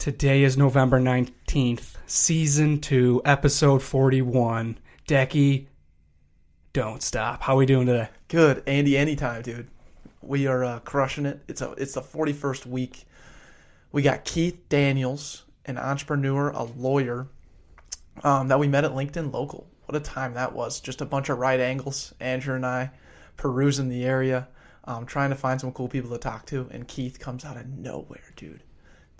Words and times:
Today 0.00 0.44
is 0.44 0.56
November 0.56 0.98
19th, 0.98 1.96
season 2.06 2.80
2, 2.80 3.20
episode 3.26 3.82
41. 3.82 4.78
Decky, 5.06 5.66
don't 6.72 7.02
stop. 7.02 7.42
How 7.42 7.56
we 7.56 7.66
doing 7.66 7.86
today? 7.86 8.08
Good, 8.28 8.62
Andy. 8.66 8.96
Anytime, 8.96 9.42
dude. 9.42 9.68
We 10.22 10.46
are 10.46 10.64
uh, 10.64 10.78
crushing 10.78 11.26
it. 11.26 11.42
It's 11.48 11.60
a 11.60 11.72
it's 11.72 11.92
the 11.92 12.00
forty 12.00 12.32
first 12.32 12.64
week. 12.64 13.04
We 13.92 14.00
got 14.00 14.24
Keith 14.24 14.70
Daniels, 14.70 15.44
an 15.66 15.76
entrepreneur, 15.76 16.48
a 16.48 16.62
lawyer, 16.62 17.28
um, 18.24 18.48
that 18.48 18.58
we 18.58 18.68
met 18.68 18.84
at 18.84 18.92
LinkedIn 18.92 19.34
Local. 19.34 19.66
What 19.84 19.96
a 19.96 20.00
time 20.00 20.32
that 20.32 20.54
was! 20.54 20.80
Just 20.80 21.02
a 21.02 21.06
bunch 21.06 21.28
of 21.28 21.36
right 21.36 21.60
angles. 21.60 22.14
Andrew 22.20 22.54
and 22.54 22.64
I 22.64 22.90
perusing 23.36 23.90
the 23.90 24.06
area, 24.06 24.48
um, 24.84 25.04
trying 25.04 25.28
to 25.28 25.36
find 25.36 25.60
some 25.60 25.72
cool 25.72 25.88
people 25.88 26.08
to 26.12 26.18
talk 26.18 26.46
to, 26.46 26.70
and 26.70 26.88
Keith 26.88 27.18
comes 27.18 27.44
out 27.44 27.58
of 27.58 27.68
nowhere, 27.68 28.32
dude. 28.34 28.62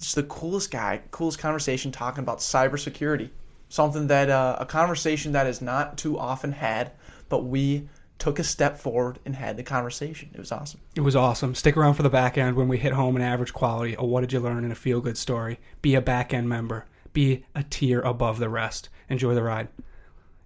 Just 0.01 0.15
the 0.15 0.23
coolest 0.25 0.71
guy, 0.71 1.03
coolest 1.11 1.39
conversation 1.39 1.93
talking 1.93 2.23
about 2.23 2.39
cybersecurity. 2.39 3.31
Something 3.69 4.09
that 4.09 4.31
uh, 4.31 4.57
a 4.59 4.67
conversation 4.67 5.33
that 5.33 5.47
is 5.47 5.61
not 5.61 5.97
too 5.97 6.19
often 6.19 6.53
had, 6.53 6.93
but 7.29 7.45
we 7.45 7.89
took 8.19 8.39
a 8.39 8.45
step 8.45 8.79
forward 8.79 9.19
and 9.25 9.37
had 9.37 9.57
the 9.57 9.63
conversation. 9.63 10.31
It 10.35 10.39
was 10.39 10.53
awesome. 10.53 10.81
It 10.95 11.01
was 11.01 11.17
awesome. 11.17 11.55
Stick 11.55 11.77
around 11.77 11.95
for 11.95 12.03
the 12.03 12.11
back 12.11 12.37
end 12.37 12.57
when 12.57 12.69
we 12.69 12.79
hit 12.79 12.93
home 12.93 13.17
an 13.17 13.23
average 13.23 13.53
quality. 13.53 13.95
A 13.99 14.05
what 14.05 14.23
did 14.23 14.33
you 14.33 14.41
learn 14.41 14.65
in 14.65 14.73
a 14.73 14.75
feel 14.75 15.01
good 15.01 15.17
story? 15.17 15.59
Be 15.83 15.95
a 15.95 16.01
back 16.01 16.35
end 16.35 16.49
member. 16.49 16.87
Be 17.13 17.45
a 17.55 17.63
tier 17.63 18.01
above 18.01 18.39
the 18.39 18.49
rest. 18.49 18.89
Enjoy 19.09 19.35
the 19.35 19.43
ride. 19.43 19.69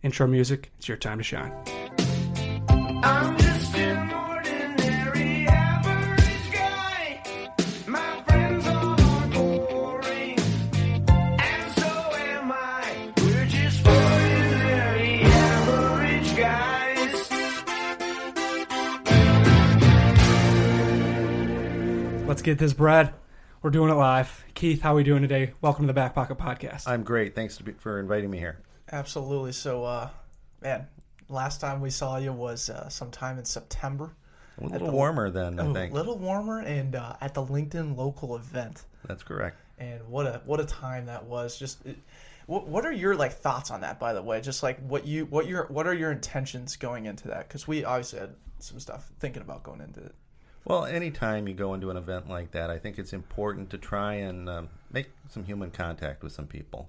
Intro 0.03 0.27
music, 0.27 0.71
it's 0.79 0.89
your 0.89 0.97
time 0.97 1.19
to 1.19 1.25
shine. 1.25 1.53
I'm 3.03 3.44
Let's 22.35 22.43
get 22.43 22.59
this 22.59 22.73
bread. 22.73 23.15
We're 23.63 23.71
doing 23.71 23.93
it 23.93 23.95
live. 23.95 24.45
Keith, 24.55 24.83
how 24.83 24.95
are 24.95 24.97
we 24.97 25.05
doing 25.05 25.23
today? 25.23 25.53
Welcome 25.61 25.85
to 25.85 25.87
the 25.87 25.93
Back 25.93 26.17
Pocket 26.17 26.37
Podcast. 26.37 26.89
I'm 26.89 27.05
great. 27.05 27.37
Thanks 27.37 27.59
to 27.59 27.63
be, 27.63 27.71
for 27.75 28.01
inviting 28.01 28.29
me 28.29 28.39
here. 28.39 28.59
Absolutely. 28.91 29.53
So, 29.53 29.85
uh, 29.85 30.09
man, 30.61 30.89
last 31.29 31.61
time 31.61 31.81
we 31.81 31.91
saw 31.91 32.17
you 32.17 32.33
was 32.33 32.71
uh, 32.71 32.89
sometime 32.89 33.39
in 33.39 33.45
September. 33.45 34.17
A 34.61 34.67
little 34.67 34.89
the- 34.89 34.93
warmer 34.93 35.31
then, 35.31 35.61
I 35.61 35.73
think. 35.73 35.93
A 35.93 35.95
little 35.95 36.19
warmer, 36.19 36.59
and 36.59 36.97
uh, 36.97 37.15
at 37.21 37.35
the 37.35 37.47
LinkedIn 37.47 37.97
local 37.97 38.35
event. 38.35 38.85
That's 39.07 39.23
correct. 39.23 39.57
and 39.79 40.01
what 40.09 40.27
a 40.27 40.43
what 40.45 40.59
a 40.59 40.65
time 40.65 41.07
that 41.07 41.25
was 41.25 41.57
just 41.57 41.87
it, 41.87 41.99
what, 42.47 42.67
what 42.67 42.85
are 42.85 42.93
your 42.93 43.15
like 43.15 43.35
thoughts 43.35 43.71
on 43.71 43.83
that 43.83 44.01
by 44.01 44.13
the 44.13 44.23
way 44.23 44.41
just 44.41 44.61
like 44.65 44.85
what 44.89 45.07
you 45.07 45.27
what 45.27 45.47
your 45.47 45.67
what 45.67 45.87
are 45.87 45.95
your 45.95 46.11
intentions 46.11 46.75
going 46.75 47.07
into 47.07 47.29
that 47.29 47.47
because 47.47 47.69
we 47.69 47.85
obviously 47.85 48.19
had 48.19 48.35
some 48.59 48.81
stuff 48.81 49.09
thinking 49.21 49.43
about 49.43 49.63
going 49.63 49.81
into 49.81 50.01
it 50.01 50.15
Well, 50.67 50.87
anytime 50.87 51.47
you 51.47 51.53
go 51.53 51.75
into 51.75 51.91
an 51.91 51.99
event 51.99 52.29
like 52.29 52.53
that, 52.53 52.71
I 52.71 52.79
think 52.79 52.99
it's 52.99 53.13
important 53.13 53.69
to 53.71 53.79
try 53.79 54.15
and 54.15 54.49
um, 54.49 54.69
make 54.91 55.11
some 55.29 55.45
human 55.45 55.71
contact 55.71 56.23
with 56.23 56.33
some 56.33 56.47
people. 56.47 56.89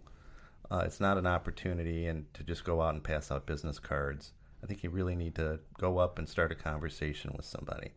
Uh, 0.72 0.84
it's 0.86 1.02
not 1.02 1.18
an 1.18 1.28
opportunity 1.28 2.08
and 2.08 2.34
to 2.36 2.44
just 2.44 2.64
go 2.64 2.82
out 2.82 2.94
and 2.94 3.04
pass 3.04 3.32
out 3.32 3.46
business 3.46 3.78
cards. 3.78 4.32
I 4.64 4.66
think 4.66 4.82
you 4.82 4.90
really 4.90 5.16
need 5.16 5.36
to 5.36 5.60
go 5.78 5.98
up 5.98 6.18
and 6.18 6.28
start 6.28 6.54
a 6.54 6.56
conversation 6.56 7.34
with 7.36 7.46
somebody. 7.46 7.92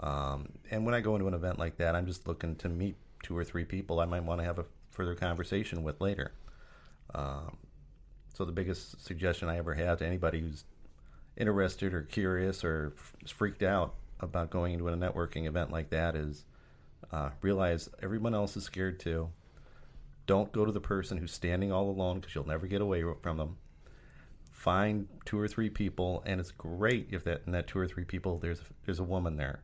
Um, 0.00 0.48
and 0.70 0.86
when 0.86 0.94
I 0.94 1.02
go 1.02 1.14
into 1.14 1.28
an 1.28 1.34
event 1.34 1.58
like 1.58 1.76
that, 1.76 1.94
I'm 1.94 2.06
just 2.06 2.26
looking 2.26 2.56
to 2.56 2.70
meet 2.70 2.96
two 3.22 3.36
or 3.36 3.44
three 3.44 3.64
people 3.64 4.00
I 4.00 4.06
might 4.06 4.24
want 4.24 4.40
to 4.40 4.44
have 4.44 4.58
a 4.58 4.64
further 4.90 5.14
conversation 5.14 5.82
with 5.82 6.00
later. 6.00 6.32
Um, 7.14 7.58
so 8.32 8.46
the 8.46 8.52
biggest 8.52 9.04
suggestion 9.04 9.50
I 9.50 9.58
ever 9.58 9.74
have 9.74 9.98
to 9.98 10.06
anybody 10.06 10.40
who's 10.40 10.64
interested 11.36 11.92
or 11.92 12.02
curious 12.02 12.64
or 12.64 12.94
f- 12.96 13.30
freaked 13.30 13.62
out 13.62 13.94
about 14.24 14.50
going 14.50 14.72
into 14.72 14.88
a 14.88 14.96
networking 14.96 15.46
event 15.46 15.70
like 15.70 15.90
that 15.90 16.16
is 16.16 16.44
uh, 17.12 17.30
realize 17.42 17.88
everyone 18.02 18.34
else 18.34 18.56
is 18.56 18.64
scared 18.64 18.98
too. 18.98 19.28
Don't 20.26 20.50
go 20.52 20.64
to 20.64 20.72
the 20.72 20.80
person 20.80 21.18
who's 21.18 21.32
standing 21.32 21.70
all 21.70 21.90
alone 21.90 22.18
because 22.18 22.34
you'll 22.34 22.46
never 22.46 22.66
get 22.66 22.80
away 22.80 23.04
from 23.22 23.36
them. 23.36 23.56
Find 24.50 25.06
two 25.26 25.38
or 25.38 25.46
three 25.46 25.68
people, 25.68 26.22
and 26.26 26.40
it's 26.40 26.50
great 26.50 27.08
if 27.10 27.24
that 27.24 27.42
in 27.46 27.52
that 27.52 27.66
two 27.66 27.78
or 27.78 27.86
three 27.86 28.04
people 28.04 28.38
there's 28.38 28.60
there's 28.86 28.98
a 28.98 29.04
woman 29.04 29.36
there, 29.36 29.60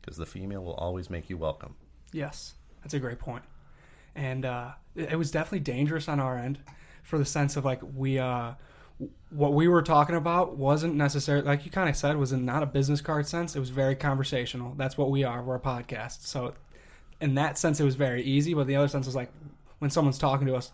because 0.00 0.16
the 0.16 0.26
female 0.26 0.62
will 0.62 0.74
always 0.74 1.10
make 1.10 1.28
you 1.28 1.36
welcome. 1.36 1.74
Yes, 2.12 2.54
that's 2.82 2.94
a 2.94 3.00
great 3.00 3.18
point. 3.18 3.42
And 4.14 4.44
uh, 4.44 4.70
it 4.94 5.12
it 5.12 5.16
was 5.16 5.32
definitely 5.32 5.60
dangerous 5.60 6.08
on 6.08 6.20
our 6.20 6.38
end 6.38 6.60
for 7.02 7.18
the 7.18 7.24
sense 7.24 7.56
of 7.56 7.64
like 7.64 7.80
we, 7.94 8.18
uh, 8.18 8.52
what 9.30 9.52
we 9.52 9.66
were 9.66 9.82
talking 9.82 10.14
about 10.14 10.56
wasn't 10.56 10.94
necessarily 10.94 11.44
like 11.44 11.64
you 11.64 11.70
kind 11.70 11.88
of 11.88 11.96
said 11.96 12.16
was 12.16 12.32
in 12.32 12.44
not 12.44 12.62
a 12.62 12.66
business 12.66 13.00
card 13.00 13.26
sense. 13.26 13.56
It 13.56 13.60
was 13.60 13.70
very 13.70 13.96
conversational. 13.96 14.74
That's 14.76 14.96
what 14.96 15.10
we 15.10 15.24
are. 15.24 15.42
We're 15.42 15.56
a 15.56 15.60
podcast. 15.60 16.26
So 16.26 16.54
in 17.20 17.34
that 17.34 17.58
sense, 17.58 17.80
it 17.80 17.84
was 17.84 17.96
very 17.96 18.22
easy. 18.22 18.54
But 18.54 18.66
the 18.66 18.76
other 18.76 18.88
sense 18.88 19.06
was 19.06 19.14
like 19.14 19.32
when 19.78 19.90
someone's 19.90 20.18
talking 20.18 20.46
to 20.46 20.54
us, 20.54 20.70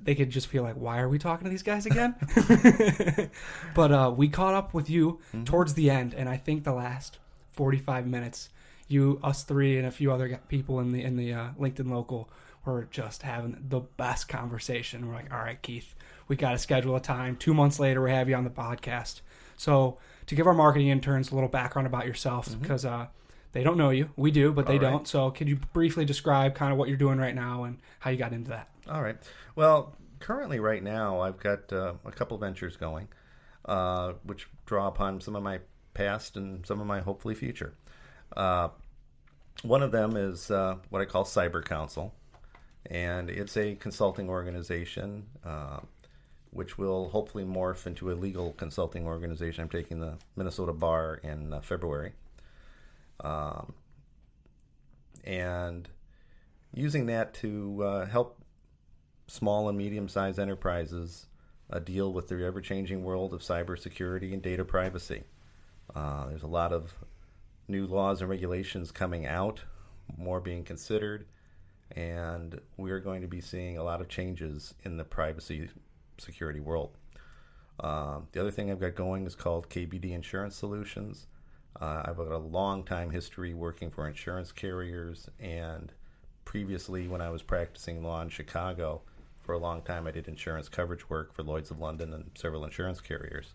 they 0.00 0.14
could 0.14 0.30
just 0.30 0.48
feel 0.48 0.62
like, 0.62 0.74
why 0.74 0.98
are 0.98 1.08
we 1.08 1.18
talking 1.18 1.44
to 1.44 1.50
these 1.50 1.62
guys 1.62 1.86
again? 1.86 2.14
but 3.74 3.92
uh, 3.92 4.12
we 4.14 4.28
caught 4.28 4.54
up 4.54 4.74
with 4.74 4.90
you 4.90 5.20
towards 5.44 5.74
the 5.74 5.88
end, 5.88 6.14
and 6.14 6.28
I 6.28 6.36
think 6.36 6.64
the 6.64 6.72
last 6.72 7.18
forty-five 7.52 8.06
minutes, 8.06 8.50
you, 8.88 9.20
us 9.22 9.44
three, 9.44 9.78
and 9.78 9.86
a 9.86 9.90
few 9.90 10.12
other 10.12 10.40
people 10.48 10.80
in 10.80 10.90
the 10.90 11.02
in 11.02 11.16
the 11.16 11.32
uh, 11.32 11.48
LinkedIn 11.58 11.90
local 11.90 12.28
were 12.64 12.88
just 12.90 13.22
having 13.22 13.64
the 13.68 13.80
best 13.80 14.28
conversation. 14.28 15.06
We're 15.08 15.14
like, 15.14 15.32
all 15.32 15.38
right, 15.38 15.60
Keith, 15.60 15.94
we 16.28 16.36
got 16.36 16.52
to 16.52 16.58
schedule 16.58 16.96
a 16.96 17.00
time. 17.00 17.36
Two 17.36 17.54
months 17.54 17.80
later, 17.80 18.02
we 18.02 18.10
have 18.10 18.28
you 18.28 18.34
on 18.34 18.44
the 18.44 18.50
podcast. 18.50 19.20
So 19.56 19.98
to 20.26 20.34
give 20.34 20.46
our 20.46 20.54
marketing 20.54 20.88
interns 20.88 21.30
a 21.30 21.34
little 21.34 21.48
background 21.48 21.86
about 21.86 22.06
yourself, 22.06 22.48
because 22.60 22.84
uh, 22.84 23.06
they 23.52 23.62
don't 23.62 23.78
know 23.78 23.90
you, 23.90 24.10
we 24.16 24.30
do, 24.30 24.52
but 24.52 24.66
they 24.66 24.78
right. 24.78 24.90
don't. 24.90 25.08
So 25.08 25.30
could 25.30 25.48
you 25.48 25.56
briefly 25.72 26.04
describe 26.04 26.54
kind 26.54 26.72
of 26.72 26.78
what 26.78 26.88
you're 26.88 26.98
doing 26.98 27.18
right 27.18 27.34
now 27.34 27.64
and 27.64 27.78
how 28.00 28.10
you 28.10 28.16
got 28.18 28.32
into 28.32 28.50
that? 28.50 28.68
All 28.88 29.02
right. 29.02 29.16
Well, 29.56 29.96
currently, 30.20 30.60
right 30.60 30.82
now, 30.82 31.20
I've 31.20 31.38
got 31.38 31.72
uh, 31.72 31.94
a 32.04 32.12
couple 32.12 32.36
ventures 32.38 32.76
going, 32.76 33.08
uh, 33.64 34.12
which 34.24 34.48
draw 34.66 34.86
upon 34.86 35.20
some 35.20 35.34
of 35.34 35.42
my 35.42 35.60
past 35.94 36.36
and 36.36 36.64
some 36.66 36.80
of 36.80 36.86
my 36.86 37.00
hopefully 37.00 37.34
future. 37.34 37.74
Uh, 38.36 38.68
one 39.62 39.82
of 39.82 39.90
them 39.90 40.16
is 40.16 40.50
uh, 40.50 40.76
what 40.90 41.02
I 41.02 41.04
call 41.04 41.24
Cyber 41.24 41.64
Council, 41.64 42.14
and 42.88 43.30
it's 43.30 43.56
a 43.56 43.74
consulting 43.76 44.28
organization 44.28 45.26
uh, 45.44 45.80
which 46.50 46.78
will 46.78 47.08
hopefully 47.10 47.44
morph 47.44 47.86
into 47.86 48.10
a 48.10 48.14
legal 48.14 48.52
consulting 48.52 49.06
organization. 49.06 49.62
I'm 49.62 49.68
taking 49.68 50.00
the 50.00 50.14
Minnesota 50.34 50.72
Bar 50.72 51.20
in 51.22 51.52
uh, 51.52 51.60
February. 51.60 52.12
Um, 53.20 53.74
and 55.24 55.88
using 56.74 57.06
that 57.06 57.34
to 57.34 57.82
uh, 57.84 58.06
help 58.06 58.42
small 59.26 59.68
and 59.68 59.76
medium 59.76 60.08
sized 60.08 60.38
enterprises 60.38 61.26
uh, 61.70 61.78
deal 61.78 62.12
with 62.12 62.28
the 62.28 62.44
ever 62.46 62.60
changing 62.62 63.04
world 63.04 63.34
of 63.34 63.42
cybersecurity 63.42 64.32
and 64.32 64.42
data 64.42 64.64
privacy. 64.64 65.22
Uh, 65.94 66.26
there's 66.28 66.42
a 66.42 66.48
lot 66.48 66.72
of 66.72 66.94
new 67.66 67.86
laws 67.86 68.22
and 68.22 68.30
regulations 68.30 68.90
coming 68.90 69.26
out, 69.26 69.60
more 70.16 70.40
being 70.40 70.64
considered, 70.64 71.26
and 71.96 72.60
we're 72.76 73.00
going 73.00 73.22
to 73.22 73.28
be 73.28 73.40
seeing 73.40 73.78
a 73.78 73.82
lot 73.82 74.00
of 74.00 74.08
changes 74.08 74.74
in 74.84 74.96
the 74.96 75.04
privacy 75.04 75.68
security 76.18 76.60
world. 76.60 76.90
Um, 77.80 78.26
the 78.32 78.40
other 78.40 78.50
thing 78.50 78.70
I've 78.70 78.80
got 78.80 78.94
going 78.94 79.26
is 79.26 79.34
called 79.34 79.68
KBD 79.68 80.12
Insurance 80.12 80.56
Solutions. 80.56 81.26
Uh, 81.80 82.02
I've 82.04 82.16
got 82.16 82.32
a 82.32 82.38
long 82.38 82.82
time 82.82 83.10
history 83.10 83.54
working 83.54 83.90
for 83.90 84.08
insurance 84.08 84.50
carriers, 84.50 85.28
and 85.38 85.92
previously, 86.44 87.06
when 87.06 87.20
I 87.20 87.30
was 87.30 87.42
practicing 87.42 88.02
law 88.02 88.20
in 88.22 88.30
Chicago, 88.30 89.02
for 89.40 89.52
a 89.54 89.58
long 89.58 89.82
time 89.82 90.06
I 90.06 90.10
did 90.10 90.28
insurance 90.28 90.68
coverage 90.68 91.08
work 91.08 91.32
for 91.32 91.42
Lloyd's 91.42 91.70
of 91.70 91.78
London 91.78 92.12
and 92.12 92.30
several 92.34 92.64
insurance 92.64 93.00
carriers. 93.00 93.54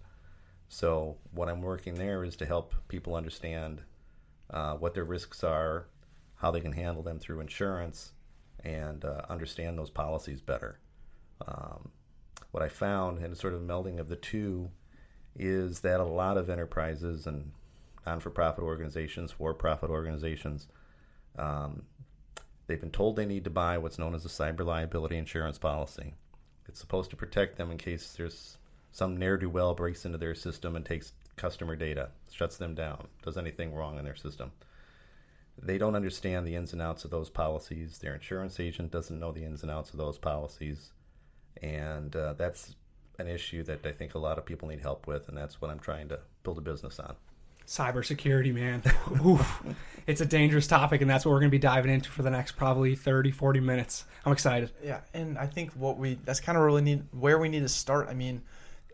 So, 0.69 1.17
what 1.31 1.49
I'm 1.49 1.61
working 1.61 1.95
there 1.95 2.23
is 2.23 2.35
to 2.37 2.45
help 2.45 2.73
people 2.87 3.15
understand 3.15 3.81
uh, 4.49 4.75
what 4.75 4.93
their 4.93 5.03
risks 5.03 5.43
are, 5.43 5.87
how 6.35 6.49
they 6.49 6.61
can 6.61 6.71
handle 6.71 7.03
them 7.03 7.19
through 7.19 7.41
insurance, 7.41 8.13
and 8.63 9.03
uh, 9.03 9.21
understand 9.29 9.77
those 9.77 9.89
policies 9.89 10.41
better. 10.41 10.79
Um, 11.47 11.89
what 12.51 12.63
I 12.63 12.69
found, 12.69 13.19
and 13.19 13.35
sort 13.37 13.53
of 13.53 13.61
melding 13.61 13.99
of 13.99 14.09
the 14.09 14.15
two, 14.15 14.69
is 15.35 15.79
that 15.81 15.99
a 15.99 16.05
lot 16.05 16.37
of 16.37 16.49
enterprises 16.49 17.27
and 17.27 17.51
non-for-profit 18.05 18.63
organizations, 18.63 19.31
for-profit 19.31 19.89
organizations, 19.89 20.67
um, 21.37 21.83
they've 22.67 22.79
been 22.79 22.91
told 22.91 23.15
they 23.15 23.25
need 23.25 23.43
to 23.45 23.49
buy 23.49 23.77
what's 23.77 23.99
known 23.99 24.13
as 24.13 24.25
a 24.25 24.29
cyber 24.29 24.65
liability 24.65 25.17
insurance 25.17 25.57
policy. 25.57 26.13
It's 26.67 26.79
supposed 26.79 27.09
to 27.09 27.15
protect 27.15 27.57
them 27.57 27.71
in 27.71 27.77
case 27.77 28.13
there's 28.17 28.57
some 28.91 29.17
ne'er 29.17 29.37
do 29.37 29.49
well 29.49 29.73
breaks 29.73 30.05
into 30.05 30.17
their 30.17 30.35
system 30.35 30.75
and 30.75 30.85
takes 30.85 31.13
customer 31.35 31.75
data, 31.75 32.09
shuts 32.31 32.57
them 32.57 32.75
down, 32.75 33.07
does 33.23 33.37
anything 33.37 33.73
wrong 33.73 33.97
in 33.97 34.05
their 34.05 34.15
system. 34.15 34.51
They 35.61 35.77
don't 35.77 35.95
understand 35.95 36.47
the 36.47 36.55
ins 36.55 36.73
and 36.73 36.81
outs 36.81 37.05
of 37.05 37.11
those 37.11 37.29
policies. 37.29 37.99
Their 37.99 38.15
insurance 38.15 38.59
agent 38.59 38.91
doesn't 38.91 39.19
know 39.19 39.31
the 39.31 39.43
ins 39.43 39.61
and 39.61 39.71
outs 39.71 39.91
of 39.91 39.97
those 39.97 40.17
policies, 40.17 40.91
and 41.61 42.15
uh, 42.15 42.33
that's 42.33 42.75
an 43.19 43.27
issue 43.27 43.63
that 43.63 43.85
I 43.85 43.91
think 43.91 44.15
a 44.15 44.19
lot 44.19 44.37
of 44.37 44.45
people 44.45 44.67
need 44.67 44.81
help 44.81 45.07
with, 45.07 45.29
and 45.29 45.37
that's 45.37 45.61
what 45.61 45.69
I'm 45.69 45.79
trying 45.79 46.09
to 46.09 46.19
build 46.43 46.57
a 46.57 46.61
business 46.61 46.99
on. 46.99 47.15
Cybersecurity, 47.67 48.53
man. 48.53 48.83
Oof. 49.25 49.63
It's 50.05 50.19
a 50.19 50.25
dangerous 50.25 50.67
topic, 50.67 51.01
and 51.01 51.09
that's 51.09 51.25
what 51.25 51.31
we're 51.31 51.39
going 51.39 51.49
to 51.49 51.55
be 51.55 51.59
diving 51.59 51.93
into 51.93 52.09
for 52.09 52.21
the 52.21 52.29
next 52.29 52.53
probably 52.53 52.95
30, 52.95 53.31
40 53.31 53.59
minutes. 53.61 54.05
I'm 54.25 54.33
excited. 54.33 54.71
Yeah, 54.83 54.99
and 55.13 55.37
I 55.37 55.47
think 55.47 55.71
what 55.73 55.97
we 55.97 56.15
that's 56.25 56.41
kind 56.41 56.57
of 56.57 56.63
really 56.63 56.81
need 56.81 57.05
where 57.11 57.39
we 57.39 57.47
need 57.47 57.61
to 57.61 57.69
start. 57.69 58.09
I 58.09 58.13
mean, 58.13 58.41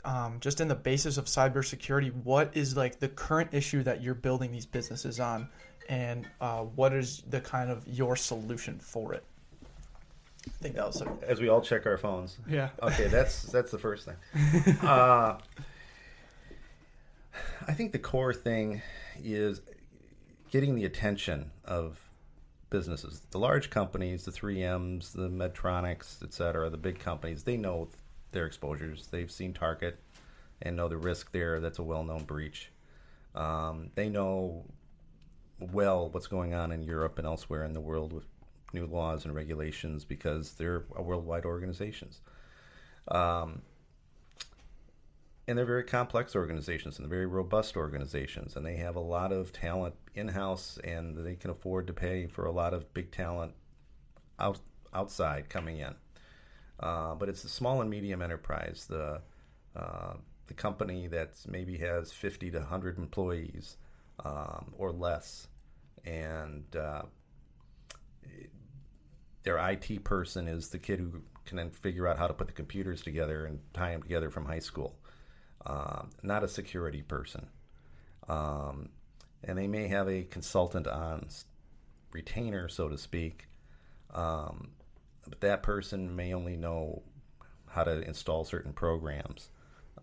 um, 0.06 0.38
just 0.40 0.62
in 0.62 0.68
the 0.68 0.76
basis 0.76 1.18
of 1.18 1.26
cybersecurity, 1.26 2.14
what 2.24 2.56
is 2.56 2.76
like 2.76 3.00
the 3.00 3.10
current 3.10 3.54
issue 3.54 3.84
that 3.84 4.02
you're 4.02 4.16
building 4.16 4.52
these 4.52 4.66
businesses 4.66 5.20
on, 5.20 5.50
and 5.88 6.28
uh, 6.42 6.62
what 6.62 6.94
is 6.94 7.24
the 7.30 7.42
kind 7.42 7.70
of 7.70 7.88
your 7.88 8.16
solution 8.16 8.80
for 8.80 9.14
it? 9.14 9.24
I 10.48 10.52
think 10.64 10.76
that 10.76 10.88
was 10.88 11.02
a, 11.02 11.18
As 11.28 11.42
we 11.42 11.50
all 11.50 11.62
check 11.62 11.86
our 11.86 11.98
phones. 11.98 12.38
Yeah. 12.50 12.70
Okay, 12.82 13.08
that's 13.08 13.44
that's 13.44 13.72
the 13.72 13.80
first 13.80 14.06
thing. 14.06 14.76
Uh, 14.84 15.38
I 17.68 17.74
think 17.74 17.92
the 17.92 18.00
core 18.00 18.34
thing 18.34 18.82
is 19.24 19.62
getting 20.52 20.76
the 20.76 20.86
attention 20.86 21.52
of 21.66 22.00
businesses. 22.70 23.22
The 23.32 23.38
large 23.40 23.70
companies, 23.70 24.26
the 24.26 24.32
3Ms, 24.32 25.14
the 25.14 25.30
Medtronics, 25.30 26.24
et 26.24 26.34
cetera, 26.34 26.70
the 26.70 26.78
big 26.78 27.00
companies, 27.00 27.44
they 27.44 27.58
know 27.58 27.90
their 28.32 28.46
exposures. 28.46 29.08
They've 29.08 29.32
seen 29.32 29.54
Target 29.54 30.00
and 30.62 30.76
know 30.76 30.88
the 30.88 30.98
risk 30.98 31.32
there. 31.32 31.60
That's 31.60 31.80
a 31.80 31.84
well-known 31.84 32.24
breach. 32.24 32.72
Um, 33.36 33.92
they 33.96 34.10
know 34.10 34.66
well 35.60 36.10
what's 36.10 36.28
going 36.28 36.54
on 36.54 36.72
in 36.72 36.82
Europe 36.82 37.18
and 37.18 37.28
elsewhere 37.28 37.64
in 37.66 37.74
the 37.74 37.82
world 37.82 38.14
with 38.14 38.26
new 38.74 38.86
laws 38.86 39.26
and 39.26 39.36
regulations 39.36 40.06
because 40.06 40.54
they're 40.54 40.86
a 40.96 41.02
worldwide 41.02 41.46
organizations. 41.46 42.22
Um, 43.08 43.62
and 45.48 45.58
they're 45.58 45.66
very 45.66 45.84
complex 45.84 46.36
organizations 46.36 46.98
and 46.98 47.06
they're 47.06 47.18
very 47.18 47.26
robust 47.26 47.76
organizations 47.76 48.56
and 48.56 48.64
they 48.64 48.76
have 48.76 48.96
a 48.96 49.00
lot 49.00 49.32
of 49.32 49.52
talent 49.52 49.96
in-house 50.14 50.78
and 50.84 51.18
they 51.26 51.36
can 51.36 51.50
afford 51.50 51.88
to 51.88 51.94
pay 51.94 52.28
for 52.28 52.46
a 52.46 52.52
lot 52.52 52.74
of 52.74 52.94
big 52.94 53.12
talent 53.12 53.54
out, 54.40 54.60
outside 54.94 55.50
coming 55.50 55.80
in 55.80 55.96
uh, 56.80 57.16
but 57.16 57.30
it's 57.30 57.44
the 57.44 57.50
small 57.50 57.82
and 57.82 57.90
medium 57.90 58.22
enterprise. 58.22 58.86
The 58.90 59.22
uh, 59.76 60.14
the 60.48 60.54
company 60.56 61.08
that 61.08 61.34
maybe 61.48 61.78
has 61.78 62.12
50 62.12 62.52
to 62.52 62.58
100 62.58 62.98
employees 62.98 63.78
um, 64.26 64.74
or 64.78 64.92
less. 64.92 65.48
And 66.06 66.64
uh, 66.76 67.04
their 69.44 69.58
IT 69.70 70.04
person 70.04 70.48
is 70.48 70.70
the 70.70 70.80
kid 70.80 71.00
who 71.00 71.22
can 71.46 71.58
then 71.58 71.70
figure 71.70 72.08
out 72.08 72.18
how 72.18 72.28
to 72.28 72.34
put 72.34 72.48
the 72.48 72.54
computers 72.54 73.02
together 73.04 73.46
and 73.46 73.60
tie 73.74 73.92
them 73.92 74.02
together 74.02 74.30
from 74.30 74.46
high 74.46 74.60
school. 74.60 74.96
Um, 75.66 76.10
not 76.24 76.44
a 76.44 76.48
security 76.48 77.04
person. 77.04 77.48
Um, 78.28 78.90
and 79.44 79.58
they 79.58 79.68
may 79.68 79.88
have 79.88 80.10
a 80.10 80.24
consultant 80.24 80.88
on 80.88 81.28
retainer, 82.12 82.68
so 82.70 82.90
to 82.90 82.98
speak, 82.98 83.48
um, 84.14 84.72
but 85.30 85.42
that 85.42 85.64
person 85.64 86.16
may 86.16 86.34
only 86.34 86.58
know 86.58 87.04
how 87.68 87.84
to 87.84 88.02
install 88.02 88.44
certain 88.44 88.74
programs 88.74 89.50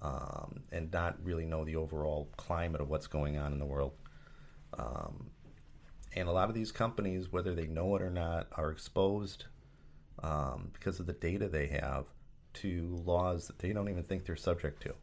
um, 0.00 0.62
and 0.70 0.92
not 0.92 1.16
really 1.22 1.44
know 1.44 1.64
the 1.64 1.76
overall 1.76 2.28
climate 2.36 2.80
of 2.80 2.88
what's 2.88 3.06
going 3.06 3.36
on 3.36 3.52
in 3.52 3.58
the 3.58 3.66
world. 3.66 3.92
Um, 4.78 5.30
and 6.14 6.28
a 6.28 6.32
lot 6.32 6.48
of 6.48 6.54
these 6.54 6.72
companies, 6.72 7.30
whether 7.30 7.54
they 7.54 7.66
know 7.66 7.96
it 7.96 8.02
or 8.02 8.10
not, 8.10 8.46
are 8.52 8.70
exposed 8.70 9.44
um, 10.22 10.70
because 10.72 11.00
of 11.00 11.06
the 11.06 11.12
data 11.12 11.48
they 11.48 11.66
have 11.66 12.06
to 12.54 13.02
laws 13.04 13.48
that 13.48 13.58
they 13.58 13.72
don't 13.72 13.88
even 13.88 14.02
think 14.02 14.24
they're 14.24 14.36
subject 14.36 14.82
to. 14.82 14.94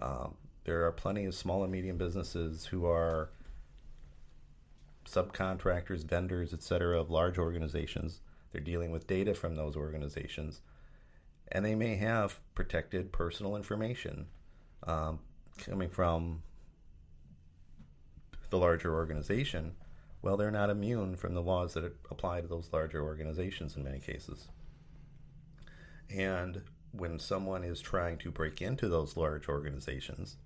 Um, 0.00 0.34
there 0.64 0.84
are 0.86 0.92
plenty 0.92 1.24
of 1.24 1.34
small 1.34 1.62
and 1.62 1.72
medium 1.72 1.96
businesses 1.96 2.66
who 2.66 2.86
are 2.86 3.30
subcontractors, 5.06 6.04
vendors, 6.04 6.52
etc., 6.52 7.00
of 7.00 7.10
large 7.10 7.38
organizations. 7.38 8.20
They're 8.56 8.64
dealing 8.64 8.90
with 8.90 9.06
data 9.06 9.34
from 9.34 9.54
those 9.54 9.76
organizations, 9.76 10.62
and 11.52 11.62
they 11.62 11.74
may 11.74 11.96
have 11.96 12.40
protected 12.54 13.12
personal 13.12 13.54
information 13.54 14.28
um, 14.86 15.18
coming 15.58 15.90
from 15.90 16.42
the 18.48 18.56
larger 18.56 18.94
organization. 18.94 19.74
Well, 20.22 20.38
they're 20.38 20.50
not 20.50 20.70
immune 20.70 21.16
from 21.16 21.34
the 21.34 21.42
laws 21.42 21.74
that 21.74 21.84
apply 22.10 22.40
to 22.40 22.46
those 22.46 22.70
larger 22.72 23.02
organizations 23.02 23.76
in 23.76 23.84
many 23.84 23.98
cases. 23.98 24.48
And 26.08 26.62
when 26.92 27.18
someone 27.18 27.62
is 27.62 27.82
trying 27.82 28.16
to 28.20 28.30
break 28.30 28.62
into 28.62 28.88
those 28.88 29.18
large 29.18 29.50
organizations, 29.50 30.38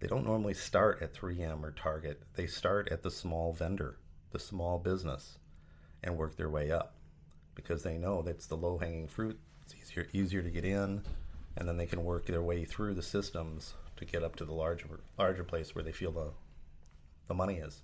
they 0.00 0.08
don't 0.08 0.26
normally 0.26 0.54
start 0.54 1.00
at 1.00 1.14
3M 1.14 1.62
or 1.62 1.70
Target. 1.70 2.24
They 2.34 2.48
start 2.48 2.88
at 2.90 3.04
the 3.04 3.10
small 3.12 3.52
vendor, 3.52 3.98
the 4.32 4.40
small 4.40 4.80
business, 4.80 5.38
and 6.02 6.16
work 6.16 6.34
their 6.34 6.50
way 6.50 6.72
up 6.72 6.95
because 7.56 7.82
they 7.82 7.98
know 7.98 8.22
that's 8.22 8.46
the 8.46 8.56
low 8.56 8.78
hanging 8.78 9.08
fruit. 9.08 9.36
It's 9.62 9.74
easier, 9.74 10.06
easier 10.12 10.42
to 10.42 10.50
get 10.50 10.64
in, 10.64 11.02
and 11.56 11.66
then 11.66 11.76
they 11.76 11.86
can 11.86 12.04
work 12.04 12.26
their 12.26 12.42
way 12.42 12.64
through 12.64 12.94
the 12.94 13.02
systems 13.02 13.74
to 13.96 14.04
get 14.04 14.22
up 14.22 14.36
to 14.36 14.44
the 14.44 14.52
larger, 14.52 14.86
larger 15.18 15.42
place 15.42 15.74
where 15.74 15.82
they 15.82 15.90
feel 15.90 16.12
the, 16.12 16.30
the 17.26 17.34
money 17.34 17.56
is. 17.56 17.82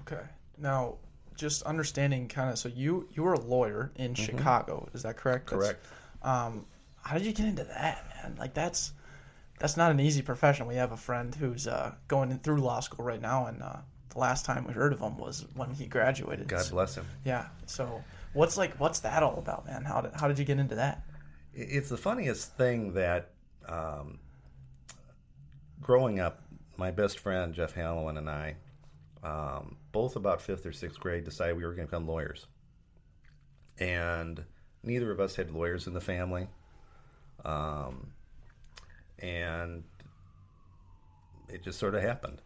okay. 0.00 0.22
Now, 0.58 0.96
just 1.36 1.62
understanding 1.62 2.28
kind 2.28 2.50
of 2.50 2.58
so 2.58 2.68
you 2.68 3.08
you 3.12 3.22
were 3.22 3.32
a 3.34 3.40
lawyer 3.40 3.90
in 3.96 4.14
Chicago, 4.14 4.88
is 4.92 5.02
that 5.02 5.16
correct? 5.16 5.46
Correct. 5.46 5.84
Um, 6.22 6.66
how 7.02 7.16
did 7.16 7.26
you 7.26 7.32
get 7.32 7.46
into 7.46 7.64
that, 7.64 8.04
man? 8.22 8.36
Like 8.38 8.54
that's 8.54 8.92
that's 9.58 9.76
not 9.76 9.90
an 9.90 10.00
easy 10.00 10.22
profession. 10.22 10.66
We 10.66 10.74
have 10.76 10.92
a 10.92 10.96
friend 10.96 11.34
who's 11.34 11.66
uh, 11.66 11.94
going 12.08 12.38
through 12.40 12.60
law 12.60 12.80
school 12.80 13.04
right 13.04 13.20
now, 13.20 13.46
and 13.46 13.62
uh, 13.62 13.76
the 14.10 14.18
last 14.18 14.44
time 14.44 14.66
we 14.66 14.72
heard 14.72 14.92
of 14.92 15.00
him 15.00 15.16
was 15.18 15.46
when 15.54 15.70
he 15.72 15.86
graduated. 15.86 16.48
God 16.48 16.68
bless 16.70 16.96
him. 16.96 17.06
Yeah. 17.24 17.46
So 17.66 18.04
what's 18.32 18.56
like 18.56 18.74
what's 18.80 19.00
that 19.00 19.22
all 19.22 19.38
about, 19.38 19.66
man? 19.66 19.84
How 19.84 20.00
did 20.00 20.12
how 20.14 20.28
did 20.28 20.38
you 20.38 20.44
get 20.44 20.58
into 20.58 20.76
that? 20.76 21.04
it's 21.54 21.88
the 21.88 21.96
funniest 21.96 22.56
thing 22.56 22.94
that 22.94 23.30
um, 23.68 24.18
growing 25.80 26.18
up, 26.18 26.42
my 26.76 26.90
best 26.90 27.18
friend 27.18 27.54
Jeff 27.54 27.74
Hallowen 27.74 28.16
and 28.16 28.28
I, 28.28 28.56
um, 29.22 29.76
both 29.92 30.16
about 30.16 30.40
fifth 30.40 30.66
or 30.66 30.72
sixth 30.72 30.98
grade, 30.98 31.24
decided 31.24 31.56
we 31.56 31.64
were 31.64 31.74
going 31.74 31.86
to 31.86 31.90
become 31.90 32.06
lawyers, 32.06 32.46
and 33.78 34.42
neither 34.82 35.10
of 35.10 35.20
us 35.20 35.36
had 35.36 35.50
lawyers 35.50 35.86
in 35.86 35.92
the 35.92 36.00
family, 36.00 36.48
um, 37.44 38.12
and 39.18 39.84
it 41.48 41.62
just 41.62 41.78
sort 41.78 41.94
of 41.94 42.02
happened. 42.02 42.40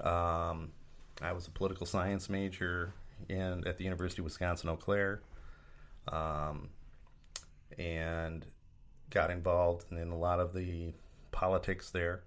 Um, 0.00 0.72
I 1.20 1.32
was 1.32 1.46
a 1.46 1.50
political 1.50 1.86
science 1.86 2.30
major 2.30 2.94
in 3.28 3.66
at 3.66 3.76
the 3.76 3.84
University 3.84 4.22
of 4.22 4.24
Wisconsin 4.24 4.68
Eau 4.68 4.76
Claire. 4.76 5.22
Um, 6.08 6.70
and 7.78 8.44
got 9.10 9.30
involved 9.30 9.86
in 9.92 10.10
a 10.10 10.16
lot 10.16 10.40
of 10.40 10.54
the 10.54 10.92
politics 11.32 11.90
there. 11.90 12.22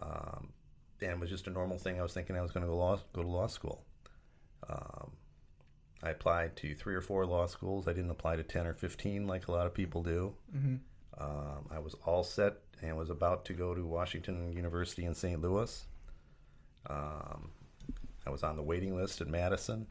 Um, 0.00 0.52
and 1.00 1.12
it 1.12 1.20
was 1.20 1.30
just 1.30 1.46
a 1.46 1.50
normal 1.50 1.78
thing. 1.78 1.98
I 1.98 2.02
was 2.02 2.12
thinking 2.12 2.36
I 2.36 2.42
was 2.42 2.52
going 2.52 2.64
to 2.64 2.70
go 2.70 2.76
law 2.76 2.98
go 3.12 3.22
to 3.22 3.28
law 3.28 3.46
school. 3.46 3.84
Um, 4.68 5.12
I 6.02 6.10
applied 6.10 6.56
to 6.56 6.74
three 6.74 6.94
or 6.94 7.00
four 7.00 7.26
law 7.26 7.46
schools. 7.46 7.88
I 7.88 7.92
didn't 7.92 8.10
apply 8.10 8.36
to 8.36 8.42
ten 8.42 8.66
or 8.66 8.74
fifteen 8.74 9.26
like 9.26 9.48
a 9.48 9.52
lot 9.52 9.66
of 9.66 9.74
people 9.74 10.02
do. 10.02 10.34
Mm-hmm. 10.54 10.76
Um, 11.18 11.66
I 11.70 11.78
was 11.78 11.94
all 12.04 12.22
set 12.22 12.54
and 12.82 12.96
was 12.96 13.10
about 13.10 13.46
to 13.46 13.54
go 13.54 13.74
to 13.74 13.86
Washington 13.86 14.52
University 14.52 15.04
in 15.06 15.14
St. 15.14 15.40
Louis. 15.40 15.86
Um, 16.88 17.50
I 18.26 18.30
was 18.30 18.42
on 18.42 18.56
the 18.56 18.62
waiting 18.62 18.96
list 18.96 19.20
at 19.20 19.28
Madison, 19.28 19.86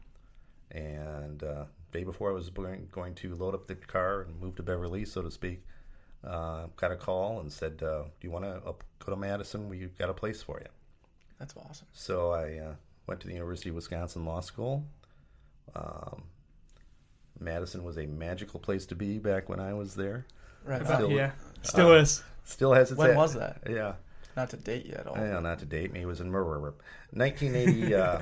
and 0.70 1.42
uh, 1.42 1.64
day 1.92 2.04
before 2.04 2.30
I 2.30 2.34
was 2.34 2.50
going, 2.50 2.88
going 2.92 3.14
to 3.16 3.34
load 3.34 3.54
up 3.54 3.66
the 3.66 3.74
car 3.74 4.22
and 4.22 4.38
move 4.40 4.56
to 4.56 4.62
Beverly, 4.62 5.04
so 5.04 5.22
to 5.22 5.30
speak, 5.30 5.62
uh, 6.24 6.66
got 6.76 6.92
a 6.92 6.96
call 6.96 7.40
and 7.40 7.50
said, 7.50 7.82
uh, 7.82 8.02
"Do 8.02 8.26
you 8.26 8.30
want 8.30 8.44
to 8.44 8.60
go 8.64 8.76
to 9.12 9.16
Madison? 9.16 9.68
We've 9.68 9.96
got 9.96 10.10
a 10.10 10.14
place 10.14 10.42
for 10.42 10.60
you." 10.60 10.68
That's 11.38 11.54
awesome. 11.56 11.86
So 11.92 12.30
I 12.32 12.58
uh, 12.58 12.74
went 13.06 13.20
to 13.20 13.26
the 13.26 13.34
University 13.34 13.70
of 13.70 13.74
Wisconsin 13.76 14.24
Law 14.24 14.40
School. 14.40 14.84
Um, 15.74 16.22
Madison 17.38 17.84
was 17.84 17.98
a 17.98 18.06
magical 18.06 18.58
place 18.60 18.86
to 18.86 18.94
be 18.94 19.18
back 19.18 19.48
when 19.48 19.60
I 19.60 19.74
was 19.74 19.94
there. 19.94 20.26
Right. 20.64 20.80
About- 20.80 20.96
Still- 20.98 21.10
yeah. 21.10 21.32
Still 21.62 21.90
uh, 21.92 21.96
is. 21.96 22.22
Still 22.44 22.72
has 22.72 22.90
its. 22.90 22.98
When 22.98 23.10
a- 23.10 23.16
was 23.16 23.34
that? 23.34 23.58
Yeah. 23.68 23.94
Not 24.36 24.50
to 24.50 24.56
date 24.56 24.86
you 24.86 24.94
at 24.94 25.06
all. 25.06 25.16
Yeah, 25.16 25.40
not 25.40 25.58
to 25.60 25.64
date 25.66 25.92
me. 25.92 26.02
It 26.02 26.06
was 26.06 26.20
in 26.20 26.30
1980. 27.12 27.94
uh, 27.94 28.20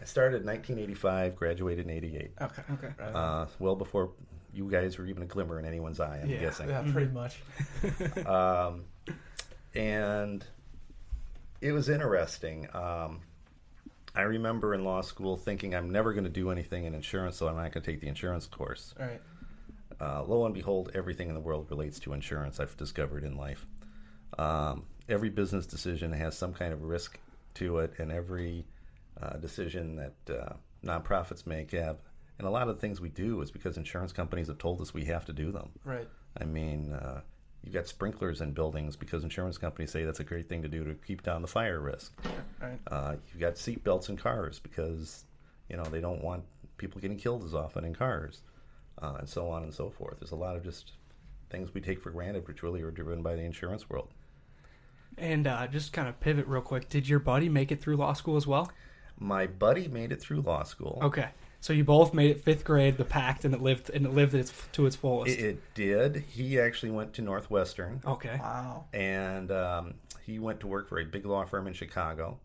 I 0.00 0.04
started 0.04 0.42
in 0.42 0.46
1985, 0.46 1.36
graduated 1.36 1.86
in 1.86 1.90
88. 1.92 2.30
Okay. 2.40 2.62
Okay. 2.72 2.88
Uh, 3.14 3.46
well 3.58 3.76
before 3.76 4.10
you 4.52 4.70
guys 4.70 4.98
were 4.98 5.06
even 5.06 5.22
a 5.22 5.26
glimmer 5.26 5.58
in 5.58 5.64
anyone's 5.64 6.00
eye, 6.00 6.20
I'm 6.22 6.28
Yeah, 6.30 6.40
guessing. 6.40 6.68
yeah, 6.68 6.84
pretty 6.92 7.10
much. 7.12 7.40
Um, 8.26 8.84
and 9.74 10.44
it 11.60 11.72
was 11.72 11.88
interesting. 11.88 12.66
Um, 12.74 13.20
I 14.14 14.22
remember 14.22 14.74
in 14.74 14.84
law 14.84 15.00
school 15.02 15.36
thinking 15.36 15.74
I'm 15.74 15.90
never 15.90 16.12
going 16.12 16.24
to 16.24 16.30
do 16.30 16.50
anything 16.50 16.84
in 16.86 16.94
insurance, 16.94 17.36
so 17.36 17.46
I'm 17.46 17.56
not 17.56 17.72
going 17.72 17.82
to 17.84 17.92
take 17.92 18.00
the 18.00 18.08
insurance 18.08 18.46
course. 18.46 18.94
All 18.98 19.06
right. 19.06 19.20
Uh, 20.00 20.22
lo 20.24 20.44
and 20.46 20.54
behold, 20.54 20.90
everything 20.94 21.28
in 21.28 21.34
the 21.34 21.40
world 21.40 21.66
relates 21.70 21.98
to 22.00 22.12
insurance. 22.12 22.58
I've 22.60 22.76
discovered 22.76 23.24
in 23.24 23.36
life. 23.36 23.66
Um, 24.38 24.84
every 25.08 25.30
business 25.30 25.66
decision 25.66 26.12
has 26.12 26.36
some 26.36 26.52
kind 26.52 26.72
of 26.72 26.82
risk 26.82 27.18
to 27.54 27.78
it, 27.78 27.94
and 27.98 28.12
every 28.12 28.66
uh, 29.20 29.36
decision 29.36 29.96
that 29.96 30.34
uh, 30.34 30.52
nonprofits 30.84 31.46
make 31.46 31.72
have, 31.72 31.98
and 32.38 32.46
a 32.46 32.50
lot 32.50 32.68
of 32.68 32.76
the 32.76 32.80
things 32.80 33.00
we 33.00 33.08
do 33.08 33.40
is 33.40 33.50
because 33.50 33.76
insurance 33.76 34.12
companies 34.12 34.46
have 34.48 34.58
told 34.58 34.80
us 34.80 34.94
we 34.94 35.04
have 35.06 35.24
to 35.26 35.32
do 35.32 35.50
them. 35.50 35.70
Right. 35.84 36.08
I 36.40 36.44
mean, 36.44 36.92
uh, 36.92 37.22
you 37.64 37.72
got 37.72 37.88
sprinklers 37.88 38.40
in 38.40 38.52
buildings 38.52 38.96
because 38.96 39.24
insurance 39.24 39.58
companies 39.58 39.90
say 39.90 40.04
that's 40.04 40.20
a 40.20 40.24
great 40.24 40.48
thing 40.48 40.62
to 40.62 40.68
do 40.68 40.84
to 40.84 40.94
keep 40.94 41.22
down 41.22 41.42
the 41.42 41.48
fire 41.48 41.80
risk. 41.80 42.12
Right. 42.60 42.78
Uh, 42.86 43.16
you've 43.28 43.40
got 43.40 43.58
seat 43.58 43.82
belts 43.82 44.08
in 44.08 44.16
cars 44.16 44.60
because 44.60 45.24
you 45.68 45.76
know 45.76 45.84
they 45.84 46.00
don't 46.00 46.22
want 46.22 46.44
people 46.76 47.00
getting 47.00 47.18
killed 47.18 47.44
as 47.44 47.54
often 47.54 47.84
in 47.84 47.94
cars, 47.94 48.42
uh, 49.02 49.16
and 49.18 49.28
so 49.28 49.50
on 49.50 49.64
and 49.64 49.74
so 49.74 49.90
forth. 49.90 50.20
There's 50.20 50.30
a 50.30 50.36
lot 50.36 50.54
of 50.54 50.62
just 50.62 50.92
things 51.50 51.74
we 51.74 51.80
take 51.80 52.00
for 52.00 52.10
granted, 52.10 52.46
which 52.46 52.62
really 52.62 52.82
are 52.82 52.90
driven 52.90 53.22
by 53.22 53.34
the 53.34 53.42
insurance 53.42 53.90
world. 53.90 54.10
And 55.20 55.46
uh, 55.46 55.66
just 55.66 55.92
kind 55.92 56.08
of 56.08 56.18
pivot 56.20 56.46
real 56.46 56.62
quick. 56.62 56.88
Did 56.88 57.08
your 57.08 57.18
buddy 57.18 57.48
make 57.48 57.72
it 57.72 57.80
through 57.80 57.96
law 57.96 58.12
school 58.12 58.36
as 58.36 58.46
well? 58.46 58.70
My 59.18 59.46
buddy 59.46 59.88
made 59.88 60.12
it 60.12 60.20
through 60.20 60.42
law 60.42 60.62
school. 60.62 61.00
Okay, 61.02 61.28
so 61.60 61.72
you 61.72 61.82
both 61.82 62.14
made 62.14 62.30
it 62.30 62.44
fifth 62.44 62.64
grade, 62.64 62.96
the 62.98 63.04
pact, 63.04 63.44
and 63.44 63.52
it 63.52 63.60
lived 63.60 63.90
and 63.90 64.06
it 64.06 64.14
lived 64.14 64.34
its, 64.34 64.52
to 64.72 64.86
its 64.86 64.94
fullest. 64.94 65.36
It, 65.36 65.40
it 65.44 65.74
did. 65.74 66.16
He 66.28 66.60
actually 66.60 66.92
went 66.92 67.14
to 67.14 67.22
Northwestern, 67.22 68.00
okay, 68.06 68.36
Wow. 68.40 68.84
and 68.92 69.50
um, 69.50 69.94
he 70.24 70.38
went 70.38 70.60
to 70.60 70.68
work 70.68 70.88
for 70.88 71.00
a 71.00 71.04
big 71.04 71.26
law 71.26 71.44
firm 71.44 71.66
in 71.66 71.72
Chicago. 71.72 72.38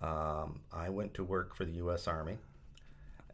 Um, 0.00 0.60
I 0.72 0.88
went 0.88 1.12
to 1.14 1.24
work 1.24 1.54
for 1.54 1.64
the 1.66 1.72
U.S. 1.72 2.06
Army, 2.08 2.38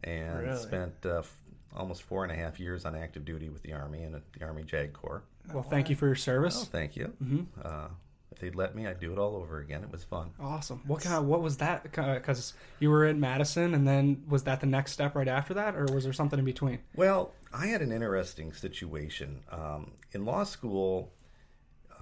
and 0.03 0.39
Really? 0.39 0.57
spent 0.57 0.93
uh, 1.05 1.19
f- 1.19 1.33
almost 1.75 2.01
four 2.03 2.23
and 2.23 2.31
a 2.31 2.35
half 2.35 2.59
years 2.59 2.83
on 2.85 2.95
active 2.95 3.23
duty 3.23 3.47
with 3.49 3.61
the 3.63 3.71
Army 3.73 4.03
and 4.03 4.15
the 4.15 4.45
Army 4.45 4.63
JAG 4.63 4.91
Corps. 4.93 5.23
well, 5.53 5.63
thank 5.63 5.89
you 5.89 5.95
for 5.95 6.07
your 6.07 6.15
Oh, 6.15 6.19
service. 6.19 6.65
thank 6.65 6.95
you. 6.97 7.05
hmm 7.19 7.41
Uh, 7.63 7.87
if 8.31 8.39
they'd 8.39 8.55
let 8.55 8.75
me, 8.75 8.85
I'd 8.85 8.99
do 8.99 9.11
it 9.13 9.17
all 9.17 9.35
over 9.35 9.59
again. 9.59 9.83
It 9.83 9.91
was 9.91 10.03
fun. 10.03 10.31
Awesome. 10.39 10.81
What 10.85 11.01
kind 11.01 11.15
of 11.15 11.25
what 11.25 11.41
was 11.41 11.57
that? 11.57 11.83
Because 11.83 12.53
you 12.79 12.89
were 12.89 13.05
in 13.05 13.19
Madison, 13.19 13.73
and 13.73 13.87
then 13.87 14.23
was 14.27 14.43
that 14.43 14.59
the 14.59 14.65
next 14.67 14.91
step 14.91 15.15
right 15.15 15.27
after 15.27 15.53
that, 15.53 15.75
or 15.75 15.85
was 15.93 16.03
there 16.03 16.13
something 16.13 16.39
in 16.39 16.45
between? 16.45 16.79
Well, 16.95 17.33
I 17.53 17.67
had 17.67 17.81
an 17.81 17.91
interesting 17.91 18.51
situation. 18.53 19.41
Um, 19.51 19.93
in 20.11 20.25
law 20.25 20.43
school, 20.43 21.13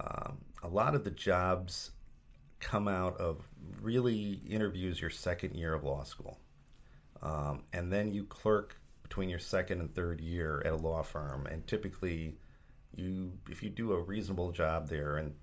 um, 0.00 0.38
a 0.62 0.68
lot 0.68 0.94
of 0.94 1.04
the 1.04 1.10
jobs 1.10 1.92
come 2.58 2.88
out 2.88 3.16
of 3.18 3.46
really 3.80 4.40
interviews 4.48 5.00
your 5.00 5.10
second 5.10 5.54
year 5.54 5.74
of 5.74 5.84
law 5.84 6.02
school. 6.02 6.38
Um, 7.22 7.62
and 7.72 7.92
then 7.92 8.12
you 8.12 8.24
clerk 8.24 8.76
between 9.02 9.28
your 9.28 9.38
second 9.38 9.80
and 9.80 9.94
third 9.94 10.20
year 10.20 10.62
at 10.64 10.72
a 10.72 10.76
law 10.76 11.02
firm. 11.02 11.46
And 11.46 11.66
typically, 11.66 12.36
you 12.96 13.32
if 13.48 13.62
you 13.62 13.70
do 13.70 13.92
a 13.92 14.00
reasonable 14.00 14.50
job 14.52 14.88
there, 14.88 15.16
and 15.18 15.34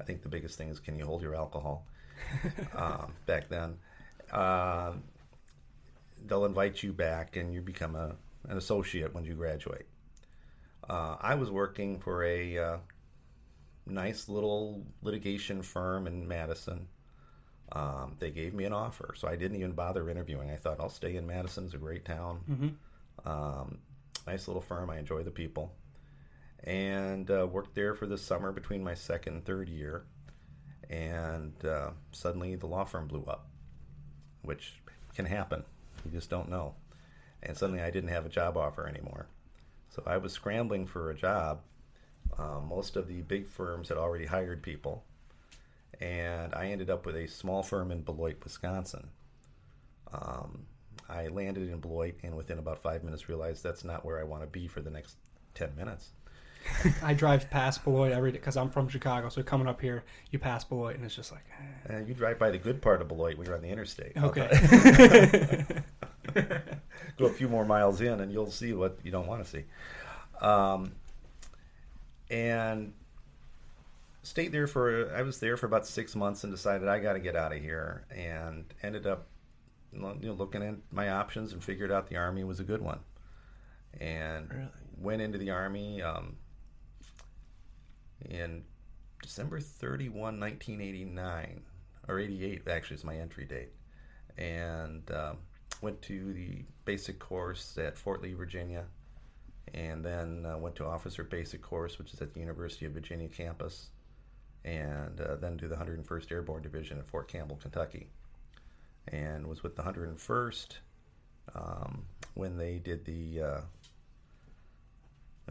I 0.00 0.04
think 0.04 0.22
the 0.22 0.28
biggest 0.28 0.58
thing 0.58 0.68
is 0.68 0.78
can 0.78 0.98
you 0.98 1.04
hold 1.04 1.22
your 1.22 1.34
alcohol 1.34 1.86
um, 2.74 3.12
back 3.26 3.48
then. 3.48 3.76
Um 4.32 5.02
they'll 6.26 6.44
invite 6.44 6.82
you 6.82 6.92
back 6.92 7.36
and 7.36 7.52
you 7.52 7.60
become 7.60 7.94
a, 7.94 8.14
an 8.48 8.56
associate 8.56 9.14
when 9.14 9.24
you 9.24 9.34
graduate. 9.34 9.86
Uh, 10.88 11.16
I 11.20 11.34
was 11.34 11.50
working 11.50 11.98
for 11.98 12.24
a 12.24 12.58
uh, 12.58 12.76
nice 13.86 14.28
little 14.28 14.84
litigation 15.02 15.62
firm 15.62 16.06
in 16.06 16.26
Madison. 16.26 16.88
Um, 17.72 18.16
they 18.18 18.30
gave 18.30 18.54
me 18.54 18.64
an 18.64 18.72
offer, 18.72 19.14
so 19.16 19.28
I 19.28 19.36
didn't 19.36 19.58
even 19.58 19.72
bother 19.72 20.08
interviewing. 20.08 20.50
I 20.50 20.56
thought 20.56 20.80
I'll 20.80 20.88
stay 20.88 21.16
in 21.16 21.26
Madison; 21.26 21.66
it's 21.66 21.74
a 21.74 21.78
great 21.78 22.06
town. 22.06 22.40
Mm-hmm. 22.50 23.30
Um, 23.30 23.78
nice 24.26 24.48
little 24.48 24.62
firm. 24.62 24.88
I 24.88 24.98
enjoy 24.98 25.22
the 25.22 25.30
people, 25.30 25.74
and 26.64 27.30
uh, 27.30 27.46
worked 27.46 27.74
there 27.74 27.94
for 27.94 28.06
the 28.06 28.18
summer 28.18 28.52
between 28.52 28.82
my 28.82 28.94
second 28.94 29.34
and 29.34 29.44
third 29.44 29.68
year. 29.68 30.04
And 30.90 31.52
uh, 31.64 31.90
suddenly, 32.12 32.54
the 32.56 32.66
law 32.66 32.84
firm 32.84 33.08
blew 33.08 33.24
up, 33.24 33.48
which 34.42 34.80
can 35.14 35.26
happen. 35.26 35.62
You 36.04 36.10
just 36.10 36.30
don't 36.30 36.48
know. 36.48 36.74
And 37.42 37.56
suddenly, 37.56 37.82
I 37.82 37.90
didn't 37.90 38.10
have 38.10 38.26
a 38.26 38.30
job 38.30 38.56
offer 38.56 38.86
anymore. 38.86 39.26
So 39.90 40.02
I 40.06 40.16
was 40.16 40.32
scrambling 40.32 40.86
for 40.86 41.10
a 41.10 41.14
job. 41.14 41.60
Uh, 42.38 42.60
most 42.60 42.96
of 42.96 43.08
the 43.08 43.22
big 43.22 43.46
firms 43.46 43.88
had 43.88 43.98
already 43.98 44.26
hired 44.26 44.62
people, 44.62 45.04
and 46.00 46.54
I 46.54 46.66
ended 46.66 46.90
up 46.90 47.06
with 47.06 47.16
a 47.16 47.26
small 47.26 47.62
firm 47.62 47.90
in 47.90 48.02
Beloit, 48.02 48.36
Wisconsin. 48.44 49.08
Um, 50.12 50.66
I 51.08 51.28
landed 51.28 51.70
in 51.70 51.80
Beloit, 51.80 52.16
and 52.22 52.36
within 52.36 52.58
about 52.58 52.82
five 52.82 53.02
minutes, 53.02 53.28
realized 53.28 53.62
that's 53.62 53.82
not 53.82 54.04
where 54.04 54.20
I 54.20 54.24
want 54.24 54.42
to 54.42 54.46
be 54.46 54.68
for 54.68 54.82
the 54.82 54.90
next 54.90 55.16
ten 55.54 55.74
minutes. 55.74 56.10
I 57.02 57.14
drive 57.14 57.48
past 57.50 57.84
Beloit 57.84 58.12
every 58.12 58.32
day 58.32 58.38
because 58.38 58.56
I'm 58.56 58.70
from 58.70 58.88
Chicago. 58.88 59.28
So 59.28 59.42
coming 59.42 59.66
up 59.66 59.80
here, 59.80 60.04
you 60.30 60.38
pass 60.38 60.64
Beloit, 60.64 60.96
and 60.96 61.04
it's 61.04 61.14
just 61.14 61.32
like, 61.32 61.44
eh. 61.88 61.94
And 61.94 62.08
you 62.08 62.14
drive 62.14 62.38
by 62.38 62.50
the 62.50 62.58
good 62.58 62.80
part 62.82 63.00
of 63.00 63.08
Beloit 63.08 63.36
when 63.36 63.46
you're 63.46 63.56
on 63.56 63.62
the 63.62 63.68
interstate. 63.68 64.12
Okay. 64.16 65.82
go 67.18 67.26
a 67.26 67.30
few 67.30 67.48
more 67.48 67.64
miles 67.64 68.00
in 68.00 68.20
and 68.20 68.32
you'll 68.32 68.50
see 68.50 68.72
what 68.72 68.98
you 69.02 69.10
don't 69.10 69.26
want 69.26 69.42
to 69.44 69.50
see. 69.50 69.64
Um, 70.40 70.92
and 72.30 72.92
stayed 74.22 74.52
there 74.52 74.66
for 74.66 75.12
I 75.16 75.22
was 75.22 75.40
there 75.40 75.56
for 75.56 75.66
about 75.66 75.86
six 75.86 76.14
months 76.14 76.44
and 76.44 76.52
decided 76.52 76.86
I 76.86 76.98
got 77.00 77.14
to 77.14 77.18
get 77.20 77.34
out 77.34 77.52
of 77.52 77.60
here 77.62 78.04
and 78.14 78.64
ended 78.82 79.06
up 79.06 79.26
you 79.92 80.00
know 80.00 80.32
looking 80.34 80.62
at 80.62 80.74
my 80.92 81.08
options 81.10 81.52
and 81.54 81.64
figured 81.64 81.90
out 81.90 82.08
the 82.08 82.16
army 82.16 82.44
was 82.44 82.60
a 82.60 82.64
good 82.64 82.82
one 82.82 83.00
and 83.98 84.50
Really? 84.50 84.68
went 85.00 85.22
into 85.22 85.38
the 85.38 85.50
army 85.50 86.02
um, 86.02 86.36
in 88.24 88.64
December 89.22 89.60
31 89.60 90.38
1989 90.38 91.62
or 92.08 92.18
88 92.18 92.68
actually 92.68 92.96
is 92.96 93.04
my 93.04 93.16
entry 93.16 93.44
date. 93.44 93.72
And 94.36 95.08
um, 95.10 95.38
went 95.80 96.00
to 96.02 96.32
the 96.32 96.64
basic 96.84 97.18
course 97.18 97.76
at 97.78 97.98
Fort 97.98 98.22
Lee, 98.22 98.34
Virginia, 98.34 98.84
and 99.74 100.04
then 100.04 100.46
uh, 100.46 100.56
went 100.56 100.76
to 100.76 100.86
officer 100.86 101.24
basic 101.24 101.60
course, 101.60 101.98
which 101.98 102.14
is 102.14 102.22
at 102.22 102.32
the 102.32 102.40
University 102.40 102.86
of 102.86 102.92
Virginia 102.92 103.28
campus, 103.28 103.90
and 104.64 105.20
uh, 105.20 105.36
then 105.36 105.58
to 105.58 105.68
the 105.68 105.76
101st 105.76 106.32
Airborne 106.32 106.62
Division 106.62 106.98
at 106.98 107.06
Fort 107.06 107.28
Campbell, 107.28 107.56
Kentucky, 107.56 108.08
and 109.08 109.46
was 109.46 109.62
with 109.62 109.76
the 109.76 109.82
101st 109.82 110.78
um, 111.54 112.04
when 112.34 112.56
they 112.56 112.78
did 112.78 113.04
the 113.04 113.42
uh, 113.42 113.60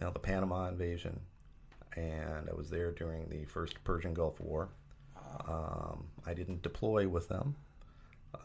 well 0.01 0.11
the 0.11 0.19
Panama 0.19 0.67
invasion, 0.67 1.19
and 1.97 2.47
I 2.49 2.53
was 2.53 2.69
there 2.69 2.91
during 2.91 3.27
the 3.27 3.43
first 3.45 3.83
Persian 3.83 4.13
Gulf 4.13 4.39
War. 4.39 4.69
Um, 5.47 6.05
I 6.25 6.33
didn't 6.33 6.61
deploy 6.61 7.07
with 7.07 7.27
them. 7.27 7.55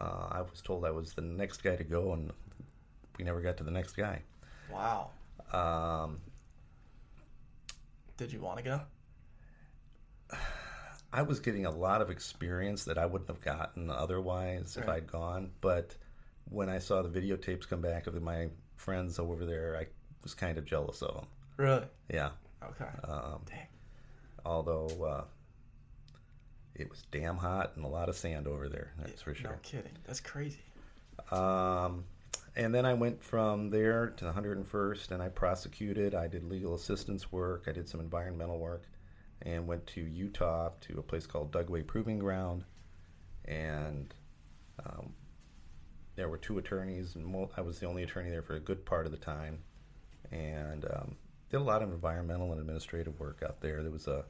Uh, 0.00 0.28
I 0.30 0.40
was 0.40 0.62
told 0.62 0.84
I 0.84 0.90
was 0.90 1.12
the 1.12 1.22
next 1.22 1.62
guy 1.62 1.76
to 1.76 1.84
go, 1.84 2.12
and 2.12 2.32
we 3.18 3.24
never 3.24 3.40
got 3.40 3.58
to 3.58 3.64
the 3.64 3.70
next 3.70 3.92
guy. 3.92 4.22
Wow. 4.70 5.10
Um, 5.52 6.20
Did 8.16 8.32
you 8.32 8.40
want 8.40 8.58
to 8.58 8.64
go? 8.64 8.80
I 11.12 11.22
was 11.22 11.40
getting 11.40 11.66
a 11.66 11.70
lot 11.70 12.00
of 12.00 12.08
experience 12.10 12.84
that 12.84 12.96
I 12.96 13.04
wouldn't 13.04 13.28
have 13.28 13.42
gotten 13.42 13.90
otherwise 13.90 14.78
if 14.78 14.88
I'd 14.88 15.06
gone. 15.06 15.50
But 15.60 15.94
when 16.48 16.70
I 16.70 16.78
saw 16.78 17.02
the 17.02 17.20
videotapes 17.20 17.68
come 17.68 17.82
back 17.82 18.06
of 18.06 18.20
my 18.22 18.48
friends 18.76 19.18
over 19.18 19.44
there, 19.44 19.76
I 19.78 19.88
was 20.22 20.32
kind 20.32 20.56
of 20.56 20.64
jealous 20.64 21.02
of 21.02 21.14
them. 21.14 21.26
Really? 21.58 21.84
Yeah. 22.10 22.30
Okay. 22.70 22.90
Um, 23.04 23.40
Dang. 23.46 23.66
although 24.44 24.88
uh, 25.04 25.24
it 26.74 26.88
was 26.88 27.04
damn 27.10 27.36
hot 27.36 27.72
and 27.76 27.84
a 27.84 27.88
lot 27.88 28.08
of 28.08 28.16
sand 28.16 28.46
over 28.46 28.68
there, 28.68 28.92
that's 28.98 29.22
for 29.22 29.34
sure. 29.34 29.50
No 29.50 29.56
kidding. 29.62 29.92
That's 30.06 30.20
crazy. 30.20 30.62
Um, 31.30 32.04
and 32.54 32.74
then 32.74 32.84
I 32.84 32.94
went 32.94 33.22
from 33.22 33.70
there 33.70 34.08
to 34.16 34.24
the 34.24 34.32
101st 34.32 35.10
and 35.10 35.22
I 35.22 35.28
prosecuted. 35.28 36.14
I 36.14 36.28
did 36.28 36.44
legal 36.44 36.74
assistance 36.74 37.32
work. 37.32 37.64
I 37.66 37.72
did 37.72 37.88
some 37.88 38.00
environmental 38.00 38.58
work 38.58 38.84
and 39.42 39.66
went 39.66 39.86
to 39.88 40.00
Utah 40.00 40.70
to 40.82 40.98
a 40.98 41.02
place 41.02 41.26
called 41.26 41.50
Dugway 41.50 41.86
Proving 41.86 42.18
Ground. 42.18 42.64
And 43.46 44.14
um, 44.84 45.14
there 46.14 46.28
were 46.28 46.38
two 46.38 46.58
attorneys, 46.58 47.16
and 47.16 47.48
I 47.56 47.60
was 47.62 47.78
the 47.80 47.86
only 47.86 48.02
attorney 48.02 48.30
there 48.30 48.42
for 48.42 48.54
a 48.54 48.60
good 48.60 48.84
part 48.84 49.06
of 49.06 49.12
the 49.12 49.18
time. 49.18 49.58
And 50.30 50.84
um, 50.84 51.16
did 51.52 51.60
a 51.60 51.64
lot 51.64 51.82
of 51.82 51.92
environmental 51.92 52.50
and 52.50 52.60
administrative 52.60 53.20
work 53.20 53.42
out 53.44 53.60
there. 53.60 53.82
There 53.82 53.92
was 53.92 54.08
a, 54.08 54.24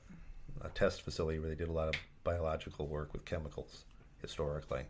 a 0.61 0.69
test 0.71 1.03
facility 1.03 1.39
where 1.39 1.49
they 1.49 1.55
did 1.55 1.69
a 1.69 1.73
lot 1.73 1.89
of 1.89 1.95
biological 2.25 2.89
work 2.89 3.13
with 3.13 3.25
chemicals 3.25 3.85
historically. 4.21 4.83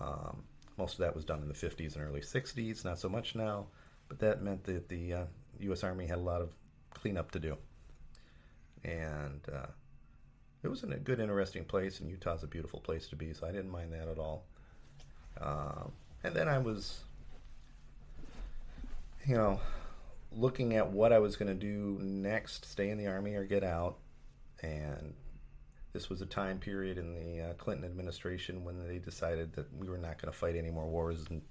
Um, 0.00 0.42
most 0.76 0.94
of 0.94 0.98
that 0.98 1.14
was 1.14 1.24
done 1.24 1.40
in 1.40 1.46
the 1.46 1.54
50s 1.54 1.94
and 1.94 2.04
early 2.04 2.20
60s, 2.20 2.84
not 2.84 2.98
so 2.98 3.08
much 3.08 3.36
now, 3.36 3.66
but 4.08 4.18
that 4.18 4.42
meant 4.42 4.64
that 4.64 4.88
the 4.88 5.14
uh, 5.14 5.24
U.S. 5.60 5.84
Army 5.84 6.06
had 6.06 6.18
a 6.18 6.22
lot 6.22 6.42
of 6.42 6.50
cleanup 6.94 7.30
to 7.30 7.38
do. 7.38 7.56
And 8.82 9.40
uh, 9.52 9.66
it 10.64 10.68
was 10.68 10.82
in 10.82 10.92
a 10.92 10.98
good, 10.98 11.20
interesting 11.20 11.64
place, 11.64 12.00
and 12.00 12.10
Utah's 12.10 12.42
a 12.42 12.48
beautiful 12.48 12.80
place 12.80 13.06
to 13.08 13.16
be, 13.16 13.32
so 13.34 13.46
I 13.46 13.52
didn't 13.52 13.70
mind 13.70 13.92
that 13.92 14.08
at 14.08 14.18
all. 14.18 14.46
Um, 15.40 15.92
and 16.24 16.34
then 16.34 16.48
I 16.48 16.58
was, 16.58 17.04
you 19.24 19.36
know, 19.36 19.60
looking 20.34 20.74
at 20.74 20.90
what 20.90 21.12
I 21.12 21.18
was 21.18 21.36
going 21.36 21.48
to 21.48 21.54
do 21.54 21.98
next 22.00 22.64
stay 22.64 22.90
in 22.90 22.98
the 22.98 23.06
Army 23.06 23.34
or 23.34 23.44
get 23.44 23.64
out. 23.64 23.98
And 24.62 25.14
this 25.92 26.08
was 26.08 26.22
a 26.22 26.26
time 26.26 26.58
period 26.58 26.98
in 26.98 27.14
the 27.14 27.50
uh, 27.50 27.52
Clinton 27.54 27.84
administration 27.84 28.64
when 28.64 28.86
they 28.86 28.98
decided 28.98 29.52
that 29.54 29.66
we 29.76 29.88
were 29.88 29.98
not 29.98 30.20
going 30.20 30.32
to 30.32 30.38
fight 30.38 30.56
any 30.56 30.70
more 30.70 30.88
wars 30.88 31.24
and 31.28 31.42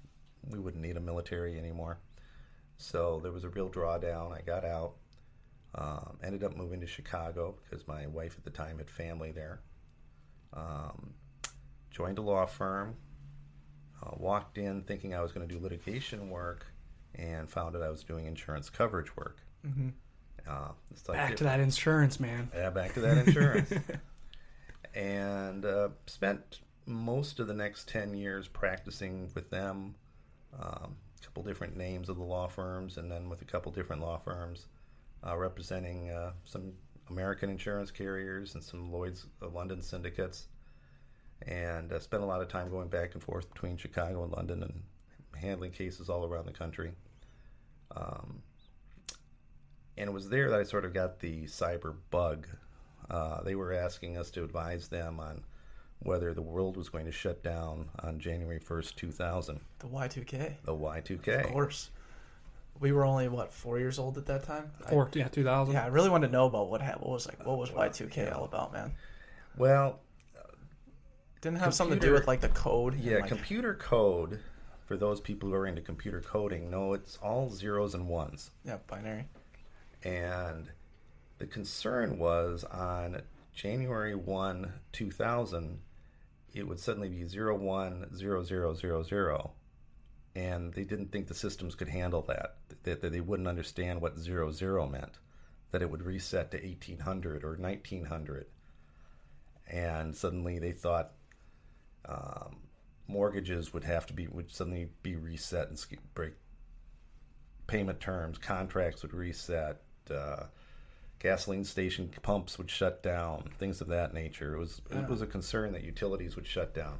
we 0.50 0.58
wouldn't 0.58 0.82
need 0.82 0.96
a 0.96 1.00
military 1.00 1.58
anymore. 1.58 1.98
So 2.78 3.20
there 3.22 3.32
was 3.32 3.44
a 3.44 3.48
real 3.48 3.70
drawdown. 3.70 4.36
I 4.36 4.40
got 4.40 4.64
out. 4.64 4.94
Um, 5.74 6.18
ended 6.22 6.44
up 6.44 6.54
moving 6.54 6.80
to 6.80 6.86
Chicago 6.86 7.54
because 7.62 7.86
my 7.88 8.06
wife 8.06 8.34
at 8.36 8.44
the 8.44 8.50
time 8.50 8.78
had 8.78 8.90
family 8.90 9.32
there. 9.32 9.60
Um, 10.52 11.14
joined 11.90 12.18
a 12.18 12.22
law 12.22 12.44
firm. 12.44 12.96
Uh, 14.02 14.10
walked 14.16 14.58
in 14.58 14.82
thinking 14.82 15.14
I 15.14 15.22
was 15.22 15.32
going 15.32 15.46
to 15.46 15.54
do 15.54 15.62
litigation 15.62 16.28
work, 16.28 16.66
and 17.14 17.48
found 17.48 17.76
out 17.76 17.82
I 17.82 17.90
was 17.90 18.04
doing 18.04 18.26
insurance 18.26 18.70
coverage 18.70 19.16
work. 19.16 19.38
Mm-hmm. 19.66 19.88
Uh, 20.48 20.68
like 21.08 21.18
Back 21.18 21.36
to 21.36 21.44
that 21.44 21.60
insurance, 21.60 22.18
man. 22.18 22.50
yeah, 22.54 22.70
back 22.70 22.94
to 22.94 23.00
that 23.00 23.26
insurance. 23.26 23.72
and 24.94 25.64
uh, 25.64 25.90
spent 26.06 26.60
most 26.86 27.38
of 27.38 27.46
the 27.46 27.54
next 27.54 27.88
10 27.88 28.14
years 28.14 28.48
practicing 28.48 29.30
with 29.34 29.50
them. 29.50 29.94
Um, 30.58 30.96
a 31.18 31.24
couple 31.24 31.42
different 31.44 31.76
names 31.76 32.08
of 32.08 32.16
the 32.16 32.24
law 32.24 32.48
firms, 32.48 32.98
and 32.98 33.10
then 33.10 33.28
with 33.28 33.40
a 33.42 33.44
couple 33.44 33.72
different 33.72 34.02
law 34.02 34.18
firms 34.18 34.66
uh, 35.26 35.36
representing 35.36 36.10
uh, 36.10 36.32
some 36.44 36.72
American 37.10 37.50
insurance 37.50 37.90
carriers 37.90 38.54
and 38.54 38.62
some 38.62 38.90
Lloyd's 38.90 39.26
uh, 39.40 39.48
London 39.48 39.80
syndicates. 39.80 40.48
And 41.46 41.92
uh, 41.92 41.98
spent 41.98 42.22
a 42.22 42.26
lot 42.26 42.40
of 42.40 42.48
time 42.48 42.70
going 42.70 42.88
back 42.88 43.14
and 43.14 43.22
forth 43.22 43.52
between 43.52 43.76
Chicago 43.76 44.22
and 44.22 44.32
London 44.32 44.62
and 44.62 44.82
handling 45.36 45.70
cases 45.72 46.08
all 46.08 46.24
around 46.24 46.46
the 46.46 46.52
country. 46.52 46.92
Um, 47.96 48.42
and 49.98 50.08
it 50.08 50.12
was 50.12 50.28
there 50.28 50.50
that 50.50 50.60
I 50.60 50.62
sort 50.64 50.84
of 50.84 50.94
got 50.94 51.20
the 51.20 51.44
cyber 51.44 51.94
bug. 52.10 52.46
Uh, 53.10 53.42
they 53.42 53.54
were 53.54 53.72
asking 53.72 54.16
us 54.16 54.30
to 54.32 54.44
advise 54.44 54.88
them 54.88 55.20
on 55.20 55.42
whether 56.00 56.32
the 56.34 56.42
world 56.42 56.76
was 56.76 56.88
going 56.88 57.04
to 57.04 57.12
shut 57.12 57.42
down 57.42 57.88
on 58.00 58.18
January 58.18 58.58
1st, 58.58 58.94
2000, 58.96 59.60
The 59.80 59.86
Y2K. 59.86 60.54
the 60.64 60.74
Y2K. 60.74 61.44
Of 61.44 61.50
course. 61.52 61.90
We 62.80 62.90
were 62.90 63.04
only 63.04 63.28
what 63.28 63.52
four 63.52 63.78
years 63.78 63.98
old 63.98 64.16
at 64.18 64.26
that 64.26 64.42
time. 64.44 64.72
I- 64.86 64.94
yeah, 65.14 65.28
two 65.28 65.44
thousand. 65.44 65.74
yeah, 65.74 65.84
I 65.84 65.88
really 65.88 66.08
wanted 66.08 66.28
to 66.28 66.32
know 66.32 66.46
about 66.46 66.68
what 66.70 66.80
happened. 66.80 67.02
What 67.04 67.12
was 67.12 67.28
like 67.28 67.46
what 67.46 67.58
was 67.58 67.70
Y2K 67.70 68.34
all 68.34 68.44
about, 68.44 68.72
man? 68.72 68.92
Well, 69.56 70.00
Didn't 71.42 71.58
have 71.58 71.74
something 71.74 72.00
to 72.00 72.06
do 72.06 72.12
with 72.12 72.26
like 72.26 72.40
the 72.40 72.48
code. 72.48 72.94
and, 72.94 73.04
yeah, 73.04 73.16
like, 73.18 73.28
computer 73.28 73.74
code, 73.74 74.40
for 74.84 74.96
those 74.96 75.20
people 75.20 75.48
who 75.48 75.54
are 75.54 75.66
into 75.66 75.80
computer 75.80 76.20
coding, 76.20 76.70
no, 76.70 76.92
it's 76.92 77.16
all 77.18 77.50
zeros 77.50 77.94
and 77.94 78.08
ones. 78.08 78.50
yeah, 78.64 78.78
binary. 78.86 79.26
And 80.04 80.68
the 81.38 81.46
concern 81.46 82.18
was 82.18 82.64
on 82.64 83.22
January 83.54 84.14
1, 84.14 84.72
2000, 84.92 85.78
it 86.54 86.66
would 86.66 86.80
suddenly 86.80 87.08
be 87.08 87.24
010000. 87.24 89.50
And 90.34 90.72
they 90.72 90.84
didn't 90.84 91.12
think 91.12 91.28
the 91.28 91.34
systems 91.34 91.74
could 91.74 91.88
handle 91.88 92.22
that, 92.22 92.56
that, 92.84 93.02
that 93.02 93.12
they 93.12 93.20
wouldn't 93.20 93.48
understand 93.48 94.00
what 94.00 94.18
00 94.18 94.88
meant, 94.88 95.18
that 95.70 95.82
it 95.82 95.90
would 95.90 96.02
reset 96.02 96.50
to 96.52 96.56
1800 96.56 97.44
or 97.44 97.56
1900. 97.56 98.46
And 99.68 100.16
suddenly 100.16 100.58
they 100.58 100.72
thought 100.72 101.12
um, 102.06 102.61
mortgages 103.06 103.72
would 103.72 103.84
have 103.84 104.06
to 104.06 104.12
be, 104.12 104.26
would 104.26 104.50
suddenly 104.50 104.88
be 105.02 105.16
reset 105.16 105.68
and 105.68 105.78
break 106.14 106.32
payment 107.66 108.00
terms, 108.00 108.38
contracts 108.38 109.02
would 109.02 109.14
reset, 109.14 109.80
uh, 110.10 110.44
gasoline 111.18 111.64
station 111.64 112.10
pumps 112.22 112.58
would 112.58 112.70
shut 112.70 113.02
down, 113.02 113.48
things 113.58 113.80
of 113.80 113.88
that 113.88 114.12
nature. 114.12 114.56
It 114.56 114.58
was 114.58 114.82
it 114.90 115.08
was 115.08 115.22
a 115.22 115.26
concern 115.26 115.72
that 115.72 115.84
utilities 115.84 116.36
would 116.36 116.46
shut 116.46 116.74
down 116.74 116.98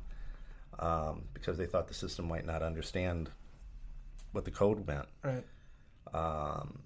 um, 0.78 1.24
because 1.34 1.58
they 1.58 1.66
thought 1.66 1.88
the 1.88 1.94
system 1.94 2.28
might 2.28 2.46
not 2.46 2.62
understand 2.62 3.30
what 4.30 4.44
the 4.44 4.50
code 4.50 4.86
meant. 4.86 5.06
Right. 5.22 5.44
Um, 6.14 6.78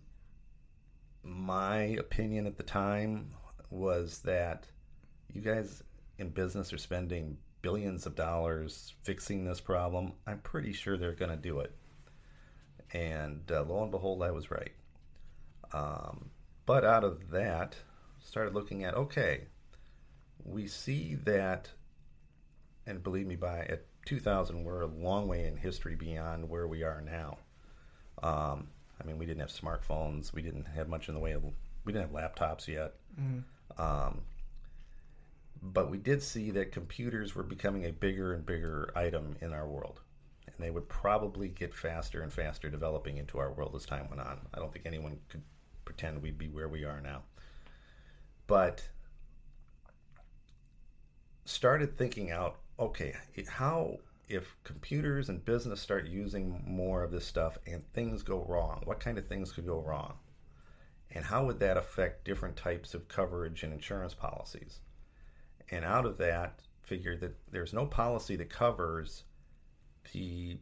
my 1.22 1.76
opinion 1.98 2.46
at 2.46 2.56
the 2.56 2.62
time 2.62 3.30
was 3.70 4.20
that 4.20 4.66
you 5.32 5.40
guys 5.40 5.82
in 6.18 6.30
business 6.30 6.72
are 6.72 6.78
spending 6.78 7.36
billions 7.66 8.06
of 8.06 8.14
dollars 8.14 8.94
fixing 9.02 9.44
this 9.44 9.60
problem. 9.60 10.12
I'm 10.24 10.38
pretty 10.38 10.72
sure 10.72 10.96
they're 10.96 11.10
going 11.10 11.32
to 11.32 11.36
do 11.36 11.58
it. 11.58 11.74
And 12.92 13.42
uh, 13.50 13.64
lo 13.64 13.82
and 13.82 13.90
behold, 13.90 14.22
I 14.22 14.30
was 14.30 14.52
right. 14.52 14.70
Um, 15.72 16.30
but 16.64 16.84
out 16.84 17.02
of 17.02 17.32
that, 17.32 17.74
started 18.20 18.54
looking 18.54 18.84
at 18.84 18.94
okay, 18.94 19.48
we 20.44 20.68
see 20.68 21.16
that, 21.24 21.68
and 22.86 23.02
believe 23.02 23.26
me, 23.26 23.34
by 23.34 23.62
at 23.68 23.84
2000, 24.04 24.62
we're 24.62 24.82
a 24.82 24.86
long 24.86 25.26
way 25.26 25.48
in 25.48 25.56
history 25.56 25.96
beyond 25.96 26.48
where 26.48 26.68
we 26.68 26.84
are 26.84 27.00
now. 27.00 27.38
Um, 28.22 28.68
I 29.00 29.04
mean, 29.04 29.18
we 29.18 29.26
didn't 29.26 29.40
have 29.40 29.50
smartphones. 29.50 30.32
We 30.32 30.40
didn't 30.40 30.68
have 30.68 30.88
much 30.88 31.08
in 31.08 31.14
the 31.14 31.20
way 31.20 31.32
of. 31.32 31.42
We 31.84 31.92
didn't 31.92 32.12
have 32.12 32.32
laptops 32.32 32.68
yet. 32.68 32.94
Um, 33.76 34.20
but 35.72 35.90
we 35.90 35.98
did 35.98 36.22
see 36.22 36.50
that 36.52 36.72
computers 36.72 37.34
were 37.34 37.42
becoming 37.42 37.84
a 37.86 37.92
bigger 37.92 38.34
and 38.34 38.44
bigger 38.44 38.92
item 38.94 39.36
in 39.40 39.52
our 39.52 39.66
world. 39.66 40.00
And 40.46 40.56
they 40.58 40.70
would 40.70 40.88
probably 40.88 41.48
get 41.48 41.74
faster 41.74 42.22
and 42.22 42.32
faster 42.32 42.70
developing 42.70 43.18
into 43.18 43.38
our 43.38 43.52
world 43.52 43.74
as 43.74 43.84
time 43.84 44.08
went 44.08 44.20
on. 44.20 44.40
I 44.54 44.58
don't 44.58 44.72
think 44.72 44.86
anyone 44.86 45.18
could 45.28 45.42
pretend 45.84 46.22
we'd 46.22 46.38
be 46.38 46.48
where 46.48 46.68
we 46.68 46.84
are 46.84 47.00
now. 47.00 47.22
But 48.46 48.88
started 51.44 51.96
thinking 51.96 52.30
out 52.30 52.58
okay, 52.78 53.14
how 53.48 53.98
if 54.28 54.54
computers 54.64 55.28
and 55.30 55.44
business 55.44 55.80
start 55.80 56.06
using 56.06 56.62
more 56.66 57.02
of 57.02 57.10
this 57.10 57.24
stuff 57.24 57.56
and 57.66 57.82
things 57.92 58.22
go 58.22 58.44
wrong, 58.46 58.82
what 58.84 59.00
kind 59.00 59.18
of 59.18 59.26
things 59.26 59.52
could 59.52 59.66
go 59.66 59.80
wrong? 59.80 60.14
And 61.10 61.24
how 61.24 61.46
would 61.46 61.60
that 61.60 61.78
affect 61.78 62.24
different 62.24 62.56
types 62.56 62.92
of 62.92 63.08
coverage 63.08 63.62
and 63.62 63.72
insurance 63.72 64.12
policies? 64.12 64.80
And 65.70 65.84
out 65.84 66.06
of 66.06 66.18
that, 66.18 66.62
figured 66.82 67.20
that 67.20 67.36
there's 67.50 67.72
no 67.72 67.84
policy 67.84 68.36
that 68.36 68.48
covers 68.48 69.24
the 70.12 70.56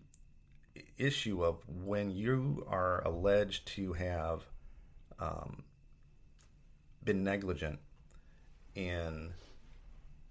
issue 0.96 1.44
of 1.44 1.58
when 1.68 2.10
you 2.10 2.66
are 2.68 3.06
alleged 3.06 3.66
to 3.68 3.92
have 3.92 4.42
um, 5.18 5.62
been 7.04 7.22
negligent 7.22 7.78
in 8.74 9.32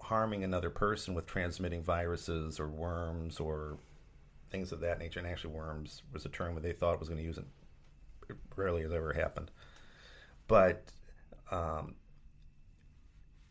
harming 0.01 0.43
another 0.43 0.69
person 0.69 1.13
with 1.13 1.25
transmitting 1.25 1.81
viruses 1.83 2.59
or 2.59 2.67
worms 2.67 3.39
or 3.39 3.77
things 4.49 4.71
of 4.71 4.81
that 4.81 4.99
nature. 4.99 5.19
And 5.19 5.27
actually, 5.27 5.53
worms 5.53 6.01
was 6.11 6.25
a 6.25 6.29
term 6.29 6.55
that 6.55 6.63
they 6.63 6.73
thought 6.73 6.99
was 6.99 7.07
going 7.07 7.19
to 7.19 7.25
use 7.25 7.37
it. 7.37 7.45
It 8.29 8.35
rarely 8.55 8.81
has 8.81 8.91
ever 8.91 9.13
happened. 9.13 9.51
But, 10.47 10.91
um, 11.51 11.95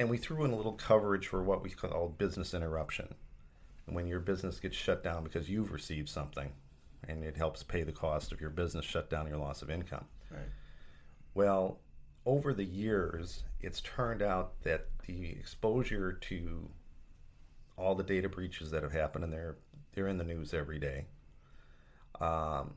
and 0.03 0.11
we 0.11 0.17
threw 0.19 0.45
in 0.45 0.51
a 0.51 0.57
little 0.57 0.73
coverage 0.73 1.29
for 1.29 1.45
what 1.45 1.63
we 1.63 1.71
call 1.71 2.09
business 2.19 2.55
interruption. 2.55 3.15
When 3.87 4.09
your 4.09 4.19
business 4.19 4.59
gets 4.59 4.77
shut 4.77 5.05
down 5.05 5.23
because 5.23 5.49
you've 5.49 5.71
received 5.71 6.09
something 6.09 6.51
and 7.07 7.23
it 7.23 7.37
helps 7.37 7.63
pay 7.63 7.85
the 7.85 7.93
cost 7.93 8.33
of 8.33 8.41
your 8.41 8.51
business 8.51 8.85
shut 8.85 9.11
down, 9.11 9.29
your 9.29 9.37
loss 9.37 9.63
of 9.63 9.71
income. 9.71 10.05
Right. 10.29 10.41
Well, 11.35 11.79
over 12.27 12.53
the 12.53 12.65
years, 12.65 13.45
it's 13.61 13.81
turned 13.81 14.23
out 14.23 14.61
that 14.65 14.89
the 15.07 15.31
exposure 15.31 16.15
to 16.15 16.69
all 17.77 17.95
the 17.95 18.03
data 18.03 18.29
breaches 18.29 18.73
that 18.73 18.83
have 18.83 18.93
happened, 18.93 19.23
and 19.23 19.33
they're 19.33 19.57
they're 19.95 20.09
in 20.09 20.19
the 20.19 20.25
news 20.25 20.53
every 20.53 20.81
day, 20.81 21.05
um, 22.21 22.75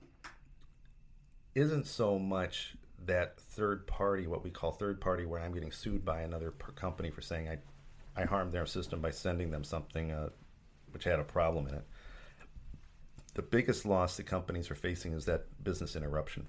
isn't 1.55 1.87
so 1.87 2.19
much 2.19 2.75
that 3.05 3.39
third 3.39 3.87
party, 3.87 4.27
what 4.27 4.43
we 4.43 4.49
call 4.49 4.71
third 4.71 4.99
party, 5.01 5.25
where 5.25 5.39
I'm 5.39 5.53
getting 5.53 5.71
sued 5.71 6.03
by 6.05 6.21
another 6.21 6.51
per 6.51 6.71
company 6.71 7.09
for 7.11 7.21
saying 7.21 7.49
I 7.49 7.57
I 8.15 8.25
harmed 8.25 8.53
their 8.53 8.65
system 8.65 9.01
by 9.01 9.11
sending 9.11 9.51
them 9.51 9.63
something 9.63 10.11
uh, 10.11 10.29
which 10.91 11.03
had 11.03 11.19
a 11.19 11.23
problem 11.23 11.67
in 11.67 11.75
it. 11.75 11.83
The 13.33 13.41
biggest 13.41 13.85
loss 13.85 14.15
that 14.17 14.25
companies 14.25 14.71
are 14.71 14.75
facing 14.75 15.11
is 15.11 15.25
that 15.25 15.45
business 15.61 15.97
interruption 15.97 16.47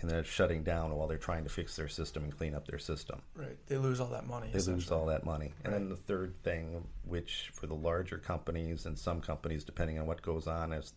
and 0.00 0.10
they're 0.10 0.24
shutting 0.24 0.62
down 0.62 0.94
while 0.94 1.08
they're 1.08 1.18
trying 1.18 1.44
to 1.44 1.50
fix 1.50 1.76
their 1.76 1.88
system 1.88 2.24
and 2.24 2.36
clean 2.36 2.54
up 2.54 2.66
their 2.66 2.78
system. 2.78 3.20
Right. 3.34 3.58
They 3.66 3.76
lose 3.76 4.00
all 4.00 4.08
that 4.08 4.26
money. 4.26 4.50
They 4.52 4.60
lose 4.60 4.90
all 4.90 5.06
that 5.06 5.24
money. 5.24 5.52
And 5.64 5.72
then 5.72 5.88
the 5.88 5.96
third 5.96 6.34
thing, 6.42 6.86
which 7.04 7.50
for 7.52 7.66
the 7.66 7.74
larger 7.74 8.18
companies 8.18 8.86
and 8.86 8.98
some 8.98 9.20
companies, 9.20 9.64
depending 9.64 9.98
on 9.98 10.06
what 10.06 10.22
goes 10.22 10.46
on, 10.46 10.72
is 10.72 10.92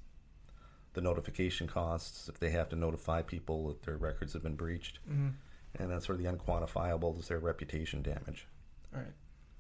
the 0.93 1.01
notification 1.01 1.67
costs 1.67 2.27
if 2.29 2.39
they 2.39 2.49
have 2.49 2.69
to 2.69 2.75
notify 2.75 3.21
people 3.21 3.67
that 3.69 3.83
their 3.83 3.97
records 3.97 4.33
have 4.33 4.43
been 4.43 4.55
breached. 4.55 4.99
Mhm. 5.09 5.33
And 5.79 5.89
then 5.91 6.01
sort 6.01 6.17
of 6.19 6.23
the 6.23 6.29
unquantifiable 6.31 7.17
is 7.19 7.27
their 7.29 7.39
reputation 7.39 8.01
damage. 8.01 8.47
All 8.93 9.01
right. 9.01 9.13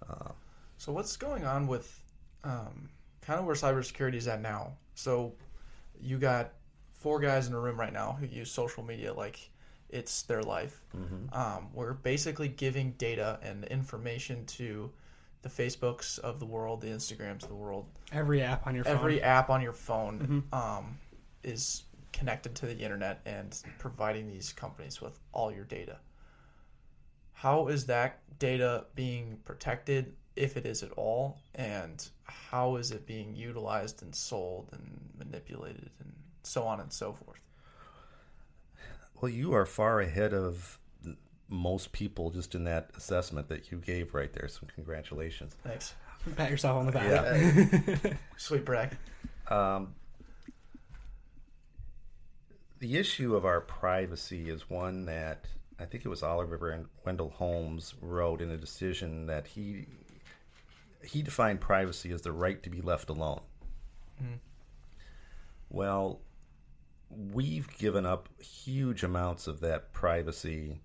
Uh, 0.09 0.31
So 0.77 0.91
what's 0.91 1.15
going 1.15 1.45
on 1.45 1.67
with 1.67 2.03
um, 2.43 2.89
kind 3.21 3.39
of 3.39 3.45
where 3.45 3.55
cybersecurity 3.55 4.15
is 4.15 4.27
at 4.27 4.41
now. 4.41 4.73
So 4.95 5.35
you 5.99 6.17
got 6.17 6.53
four 6.91 7.19
guys 7.19 7.47
in 7.47 7.53
a 7.53 7.59
room 7.59 7.79
right 7.79 7.93
now 7.93 8.13
who 8.13 8.25
use 8.25 8.51
social 8.51 8.83
media 8.83 9.13
like 9.13 9.51
it's 9.89 10.23
their 10.23 10.41
life. 10.41 10.83
Um, 11.33 11.69
we're 11.73 11.93
basically 11.93 12.47
giving 12.47 12.93
data 12.93 13.39
and 13.43 13.63
information 13.65 14.45
to 14.47 14.91
the 15.43 15.49
Facebooks 15.49 16.17
of 16.19 16.39
the 16.39 16.45
world, 16.45 16.81
the 16.81 16.87
Instagrams 16.87 17.43
of 17.43 17.49
the 17.49 17.55
world, 17.55 17.85
Every 18.11 18.41
app 18.41 18.65
on 18.67 18.73
your 18.75 18.83
phone. 18.83 18.95
every 18.97 19.21
app 19.21 19.49
on 19.49 19.61
your 19.61 19.73
phone 19.73 20.43
um, 20.51 20.97
is 21.43 21.83
connected 22.13 22.55
to 22.55 22.65
the 22.65 22.77
internet 22.77 23.21
and 23.25 23.61
providing 23.79 24.27
these 24.27 24.51
companies 24.51 25.01
with 25.01 25.19
all 25.31 25.51
your 25.51 25.65
data. 25.65 25.97
How 27.33 27.67
is 27.67 27.85
that 27.87 28.19
data 28.37 28.85
being 28.95 29.39
protected, 29.45 30.13
if 30.35 30.57
it 30.57 30.65
is 30.65 30.83
at 30.83 30.91
all, 30.91 31.39
and 31.55 32.07
how 32.23 32.75
is 32.75 32.91
it 32.91 33.05
being 33.05 33.35
utilized 33.35 34.01
and 34.01 34.13
sold 34.13 34.69
and 34.71 35.09
manipulated 35.17 35.89
and 35.99 36.13
so 36.43 36.63
on 36.63 36.79
and 36.79 36.91
so 36.91 37.13
forth? 37.13 37.39
Well, 39.19 39.31
you 39.31 39.53
are 39.53 39.65
far 39.65 40.01
ahead 40.01 40.33
of 40.33 40.79
most 41.47 41.91
people 41.91 42.29
just 42.29 42.55
in 42.55 42.63
that 42.63 42.91
assessment 42.95 43.49
that 43.49 43.71
you 43.71 43.77
gave 43.77 44.13
right 44.13 44.31
there. 44.33 44.47
So 44.47 44.61
congratulations. 44.73 45.55
Thanks. 45.63 45.93
Pat 46.35 46.49
yourself 46.49 46.77
on 46.77 46.85
the 46.85 46.91
back. 46.91 48.03
Yeah. 48.03 48.13
Sweet 48.37 48.63
brag. 48.63 48.95
Um, 49.49 49.95
the 52.81 52.97
issue 52.97 53.35
of 53.35 53.45
our 53.45 53.61
privacy 53.61 54.49
is 54.49 54.67
one 54.67 55.05
that 55.05 55.45
I 55.79 55.85
think 55.85 56.03
it 56.03 56.09
was 56.09 56.23
Oliver 56.23 56.71
and 56.71 56.87
Wendell 57.05 57.29
Holmes 57.29 57.93
wrote 58.01 58.41
in 58.41 58.49
a 58.49 58.57
decision 58.57 59.27
that 59.27 59.47
he 59.47 59.85
he 61.03 61.21
defined 61.21 61.61
privacy 61.61 62.11
as 62.11 62.23
the 62.23 62.31
right 62.31 62.61
to 62.63 62.69
be 62.71 62.81
left 62.81 63.09
alone. 63.09 63.41
Well, 65.69 66.21
we've 67.09 67.67
given 67.77 68.05
up 68.05 68.29
huge 68.41 69.03
amounts 69.03 69.45
of 69.45 69.59
that 69.61 69.93
privacy 69.93 70.81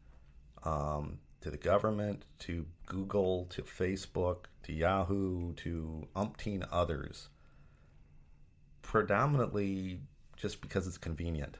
um, 0.65 1.19
to 1.41 1.51
the 1.51 1.57
government, 1.57 2.25
to 2.41 2.67
Google, 2.85 3.47
to 3.47 3.63
Facebook, 3.63 4.45
to 4.65 4.73
Yahoo, 4.73 5.55
to 5.55 6.07
umpteen 6.15 6.67
others 6.71 7.31
predominantly 8.83 10.01
just 10.37 10.61
because 10.61 10.87
it's 10.87 10.99
convenient. 10.99 11.57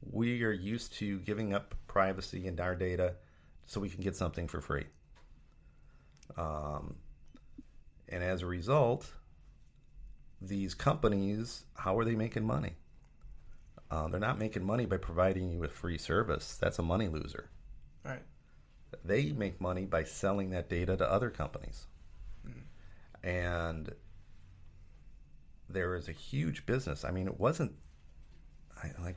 We 0.00 0.42
are 0.44 0.52
used 0.52 0.92
to 0.94 1.18
giving 1.20 1.52
up 1.52 1.74
privacy 1.86 2.46
and 2.46 2.60
our 2.60 2.74
data 2.74 3.14
so 3.66 3.80
we 3.80 3.90
can 3.90 4.02
get 4.02 4.16
something 4.16 4.48
for 4.48 4.60
free. 4.60 4.86
Um, 6.36 6.96
and 8.08 8.22
as 8.22 8.42
a 8.42 8.46
result, 8.46 9.10
these 10.40 10.74
companies, 10.74 11.64
how 11.74 11.98
are 11.98 12.04
they 12.04 12.14
making 12.14 12.46
money? 12.46 12.76
Uh, 13.90 14.08
they're 14.08 14.20
not 14.20 14.38
making 14.38 14.64
money 14.64 14.86
by 14.86 14.98
providing 14.98 15.50
you 15.50 15.58
with 15.58 15.72
free 15.72 15.98
service. 15.98 16.56
That's 16.60 16.78
a 16.78 16.82
money 16.82 17.08
loser. 17.08 17.50
Right. 18.04 18.22
They 19.04 19.32
make 19.32 19.60
money 19.60 19.84
by 19.84 20.04
selling 20.04 20.50
that 20.50 20.68
data 20.68 20.96
to 20.96 21.10
other 21.10 21.30
companies. 21.30 21.86
And 23.22 23.92
there 25.68 25.94
is 25.96 26.08
a 26.08 26.12
huge 26.12 26.64
business. 26.66 27.04
I 27.04 27.10
mean, 27.10 27.26
it 27.26 27.38
wasn't 27.38 27.72
I, 28.82 28.92
like 29.02 29.16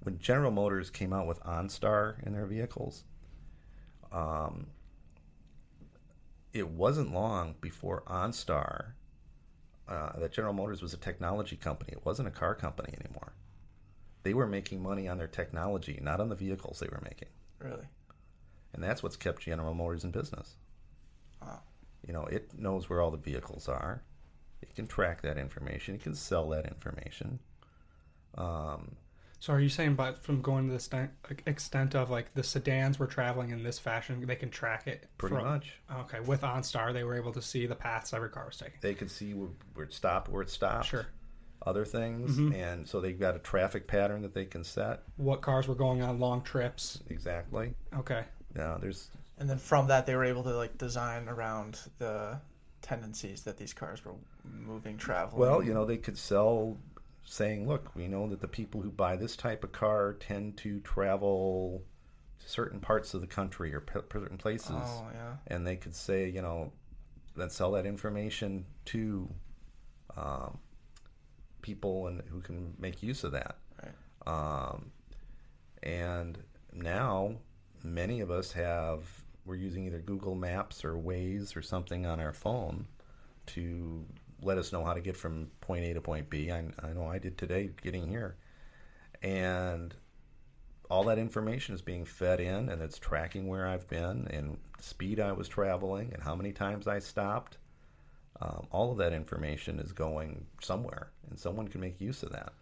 when 0.00 0.18
General 0.18 0.50
Motors 0.50 0.90
came 0.90 1.12
out 1.12 1.26
with 1.26 1.40
OnStar 1.40 2.24
in 2.26 2.32
their 2.32 2.46
vehicles. 2.46 3.04
Um, 4.12 4.68
it 6.52 6.68
wasn't 6.68 7.12
long 7.12 7.56
before 7.60 8.02
OnStar 8.06 8.92
uh, 9.88 10.18
that 10.18 10.32
General 10.32 10.54
Motors 10.54 10.82
was 10.82 10.94
a 10.94 10.98
technology 10.98 11.56
company. 11.56 11.92
It 11.92 12.04
wasn't 12.04 12.28
a 12.28 12.30
car 12.32 12.54
company 12.54 12.94
anymore. 13.04 13.32
They 14.22 14.34
were 14.34 14.46
making 14.46 14.82
money 14.82 15.08
on 15.08 15.18
their 15.18 15.28
technology, 15.28 15.98
not 16.02 16.20
on 16.20 16.28
the 16.28 16.34
vehicles 16.34 16.78
they 16.78 16.88
were 16.88 17.02
making. 17.02 17.28
Really. 17.58 17.86
And 18.72 18.82
that's 18.82 19.02
what's 19.02 19.16
kept 19.16 19.42
General 19.42 19.74
Motors 19.74 20.04
in 20.04 20.10
business. 20.10 20.56
Wow. 21.40 21.60
You 22.06 22.12
know, 22.12 22.24
it 22.26 22.58
knows 22.58 22.88
where 22.88 23.00
all 23.00 23.10
the 23.10 23.16
vehicles 23.16 23.68
are. 23.68 24.02
It 24.60 24.74
can 24.74 24.86
track 24.86 25.22
that 25.22 25.38
information. 25.38 25.94
It 25.94 26.02
can 26.02 26.14
sell 26.14 26.48
that 26.50 26.66
information. 26.66 27.38
Um, 28.36 28.96
So 29.40 29.52
are 29.52 29.60
you 29.60 29.68
saying, 29.68 29.94
but 29.94 30.22
from 30.22 30.42
going 30.42 30.64
to 30.64 30.70
the 30.70 30.76
extent, 30.76 31.10
extent 31.46 31.94
of 31.94 32.10
like 32.10 32.34
the 32.34 32.42
sedans 32.42 32.98
were 32.98 33.06
traveling 33.06 33.50
in 33.50 33.62
this 33.62 33.78
fashion, 33.78 34.24
they 34.26 34.34
can 34.36 34.50
track 34.50 34.86
it? 34.86 35.06
pretty 35.16 35.36
from- 35.36 35.44
much. 35.44 35.78
Okay, 36.00 36.20
with 36.20 36.40
OnStar, 36.42 36.92
they 36.92 37.04
were 37.04 37.14
able 37.14 37.32
to 37.32 37.42
see 37.42 37.66
the 37.66 37.74
paths 37.76 38.12
every 38.12 38.30
car 38.30 38.46
was 38.46 38.56
taking. 38.56 38.78
They 38.80 38.94
could 38.94 39.10
see 39.10 39.34
where, 39.34 39.50
where 39.74 39.86
it 39.86 39.92
stopped, 39.94 40.28
where 40.28 40.42
it 40.42 40.50
stopped. 40.50 40.86
Sure. 40.86 41.06
Other 41.64 41.84
things. 41.84 42.32
Mm-hmm. 42.36 42.52
And 42.54 42.88
so 42.88 43.00
they've 43.00 43.18
got 43.18 43.36
a 43.36 43.40
traffic 43.40 43.86
pattern 43.86 44.22
that 44.22 44.34
they 44.34 44.44
can 44.44 44.64
set. 44.64 45.02
What 45.16 45.40
cars 45.40 45.68
were 45.68 45.74
going 45.74 46.02
on 46.02 46.18
long 46.18 46.42
trips? 46.42 47.00
Exactly. 47.08 47.74
Okay, 47.96 48.24
Yeah, 48.56 48.76
there's 48.80 49.10
And 49.38 49.48
then 49.48 49.58
from 49.58 49.86
that, 49.88 50.06
they 50.06 50.16
were 50.16 50.24
able 50.24 50.42
to 50.44 50.56
like 50.56 50.78
design 50.78 51.28
around 51.28 51.80
the 51.98 52.40
tendencies 52.80 53.42
that 53.42 53.56
these 53.56 53.72
cars 53.72 54.04
were 54.04 54.14
moving, 54.44 54.96
traveling. 54.96 55.40
Well, 55.40 55.62
you 55.62 55.74
know, 55.74 55.84
they 55.84 55.96
could 55.96 56.16
sell 56.16 56.76
saying, 57.28 57.68
look, 57.68 57.94
we 57.94 58.08
know 58.08 58.28
that 58.28 58.40
the 58.40 58.48
people 58.48 58.80
who 58.80 58.90
buy 58.90 59.16
this 59.16 59.36
type 59.36 59.62
of 59.62 59.72
car 59.72 60.14
tend 60.14 60.56
to 60.58 60.80
travel 60.80 61.82
to 62.40 62.48
certain 62.48 62.80
parts 62.80 63.14
of 63.14 63.20
the 63.20 63.26
country 63.26 63.74
or 63.74 63.80
p- 63.80 64.00
certain 64.12 64.38
places. 64.38 64.70
Oh 64.70 65.06
yeah. 65.12 65.36
And 65.46 65.66
they 65.66 65.76
could 65.76 65.94
say, 65.94 66.28
you 66.28 66.42
know, 66.42 66.72
then 67.36 67.50
sell 67.50 67.72
that 67.72 67.86
information 67.86 68.64
to 68.86 69.28
um, 70.16 70.58
people 71.62 72.06
and 72.06 72.22
who 72.28 72.40
can 72.40 72.74
make 72.78 73.02
use 73.02 73.24
of 73.24 73.32
that. 73.32 73.58
Right. 73.82 73.92
Um, 74.26 74.90
and 75.82 76.38
now 76.72 77.36
many 77.84 78.20
of 78.20 78.30
us 78.30 78.52
have 78.52 79.04
we're 79.44 79.56
using 79.56 79.86
either 79.86 80.00
Google 80.00 80.34
Maps 80.34 80.84
or 80.84 80.94
Waze 80.94 81.56
or 81.56 81.62
something 81.62 82.04
on 82.04 82.20
our 82.20 82.34
phone 82.34 82.86
to 83.46 84.04
let 84.42 84.58
us 84.58 84.72
know 84.72 84.84
how 84.84 84.94
to 84.94 85.00
get 85.00 85.16
from 85.16 85.50
point 85.60 85.84
A 85.84 85.94
to 85.94 86.00
point 86.00 86.30
B. 86.30 86.50
I, 86.50 86.64
I 86.82 86.92
know 86.92 87.06
I 87.06 87.18
did 87.18 87.38
today 87.38 87.70
getting 87.82 88.08
here, 88.08 88.36
and 89.22 89.94
all 90.90 91.04
that 91.04 91.18
information 91.18 91.74
is 91.74 91.82
being 91.82 92.04
fed 92.04 92.40
in, 92.40 92.68
and 92.68 92.80
it's 92.82 92.98
tracking 92.98 93.46
where 93.46 93.66
I've 93.66 93.88
been 93.88 94.26
and 94.30 94.58
speed 94.80 95.20
I 95.20 95.32
was 95.32 95.48
traveling 95.48 96.12
and 96.14 96.22
how 96.22 96.34
many 96.34 96.52
times 96.52 96.86
I 96.86 96.98
stopped. 96.98 97.58
Um, 98.40 98.66
all 98.70 98.92
of 98.92 98.98
that 98.98 99.12
information 99.12 99.80
is 99.80 99.92
going 99.92 100.46
somewhere, 100.62 101.10
and 101.28 101.38
someone 101.38 101.68
can 101.68 101.80
make 101.80 102.00
use 102.00 102.22
of 102.22 102.30
that. 102.32 102.52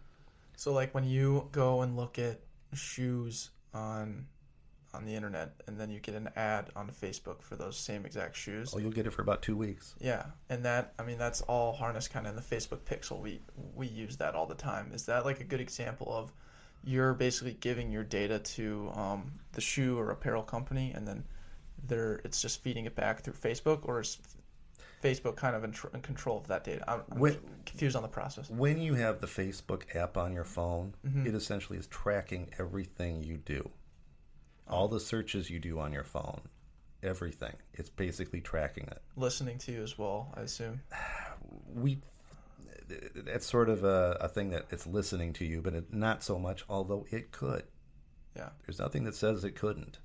So 0.55 0.73
like 0.73 0.93
when 0.93 1.03
you 1.03 1.47
go 1.51 1.81
and 1.81 1.95
look 1.95 2.17
at 2.17 2.39
shoes 2.73 3.51
on 3.73 4.25
on 4.93 5.05
the 5.05 5.13
internet, 5.13 5.51
and 5.67 5.79
then 5.79 5.89
you 5.89 5.99
get 5.99 6.15
an 6.15 6.29
ad 6.35 6.69
on 6.75 6.89
Facebook 6.89 7.41
for 7.41 7.55
those 7.55 7.77
same 7.77 8.05
exact 8.05 8.35
shoes. 8.35 8.73
Oh, 8.75 8.79
you'll 8.79 8.91
get 8.91 9.05
it 9.05 9.13
for 9.13 9.21
about 9.21 9.41
two 9.41 9.55
weeks. 9.55 9.95
Yeah, 9.99 10.25
and 10.49 10.63
that 10.65 10.93
I 10.97 11.03
mean 11.03 11.17
that's 11.17 11.41
all 11.41 11.73
harnessed 11.73 12.11
kind 12.11 12.25
of 12.25 12.31
in 12.31 12.35
the 12.35 12.55
Facebook 12.55 12.79
Pixel. 12.79 13.19
We 13.21 13.41
we 13.75 13.87
use 13.87 14.17
that 14.17 14.35
all 14.35 14.45
the 14.45 14.55
time. 14.55 14.91
Is 14.93 15.05
that 15.05 15.25
like 15.25 15.39
a 15.41 15.43
good 15.43 15.61
example 15.61 16.11
of 16.11 16.31
you're 16.83 17.13
basically 17.13 17.57
giving 17.59 17.91
your 17.91 18.03
data 18.03 18.39
to 18.39 18.89
um, 18.95 19.31
the 19.53 19.61
shoe 19.61 19.97
or 19.99 20.11
apparel 20.11 20.43
company, 20.43 20.91
and 20.95 21.07
then 21.07 21.23
they're 21.87 22.21
it's 22.23 22.41
just 22.41 22.61
feeding 22.63 22.85
it 22.85 22.95
back 22.95 23.21
through 23.21 23.33
Facebook, 23.33 23.81
or 23.83 23.99
is 23.99 24.17
Facebook 25.03 25.35
kind 25.35 25.55
of 25.55 25.63
in, 25.63 25.71
tr- 25.71 25.87
in 25.93 26.01
control 26.01 26.37
of 26.37 26.47
that 26.47 26.63
data? 26.63 26.83
I'm, 26.87 27.01
I'm 27.11 27.19
When- 27.19 27.39
confused 27.65 27.95
on 27.95 28.01
the 28.01 28.07
process. 28.07 28.49
When 28.49 28.79
you 28.79 28.95
have 28.95 29.21
the 29.21 29.27
Facebook 29.27 29.95
app 29.95 30.17
on 30.17 30.33
your 30.33 30.43
phone, 30.43 30.93
it 31.25 31.35
essentially 31.35 31.77
is 31.77 31.87
tracking 31.87 32.49
everything 32.57 33.21
you 33.21 33.37
do. 33.37 33.69
All 34.69 34.87
the 34.87 34.99
searches 34.99 35.49
you 35.49 35.59
do 35.59 35.79
on 35.79 35.93
your 35.93 36.03
phone, 36.03 36.41
everything. 37.03 37.53
It's 37.73 37.89
basically 37.89 38.41
tracking 38.41 38.85
it. 38.85 39.01
Listening 39.15 39.57
to 39.59 39.71
you 39.71 39.83
as 39.83 39.97
well, 39.97 40.33
I 40.35 40.41
assume. 40.41 40.81
We 41.73 41.99
that's 43.15 43.45
sort 43.45 43.69
of 43.69 43.83
a, 43.83 44.17
a 44.21 44.27
thing 44.29 44.49
that 44.51 44.65
it's 44.71 44.87
listening 44.87 45.33
to 45.33 45.45
you, 45.45 45.61
but 45.61 45.73
it, 45.73 45.93
not 45.93 46.23
so 46.23 46.39
much. 46.39 46.63
Although 46.69 47.05
it 47.11 47.31
could. 47.31 47.63
Yeah. 48.35 48.49
There's 48.65 48.79
nothing 48.79 49.03
that 49.05 49.15
says 49.15 49.43
it 49.43 49.55
couldn't, 49.55 49.99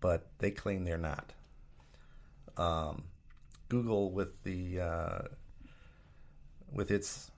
but 0.00 0.26
they 0.38 0.50
claim 0.50 0.84
they're 0.84 0.98
not. 0.98 1.32
Um, 2.56 3.04
Google 3.68 4.10
with 4.10 4.42
the 4.42 4.80
uh, 4.80 5.18
with 6.72 6.90
its 6.90 7.30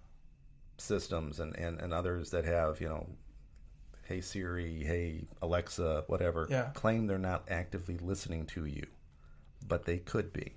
systems 0.79 1.40
and, 1.40 1.57
and, 1.57 1.81
and 1.81 1.92
others 1.92 2.31
that 2.31 2.44
have 2.44 2.81
you 2.81 2.88
know, 2.88 3.07
hey 4.09 4.21
Siri, 4.21 4.83
hey 4.85 5.25
Alexa, 5.42 6.05
whatever, 6.07 6.47
Yeah. 6.51 6.71
claim 6.75 7.07
they're 7.07 7.19
not 7.19 7.45
actively 7.49 7.99
listening 7.99 8.47
to 8.47 8.64
you, 8.66 8.87
but 9.66 9.85
they 9.85 9.99
could 9.99 10.33
be. 10.33 10.53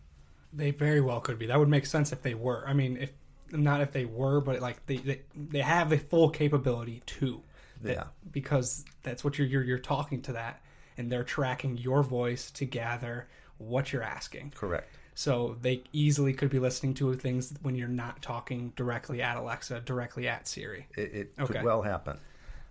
they 0.52 0.72
very 0.72 1.00
well 1.02 1.20
could 1.20 1.38
be. 1.38 1.46
That 1.46 1.60
would 1.60 1.70
make 1.70 1.86
sense 1.86 2.12
if 2.12 2.24
they 2.24 2.34
were. 2.34 2.64
I 2.68 2.74
mean, 2.74 2.98
if 2.98 3.12
not 3.52 3.82
if 3.82 3.92
they 3.92 4.06
were, 4.06 4.42
but 4.42 4.60
like 4.62 4.84
they 4.88 4.98
they, 4.98 5.22
they 5.36 5.60
have 5.62 5.90
the 5.90 5.98
full 6.00 6.30
capability 6.30 7.02
to. 7.06 7.42
That- 7.82 7.92
Yeah. 7.96 8.04
Because 8.32 8.84
that's 9.04 9.24
what 9.24 9.38
you're, 9.38 9.48
you're 9.48 9.64
you're 9.64 9.78
talking 9.80 10.22
to 10.24 10.34
that, 10.34 10.62
and 10.98 11.12
they're 11.12 11.24
tracking 11.24 11.78
your 11.78 12.02
voice 12.04 12.50
to 12.52 12.66
gather 12.66 13.28
what 13.58 13.92
you're 13.94 14.04
asking. 14.04 14.54
Correct. 14.56 14.88
So 15.16 15.58
they 15.62 15.84
easily 15.92 16.34
could 16.34 16.50
be 16.50 16.60
listening 16.60 16.94
to 16.96 17.14
things 17.16 17.54
when 17.62 17.76
you're 17.76 17.88
not 17.90 18.22
talking 18.22 18.72
directly 18.76 19.22
at 19.22 19.36
Alexa, 19.38 19.82
directly 19.82 20.28
at 20.30 20.48
Siri. 20.48 20.88
It, 20.96 21.14
it 21.14 21.34
Okay. 21.40 21.54
could 21.56 21.64
well 21.64 21.82
happen. 21.82 22.20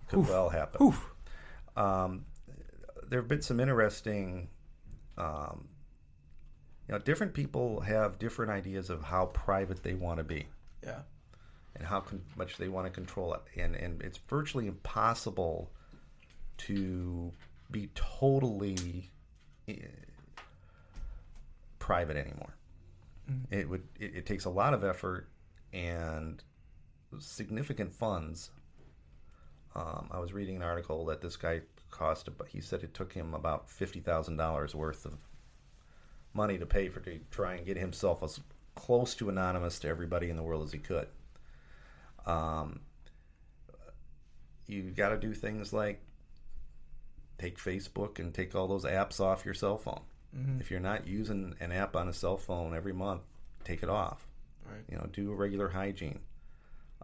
Could 0.09 0.27
well 0.27 0.49
happen. 0.49 0.81
Oof. 0.85 1.13
Um, 1.75 2.25
there 3.07 3.19
have 3.19 3.27
been 3.27 3.41
some 3.41 3.59
interesting. 3.59 4.49
Um, 5.17 5.67
you 6.87 6.93
know, 6.93 6.99
different 6.99 7.33
people 7.33 7.81
have 7.81 8.17
different 8.19 8.51
ideas 8.51 8.89
of 8.89 9.03
how 9.03 9.27
private 9.27 9.83
they 9.83 9.93
want 9.93 10.17
to 10.17 10.23
be 10.23 10.47
Yeah. 10.83 11.01
and 11.75 11.85
how 11.85 11.99
con- 12.01 12.23
much 12.35 12.57
they 12.57 12.67
want 12.67 12.87
to 12.87 12.91
control 12.91 13.33
it, 13.35 13.41
and 13.55 13.75
and 13.75 14.01
it's 14.01 14.17
virtually 14.17 14.65
impossible 14.67 15.69
to 16.57 17.31
be 17.69 17.89
totally 17.93 19.11
eh, 19.67 19.73
private 21.77 22.17
anymore. 22.17 22.55
It 23.51 23.69
would 23.69 23.83
it, 23.99 24.15
it 24.15 24.25
takes 24.25 24.45
a 24.45 24.49
lot 24.49 24.73
of 24.73 24.83
effort 24.83 25.29
and 25.71 26.43
significant 27.19 27.93
funds. 27.93 28.49
Um, 29.79 30.09
I 30.11 30.19
was 30.19 30.33
reading 30.33 30.57
an 30.57 30.61
article 30.61 31.05
that 31.05 31.21
this 31.21 31.37
guy 31.37 31.61
cost, 31.89 32.27
but 32.37 32.49
he 32.49 32.59
said 32.59 32.83
it 32.83 32.93
took 32.93 33.13
him 33.13 33.33
about 33.33 33.69
fifty 33.69 34.01
thousand 34.01 34.35
dollars 34.35 34.75
worth 34.75 35.05
of 35.05 35.15
money 36.33 36.57
to 36.57 36.65
pay 36.65 36.89
for 36.89 36.99
to 36.99 37.19
try 37.31 37.55
and 37.55 37.65
get 37.65 37.77
himself 37.77 38.21
as 38.21 38.39
close 38.75 39.15
to 39.15 39.29
anonymous 39.29 39.79
to 39.79 39.87
everybody 39.87 40.29
in 40.29 40.35
the 40.35 40.43
world 40.43 40.65
as 40.65 40.71
he 40.71 40.79
could. 40.79 41.07
Um, 42.25 42.81
you 44.67 44.83
got 44.91 45.09
to 45.09 45.17
do 45.17 45.33
things 45.33 45.71
like 45.71 46.01
take 47.37 47.57
Facebook 47.57 48.19
and 48.19 48.33
take 48.33 48.53
all 48.55 48.67
those 48.67 48.85
apps 48.85 49.19
off 49.19 49.45
your 49.45 49.53
cell 49.53 49.77
phone. 49.77 50.01
If 50.59 50.69
you're 50.69 50.79
not 50.79 51.07
using 51.07 51.55
an 51.59 51.71
app 51.71 51.95
on 51.95 52.07
a 52.07 52.13
cell 52.13 52.37
phone 52.37 52.75
every 52.75 52.93
month, 52.93 53.21
take 53.63 53.81
it 53.81 53.89
off. 53.89 54.27
Right. 54.65 54.83
You 54.89 54.97
know, 54.97 55.07
do 55.11 55.31
a 55.31 55.35
regular 55.35 55.69
hygiene. 55.69 56.19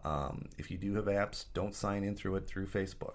Um, 0.04 0.46
if 0.58 0.70
you 0.70 0.76
do 0.78 0.94
have 0.94 1.06
apps, 1.06 1.46
don't 1.54 1.74
sign 1.74 2.04
in 2.04 2.14
through 2.14 2.36
it 2.36 2.46
through 2.46 2.66
Facebook. 2.66 3.14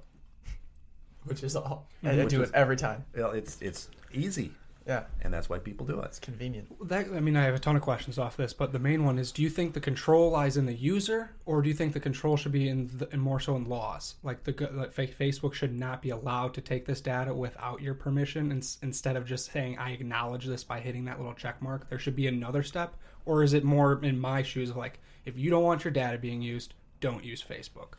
Which 1.26 1.44
is 1.44 1.56
all. 1.56 1.88
And 2.04 2.20
I 2.20 2.24
Which 2.24 2.32
do 2.34 2.41
is- 2.41 2.50
it 2.50 2.56
every 2.56 2.76
time. 2.78 3.06
Well, 3.15 3.32
it's 3.32 3.62
it's 3.62 3.89
easy, 4.12 4.52
Yeah. 4.88 5.04
and 5.22 5.32
that's 5.32 5.48
why 5.48 5.60
people 5.60 5.86
do 5.86 6.00
it. 6.00 6.06
It's 6.06 6.20
convenient. 6.20 6.67
That 6.89 7.06
I 7.13 7.20
mean, 7.20 7.38
I 7.38 7.44
have 7.44 7.54
a 7.54 7.60
ton 7.60 7.76
of 7.76 7.84
questions 7.84 8.17
off 8.17 8.36
this, 8.38 8.54
but 8.54 8.72
the 8.74 8.80
main 8.80 9.06
one 9.06 9.20
is: 9.20 9.32
Do 9.32 9.44
you 9.44 9.50
think 9.52 9.74
the 9.76 9.80
control 9.80 10.32
lies 10.32 10.58
in 10.58 10.65
the 10.65 10.74
user, 10.74 11.36
or 11.46 11.62
do 11.62 11.70
you 11.70 11.76
think 11.76 11.94
the 11.94 12.00
control 12.00 12.38
should 12.38 12.52
be 12.52 12.67
in, 12.67 12.89
the, 12.98 13.08
in 13.13 13.20
more 13.20 13.39
so 13.39 13.56
in 13.56 13.65
laws? 13.65 14.15
Like 14.24 14.44
the 14.46 14.52
go- 14.54 14.72
like 14.74 14.91
fa- 14.94 15.06
Facebook 15.08 15.54
should 15.54 15.78
not 15.80 16.02
be 16.02 16.10
allowed 16.10 16.56
to 16.56 16.62
take 16.62 16.88
this 16.88 17.02
data 17.02 17.32
without 17.36 17.82
your 17.84 17.94
permission, 17.94 18.52
ins- 18.52 18.80
instead 18.82 19.15
of 19.15 19.26
just 19.28 19.52
saying 19.52 19.78
I 19.78 19.91
acknowledge 19.91 20.48
this 20.48 20.63
by 20.63 20.80
hitting 20.80 21.06
that 21.06 21.20
little 21.20 21.36
check 21.36 21.62
mark. 21.62 21.88
There 21.88 22.00
should 22.00 22.15
be 22.15 22.26
another 22.26 22.63
step, 22.63 22.96
or 23.26 23.44
is 23.44 23.54
it 23.54 23.63
more 23.63 24.04
in 24.04 24.20
my 24.20 24.41
shoes 24.41 24.72
of 24.72 24.76
like, 24.78 25.00
if 25.26 25.38
you 25.38 25.50
don't 25.50 25.64
want 25.64 25.84
your 25.84 25.92
data 25.92 26.18
being 26.18 26.42
used, 26.42 26.74
don't 27.00 27.24
use 27.24 27.44
Facebook. 27.44 27.94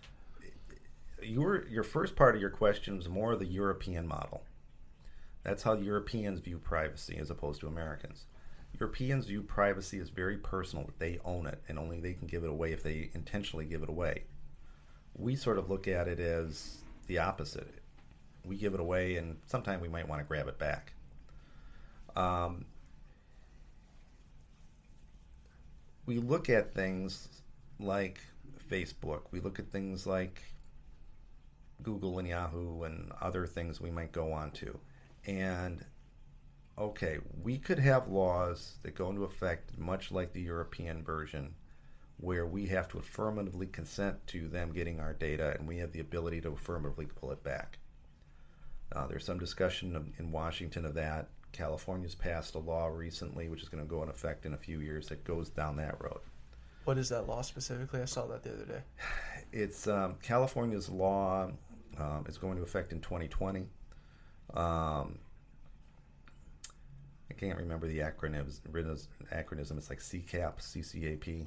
Your 1.23 1.69
your 1.69 1.85
first 1.85 2.17
part 2.17 2.35
of 2.35 2.41
your 2.41 2.51
question 2.51 2.97
was 2.97 3.09
more 3.09 3.33
of 3.33 3.39
the 3.39 3.47
European 3.47 4.07
model. 4.07 4.43
That's 5.45 5.63
how 5.63 5.75
Europeans 5.75 6.41
view 6.41 6.59
privacy 6.59 7.17
as 7.19 7.31
opposed 7.31 7.61
to 7.61 7.67
Americans. 7.67 8.25
Europeans 8.79 9.27
view 9.27 9.43
privacy 9.43 9.99
as 9.99 10.09
very 10.09 10.37
personal. 10.37 10.91
They 10.99 11.19
own 11.25 11.47
it, 11.47 11.63
and 11.69 11.79
only 11.79 12.01
they 12.01 12.15
can 12.15 12.27
give 12.27 12.43
it 12.45 12.51
away 12.51 12.73
if 12.73 12.83
they 12.83 13.11
intentionally 13.15 13.65
give 13.65 13.83
it 13.83 13.89
away. 13.89 14.25
We 15.17 15.37
sort 15.37 15.59
of 15.59 15.69
look 15.69 15.87
at 15.87 16.09
it 16.09 16.19
as 16.19 16.79
the 17.07 17.19
opposite. 17.19 17.69
We 18.45 18.57
give 18.57 18.75
it 18.75 18.81
away, 18.81 19.17
and 19.17 19.37
sometimes 19.47 19.83
we 19.83 19.89
might 19.89 20.09
want 20.09 20.21
to 20.21 20.27
grab 20.27 20.49
it 20.49 20.59
back. 20.59 20.95
Um, 22.17 22.65
we 26.07 26.19
look 26.19 26.51
at 26.51 26.75
things 26.75 27.29
like 27.79 28.21
Facebook. 28.71 29.23
We 29.31 29.41
look 29.41 29.59
at 29.59 29.71
things 29.71 30.07
like 30.07 30.43
Google 31.83 32.19
and 32.19 32.29
Yahoo 32.29 32.83
and 32.83 33.13
other 33.21 33.47
things 33.47 33.81
we 33.81 33.91
might 33.91 34.13
go 34.13 34.33
on 34.33 34.51
to. 34.53 34.79
And 35.27 35.85
okay, 36.79 37.19
we 37.43 37.59
could 37.59 37.79
have 37.79 38.09
laws 38.09 38.79
that 38.83 38.95
go 38.95 39.11
into 39.11 39.25
effect 39.25 39.79
much 39.79 40.11
like 40.11 40.33
the 40.33 40.41
European 40.41 41.03
version 41.03 41.55
where 42.19 42.47
we 42.47 42.67
have 42.67 42.89
to 42.89 42.99
affirmatively 42.99 43.67
consent 43.67 44.27
to 44.29 44.49
them 44.49 44.73
getting 44.73 45.01
our 45.01 45.13
data 45.13 45.57
and 45.59 45.67
we 45.67 45.79
have 45.79 45.93
the 45.93 46.01
ability 46.01 46.41
to 46.41 46.51
affirmatively 46.51 47.07
pull 47.07 47.33
it 47.33 47.43
back. 47.43 47.79
Uh, 48.95 49.07
there's 49.07 49.25
some 49.25 49.39
discussion 49.39 50.13
in 50.19 50.31
Washington 50.31 50.85
of 50.85 50.95
that. 50.95 51.29
California's 51.53 52.15
passed 52.15 52.55
a 52.55 52.59
law 52.59 52.87
recently, 52.87 53.49
which 53.49 53.63
is 53.63 53.69
going 53.69 53.83
to 53.83 53.89
go 53.89 54.03
in 54.03 54.09
effect 54.09 54.47
in 54.47 54.55
a 54.55 54.57
few 54.57 54.81
years, 54.81 55.09
that 55.09 55.25
goes 55.25 55.51
down 55.51 55.77
that 55.77 56.01
road. 56.01 56.21
What 56.85 56.99
is 56.99 57.11
that 57.11 57.29
law 57.29 57.43
specifically? 57.43 58.01
I 58.01 58.07
saw 58.07 58.27
that 58.27 58.43
the 58.43 58.53
other 58.53 58.65
day. 58.65 58.83
It's 59.55 59.87
um, 59.87 60.15
California's 60.23 60.89
law 60.89 61.51
um, 61.99 62.25
is 62.27 62.39
going 62.39 62.57
to 62.57 62.63
effect 62.63 62.91
in 62.91 63.01
2020. 63.01 63.67
Um, 64.55 65.19
I 67.31 67.35
can't 67.37 67.59
remember 67.59 67.87
the 67.87 67.99
acronyms. 67.99 68.61
Acronym. 68.71 69.77
It's 69.77 69.91
like 69.91 69.99
CCAP, 69.99 70.57
CCAP, 70.59 71.47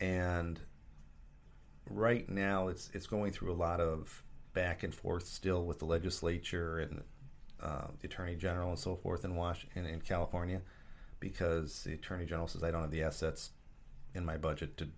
and 0.00 0.58
right 1.90 2.26
now 2.30 2.68
it's 2.68 2.90
it's 2.94 3.06
going 3.06 3.32
through 3.32 3.52
a 3.52 3.54
lot 3.54 3.80
of 3.80 4.22
back 4.54 4.82
and 4.82 4.94
forth 4.94 5.26
still 5.26 5.64
with 5.64 5.78
the 5.78 5.84
legislature 5.84 6.78
and 6.78 7.02
uh, 7.62 7.86
the 8.00 8.08
attorney 8.08 8.34
general 8.34 8.70
and 8.70 8.78
so 8.78 8.96
forth 8.96 9.24
in 9.24 9.36
Washington 9.36 9.86
in 9.86 10.00
California 10.00 10.60
because 11.20 11.84
the 11.84 11.92
attorney 11.94 12.26
general 12.26 12.48
says 12.48 12.62
I 12.62 12.70
don't 12.70 12.82
have 12.82 12.90
the 12.90 13.02
assets 13.04 13.50
in 14.14 14.24
my 14.24 14.36
budget 14.36 14.76
to 14.78 14.88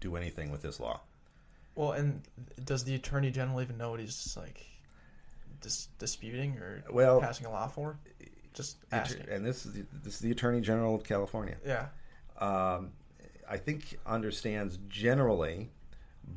do 0.00 0.16
anything 0.16 0.50
with 0.50 0.62
this 0.62 0.78
law. 0.80 1.00
Well, 1.74 1.92
and 1.92 2.22
does 2.64 2.84
the 2.84 2.94
attorney 2.94 3.30
general 3.30 3.60
even 3.62 3.78
know 3.78 3.90
what 3.90 4.00
he's 4.00 4.36
like 4.38 4.64
dis- 5.60 5.88
disputing 5.98 6.58
or 6.58 6.84
Well- 6.90 7.20
passing 7.20 7.46
a 7.46 7.50
law 7.50 7.68
for? 7.68 7.98
Just 8.54 8.76
asking. 8.92 9.28
And 9.30 9.44
this 9.46 9.64
is 9.64 9.72
the, 9.72 9.86
this 10.04 10.14
is 10.14 10.20
the 10.20 10.30
Attorney 10.30 10.60
General 10.60 10.94
of 10.94 11.04
California. 11.04 11.56
Yeah. 11.64 11.86
Um, 12.38 12.92
I 13.48 13.56
think 13.56 13.98
understands 14.04 14.78
generally, 14.88 15.70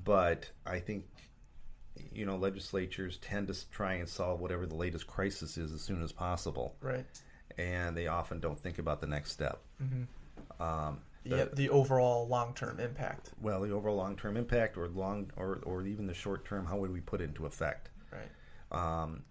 but 0.06 0.50
I 0.66 0.80
think 0.80 1.04
you 2.16 2.26
know 2.26 2.38
legislatures 2.38 3.18
tend 3.18 3.48
to 3.50 3.70
try 3.72 3.94
and 3.96 4.08
solve 4.08 4.40
whatever 4.40 4.66
the 4.66 4.76
latest 4.76 5.06
crisis 5.08 5.58
is 5.58 5.72
as 5.74 5.82
soon 5.82 6.02
as 6.02 6.12
possible, 6.12 6.76
Right. 6.82 7.06
and 7.58 7.96
they 7.96 8.08
often 8.08 8.40
don't 8.40 8.60
think 8.60 8.80
about 8.80 9.02
the 9.02 9.08
next 9.08 9.32
step. 9.32 9.62
Um, 10.60 11.02
the- 11.24 11.36
The, 11.38 11.50
the 11.56 11.70
overall 11.70 12.28
long 12.28 12.54
term 12.54 12.80
impact. 12.80 13.32
well, 13.42 13.62
the 13.62 13.72
overall 13.72 13.96
long-term 13.98 14.38
impact, 14.38 14.78
or 14.78 14.88
long, 14.88 15.32
or 15.36 15.60
or 15.64 15.84
even 15.84 16.06
the 16.08 16.14
short-term, 16.14 16.66
how 16.66 16.78
would 16.78 16.92
we 16.92 17.02
put 17.02 17.20
it 17.22 17.26
into 17.26 17.46
effect? 17.46 17.90
Right. 18.12 18.30
Um, 18.72 19.24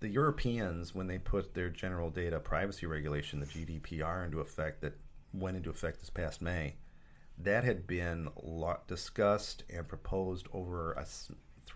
the 0.00 0.08
Europeans, 0.08 0.94
when 0.94 1.06
they 1.06 1.18
put 1.18 1.54
their 1.54 1.70
general 1.70 2.10
data 2.10 2.38
privacy 2.38 2.86
regulation, 2.86 3.40
the 3.40 3.46
GDPR, 3.46 4.24
into 4.24 4.40
effect, 4.40 4.80
that 4.82 4.94
went 5.32 5.56
into 5.56 5.70
effect 5.70 5.98
this 6.00 6.10
past 6.10 6.40
May, 6.42 6.76
that 7.38 7.64
had 7.64 7.86
been 7.86 8.28
discussed 8.86 9.64
and 9.70 9.88
proposed 9.88 10.46
over 10.52 10.92
a 10.92 11.04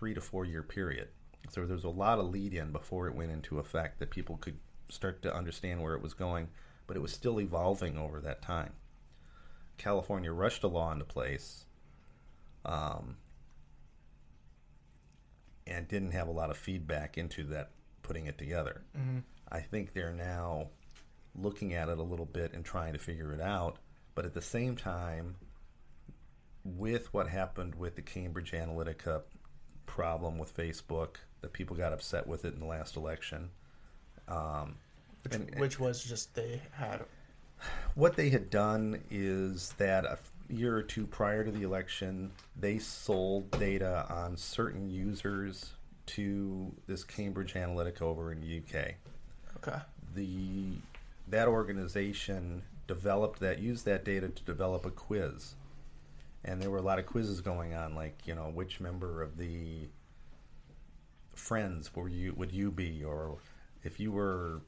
three 0.03 0.13
to 0.13 0.19
four 0.19 0.43
year 0.43 0.63
period. 0.63 1.07
So 1.49 1.65
there 1.65 1.75
was 1.75 1.85
a 1.85 1.89
lot 1.89 2.19
of 2.19 2.29
lead 2.29 2.53
in 2.53 2.73
before 2.73 3.07
it 3.07 3.15
went 3.15 3.31
into 3.31 3.57
effect 3.57 3.99
that 3.99 4.09
people 4.09 4.35
could 4.35 4.57
start 4.89 5.21
to 5.21 5.33
understand 5.33 5.81
where 5.81 5.93
it 5.93 6.01
was 6.01 6.13
going, 6.13 6.49
but 6.87 6.97
it 6.97 6.99
was 6.99 7.13
still 7.13 7.39
evolving 7.39 7.97
over 7.97 8.19
that 8.19 8.41
time. 8.41 8.73
California 9.77 10.33
rushed 10.33 10.61
a 10.65 10.67
law 10.67 10.91
into 10.91 11.05
place. 11.05 11.63
Um, 12.65 13.15
and 15.65 15.87
didn't 15.87 16.11
have 16.11 16.27
a 16.27 16.31
lot 16.31 16.49
of 16.49 16.57
feedback 16.57 17.17
into 17.17 17.45
that 17.45 17.71
putting 18.01 18.25
it 18.25 18.37
together. 18.37 18.81
I 19.49 19.61
think 19.61 19.93
they're 19.93 20.11
now 20.11 20.67
looking 21.33 21.75
at 21.75 21.87
it 21.87 21.97
a 21.97 22.03
little 22.03 22.25
bit 22.25 22.51
and 22.51 22.65
trying 22.65 22.91
to 22.91 22.99
figure 22.99 23.31
it 23.31 23.39
out, 23.39 23.77
but 24.15 24.25
at 24.25 24.33
the 24.33 24.41
same 24.41 24.75
time, 24.75 25.35
with 26.65 27.13
what 27.13 27.29
happened 27.29 27.75
with 27.75 27.95
the 27.95 28.01
Cambridge 28.01 28.51
Analytica 28.51 29.21
problem 29.93 30.39
with 30.39 30.55
Facebook, 30.57 31.17
that 31.41 31.53
people 31.53 31.75
got 31.75 31.93
upset 31.93 32.25
with 32.25 32.45
it 32.45 32.53
in 32.55 32.59
the 32.59 32.65
last 32.65 32.95
election. 32.95 33.47
Um, 34.27 34.75
Which, 35.23 35.35
and- 35.35 35.59
which 35.59 35.79
was 35.79 36.03
just 36.03 36.33
they 36.33 36.59
had. 36.71 37.01
what 37.93 38.15
they 38.15 38.29
had 38.29 38.49
done 38.49 38.99
is 39.11 39.73
that 39.77 40.03
a 40.05 40.17
year 40.49 40.75
or 40.75 40.81
two 40.81 41.05
prior 41.05 41.43
to 41.43 41.51
the 41.51 41.61
election, 41.61 42.31
they 42.59 42.79
sold 42.79 43.51
data 43.51 44.07
on 44.09 44.35
certain 44.35 44.89
users 44.89 45.73
to 46.07 46.73
this 46.87 47.03
Cambridge 47.03 47.53
Analytica 47.53 48.01
over 48.01 48.31
in 48.31 48.41
the 48.41 48.57
UK. 48.57 48.95
Okay. 49.57 49.77
The 50.15 50.73
that 51.27 51.47
organization 51.47 52.63
developed 52.87 53.39
that 53.41 53.59
used 53.59 53.85
that 53.85 54.03
data 54.03 54.27
to 54.27 54.43
develop 54.43 54.85
a 54.87 54.91
quiz, 54.91 55.53
and 56.45 56.61
there 56.61 56.69
were 56.69 56.77
a 56.77 56.81
lot 56.83 56.99
of 56.99 57.05
quizzes 57.05 57.41
going 57.41 57.73
on, 57.73 57.95
like 57.95 58.17
you 58.25 58.35
know 58.35 58.49
which 58.53 58.79
member 58.79 59.21
of 59.21 59.37
the 59.37 59.87
friends 61.35 61.93
were 61.95 62.07
you 62.09 62.33
would 62.37 62.51
you 62.51 62.71
be, 62.71 63.03
or 63.03 63.37
if 63.83 63.99
you 63.99 64.11
were 64.11 64.61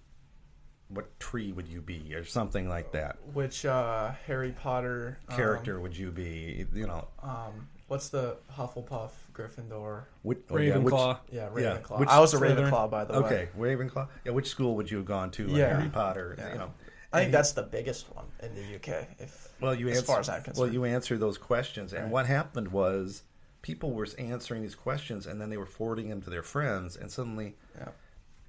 what 0.90 1.20
tree 1.20 1.52
would 1.52 1.68
you 1.68 1.82
be, 1.82 2.14
or 2.14 2.24
something 2.24 2.70
like 2.70 2.92
that. 2.92 3.18
Which 3.34 3.66
uh, 3.66 4.12
Harry 4.28 4.52
Potter 4.52 5.18
um, 5.30 5.36
Character 5.36 5.80
would 5.80 5.98
you 5.98 6.12
be? 6.12 6.66
You 6.74 6.86
know, 6.86 7.08
Um, 7.24 7.68
what's 7.88 8.10
the 8.10 8.38
Hufflepuff, 8.56 9.10
Gryffindor? 9.34 10.04
which, 10.22 10.40
oh, 10.52 10.58
yeah, 10.58 10.78
which- 10.78 10.94
Ravenclaw. 10.94 11.18
Yeah, 11.32 11.50
Yeah, 11.58 11.78
Ravenclaw. 11.80 12.00
which 12.00 12.10
I 12.10 12.20
was 12.20 12.36
a 12.36 12.38
Ravenclaw, 12.38 12.92
by 12.92 13.04
the 13.06 13.14
way. 13.14 13.20
Okay, 13.26 13.50
Ravenclaw. 13.58 14.08
Yeah, 14.26 14.34
which 14.34 14.48
school 14.48 14.76
would 14.76 14.92
you 14.92 14.98
have 14.98 15.08
gone 15.08 15.32
to? 15.32 15.48
Like 15.48 15.58
Yeah. 15.58 15.76
Harry 15.78 15.90
Potter. 15.90 16.36
Yeah. 16.38 16.52
You 16.52 16.58
know, 16.60 16.74
I 17.16 17.20
think 17.22 17.32
that's 17.32 17.54
the 17.54 17.64
biggest 17.64 18.14
one 18.16 18.26
in 18.42 18.54
the 18.56 18.76
UK. 18.76 19.08
If 19.20 19.50
well, 19.62 19.74
you 19.74 19.88
as 19.90 19.98
answer, 19.98 20.06
far 20.08 20.20
as 20.20 20.30
I'm 20.30 20.44
Well, 20.56 20.72
you 20.72 20.86
answer 20.86 21.18
those 21.18 21.38
questions, 21.38 21.94
and 21.94 22.04
Right. 22.04 22.12
what 22.12 22.26
happened 22.26 22.70
was 22.72 23.24
people 23.62 23.94
were 23.94 24.08
answering 24.18 24.62
these 24.62 24.76
questions, 24.76 25.26
and 25.26 25.40
then 25.40 25.50
they 25.50 25.58
were 25.58 25.66
forwarding 25.66 26.10
them 26.10 26.22
to 26.22 26.30
their 26.30 26.44
friends, 26.44 26.96
and 26.96 27.12
suddenly 27.12 27.56
Yeah. 27.78 27.90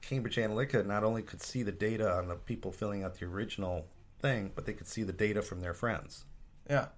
Cambridge 0.03 0.37
Analytica 0.37 0.85
not 0.87 1.03
only 1.05 1.23
could 1.23 1.43
see 1.43 1.63
the 1.63 1.73
data 1.73 2.11
on 2.13 2.29
the 2.29 2.37
people 2.37 2.71
filling 2.71 3.03
out 3.03 3.15
the 3.19 3.25
original 3.25 3.87
thing, 4.21 4.53
but 4.55 4.65
they 4.67 4.73
could 4.73 4.87
see 4.87 5.03
the 5.03 5.13
data 5.13 5.43
from 5.43 5.61
their 5.61 5.75
friends, 5.75 6.25
yeah, 6.69 6.89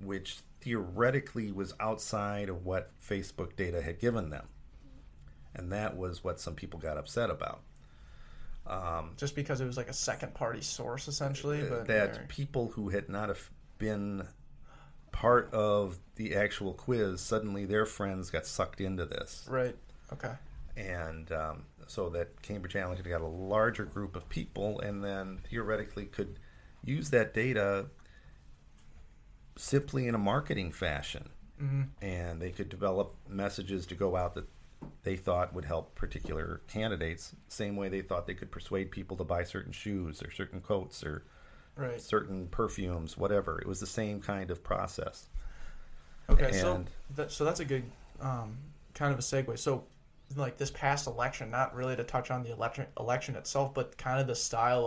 which 0.00 0.40
theoretically 0.60 1.52
was 1.52 1.74
outside 1.78 2.48
of 2.48 2.64
what 2.64 2.90
Facebook 3.00 3.54
data 3.56 3.82
had 3.82 3.98
given 3.98 4.30
them. 4.30 4.48
And 5.54 5.72
that 5.72 5.96
was 5.96 6.24
what 6.24 6.40
some 6.40 6.54
people 6.54 6.78
got 6.80 6.98
upset 6.98 7.30
about. 7.30 7.62
Um, 8.68 9.12
just 9.16 9.36
because 9.36 9.60
it 9.60 9.66
was 9.66 9.76
like 9.76 9.88
a 9.88 9.92
second 9.94 10.34
party 10.34 10.60
source 10.60 11.06
essentially. 11.08 11.62
But 11.62 11.80
Uh, 11.80 11.84
that 11.84 12.28
people 12.28 12.68
who 12.68 12.88
had 12.88 13.08
not 13.08 13.28
have 13.28 13.50
been 13.78 14.26
part 15.12 15.52
of 15.54 15.98
the 16.16 16.34
actual 16.34 16.74
quiz 16.74 17.20
suddenly 17.20 17.64
their 17.64 17.86
friends 17.86 18.28
got 18.30 18.44
sucked 18.46 18.82
into 18.82 19.06
this 19.06 19.46
right. 19.48 19.74
Okay. 20.12 20.32
and 20.76 21.32
um, 21.32 21.64
so 21.86 22.10
that 22.10 22.42
cambridge 22.42 22.74
analytica 22.74 23.08
got 23.08 23.22
a 23.22 23.26
larger 23.26 23.86
group 23.86 24.14
of 24.14 24.28
people 24.28 24.78
and 24.80 25.02
then 25.02 25.40
theoretically 25.48 26.04
could 26.04 26.38
use 26.84 27.08
that 27.10 27.32
data 27.32 27.86
simply 29.56 30.06
in 30.06 30.14
a 30.14 30.18
marketing 30.18 30.70
fashion 30.72 31.30
hmm 31.58 31.82
and 32.02 32.40
they 32.42 32.50
could 32.50 32.68
develop 32.68 33.16
messages 33.26 33.86
to 33.86 33.94
go 33.94 34.16
out 34.16 34.34
that 34.34 34.46
they 35.06 35.16
thought 35.16 35.54
would 35.54 35.64
help 35.64 35.94
particular 35.94 36.60
candidates 36.68 37.34
same 37.48 37.76
way 37.76 37.88
they 37.88 38.02
thought 38.02 38.26
they 38.26 38.34
could 38.34 38.50
persuade 38.50 38.90
people 38.90 39.16
to 39.16 39.24
buy 39.24 39.44
certain 39.44 39.72
shoes 39.72 40.22
or 40.22 40.30
certain 40.32 40.60
coats 40.60 41.04
or 41.04 41.24
Right. 41.76 42.00
certain 42.00 42.48
perfumes, 42.48 43.18
whatever. 43.18 43.58
It 43.60 43.66
was 43.66 43.80
the 43.80 43.86
same 43.86 44.20
kind 44.20 44.50
of 44.50 44.64
process. 44.64 45.28
Okay. 46.30 46.50
so 46.52 46.84
that, 47.14 47.30
so 47.30 47.44
that's 47.44 47.60
a 47.60 47.64
good 47.64 47.84
um, 48.20 48.56
kind 48.94 49.12
of 49.12 49.18
a 49.18 49.22
segue. 49.22 49.58
So 49.58 49.84
like 50.36 50.56
this 50.56 50.70
past 50.70 51.06
election, 51.06 51.50
not 51.50 51.74
really 51.74 51.94
to 51.94 52.02
touch 52.02 52.30
on 52.30 52.42
the 52.42 52.50
election 52.52 52.86
election 52.98 53.36
itself, 53.36 53.74
but 53.74 53.96
kind 53.98 54.20
of 54.20 54.26
the 54.26 54.34
style 54.34 54.86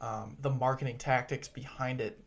of 0.00 0.06
um, 0.06 0.36
the 0.40 0.50
marketing 0.50 0.98
tactics 0.98 1.48
behind 1.48 2.00
it, 2.00 2.18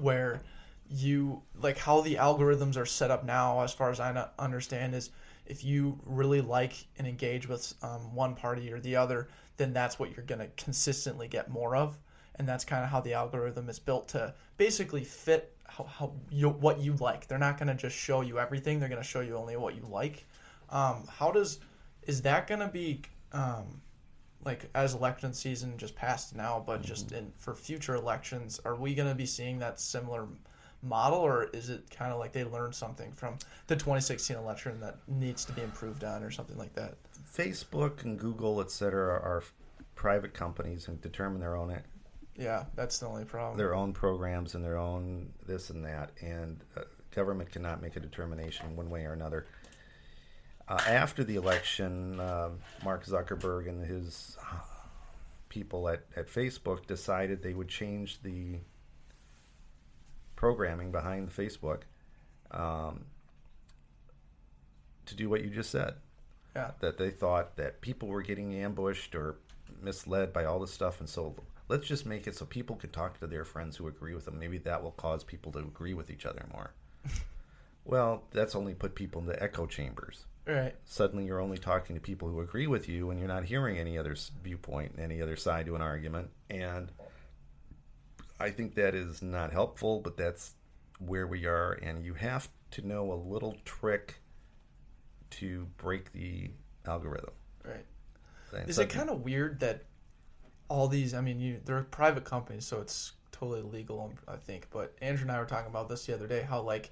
where 0.00 0.40
you 0.88 1.42
like 1.60 1.78
how 1.78 2.00
the 2.00 2.16
algorithms 2.16 2.76
are 2.76 2.86
set 2.86 3.10
up 3.10 3.24
now, 3.24 3.60
as 3.60 3.72
far 3.72 3.90
as 3.90 4.00
I 4.00 4.28
understand, 4.38 4.94
is 4.94 5.10
if 5.50 5.64
you 5.64 5.98
really 6.06 6.40
like 6.40 6.86
and 6.96 7.06
engage 7.06 7.48
with 7.48 7.74
um, 7.82 8.14
one 8.14 8.34
party 8.34 8.72
or 8.72 8.78
the 8.78 8.94
other, 8.94 9.28
then 9.56 9.72
that's 9.72 9.98
what 9.98 10.14
you're 10.16 10.24
going 10.24 10.38
to 10.38 10.48
consistently 10.56 11.26
get 11.26 11.50
more 11.50 11.74
of, 11.74 11.98
and 12.36 12.48
that's 12.48 12.64
kind 12.64 12.84
of 12.84 12.90
how 12.90 13.00
the 13.00 13.12
algorithm 13.12 13.68
is 13.68 13.78
built 13.78 14.08
to 14.08 14.32
basically 14.56 15.04
fit 15.04 15.56
how, 15.66 15.84
how 15.84 16.12
you, 16.30 16.48
what 16.48 16.78
you 16.78 16.94
like. 16.94 17.26
They're 17.26 17.38
not 17.38 17.58
going 17.58 17.68
to 17.68 17.74
just 17.74 17.96
show 17.96 18.20
you 18.20 18.38
everything; 18.38 18.78
they're 18.78 18.88
going 18.88 19.02
to 19.02 19.08
show 19.08 19.20
you 19.20 19.36
only 19.36 19.56
what 19.56 19.74
you 19.74 19.82
like. 19.82 20.24
Um, 20.70 21.04
how 21.08 21.32
does 21.32 21.58
is 22.04 22.22
that 22.22 22.46
going 22.46 22.60
to 22.60 22.68
be 22.68 23.02
um, 23.32 23.80
like 24.44 24.70
as 24.74 24.94
election 24.94 25.34
season 25.34 25.76
just 25.76 25.96
passed 25.96 26.34
now, 26.34 26.62
but 26.64 26.80
just 26.80 27.12
in 27.12 27.32
for 27.38 27.54
future 27.54 27.96
elections, 27.96 28.60
are 28.64 28.76
we 28.76 28.94
going 28.94 29.08
to 29.08 29.14
be 29.14 29.26
seeing 29.26 29.58
that 29.58 29.80
similar 29.80 30.28
model, 30.82 31.18
or 31.18 31.44
is 31.52 31.68
it 31.68 31.90
kind 31.90 32.12
of 32.12 32.18
like 32.18 32.32
they 32.32 32.44
learned 32.44 32.74
something 32.74 33.12
from 33.12 33.38
the 33.66 33.74
2016 33.76 34.36
election 34.36 34.80
that 34.80 34.96
needs 35.08 35.44
to 35.44 35.52
be 35.52 35.62
improved 35.62 36.04
on, 36.04 36.22
or 36.22 36.30
something 36.30 36.56
like 36.56 36.72
that? 36.74 36.94
Facebook 37.34 38.02
and 38.04 38.18
Google, 38.18 38.60
et 38.60 38.70
cetera, 38.70 39.14
are 39.14 39.42
private 39.94 40.32
companies 40.34 40.88
and 40.88 41.00
determine 41.00 41.40
their 41.40 41.56
own 41.56 41.76
Yeah, 42.36 42.64
that's 42.74 42.98
the 42.98 43.06
only 43.06 43.24
problem. 43.24 43.58
their 43.58 43.74
own 43.74 43.92
programs 43.92 44.54
and 44.54 44.64
their 44.64 44.78
own 44.78 45.30
this 45.46 45.70
and 45.70 45.84
that, 45.84 46.12
and 46.22 46.58
uh, 46.76 46.82
government 47.14 47.50
cannot 47.50 47.82
make 47.82 47.96
a 47.96 48.00
determination 48.00 48.76
one 48.76 48.88
way 48.88 49.04
or 49.04 49.12
another. 49.12 49.46
Uh, 50.68 50.80
after 50.86 51.24
the 51.24 51.34
election, 51.34 52.18
uh, 52.20 52.50
Mark 52.84 53.04
Zuckerberg 53.04 53.68
and 53.68 53.84
his 53.84 54.38
people 55.48 55.88
at, 55.88 56.04
at 56.16 56.28
Facebook 56.28 56.86
decided 56.86 57.42
they 57.42 57.54
would 57.54 57.68
change 57.68 58.22
the 58.22 58.58
programming 60.40 60.90
behind 60.90 61.28
Facebook 61.28 61.82
um, 62.50 63.04
to 65.04 65.14
do 65.14 65.28
what 65.28 65.44
you 65.44 65.50
just 65.50 65.70
said. 65.70 65.92
Yeah. 66.56 66.70
That 66.80 66.96
they 66.96 67.10
thought 67.10 67.56
that 67.56 67.82
people 67.82 68.08
were 68.08 68.22
getting 68.22 68.54
ambushed 68.54 69.14
or 69.14 69.36
misled 69.82 70.32
by 70.32 70.46
all 70.46 70.58
this 70.58 70.72
stuff, 70.72 71.00
and 71.00 71.08
so 71.08 71.34
let's 71.68 71.86
just 71.86 72.06
make 72.06 72.26
it 72.26 72.34
so 72.34 72.46
people 72.46 72.74
can 72.74 72.88
talk 72.88 73.20
to 73.20 73.26
their 73.26 73.44
friends 73.44 73.76
who 73.76 73.86
agree 73.86 74.14
with 74.14 74.24
them. 74.24 74.38
Maybe 74.38 74.56
that 74.58 74.82
will 74.82 74.92
cause 74.92 75.22
people 75.22 75.52
to 75.52 75.58
agree 75.58 75.92
with 75.92 76.10
each 76.10 76.24
other 76.24 76.46
more. 76.54 76.72
well, 77.84 78.24
that's 78.30 78.54
only 78.54 78.72
put 78.72 78.94
people 78.94 79.20
into 79.20 79.40
echo 79.42 79.66
chambers. 79.66 80.24
Right. 80.46 80.74
Suddenly, 80.86 81.26
you're 81.26 81.40
only 81.40 81.58
talking 81.58 81.94
to 81.96 82.00
people 82.00 82.28
who 82.28 82.40
agree 82.40 82.66
with 82.66 82.88
you, 82.88 83.10
and 83.10 83.20
you're 83.20 83.28
not 83.28 83.44
hearing 83.44 83.76
any 83.76 83.98
other 83.98 84.16
viewpoint, 84.42 84.94
any 84.98 85.20
other 85.20 85.36
side 85.36 85.66
to 85.66 85.76
an 85.76 85.82
argument. 85.82 86.30
And 86.48 86.90
I 88.40 88.50
think 88.50 88.74
that 88.76 88.94
is 88.94 89.22
not 89.22 89.52
helpful, 89.52 90.00
but 90.00 90.16
that's 90.16 90.54
where 90.98 91.26
we 91.26 91.46
are. 91.46 91.72
And 91.82 92.04
you 92.04 92.14
have 92.14 92.48
to 92.72 92.86
know 92.86 93.12
a 93.12 93.14
little 93.14 93.56
trick 93.64 94.16
to 95.30 95.66
break 95.76 96.12
the 96.12 96.50
algorithm. 96.86 97.30
Right. 97.64 97.84
And 98.56 98.68
Is 98.68 98.76
so- 98.76 98.82
it 98.82 98.90
kind 98.90 99.10
of 99.10 99.22
weird 99.22 99.60
that 99.60 99.84
all 100.68 100.88
these? 100.88 101.14
I 101.14 101.20
mean, 101.20 101.38
you 101.40 101.60
they're 101.64 101.82
private 101.82 102.24
companies, 102.24 102.66
so 102.66 102.80
it's 102.80 103.12
totally 103.32 103.62
legal, 103.62 104.00
um, 104.02 104.14
I 104.26 104.36
think. 104.36 104.68
But 104.70 104.94
Andrew 105.00 105.22
and 105.22 105.32
I 105.32 105.38
were 105.38 105.46
talking 105.46 105.68
about 105.70 105.88
this 105.88 106.06
the 106.06 106.14
other 106.14 106.26
day. 106.26 106.42
How 106.42 106.60
like 106.60 106.90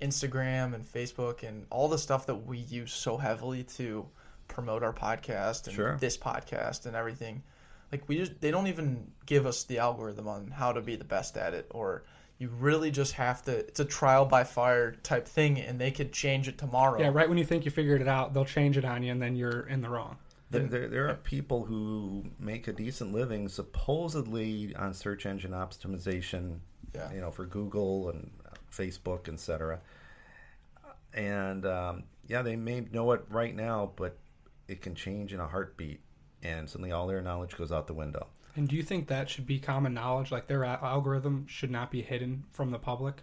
Instagram 0.00 0.74
and 0.74 0.84
Facebook 0.84 1.42
and 1.46 1.66
all 1.70 1.88
the 1.88 1.98
stuff 1.98 2.26
that 2.26 2.34
we 2.34 2.58
use 2.58 2.92
so 2.92 3.16
heavily 3.16 3.64
to 3.64 4.06
promote 4.48 4.82
our 4.82 4.92
podcast 4.92 5.66
and 5.66 5.74
Sure. 5.76 5.96
this 5.98 6.16
podcast 6.18 6.86
and 6.86 6.94
everything. 6.96 7.42
Like 7.94 8.08
we 8.08 8.16
just 8.16 8.40
they 8.40 8.50
don't 8.50 8.66
even 8.66 9.12
give 9.24 9.46
us 9.46 9.62
the 9.62 9.78
algorithm 9.78 10.26
on 10.26 10.48
how 10.48 10.72
to 10.72 10.80
be 10.80 10.96
the 10.96 11.04
best 11.04 11.36
at 11.36 11.54
it 11.54 11.68
or 11.70 12.02
you 12.38 12.48
really 12.48 12.90
just 12.90 13.12
have 13.12 13.40
to 13.42 13.56
it's 13.56 13.78
a 13.78 13.84
trial 13.84 14.24
by 14.24 14.42
fire 14.42 14.96
type 15.04 15.28
thing 15.28 15.60
and 15.60 15.80
they 15.80 15.92
could 15.92 16.12
change 16.12 16.48
it 16.48 16.58
tomorrow. 16.58 16.98
Yeah, 16.98 17.10
right 17.12 17.28
when 17.28 17.38
you 17.38 17.44
think 17.44 17.64
you 17.64 17.70
figured 17.70 18.00
it 18.00 18.08
out, 18.08 18.34
they'll 18.34 18.44
change 18.44 18.76
it 18.76 18.84
on 18.84 19.04
you, 19.04 19.12
and 19.12 19.22
then 19.22 19.36
you're 19.36 19.68
in 19.68 19.80
the 19.80 19.88
wrong. 19.88 20.16
There, 20.50 20.64
there, 20.64 20.88
there 20.88 21.08
are 21.08 21.14
people 21.14 21.64
who 21.64 22.24
make 22.40 22.66
a 22.66 22.72
decent 22.72 23.12
living 23.12 23.48
supposedly 23.48 24.74
on 24.74 24.92
search 24.92 25.24
engine 25.24 25.52
optimization, 25.52 26.58
Yeah. 26.96 27.12
you 27.12 27.20
know, 27.20 27.30
for 27.30 27.46
Google 27.46 28.08
and 28.10 28.28
Facebook, 28.72 29.32
etc. 29.32 29.78
And 31.12 31.64
um, 31.64 32.02
yeah, 32.26 32.42
they 32.42 32.56
may 32.56 32.80
know 32.80 33.12
it 33.12 33.24
right 33.30 33.54
now, 33.54 33.92
but 33.94 34.16
it 34.66 34.82
can 34.82 34.96
change 34.96 35.32
in 35.32 35.38
a 35.38 35.46
heartbeat, 35.46 36.00
and 36.44 36.68
suddenly 36.68 36.92
all 36.92 37.06
their 37.06 37.22
knowledge 37.22 37.56
goes 37.56 37.72
out 37.72 37.86
the 37.86 37.94
window. 37.94 38.28
And 38.56 38.68
do 38.68 38.76
you 38.76 38.82
think 38.82 39.08
that 39.08 39.28
should 39.28 39.46
be 39.46 39.58
common 39.58 39.94
knowledge? 39.94 40.30
Like 40.30 40.46
their 40.46 40.64
algorithm 40.64 41.46
should 41.48 41.70
not 41.70 41.90
be 41.90 42.02
hidden 42.02 42.44
from 42.52 42.70
the 42.70 42.78
public, 42.78 43.22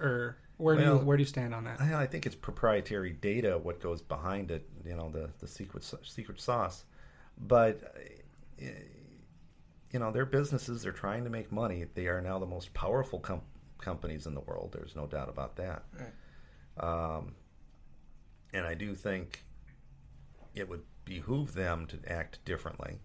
or 0.00 0.38
where 0.56 0.74
do 0.74 0.82
Well, 0.82 0.98
you 0.98 1.04
where 1.04 1.16
do 1.16 1.22
you 1.22 1.28
stand 1.28 1.54
on 1.54 1.64
that? 1.64 1.80
I, 1.80 2.02
I 2.02 2.06
think 2.06 2.26
it's 2.26 2.34
proprietary 2.34 3.12
data 3.12 3.58
what 3.58 3.80
goes 3.80 4.02
behind 4.02 4.50
it, 4.50 4.68
you 4.84 4.96
know, 4.96 5.08
the 5.10 5.30
the 5.38 5.46
secret 5.46 5.84
secret 6.02 6.40
sauce. 6.40 6.84
But 7.38 7.94
uh, 8.60 8.64
you 9.92 10.00
know, 10.00 10.10
their 10.10 10.26
businesses 10.26 10.84
are 10.84 10.92
trying 10.92 11.24
to 11.24 11.30
make 11.30 11.52
money. 11.52 11.86
They 11.94 12.08
are 12.08 12.20
now 12.20 12.38
the 12.38 12.46
most 12.46 12.74
powerful 12.74 13.20
com- 13.20 13.42
companies 13.78 14.26
in 14.26 14.34
the 14.34 14.40
world. 14.40 14.72
There's 14.72 14.96
no 14.96 15.06
doubt 15.06 15.28
about 15.28 15.56
that. 15.56 15.84
Um, 16.78 17.34
and 18.52 18.66
I 18.66 18.74
do 18.74 18.94
think 18.94 19.44
it 20.54 20.68
would 20.68 20.82
behoove 21.06 21.54
them 21.54 21.86
to 21.86 21.98
act 22.06 22.44
differently, 22.44 22.98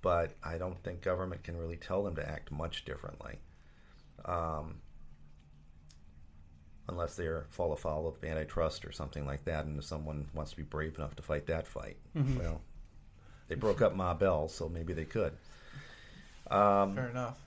but 0.00 0.32
I 0.42 0.58
don't 0.58 0.82
think 0.82 1.02
government 1.02 1.44
can 1.44 1.56
really 1.56 1.76
tell 1.76 2.02
them 2.02 2.16
to 2.16 2.28
act 2.28 2.50
much 2.50 2.84
differently. 2.84 3.38
Um, 4.24 4.76
unless 6.88 7.14
they're 7.14 7.46
fall 7.50 7.72
afoul 7.72 8.08
of 8.08 8.24
antitrust 8.24 8.84
or 8.84 8.90
something 8.90 9.24
like 9.24 9.44
that, 9.44 9.66
and 9.66 9.78
if 9.78 9.84
someone 9.84 10.26
wants 10.34 10.50
to 10.50 10.56
be 10.56 10.64
brave 10.64 10.96
enough 10.96 11.14
to 11.14 11.22
fight 11.22 11.46
that 11.46 11.68
fight, 11.68 11.98
well, 12.38 12.60
they 13.46 13.54
broke 13.54 13.80
up 13.80 13.94
Ma 13.94 14.14
Bell, 14.14 14.48
so 14.48 14.68
maybe 14.68 14.92
they 14.92 15.04
could. 15.04 15.34
Um, 16.50 16.96
Fair 16.96 17.08
enough. 17.08 17.38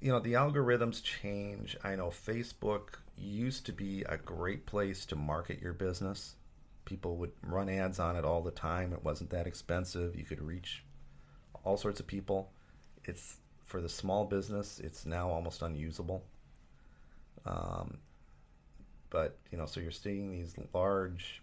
you 0.00 0.12
know, 0.12 0.20
the 0.20 0.34
algorithms 0.34 1.02
change. 1.02 1.76
I 1.82 1.96
know 1.96 2.08
Facebook 2.08 3.00
used 3.18 3.66
to 3.66 3.72
be 3.72 4.02
a 4.08 4.16
great 4.16 4.66
place 4.66 5.06
to 5.06 5.16
market 5.16 5.60
your 5.60 5.72
business 5.72 6.36
people 6.88 7.16
would 7.16 7.32
run 7.42 7.68
ads 7.68 8.00
on 8.00 8.16
it 8.16 8.24
all 8.24 8.40
the 8.40 8.50
time. 8.50 8.94
It 8.94 9.04
wasn't 9.04 9.28
that 9.30 9.46
expensive. 9.46 10.16
You 10.16 10.24
could 10.24 10.40
reach 10.40 10.82
all 11.62 11.76
sorts 11.76 12.00
of 12.00 12.06
people. 12.06 12.50
It's 13.04 13.36
for 13.66 13.82
the 13.82 13.90
small 13.90 14.24
business. 14.24 14.80
It's 14.80 15.04
now 15.04 15.28
almost 15.28 15.60
unusable. 15.60 16.24
Um, 17.44 17.98
but 19.10 19.36
you 19.52 19.58
know, 19.58 19.66
so 19.66 19.80
you're 19.80 19.90
seeing 19.90 20.30
these 20.30 20.54
large 20.72 21.42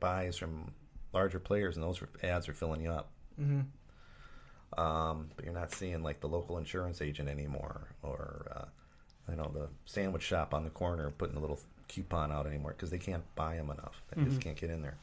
buys 0.00 0.36
from 0.36 0.72
larger 1.12 1.38
players, 1.38 1.76
and 1.76 1.84
those 1.84 2.02
ads 2.24 2.48
are 2.48 2.54
filling 2.54 2.82
you 2.82 2.90
up. 2.90 3.12
Mm-hmm. 3.40 4.80
Um, 4.80 5.30
but 5.36 5.44
you're 5.44 5.54
not 5.54 5.72
seeing 5.72 6.02
like 6.02 6.20
the 6.20 6.28
local 6.28 6.58
insurance 6.58 7.00
agent 7.00 7.28
anymore, 7.28 7.94
or 8.02 8.50
uh, 8.54 8.64
you 9.28 9.36
know 9.36 9.50
the 9.52 9.68
sandwich 9.84 10.22
shop 10.22 10.54
on 10.54 10.64
the 10.64 10.70
corner 10.70 11.10
putting 11.10 11.36
a 11.36 11.40
little 11.40 11.58
coupon 11.88 12.30
out 12.32 12.46
anymore 12.46 12.72
because 12.72 12.90
they 12.90 12.98
can't 12.98 13.24
buy 13.34 13.56
them 13.56 13.70
enough. 13.70 14.02
They 14.10 14.22
just 14.24 14.38
Mhm. 14.38 14.42
can't 14.42 14.56
get 14.56 14.70
in 14.70 14.82
there. 14.82 14.96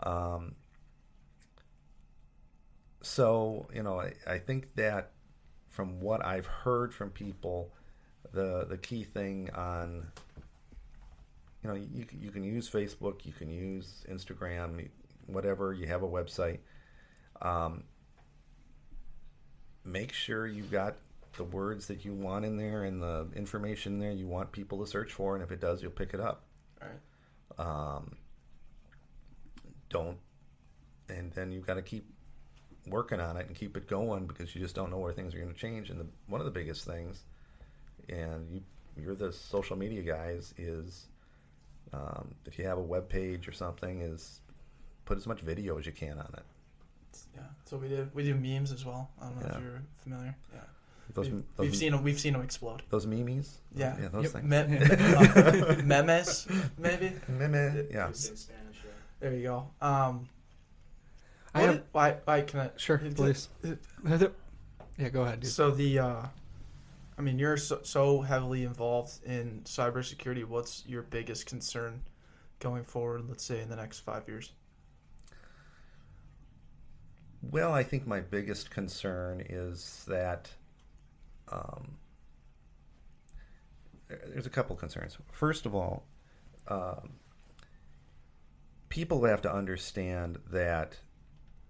Um, 0.00 0.54
so 3.02 3.68
you 3.74 3.82
know, 3.82 4.00
I, 4.00 4.14
I 4.26 4.38
think 4.38 4.74
that 4.76 5.10
from 5.68 6.00
what 6.00 6.24
I've 6.24 6.46
heard 6.46 6.94
from 6.94 7.10
people, 7.10 7.70
the 8.32 8.64
the 8.68 8.78
key 8.78 9.04
thing 9.04 9.50
on 9.50 10.06
you 11.62 11.68
know 11.70 11.74
you 11.74 12.06
you 12.18 12.30
can 12.30 12.44
use 12.44 12.68
Facebook, 12.70 13.24
you 13.26 13.32
can 13.32 13.50
use 13.50 14.04
Instagram, 14.08 14.88
whatever. 15.26 15.72
You 15.72 15.86
have 15.88 16.02
a 16.02 16.08
website. 16.08 16.58
Um, 17.42 17.84
make 19.84 20.12
sure 20.12 20.46
you've 20.46 20.70
got 20.70 20.96
the 21.36 21.44
words 21.44 21.86
that 21.88 22.04
you 22.04 22.12
want 22.12 22.44
in 22.44 22.56
there 22.56 22.84
and 22.84 23.02
the 23.02 23.28
information 23.34 23.98
there 23.98 24.12
you 24.12 24.26
want 24.26 24.52
people 24.52 24.78
to 24.84 24.86
search 24.90 25.12
for, 25.12 25.34
and 25.34 25.42
if 25.44 25.50
it 25.50 25.60
does, 25.60 25.82
you'll 25.82 25.90
pick 25.90 26.14
it 26.14 26.20
up. 26.20 26.44
All 26.82 26.88
right. 26.88 27.96
Um, 27.96 28.16
don't, 29.90 30.18
and 31.08 31.32
then 31.32 31.52
you've 31.52 31.66
got 31.66 31.74
to 31.74 31.82
keep 31.82 32.06
working 32.88 33.20
on 33.20 33.36
it 33.36 33.46
and 33.46 33.56
keep 33.56 33.76
it 33.76 33.88
going 33.88 34.26
because 34.26 34.54
you 34.54 34.60
just 34.60 34.74
don't 34.74 34.90
know 34.90 34.98
where 34.98 35.12
things 35.12 35.34
are 35.34 35.38
going 35.38 35.52
to 35.52 35.58
change. 35.58 35.90
And 35.90 36.00
the, 36.00 36.06
one 36.26 36.40
of 36.40 36.44
the 36.44 36.50
biggest 36.50 36.84
things, 36.84 37.24
and 38.08 38.50
you 38.50 38.62
you're 38.96 39.14
the 39.16 39.32
social 39.32 39.76
media 39.76 40.02
guys, 40.02 40.54
is 40.56 41.06
um, 41.92 42.34
if 42.46 42.58
you 42.58 42.64
have 42.66 42.78
a 42.78 42.82
web 42.82 43.08
page 43.08 43.48
or 43.48 43.52
something, 43.52 44.00
is 44.02 44.40
put 45.04 45.16
as 45.16 45.26
much 45.26 45.40
video 45.40 45.78
as 45.78 45.86
you 45.86 45.92
can 45.92 46.18
on 46.18 46.32
it. 46.36 46.44
Yeah. 47.34 47.42
So 47.64 47.76
we 47.76 47.88
do 47.88 48.08
we 48.14 48.24
do 48.24 48.34
memes 48.34 48.72
as 48.72 48.84
well. 48.84 49.10
I 49.20 49.26
don't 49.26 49.36
know 49.40 49.46
Yeah. 49.48 49.56
if 49.56 49.62
you're 49.62 49.82
familiar. 50.02 50.36
Yeah. 50.52 50.60
Those, 51.12 51.28
we've, 51.30 51.44
those, 51.56 51.66
we've 51.66 51.76
seen 51.76 51.92
them. 51.92 52.02
We've 52.02 52.18
seen 52.18 52.32
them 52.32 52.42
explode. 52.42 52.82
those 52.90 53.06
memes. 53.06 53.58
Yeah. 53.74 53.96
yeah, 54.00 54.08
those 54.08 54.24
Yep. 54.24 54.32
things. 54.32 54.44
Me- 54.44 55.76
uh, 55.78 55.82
memes, 55.84 56.48
maybe. 56.78 57.12
Meme, 57.28 57.86
yeah. 57.90 58.10
Spanish, 58.12 58.46
yeah. 58.84 58.90
There 59.20 59.34
you 59.34 59.42
go. 59.42 59.68
Um, 59.80 60.28
I 61.54 61.60
what 61.60 61.66
have- 61.66 61.74
did- 61.76 61.84
why? 61.92 62.16
Why 62.24 62.40
can 62.40 62.60
I? 62.60 62.70
Sure, 62.76 62.96
it- 62.96 63.14
please. 63.16 63.48
Yeah, 64.98 65.08
go 65.10 65.22
ahead, 65.22 65.40
dude. 65.40 65.50
So 65.50 65.70
the, 65.70 65.98
uh, 65.98 66.22
I 67.18 67.22
mean, 67.22 67.38
you're 67.38 67.56
so, 67.56 67.80
so 67.82 68.20
heavily 68.22 68.64
involved 68.64 69.12
in 69.24 69.60
cybersecurity. 69.64 70.44
What's 70.44 70.84
your 70.86 71.02
biggest 71.02 71.46
concern 71.46 72.00
going 72.60 72.82
forward? 72.84 73.28
Let's 73.28 73.44
say 73.44 73.60
in 73.60 73.68
the 73.68 73.76
next 73.76 74.00
five 74.00 74.26
years. 74.28 74.52
Well, 77.42 77.72
I 77.72 77.82
think 77.82 78.06
my 78.06 78.20
biggest 78.20 78.70
concern 78.70 79.44
is 79.48 80.04
that 80.08 80.48
um, 81.50 81.96
there's 84.08 84.46
a 84.46 84.50
couple 84.50 84.76
concerns. 84.76 85.16
First 85.32 85.66
of 85.66 85.74
all, 85.74 86.06
um, 86.68 87.14
people 88.88 89.24
have 89.24 89.42
to 89.42 89.52
understand 89.52 90.38
that 90.50 90.98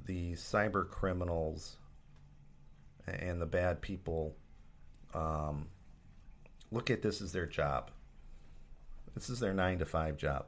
the 0.05 0.33
cyber 0.35 0.89
criminals 0.89 1.77
and 3.07 3.41
the 3.41 3.47
bad 3.47 3.81
people 3.81 4.37
um, 5.15 5.69
look 6.71 6.91
at 6.91 7.03
this 7.03 7.23
as 7.23 7.33
their 7.33 7.47
job. 7.47 7.91
This 9.15 9.31
is 9.31 9.41
their 9.41 9.55
nine 9.55 9.79
to 9.79 9.85
five 9.85 10.17
job. 10.17 10.47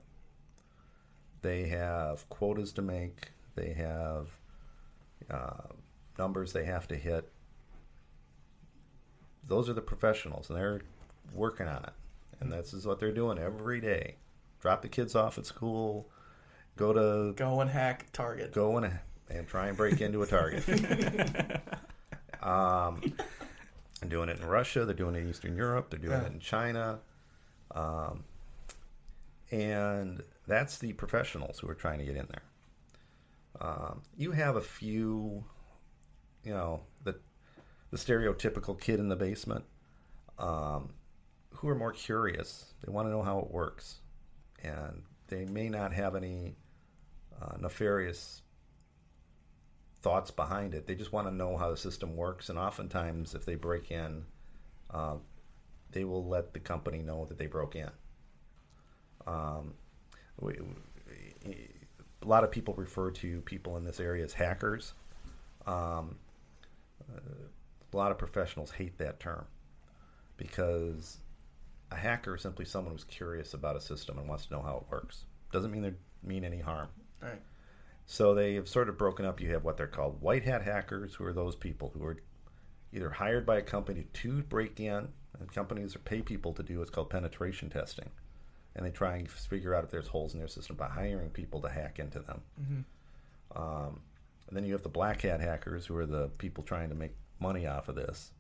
They 1.43 1.69
have 1.69 2.29
quotas 2.29 2.73
to 2.75 2.83
make. 2.83 3.29
They 3.55 3.73
have 3.73 4.29
uh, 5.31 5.73
numbers 6.19 6.53
they 6.53 6.65
have 6.65 6.89
to 6.89 6.97
hit. 6.97 7.33
Those 9.49 9.69
are 9.69 9.73
the 9.75 9.81
professionals, 9.81 10.49
and 10.51 10.59
they're 10.59 10.81
working 11.33 11.67
on 11.69 11.85
it. 11.85 11.93
And 12.41 12.53
this 12.53 12.75
is 12.75 12.87
what 12.87 12.99
they're 13.01 13.13
doing 13.13 13.39
every 13.39 13.81
day. 13.81 14.17
Drop 14.61 14.83
the 14.83 14.89
kids 14.89 15.15
off 15.15 15.39
at 15.39 15.47
school, 15.47 16.09
go 16.77 16.93
to 16.93 17.33
Go 17.35 17.61
and 17.61 17.71
hack 17.71 18.07
Target. 18.13 18.53
go 18.53 18.77
and, 18.77 18.99
and 19.31 19.47
try 19.47 19.69
and 19.69 19.77
break 19.77 20.01
into 20.01 20.23
a 20.23 20.27
target. 20.27 20.65
um, 22.43 23.01
they're 24.01 24.11
doing 24.11 24.29
it 24.29 24.41
in 24.41 24.47
Russia. 24.47 24.85
They're 24.85 24.95
doing 24.95 25.15
it 25.15 25.21
in 25.21 25.31
Eastern 25.31 25.57
Europe. 25.57 25.91
They're 25.91 25.99
doing 25.99 26.13
Yeah. 26.13 26.27
it 26.27 26.33
in 26.33 26.41
China. 26.41 26.99
Um, 27.75 28.25
and 29.51 30.23
that's 30.47 30.79
the 30.79 30.93
professionals 30.95 31.59
who 31.59 31.69
are 31.69 31.75
trying 31.75 31.99
to 31.99 32.05
get 32.05 32.17
in 32.17 32.27
there. 32.29 32.43
Um, 33.61 34.03
you 34.17 34.33
have 34.33 34.57
a 34.57 34.61
few, 34.61 35.45
you 36.45 36.53
know, 36.53 36.81
the 37.91 37.97
stereotypical 37.97 38.79
kid 38.81 38.99
in 39.01 39.09
the 39.09 39.17
basement 39.17 39.65
um, 40.39 40.91
who 41.55 41.69
are 41.69 41.75
more 41.75 41.93
curious. 41.93 42.75
They 42.85 42.93
want 42.93 43.07
to 43.07 43.11
know 43.11 43.23
how 43.23 43.39
it 43.39 43.51
works, 43.51 44.01
and 44.63 45.03
they 45.29 45.45
may 45.45 45.69
not 45.69 45.93
have 45.93 46.15
any 46.15 46.57
uh, 47.41 47.57
nefarious 47.59 48.43
thoughts 50.03 50.31
behind 50.31 50.75
it. 50.75 50.87
They 50.87 50.95
just 50.95 51.13
want 51.13 51.27
to 51.27 51.35
know 51.35 51.57
how 51.57 51.71
the 51.71 51.77
system 51.77 52.17
works, 52.17 52.49
and 52.49 52.59
oftentimes, 52.59 53.35
if 53.35 53.45
they 53.45 53.55
break 53.55 53.91
in, 53.91 54.25
uh, 54.91 55.17
they 55.91 56.05
will 56.05 56.27
let 56.27 56.53
the 56.53 56.61
company 56.61 56.99
know 57.03 57.25
that 57.27 57.39
they 57.39 57.47
broke 57.47 57.77
in. 57.77 57.91
Um, 59.27 59.75
we, 60.41 60.59
we- 61.45 61.71
a 62.23 62.27
lot 62.27 62.43
of 62.43 62.51
people 62.51 62.75
refer 62.75 63.11
to 63.13 63.41
people 63.43 63.77
in 63.77 63.85
this 63.85 64.01
area 64.01 64.25
as 64.25 64.33
hackers. 64.33 64.95
Um, 65.67 66.17
uh, 67.15 67.21
a 67.93 67.97
lot 67.97 68.11
of 68.11 68.19
professionals 68.19 68.71
hate 68.71 68.99
that 68.99 69.21
term 69.21 69.45
because 70.37 71.19
a 71.91 71.97
hacker 71.97 72.35
is 72.35 72.43
simply 72.43 72.65
someone 72.65 72.93
who's 72.93 73.05
curious 73.05 73.55
about 73.55 73.77
a 73.77 73.81
system 73.81 74.19
and 74.19 74.29
wants 74.29 74.47
to 74.47 74.55
know 74.55 74.63
how 74.63 74.77
it 74.77 74.91
works. 74.91 75.25
Doesn't 75.53 75.71
mean 75.71 75.83
they 75.83 75.95
mean 76.23 76.45
any 76.45 76.61
harm. 76.61 76.89
Right. 77.23 77.41
So 78.07 78.35
they 78.35 78.55
have 78.55 78.69
sort 78.69 78.89
of 78.89 78.99
broken 78.99 79.25
up. 79.25 79.41
You 79.41 79.51
have 79.53 79.65
what 79.65 79.77
they're 79.77 79.87
called 79.87 80.21
white 80.21 80.45
hat 80.45 80.63
hackers, 80.63 81.15
who 81.15 81.25
are 81.25 81.33
those 81.33 81.57
people 81.57 81.93
who 81.95 82.05
are 82.05 82.17
either 82.93 83.11
hired 83.11 83.45
by 83.45 83.59
a 83.59 83.63
company 83.63 84.07
to 84.13 84.43
break 84.45 84.79
in, 84.81 85.09
and 85.39 85.53
companies 85.53 85.97
pay 86.05 86.23
people 86.23 86.53
to 86.55 86.63
do 86.63 86.79
what's 86.79 86.91
called 86.91 87.11
penetration 87.11 87.69
testing, 87.69 88.09
and 88.75 88.87
they 88.87 88.91
try 88.91 89.17
and 89.17 89.29
figure 89.29 89.75
out 89.75 89.85
if 89.85 89.91
there's 89.91 90.07
holes 90.07 90.35
in 90.35 90.39
their 90.39 90.49
system 90.49 90.77
by 90.77 90.89
hiring 90.89 91.31
people 91.31 91.61
to 91.61 91.69
hack 91.69 91.99
into 91.99 92.21
them. 92.21 92.41
Mm-hmm. 92.61 93.61
Um, 93.61 94.01
and 94.49 94.57
then 94.57 94.65
you 94.65 94.73
have 94.73 94.83
the 94.83 94.89
black 94.89 95.23
hat 95.23 95.41
hackers, 95.41 95.87
who 95.87 95.97
are 95.97 96.07
the 96.07 96.29
people 96.39 96.63
trying 96.63 96.89
to 96.91 96.95
make 96.95 97.15
money 97.41 97.67
off 97.67 97.89
of 97.89 97.95
this. 97.95 98.33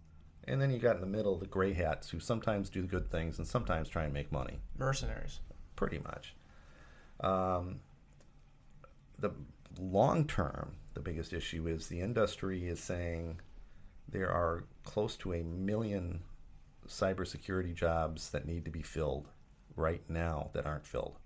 And 0.48 0.60
then 0.60 0.70
you 0.70 0.78
got 0.78 0.94
in 0.94 1.00
the 1.00 1.06
middle 1.08 1.36
the 1.36 1.46
gray 1.46 1.72
hats, 1.72 2.08
who 2.08 2.20
sometimes 2.20 2.70
do 2.70 2.80
the 2.82 2.86
good 2.88 3.10
things 3.10 3.38
and 3.38 3.46
sometimes 3.46 3.88
try 3.88 4.04
and 4.04 4.12
make 4.12 4.30
money 4.30 4.58
Mercenaries. 4.78 5.40
pretty 5.74 5.98
much. 5.98 6.34
Um, 7.20 7.80
the 9.18 9.30
long 9.78 10.26
term, 10.26 10.76
the 10.94 11.00
biggest 11.00 11.32
issue 11.32 11.66
is 11.66 11.88
the 11.88 12.00
industry 12.00 12.68
is 12.68 12.78
saying 12.80 13.40
there 14.08 14.30
are 14.30 14.64
close 14.84 15.16
to 15.16 15.34
a 15.34 15.42
million 15.42 16.22
cybersecurity 16.86 17.74
jobs 17.74 18.30
that 18.30 18.46
need 18.46 18.64
to 18.64 18.70
be 18.70 18.82
filled 18.82 19.28
right 19.74 20.02
now 20.08 20.50
that 20.52 20.64
aren't 20.66 20.86
filled 20.86 21.18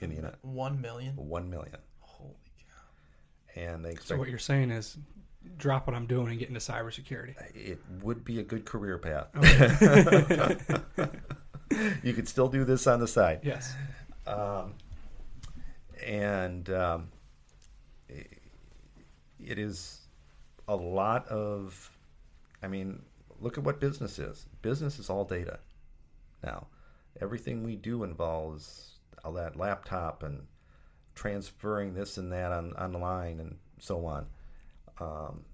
in 0.00 0.10
the 0.10 0.16
United. 0.16 0.38
One 0.42 0.80
million. 0.80 1.14
One 1.16 1.48
million, 1.48 1.76
Holy 2.00 2.34
cow. 2.58 3.60
and 3.60 3.84
they 3.84 3.94
So 3.96 4.16
what 4.16 4.28
you're 4.28 4.38
saying 4.38 4.70
is, 4.72 4.96
drop 5.56 5.86
what 5.86 5.94
I'm 5.94 6.06
doing 6.06 6.28
and 6.28 6.38
get 6.38 6.48
into 6.48 6.60
cybersecurity. 6.60 7.34
it 7.54 7.78
would 8.02 8.24
be 8.24 8.40
a 8.40 8.42
good 8.42 8.64
career 8.64 8.98
path. 8.98 9.28
Okay. 9.36 10.56
you 12.02 12.12
could 12.12 12.28
still 12.28 12.48
do 12.48 12.64
this 12.64 12.86
on 12.86 13.00
the 13.00 13.08
side. 13.08 13.40
yes. 13.42 13.74
um, 14.26 14.74
and 16.06 16.68
um, 16.70 17.08
it 19.46 19.58
is 19.58 20.00
a 20.68 20.74
lot 20.74 21.26
of 21.28 21.90
i 22.62 22.68
mean 22.68 23.02
look 23.40 23.58
at 23.58 23.64
what 23.64 23.80
business 23.80 24.18
is 24.18 24.46
business 24.62 24.98
is 24.98 25.10
all 25.10 25.24
data 25.24 25.58
now 26.42 26.66
everything 27.20 27.62
we 27.62 27.76
do 27.76 28.02
involves 28.04 28.92
all 29.24 29.32
that 29.32 29.56
laptop 29.56 30.22
and 30.22 30.40
transferring 31.14 31.94
this 31.94 32.18
and 32.18 32.32
that 32.32 32.50
on 32.52 32.72
online 32.74 33.40
and 33.40 33.56
so 33.78 34.06
on 34.06 34.26
um, 35.00 35.44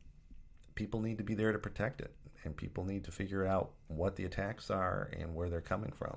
people 0.74 1.00
need 1.00 1.18
to 1.18 1.24
be 1.24 1.34
there 1.34 1.52
to 1.52 1.58
protect 1.58 2.00
it 2.00 2.14
and 2.44 2.56
people 2.56 2.84
need 2.84 3.04
to 3.04 3.12
figure 3.12 3.46
out 3.46 3.72
what 3.88 4.16
the 4.16 4.24
attacks 4.24 4.70
are 4.70 5.10
and 5.18 5.34
where 5.34 5.50
they're 5.50 5.60
coming 5.60 5.92
from 5.92 6.16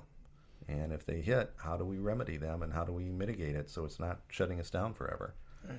And 0.68 0.92
if 0.92 1.04
they 1.04 1.20
hit, 1.20 1.52
how 1.56 1.76
do 1.76 1.84
we 1.84 1.98
remedy 1.98 2.36
them 2.38 2.62
and 2.62 2.72
how 2.72 2.84
do 2.84 2.92
we 2.92 3.04
mitigate 3.10 3.56
it 3.56 3.70
so 3.70 3.84
it's 3.84 4.00
not 4.00 4.20
shutting 4.28 4.60
us 4.60 4.70
down 4.70 4.94
forever? 4.94 5.34
Right. 5.68 5.78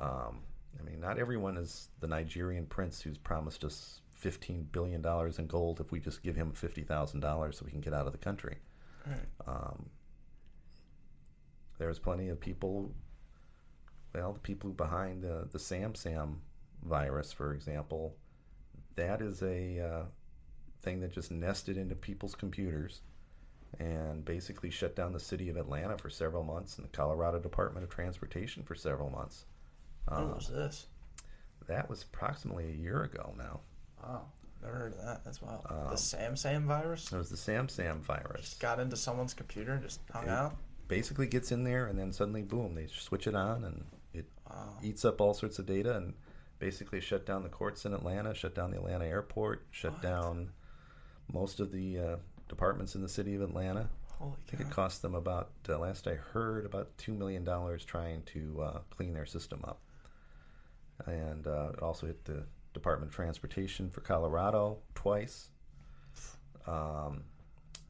Um, 0.00 0.40
I 0.78 0.82
mean, 0.84 1.00
not 1.00 1.18
everyone 1.18 1.56
is 1.56 1.88
the 2.00 2.06
Nigerian 2.06 2.66
prince 2.66 3.00
who's 3.00 3.18
promised 3.18 3.64
us 3.64 4.02
$15 4.22 4.70
billion 4.72 5.04
in 5.38 5.46
gold 5.46 5.80
if 5.80 5.90
we 5.90 6.00
just 6.00 6.22
give 6.22 6.36
him 6.36 6.52
$50,000 6.52 7.54
so 7.54 7.64
we 7.64 7.70
can 7.72 7.80
get 7.80 7.92
out 7.94 8.06
of 8.06 8.12
the 8.12 8.18
country. 8.18 8.58
Right. 9.06 9.18
Um, 9.46 9.90
there's 11.78 11.98
plenty 11.98 12.28
of 12.28 12.38
people, 12.38 12.94
well, 14.14 14.32
the 14.32 14.40
people 14.40 14.70
behind 14.70 15.22
the, 15.22 15.48
the 15.50 15.58
SamSam 15.58 16.36
virus, 16.82 17.32
for 17.32 17.52
example, 17.54 18.16
that 18.96 19.20
is 19.20 19.42
a 19.42 19.80
uh, 19.80 20.02
thing 20.82 21.00
that 21.00 21.12
just 21.12 21.30
nested 21.30 21.76
into 21.76 21.94
people's 21.94 22.34
computers 22.34 23.00
and 23.78 24.24
basically 24.24 24.70
shut 24.70 24.96
down 24.96 25.12
the 25.12 25.20
city 25.20 25.48
of 25.48 25.56
Atlanta 25.56 25.96
for 25.96 26.10
several 26.10 26.42
months 26.42 26.76
and 26.76 26.84
the 26.84 26.90
Colorado 26.90 27.38
Department 27.38 27.84
of 27.84 27.90
Transportation 27.90 28.62
for 28.64 28.74
several 28.74 29.10
months. 29.10 29.44
When 30.08 30.18
Uh, 30.24 30.34
was 30.34 30.48
this? 30.48 30.86
that 31.68 31.88
was 31.88 32.02
approximately 32.02 32.66
a 32.68 32.74
year 32.74 33.02
ago 33.04 33.32
now. 33.38 33.60
Wow. 34.02 34.26
Never 34.62 34.76
heard 34.76 34.92
of 34.94 34.98
that. 35.02 35.24
That's 35.24 35.40
wild. 35.40 35.64
Um, 35.70 35.86
the 35.88 35.94
SamSam 35.94 36.64
virus 36.64 37.12
It 37.12 37.16
was 37.16 37.30
the 37.30 37.36
SamSam 37.36 38.00
virus. 38.00 38.40
just 38.42 38.60
got 38.60 38.80
into 38.80 38.96
someone's 38.96 39.32
computer 39.34 39.72
and 39.74 39.82
just 39.82 40.00
hung 40.12 40.24
It- 40.24 40.30
out. 40.30 40.56
Basically 40.88 41.28
gets 41.28 41.52
in 41.52 41.62
there 41.62 41.86
and 41.86 41.96
then 41.98 42.12
suddenly, 42.12 42.42
boom, 42.42 42.74
they 42.74 42.88
switch 42.88 43.26
it 43.28 43.34
on 43.36 43.64
and 43.64 43.86
it 44.12 44.26
Wow. 44.50 44.76
eats 44.82 45.04
up 45.04 45.20
all 45.20 45.32
sorts 45.32 45.58
of 45.60 45.66
data 45.66 45.96
and 45.96 46.14
basically 46.60 47.00
shut 47.00 47.26
down 47.26 47.42
the 47.42 47.48
courts 47.48 47.84
in 47.84 47.92
Atlanta, 47.92 48.32
shut 48.34 48.54
down 48.54 48.70
the 48.70 48.76
Atlanta 48.76 49.06
airport, 49.06 49.66
shut 49.72 49.94
What? 49.94 50.02
down 50.02 50.50
most 51.32 51.58
of 51.58 51.72
the 51.72 51.98
uh, 51.98 52.16
departments 52.48 52.94
in 52.94 53.02
the 53.02 53.08
city 53.08 53.34
of 53.34 53.42
Atlanta. 53.42 53.88
Holy 54.18 54.36
I 54.46 54.50
think 54.50 54.62
cow. 54.62 54.68
it 54.68 54.70
cost 54.70 55.02
them 55.02 55.14
about, 55.16 55.50
uh, 55.68 55.78
last 55.78 56.06
I 56.06 56.14
heard, 56.14 56.66
about 56.66 56.96
$2 56.98 57.16
million 57.16 57.44
trying 57.86 58.22
to 58.26 58.62
uh, 58.62 58.78
clean 58.90 59.14
their 59.14 59.26
system 59.26 59.60
up. 59.66 59.80
And 61.06 61.46
uh, 61.46 61.70
it 61.72 61.82
also 61.82 62.06
hit 62.06 62.24
the 62.24 62.44
Department 62.74 63.10
of 63.10 63.16
Transportation 63.16 63.90
for 63.90 64.02
Colorado 64.02 64.78
twice. 64.94 65.48
Um, 66.66 67.22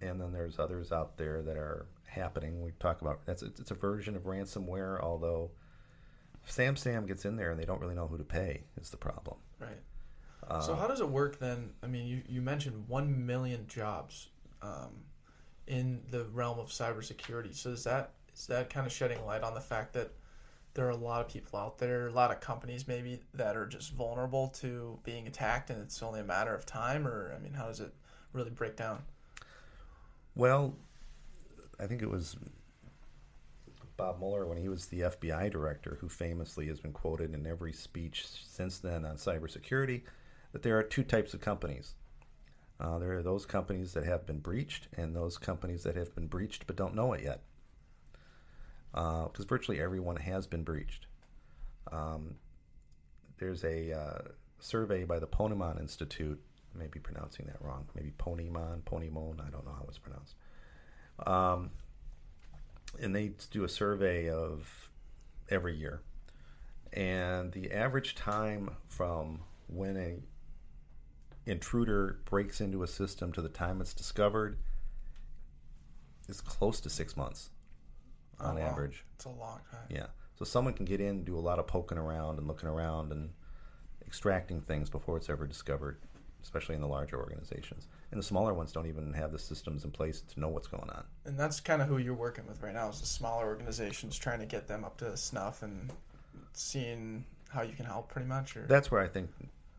and 0.01 0.21
then 0.21 0.33
there's 0.33 0.59
others 0.59 0.93
out 0.93 1.19
there 1.19 1.43
that 1.43 1.57
are 1.57 1.87
happening. 2.07 2.63
We 2.63 2.73
talk 2.79 3.03
about 3.03 3.27
that's 3.27 3.43
it's 3.43 3.61
it's 3.61 3.71
a 3.71 3.75
version 3.75 4.17
of 4.17 4.23
ransomware, 4.23 5.01
although 5.03 5.51
SamSam 6.51 7.07
gets 7.07 7.25
in 7.25 7.37
there 7.37 7.51
and 7.51 7.59
they 7.59 7.65
don't 7.65 7.81
really 7.81 7.95
know 7.95 8.07
who 8.07 8.19
to 8.19 8.25
pay 8.25 8.65
is 8.81 8.91
the 8.91 8.97
problem. 8.97 9.37
Right. 9.59 9.79
Uh, 10.49 10.61
so 10.61 10.75
how 10.75 10.87
does 10.87 11.01
it 11.01 11.09
work 11.09 11.39
then? 11.39 11.71
I 11.83 11.87
mean, 11.87 12.07
you, 12.07 12.23
you 12.29 12.43
mentioned 12.43 12.85
one 12.89 13.27
million 13.27 13.67
jobs 13.69 14.29
um, 14.63 14.91
in 15.67 16.01
the 16.11 16.25
realm 16.33 16.59
of 16.59 16.69
cybersecurity. 16.69 17.55
So 17.55 17.71
is 17.71 17.85
that 17.85 18.13
is 18.35 18.47
that 18.47 18.71
kind 18.71 18.87
of 18.87 18.93
shedding 18.93 19.25
light 19.25 19.43
on 19.43 19.55
the 19.55 19.61
fact 19.61 19.93
that 19.95 20.11
there 20.75 20.87
are 20.87 20.91
a 20.91 20.97
lot 20.97 21.21
of 21.21 21.29
people 21.29 21.59
out 21.59 21.79
there, 21.79 22.07
a 22.07 22.13
lot 22.13 22.31
of 22.31 22.41
companies 22.41 22.87
maybe 22.87 23.21
that 23.35 23.57
are 23.57 23.67
just 23.67 23.93
vulnerable 23.93 24.49
to 24.49 24.99
being 25.05 25.27
attacked, 25.27 25.71
and 25.71 25.81
it's 25.83 26.03
only 26.03 26.21
a 26.21 26.25
matter 26.25 26.55
of 26.55 26.65
time? 26.65 27.07
Or 27.07 27.35
I 27.37 27.41
mean, 27.41 27.53
how 27.53 27.67
does 27.67 27.81
it 27.81 27.93
really 28.33 28.51
break 28.51 28.77
down? 28.77 29.03
Well, 30.35 30.75
I 31.79 31.87
think 31.87 32.03
it 32.03 32.11
was 32.11 32.37
Bob 34.01 34.19
Mueller 34.19 34.47
when 34.47 34.57
he 34.57 34.71
was 34.71 34.87
the 34.87 35.01
FBI 35.01 35.53
director, 35.53 35.99
who 36.01 36.09
famously 36.09 36.67
has 36.69 36.81
been 36.81 36.93
quoted 36.93 37.35
in 37.35 37.47
every 37.47 37.75
speech 37.75 38.25
since 38.47 38.79
then 38.79 39.05
on 39.05 39.17
cybersecurity, 39.17 40.01
that 40.53 40.63
there 40.63 40.79
are 40.79 40.83
two 40.83 41.03
types 41.03 41.35
of 41.35 41.43
companies. 41.43 41.97
Uh, 42.81 42.99
there 42.99 43.13
are 43.19 43.23
those 43.23 43.45
companies 43.45 43.93
that 43.93 44.07
have 44.07 44.25
been 44.25 44.39
breached, 44.39 44.89
and 44.97 45.15
those 45.15 45.37
companies 45.37 45.83
that 45.83 45.97
have 45.97 46.15
been 46.15 46.29
breached 46.29 46.67
but 46.67 46.77
don't 46.77 46.95
know 46.95 47.13
it 47.13 47.23
yet. 47.23 47.43
Because 48.93 49.45
virtually 49.45 49.83
everyone 49.83 50.17
has 50.17 50.47
been 50.47 50.65
breached. 50.65 51.07
Um, 51.93 52.37
there's 53.37 53.65
a 53.65 53.93
uh, 53.93 54.19
survey 54.61 55.05
by 55.05 55.19
the 55.19 55.27
Ponemon 55.27 55.79
Institute. 55.79 56.41
I 56.75 56.79
may 56.79 56.87
be 56.87 57.01
pronouncing 57.01 57.45
that 57.49 57.61
wrong. 57.61 57.87
Maybe 57.95 58.15
Ponymon, 58.19 58.81
Ponymon. 58.81 59.47
I 59.47 59.51
don't 59.51 59.67
know 59.67 59.75
how 59.79 59.85
it's 59.89 59.99
pronounced. 59.99 60.37
Um, 61.27 61.71
and 63.01 63.15
they 63.15 63.33
do 63.51 63.65
a 63.65 63.69
survey 63.69 64.29
of 64.31 64.91
every 65.49 65.77
year, 65.77 66.01
and 66.93 67.53
the 67.53 67.71
average 67.73 68.15
time 68.15 68.71
from 68.89 69.41
when 69.69 69.97
a 69.97 70.23
intruder 71.47 72.21
breaks 72.27 72.61
into 72.61 72.83
a 72.83 72.87
system 72.87 73.33
to 73.33 73.41
the 73.43 73.49
time 73.49 73.81
it's 73.81 73.95
discovered 73.95 74.59
is 76.29 76.41
close 76.41 76.81
to 76.81 76.91
six 76.91 77.17
months 77.17 77.51
on 78.39 78.57
Oh, 78.57 78.61
wow. 78.61 78.67
average. 78.67 79.05
It's 79.15 79.25
a 79.25 79.31
long 79.31 79.61
time. 79.71 79.81
Yeah. 79.89 80.07
So 80.39 80.45
someone 80.45 80.75
can 80.75 80.85
get 80.87 81.01
in, 81.01 81.25
do 81.25 81.37
a 81.37 81.41
lot 81.41 81.59
of 81.59 81.67
poking 81.67 81.99
around 81.99 82.39
and 82.39 82.47
looking 82.47 82.69
around 82.69 83.11
and 83.13 83.31
extracting 84.07 84.61
things 84.61 84.89
before 84.91 85.17
it's 85.17 85.29
ever 85.31 85.47
discovered, 85.47 85.99
especially 86.43 86.75
in 86.75 86.81
the 86.81 86.87
larger 86.89 87.19
organizations. 87.19 87.87
And 88.11 88.19
the 88.19 88.25
smaller 88.25 88.55
ones 88.55 88.73
don't 88.73 88.87
even 88.87 89.13
have 89.13 89.33
the 89.33 89.39
systems 89.39 89.85
in 89.85 89.91
place 89.91 90.21
to 90.23 90.41
know 90.41 90.49
what's 90.49 90.67
going 90.69 90.89
on. 90.91 91.05
And 91.25 91.39
that's 91.39 91.61
kind 91.61 91.81
of 91.83 91.89
who 91.89 91.99
you're 91.99 92.15
working 92.15 92.47
with 92.47 92.63
right 92.63 92.75
now 92.75 92.89
is 92.89 93.01
the 93.01 93.07
smaller 93.07 93.47
organizations, 93.47 94.19
trying 94.19 94.41
to 94.41 94.47
get 94.47 94.67
them 94.67 94.85
up 94.85 94.97
to 94.99 95.17
snuff 95.17 95.63
and 95.63 95.91
seeing 96.53 97.25
how 97.49 97.63
you 97.63 97.73
can 97.75 97.85
help, 97.85 98.09
pretty 98.09 98.29
much. 98.29 98.57
Or 98.57 98.67
That's 98.67 98.91
where 98.91 99.01
I 99.01 99.09
think 99.09 99.31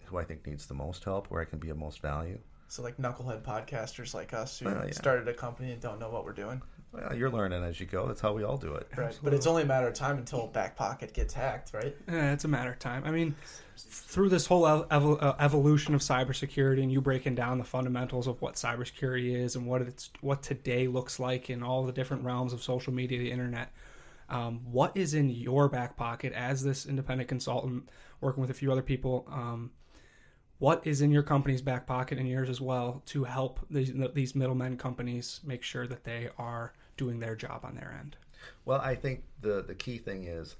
who 0.05 0.17
I 0.17 0.23
think 0.23 0.45
needs 0.45 0.65
the 0.65 0.73
most 0.73 1.03
help, 1.03 1.27
where 1.27 1.41
I 1.41 1.45
can 1.45 1.59
be 1.59 1.69
of 1.69 1.77
most 1.77 2.01
value. 2.01 2.37
so 2.67 2.83
like 2.83 2.97
knucklehead 2.97 3.41
podcasters 3.43 4.13
like 4.13 4.33
us 4.33 4.59
who 4.59 4.65
Well, 4.65 4.83
yeah. 4.85 4.91
started 4.91 5.27
a 5.27 5.33
company 5.33 5.71
and 5.71 5.81
don't 5.81 5.99
know 5.99 6.09
what 6.09 6.25
we're 6.25 6.33
doing. 6.33 6.61
Well, 6.93 7.15
you're 7.15 7.29
learning 7.29 7.63
as 7.63 7.79
you 7.79 7.85
go. 7.85 8.05
That's 8.07 8.19
how 8.19 8.33
we 8.33 8.43
all 8.43 8.57
do 8.57 8.73
it. 8.75 8.87
Right. 8.97 9.17
But 9.23 9.33
it's 9.33 9.47
only 9.47 9.63
a 9.63 9.65
matter 9.65 9.87
of 9.87 9.93
time 9.93 10.17
until 10.17 10.47
back 10.47 10.75
pocket 10.75 11.13
gets 11.13 11.33
hacked, 11.33 11.73
right? 11.73 11.95
Yeah, 12.11 12.33
it's 12.33 12.43
a 12.43 12.49
matter 12.49 12.71
of 12.71 12.79
time. 12.79 13.03
I 13.05 13.11
mean, 13.11 13.33
through 13.89 14.29
this 14.29 14.45
whole 14.45 14.67
ev- 14.67 14.85
uh, 14.91 15.35
evolution 15.39 15.93
of 15.95 16.01
cybersecurity, 16.01 16.81
and 16.81 16.91
you 16.91 17.01
breaking 17.01 17.35
down 17.35 17.57
the 17.57 17.63
fundamentals 17.63 18.27
of 18.27 18.41
what 18.41 18.55
cybersecurity 18.55 19.35
is 19.35 19.55
and 19.55 19.65
what 19.65 19.81
it's 19.81 20.09
what 20.21 20.43
today 20.43 20.87
looks 20.87 21.19
like 21.19 21.49
in 21.49 21.63
all 21.63 21.85
the 21.85 21.91
different 21.91 22.23
realms 22.23 22.53
of 22.53 22.63
social 22.63 22.93
media, 22.93 23.19
the 23.19 23.31
internet. 23.31 23.71
Um, 24.29 24.61
what 24.63 24.95
is 24.95 25.13
in 25.13 25.29
your 25.29 25.67
back 25.67 25.97
pocket 25.97 26.31
as 26.33 26.63
this 26.63 26.85
independent 26.85 27.27
consultant 27.27 27.89
working 28.21 28.41
with 28.41 28.49
a 28.49 28.53
few 28.53 28.71
other 28.71 28.81
people? 28.81 29.27
Um, 29.29 29.71
what 30.59 30.85
is 30.85 31.01
in 31.01 31.11
your 31.11 31.23
company's 31.23 31.61
back 31.61 31.87
pocket 31.87 32.17
and 32.17 32.29
yours 32.29 32.47
as 32.47 32.61
well 32.61 33.01
to 33.07 33.23
help 33.23 33.59
these, 33.69 33.91
these 34.13 34.35
middlemen 34.35 34.77
companies 34.77 35.41
make 35.43 35.63
sure 35.63 35.87
that 35.87 36.03
they 36.03 36.29
are 36.37 36.73
doing 36.97 37.19
their 37.19 37.35
job 37.35 37.61
on 37.63 37.75
their 37.75 37.97
end? 37.99 38.15
Well, 38.65 38.79
I 38.79 38.95
think 38.95 39.23
the 39.41 39.63
the 39.63 39.75
key 39.75 39.97
thing 39.97 40.25
is 40.25 40.55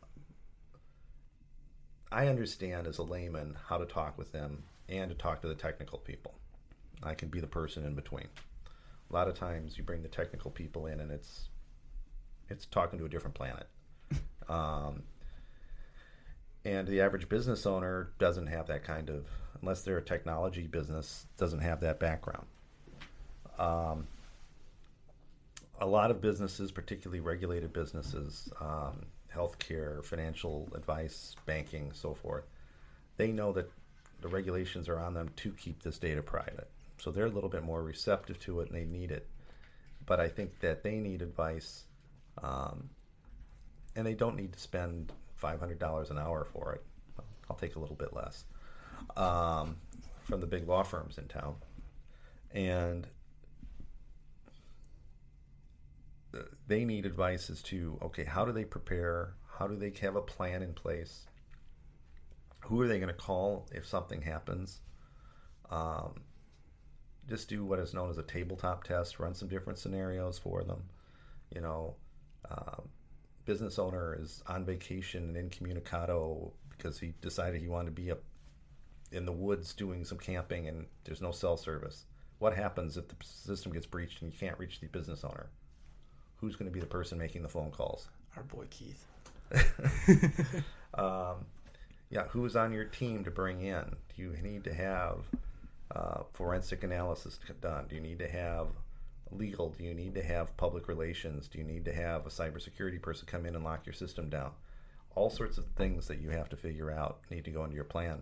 I 2.12 2.28
understand 2.28 2.88
as 2.88 2.98
a 2.98 3.04
layman 3.04 3.56
how 3.68 3.78
to 3.78 3.86
talk 3.86 4.18
with 4.18 4.32
them 4.32 4.64
and 4.90 5.10
to 5.10 5.16
talk 5.16 5.42
to 5.42 5.48
the 5.48 5.56
technical 5.56 6.00
people. 6.00 6.34
I 7.04 7.14
can 7.14 7.30
be 7.30 7.40
the 7.40 7.48
person 7.48 7.86
in 7.86 7.96
between. 7.96 8.28
A 9.10 9.14
lot 9.14 9.28
of 9.28 9.36
times 9.36 9.78
you 9.78 9.84
bring 9.84 10.04
the 10.04 10.10
technical 10.10 10.52
people 10.52 10.88
in 10.88 11.00
and 11.00 11.12
it's 11.12 11.50
it's 12.50 12.66
talking 12.66 13.00
to 13.00 13.06
a 13.06 13.10
different 13.10 13.36
planet. 13.36 13.68
Um, 14.50 15.04
and 16.66 16.86
the 16.86 17.00
average 17.00 17.30
business 17.30 17.66
owner 17.66 18.12
doesn't 18.20 18.48
have 18.48 18.68
that 18.68 18.84
kind 18.84 19.10
of 19.10 19.26
unless 19.62 19.84
they're 19.84 20.00
a 20.00 20.04
technology 20.04 20.68
business 20.68 21.26
doesn't 21.38 21.60
have 21.60 21.80
that 21.82 22.00
background 22.00 22.48
Um, 23.58 24.08
a 25.80 25.86
lot 25.86 26.12
of 26.12 26.22
businesses, 26.22 26.72
particularly 26.72 27.22
regulated 27.22 27.72
businesses, 27.74 28.50
um, 28.60 29.06
healthcare, 29.36 30.04
financial 30.04 30.70
advice, 30.76 31.36
banking, 31.46 31.92
so 31.94 32.14
forth, 32.14 32.46
they 33.18 33.32
know 33.32 33.52
that 33.54 33.70
the 34.22 34.28
regulations 34.28 34.88
are 34.88 35.00
on 35.00 35.14
them 35.14 35.30
to 35.38 35.52
keep 35.52 35.82
this 35.82 35.98
data 35.98 36.22
private. 36.22 36.70
So 36.98 37.12
they're 37.12 37.26
a 37.26 37.32
little 37.32 37.50
bit 37.50 37.64
more 37.64 37.82
receptive 37.82 38.40
to 38.42 38.62
it 38.62 38.70
and 38.70 38.78
they 38.78 38.86
need 38.86 39.12
it. 39.12 39.28
But 40.06 40.20
I 40.20 40.28
think 40.28 40.60
that 40.60 40.84
they 40.84 40.98
need 40.98 41.22
advice, 41.22 41.86
um, 42.42 42.90
and 43.96 44.06
they 44.06 44.14
don't 44.14 44.36
need 44.36 44.54
to 44.54 44.60
spend 44.60 45.12
$500 45.42 46.12
an 46.12 46.18
hour 46.18 46.46
for 46.46 46.74
it. 46.74 46.84
I'll 47.50 47.56
take 47.56 47.76
a 47.76 47.80
little 47.80 47.96
bit 47.96 48.14
less 48.14 48.46
um, 49.18 49.78
from 50.24 50.40
the 50.40 50.48
big 50.48 50.68
law 50.68 50.84
firms 50.84 51.18
in 51.18 51.28
town. 51.28 51.56
And 52.54 53.08
they 56.68 56.86
need 56.86 57.06
advice 57.06 57.50
as 57.50 57.62
to 57.64 57.98
okay, 58.02 58.24
how 58.24 58.46
do 58.46 58.52
they 58.52 58.66
prepare? 58.66 59.34
How 59.58 59.68
do 59.68 59.76
they 59.76 59.92
have 60.02 60.16
a 60.16 60.22
plan 60.22 60.62
in 60.62 60.74
place? 60.74 61.26
Who 62.66 62.82
are 62.82 62.88
they 62.88 63.00
going 63.00 63.14
to 63.14 63.14
call 63.14 63.68
if 63.74 63.86
something 63.86 64.22
happens? 64.22 64.82
Um, 65.70 66.22
just 67.28 67.50
do 67.50 67.66
what 67.66 67.80
is 67.80 67.94
known 67.94 68.10
as 68.10 68.18
a 68.18 68.24
tabletop 68.24 68.84
test. 68.84 69.20
Run 69.20 69.34
some 69.34 69.48
different 69.48 69.80
scenarios 69.80 70.38
for 70.38 70.64
them. 70.64 70.84
You 71.54 71.62
know, 71.62 71.96
um, 72.50 72.90
business 73.46 73.80
owner 73.80 74.18
is 74.20 74.44
on 74.48 74.66
vacation 74.66 75.36
and 75.36 75.52
incommunicado 75.52 76.52
because 76.70 77.00
he 77.00 77.14
decided 77.22 77.62
he 77.62 77.68
wanted 77.68 77.96
to 77.96 78.02
be 78.02 78.12
up 78.12 78.22
in 79.12 79.26
the 79.26 79.32
woods 79.32 79.74
doing 79.74 80.06
some 80.06 80.18
camping 80.18 80.68
and 80.68 80.86
there's 81.04 81.22
no 81.22 81.32
cell 81.32 81.58
service. 81.58 82.06
What 82.40 82.56
happens 82.56 82.98
if 82.98 83.08
the 83.08 83.16
system 83.22 83.72
gets 83.72 83.86
breached 83.86 84.22
and 84.22 84.32
you 84.32 84.40
can't 84.40 84.58
reach 84.58 84.80
the 84.80 84.88
business 84.88 85.24
owner? 85.24 85.50
Who's 86.42 86.56
going 86.56 86.70
to 86.70 86.74
be 86.74 86.80
the 86.80 86.88
person 86.88 87.18
making 87.18 87.44
the 87.44 87.50
phone 87.50 87.72
calls? 87.72 88.10
Our 88.36 88.44
boy 88.44 88.66
Keith. 88.70 89.06
um, 90.96 91.46
yeah, 92.10 92.24
who's 92.30 92.56
on 92.56 92.74
your 92.74 92.86
team 92.86 93.24
to 93.24 93.32
bring 93.32 93.62
in? 93.62 93.96
Do 94.16 94.22
you 94.22 94.36
need 94.42 94.64
to 94.66 94.74
have 94.74 95.20
uh, 95.96 96.24
forensic 96.34 96.84
analysis 96.84 97.40
done? 97.62 97.86
Do 97.88 97.96
you 97.96 98.02
need 98.02 98.20
to 98.20 98.28
have 98.28 98.68
legal? 99.32 99.70
Do 99.70 99.84
you 99.84 99.94
need 99.94 100.16
to 100.16 100.24
have 100.24 100.58
public 100.58 100.88
relations? 100.88 101.48
Do 101.48 101.60
you 101.60 101.64
need 101.64 101.86
to 101.86 101.94
have 101.94 102.26
a 102.26 102.30
cybersecurity 102.30 103.02
person 103.02 103.28
come 103.28 103.46
in 103.46 103.56
and 103.56 103.64
lock 103.64 103.86
your 103.86 103.94
system 103.94 104.30
down? 104.30 104.52
All 105.14 105.30
sorts 105.30 105.58
of 105.58 105.66
things 105.76 106.08
that 106.08 106.22
you 106.22 106.30
have 106.30 106.50
to 106.50 106.56
figure 106.56 106.90
out 106.92 107.20
need 107.30 107.46
to 107.46 107.52
go 107.52 107.64
into 107.64 107.76
your 107.76 107.84
plan. 107.84 108.22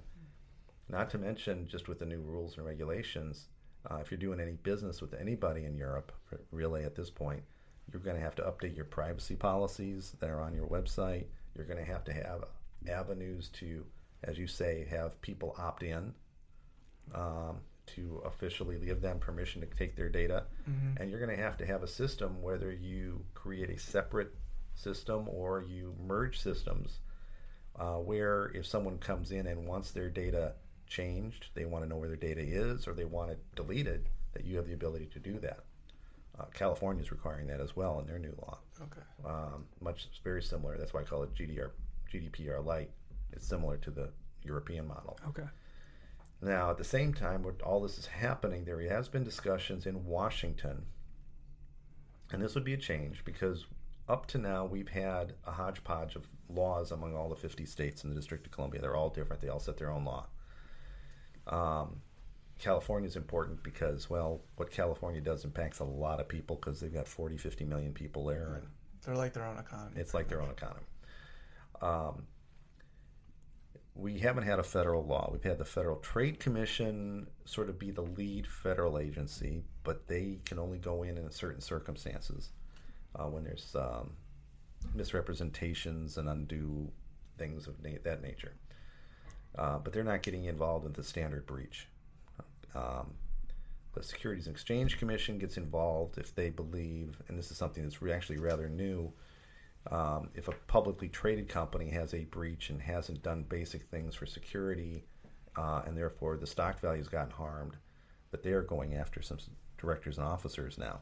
Not 0.90 1.10
to 1.12 1.20
mention, 1.20 1.68
just 1.68 1.88
with 1.88 2.00
the 2.00 2.06
new 2.06 2.22
rules 2.22 2.58
and 2.58 2.66
regulations, 2.66 3.48
uh, 3.90 3.98
if 4.02 4.10
you're 4.12 4.18
doing 4.18 4.40
any 4.40 4.54
business 4.54 5.02
with 5.02 5.14
anybody 5.14 5.66
in 5.66 5.78
Europe, 5.78 6.12
really 6.52 6.84
at 6.84 6.96
this 6.96 7.12
point, 7.12 7.44
you're 7.92 8.02
going 8.02 8.16
to 8.16 8.22
have 8.22 8.36
to 8.36 8.44
update 8.44 8.76
your 8.76 8.86
privacy 8.86 9.36
policies 9.36 10.16
that 10.20 10.30
are 10.30 10.42
on 10.42 10.54
your 10.54 10.68
website. 10.68 11.26
You're 11.56 11.66
going 11.66 11.84
to 11.84 11.92
have 11.92 12.04
to 12.06 12.14
have 12.14 12.44
avenues 12.90 13.50
to, 13.50 13.86
as 14.24 14.38
you 14.38 14.48
say, 14.48 14.86
have 14.90 15.22
people 15.22 15.56
opt 15.58 15.84
in 15.84 16.14
um, 17.16 17.58
to 17.96 18.22
officially 18.26 18.78
give 18.78 19.02
them 19.02 19.20
permission 19.20 19.62
to 19.62 19.68
take 19.68 19.96
their 19.96 20.10
data. 20.10 20.44
And 20.98 21.10
you're 21.10 21.20
going 21.20 21.36
to 21.36 21.44
have 21.44 21.58
to 21.58 21.66
have 21.66 21.84
a 21.84 21.88
system, 21.88 22.42
whether 22.42 22.72
you 22.72 23.26
create 23.34 23.70
a 23.70 23.80
separate 23.80 24.34
system 24.76 25.28
or 25.28 25.64
you 25.68 25.96
merge 26.06 26.40
systems, 26.40 27.00
uh, 27.80 27.96
where 27.96 28.52
if 28.54 28.66
someone 28.68 28.98
comes 29.00 29.32
in 29.32 29.48
and 29.48 29.68
wants 29.68 29.92
their 29.92 30.10
data 30.10 30.54
changed, 30.88 31.48
they 31.56 31.66
want 31.66 31.84
to 31.84 31.90
know 31.90 31.98
where 31.98 32.08
their 32.08 32.18
data 32.18 32.42
is, 32.42 32.88
or 32.88 32.94
they 32.94 33.06
want 33.06 33.32
it 33.32 33.40
deleted, 33.56 34.08
that 34.34 34.46
you 34.46 34.58
have 34.58 34.68
the 34.68 34.74
ability 34.74 35.08
to 35.08 35.20
do 35.20 35.40
that. 35.40 35.60
Uh, 36.40 36.46
California 36.54 37.04
is 37.04 37.12
requiring 37.12 37.48
that 37.48 37.60
as 37.60 37.76
well 37.76 38.00
in 38.00 38.08
their 38.08 38.20
new 38.20 38.34
law. 38.42 38.60
Okay. 38.82 39.02
Um, 39.26 39.66
much 39.82 40.08
very 40.24 40.42
similar. 40.42 40.78
That's 40.78 40.94
why 40.94 41.02
I 41.02 41.04
call 41.04 41.24
it 41.24 41.34
GDR, 41.36 41.72
GDPR 42.12 42.64
light. 42.64 42.92
It's 43.34 43.46
similar 43.46 43.78
to 43.78 43.92
the 43.92 44.10
European 44.44 44.88
model. 44.88 45.20
Okay. 45.28 45.48
Now, 46.42 46.70
at 46.70 46.78
the 46.78 46.84
same 46.86 47.14
time, 47.14 47.44
when 47.44 47.56
all 47.64 47.82
this 47.82 47.98
is 47.98 48.06
happening, 48.06 48.64
there 48.64 48.80
has 48.90 49.10
been 49.10 49.24
discussions 49.24 49.86
in 49.86 50.06
Washington, 50.06 50.86
and 52.32 52.42
this 52.42 52.56
would 52.56 52.64
be 52.64 52.74
a 52.74 52.78
change 52.78 53.26
because 53.26 53.66
up 54.08 54.26
to 54.28 54.38
now 54.38 54.66
we've 54.66 54.88
had 54.88 55.34
a 55.46 55.52
hodgepodge 55.52 56.16
of 56.16 56.26
laws 56.48 56.92
among 56.92 57.16
all 57.16 57.28
the 57.28 57.36
50 57.36 57.66
states 57.66 58.04
in 58.04 58.10
the 58.10 58.16
District 58.16 58.46
of 58.46 58.52
Columbia. 58.54 58.80
They're 58.80 58.96
all 58.96 59.10
different. 59.10 59.42
They 59.42 59.50
all 59.50 59.60
set 59.60 59.78
their 59.78 59.92
own 59.92 60.06
law. 60.06 60.28
Um, 61.48 62.02
California 62.60 63.08
is 63.08 63.16
important 63.16 63.64
because, 63.64 64.10
well, 64.10 64.42
what 64.58 64.70
California 64.70 65.22
does 65.22 65.46
impacts 65.46 65.80
a 65.80 65.84
lot 65.86 66.20
of 66.20 66.28
people 66.28 66.58
because 66.58 66.80
they've 66.80 66.94
got 66.94 67.08
40, 67.08 67.38
50 67.38 67.66
million 67.66 67.94
people 67.94 68.26
there, 68.26 68.56
and 68.56 68.68
They're 69.06 69.16
like 69.16 69.34
their 69.34 69.46
own 69.46 69.58
economy. 69.58 69.94
it's 69.96 70.14
like 70.14 70.28
their 70.28 70.42
own 70.42 70.50
economy. 70.50 70.86
Um, 71.82 72.24
we 73.96 74.20
haven't 74.20 74.44
had 74.44 74.60
a 74.60 74.64
federal 74.64 75.06
law. 75.06 75.30
We've 75.32 75.44
had 75.44 75.58
the 75.58 75.66
Federal 75.66 75.98
Trade 75.98 76.40
Commission 76.40 77.28
sort 77.46 77.70
of 77.70 77.78
be 77.80 77.92
the 77.92 78.02
lead 78.04 78.48
federal 78.48 78.98
agency, 79.00 79.64
but 79.84 80.08
they 80.08 80.40
can 80.46 80.60
only 80.60 80.78
go 80.78 81.04
in 81.04 81.18
in 81.18 81.30
certain 81.32 81.62
circumstances 81.62 82.52
uh, 83.16 83.26
when 83.26 83.44
there's 83.44 83.76
um, 83.76 84.12
misrepresentations 84.94 86.18
and 86.18 86.30
undue 86.30 86.90
things 87.38 87.68
of 87.68 87.82
na- 87.84 87.98
that 88.04 88.22
nature. 88.22 88.54
Uh, 89.58 89.78
but 89.80 89.92
they're 89.92 90.04
not 90.04 90.22
getting 90.22 90.46
involved 90.46 90.86
in 90.86 90.94
the 90.94 91.04
standard 91.04 91.46
breach. 91.46 91.88
Um, 92.76 93.14
the 93.94 94.04
Securities 94.04 94.48
and 94.48 94.56
Exchange 94.56 94.98
Commission 94.98 95.38
gets 95.40 95.58
involved 95.58 96.18
if 96.18 96.36
they 96.36 96.50
believe, 96.50 97.22
and 97.28 97.38
this 97.38 97.52
is 97.52 97.58
something 97.58 97.84
that's 97.84 98.02
re- 98.02 98.14
actually 98.14 98.38
rather 98.38 98.70
new, 98.70 99.12
um, 99.92 100.30
if 100.36 100.48
a 100.48 100.54
publicly 100.68 101.10
traded 101.10 101.50
company 101.50 101.90
has 101.90 102.14
a 102.14 102.26
breach 102.26 102.70
and 102.70 102.82
hasn't 102.82 103.24
done 103.24 103.44
basic 103.44 103.84
things 103.84 104.16
for 104.16 104.26
security, 104.26 105.06
uh, 105.56 105.82
and 105.86 105.98
therefore 105.98 106.38
the 106.38 106.48
stock 106.48 106.80
value 106.80 107.00
has 107.00 107.08
gotten 107.08 107.32
harmed, 107.32 107.78
that 108.32 108.44
they 108.44 108.52
are 108.52 108.62
going 108.62 108.96
after 108.96 109.22
some 109.22 109.40
directors 109.78 110.18
and 110.18 110.28
officers 110.28 110.78
now, 110.78 111.00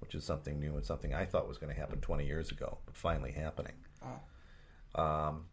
which 0.00 0.14
is 0.14 0.24
something 0.24 0.60
new 0.60 0.76
and 0.76 0.84
something 0.84 1.14
I 1.14 1.24
thought 1.24 1.48
was 1.48 1.58
going 1.58 1.74
to 1.74 1.78
happen 1.78 2.00
20 2.00 2.24
years 2.24 2.50
ago, 2.50 2.78
but 2.86 2.96
finally 2.96 3.32
happening. 3.32 3.74
Oh. 4.04 5.02
Um, 5.02 5.46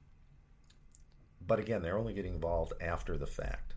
but 1.46 1.60
again, 1.60 1.82
they're 1.82 1.98
only 1.98 2.14
getting 2.14 2.36
involved 2.36 2.74
after 2.82 3.18
the 3.18 3.28
fact. 3.28 3.75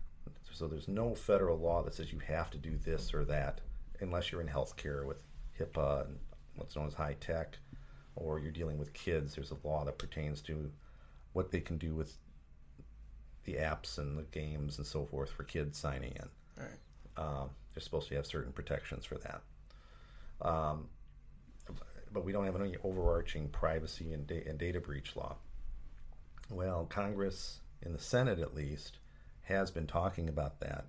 So 0.51 0.67
there's 0.67 0.87
no 0.87 1.15
federal 1.15 1.57
law 1.57 1.83
that 1.83 1.93
says 1.93 2.11
you 2.11 2.19
have 2.19 2.49
to 2.51 2.57
do 2.57 2.77
this 2.77 3.13
or 3.13 3.25
that 3.25 3.61
unless 4.01 4.31
you're 4.31 4.41
in 4.41 4.47
healthcare 4.47 5.05
with 5.05 5.23
HIPAA 5.59 6.05
and 6.05 6.19
what's 6.55 6.75
known 6.75 6.87
as 6.87 6.93
HITECH, 6.93 7.55
or 8.15 8.39
you're 8.39 8.51
dealing 8.51 8.77
with 8.77 8.93
kids. 8.93 9.35
There's 9.35 9.51
a 9.51 9.67
law 9.67 9.85
that 9.85 9.97
pertains 9.97 10.41
to 10.43 10.71
what 11.33 11.51
they 11.51 11.59
can 11.59 11.77
do 11.77 11.95
with 11.95 12.17
the 13.45 13.55
apps 13.55 13.97
and 13.97 14.17
the 14.17 14.23
games 14.23 14.77
and 14.77 14.85
so 14.85 15.05
forth 15.05 15.31
for 15.31 15.43
kids 15.43 15.77
signing 15.77 16.11
in. 16.11 16.63
Right. 16.63 16.69
Um, 17.17 17.49
they're 17.73 17.81
supposed 17.81 18.09
to 18.09 18.15
have 18.15 18.25
certain 18.25 18.51
protections 18.51 19.05
for 19.05 19.17
that. 19.19 19.41
Um, 20.41 20.87
but 22.11 22.25
we 22.25 22.31
don't 22.31 22.45
have 22.45 22.59
any 22.59 22.75
overarching 22.83 23.49
privacy 23.49 24.13
and, 24.13 24.25
da- 24.25 24.43
and 24.45 24.57
data 24.57 24.79
breach 24.79 25.15
law. 25.15 25.35
Well, 26.49 26.85
Congress, 26.89 27.59
in 27.81 27.93
the 27.93 27.99
Senate 27.99 28.39
at 28.39 28.55
least, 28.55 28.97
has 29.49 29.71
been 29.71 29.87
talking 29.87 30.29
about 30.29 30.59
that, 30.61 30.85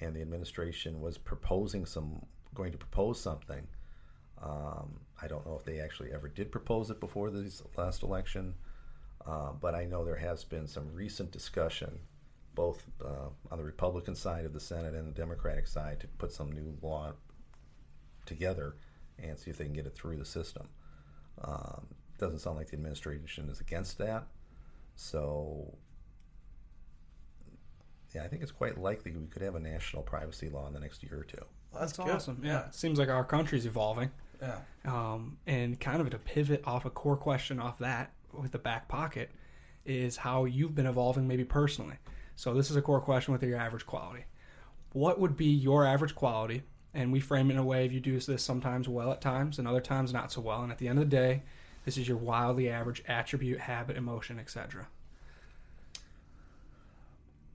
and 0.00 0.14
the 0.14 0.22
administration 0.22 1.00
was 1.00 1.18
proposing 1.18 1.84
some, 1.84 2.24
going 2.54 2.72
to 2.72 2.78
propose 2.78 3.20
something. 3.20 3.66
Um, 4.42 5.00
I 5.20 5.28
don't 5.28 5.46
know 5.46 5.56
if 5.56 5.64
they 5.64 5.80
actually 5.80 6.12
ever 6.12 6.28
did 6.28 6.50
propose 6.50 6.90
it 6.90 6.98
before 6.98 7.30
this 7.30 7.62
last 7.76 8.02
election, 8.02 8.54
uh, 9.26 9.52
but 9.52 9.74
I 9.74 9.84
know 9.84 10.04
there 10.04 10.16
has 10.16 10.44
been 10.44 10.66
some 10.66 10.94
recent 10.94 11.30
discussion, 11.30 11.98
both 12.54 12.82
uh, 13.04 13.28
on 13.50 13.58
the 13.58 13.64
Republican 13.64 14.14
side 14.14 14.46
of 14.46 14.54
the 14.54 14.60
Senate 14.60 14.94
and 14.94 15.06
the 15.06 15.20
Democratic 15.20 15.66
side, 15.66 16.00
to 16.00 16.06
put 16.06 16.32
some 16.32 16.50
new 16.52 16.74
law 16.80 17.12
together 18.24 18.76
and 19.18 19.38
see 19.38 19.50
if 19.50 19.58
they 19.58 19.64
can 19.64 19.74
get 19.74 19.86
it 19.86 19.94
through 19.94 20.16
the 20.16 20.24
system. 20.24 20.68
Um, 21.42 21.86
doesn't 22.18 22.38
sound 22.38 22.56
like 22.56 22.68
the 22.68 22.76
administration 22.76 23.48
is 23.50 23.60
against 23.60 23.98
that, 23.98 24.26
so 24.94 25.76
yeah, 28.14 28.24
I 28.24 28.28
think 28.28 28.42
it's 28.42 28.52
quite 28.52 28.78
likely 28.78 29.12
we 29.12 29.26
could 29.26 29.42
have 29.42 29.54
a 29.54 29.60
national 29.60 30.02
privacy 30.02 30.48
law 30.48 30.66
in 30.66 30.74
the 30.74 30.80
next 30.80 31.02
year 31.02 31.18
or 31.20 31.24
two. 31.24 31.38
Well, 31.72 31.80
that's, 31.80 31.92
That's 31.96 32.08
good. 32.08 32.16
awesome. 32.16 32.40
Yeah. 32.42 32.66
It 32.66 32.74
seems 32.74 32.98
like 32.98 33.08
our 33.08 33.24
country's 33.24 33.66
evolving. 33.66 34.10
Yeah. 34.40 34.58
Um, 34.84 35.36
and 35.46 35.78
kind 35.78 36.00
of 36.00 36.10
to 36.10 36.18
pivot 36.18 36.62
off 36.66 36.84
a 36.84 36.90
core 36.90 37.16
question 37.16 37.60
off 37.60 37.78
that 37.78 38.12
with 38.32 38.52
the 38.52 38.58
back 38.58 38.88
pocket 38.88 39.30
is 39.84 40.16
how 40.16 40.44
you've 40.44 40.74
been 40.74 40.86
evolving 40.86 41.28
maybe 41.28 41.44
personally. 41.44 41.96
So 42.36 42.54
this 42.54 42.70
is 42.70 42.76
a 42.76 42.82
core 42.82 43.00
question 43.00 43.32
with 43.32 43.42
your 43.42 43.58
average 43.58 43.86
quality. 43.86 44.24
What 44.92 45.20
would 45.20 45.36
be 45.36 45.46
your 45.46 45.86
average 45.86 46.14
quality? 46.14 46.62
And 46.94 47.12
we 47.12 47.20
frame 47.20 47.50
it 47.50 47.54
in 47.54 47.58
a 47.60 47.64
way 47.64 47.86
if 47.86 47.92
you 47.92 48.00
do 48.00 48.18
this 48.18 48.42
sometimes 48.42 48.88
well 48.88 49.12
at 49.12 49.20
times 49.20 49.58
and 49.58 49.68
other 49.68 49.80
times 49.80 50.12
not 50.12 50.32
so 50.32 50.40
well. 50.40 50.62
And 50.62 50.72
at 50.72 50.78
the 50.78 50.88
end 50.88 50.98
of 50.98 51.08
the 51.08 51.16
day, 51.16 51.42
this 51.84 51.96
is 51.96 52.08
your 52.08 52.16
wildly 52.16 52.68
average 52.68 53.02
attribute, 53.06 53.60
habit, 53.60 53.96
emotion, 53.96 54.40
etc. 54.40 54.88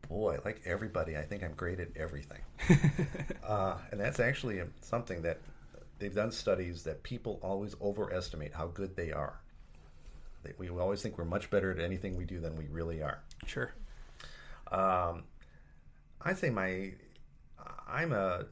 Boy, 0.08 0.40
like 0.46 0.62
everybody, 0.66 1.18
I 1.18 1.24
think 1.24 1.44
I'm 1.44 1.54
great 1.54 1.80
at 1.80 1.90
everything. 1.96 2.42
uh, 3.44 3.78
and 3.92 4.00
that's 4.00 4.20
actually 4.20 4.62
um, 4.62 4.72
something 4.82 5.22
that 5.24 5.40
they've 6.00 6.14
done 6.14 6.32
studies 6.32 6.84
that 6.84 7.04
people 7.04 7.40
always 7.42 7.76
overestimate 7.82 8.54
how 8.54 8.68
good 8.68 8.96
they 8.96 9.12
are. 9.12 9.40
They, 10.44 10.54
we 10.58 10.70
always 10.70 11.02
think 11.02 11.18
we're 11.18 11.26
much 11.26 11.50
better 11.50 11.72
at 11.72 11.80
anything 11.80 12.16
we 12.16 12.26
do 12.26 12.40
than 12.40 12.56
we 12.56 12.66
really 12.68 13.02
are. 13.02 13.20
Sure. 13.46 13.72
Um, 14.72 15.24
I'd 16.22 16.38
say 16.38 16.50
my, 16.50 16.94
I'm 17.88 18.12
a, 18.12 18.46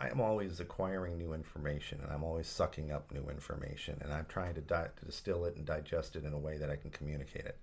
I'm 0.00 0.20
always 0.20 0.60
acquiring 0.60 1.18
new 1.18 1.34
information, 1.34 2.00
and 2.02 2.10
I'm 2.10 2.24
always 2.24 2.46
sucking 2.46 2.90
up 2.90 3.12
new 3.12 3.28
information, 3.28 3.98
and 4.02 4.12
I'm 4.12 4.24
trying 4.30 4.54
to, 4.54 4.62
di- 4.62 4.88
to 4.96 5.04
distill 5.04 5.44
it 5.44 5.56
and 5.56 5.66
digest 5.66 6.16
it 6.16 6.24
in 6.24 6.32
a 6.32 6.38
way 6.38 6.56
that 6.56 6.70
I 6.70 6.76
can 6.76 6.90
communicate 6.90 7.44
it. 7.44 7.58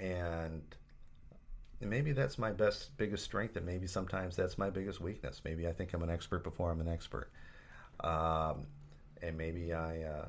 And 0.00 0.62
maybe 1.90 2.12
that's 2.12 2.38
my 2.38 2.52
best, 2.52 2.96
biggest 2.96 3.24
strength, 3.24 3.56
and 3.56 3.66
maybe 3.66 3.86
sometimes 3.86 4.36
that's 4.36 4.58
my 4.58 4.70
biggest 4.70 5.00
weakness. 5.00 5.40
Maybe 5.44 5.66
I 5.66 5.72
think 5.72 5.92
I'm 5.92 6.02
an 6.02 6.10
expert 6.10 6.44
before 6.44 6.70
I'm 6.70 6.80
an 6.80 6.88
expert, 6.88 7.30
um, 8.00 8.66
and 9.22 9.36
maybe 9.36 9.72
I. 9.72 10.02
Uh, 10.02 10.26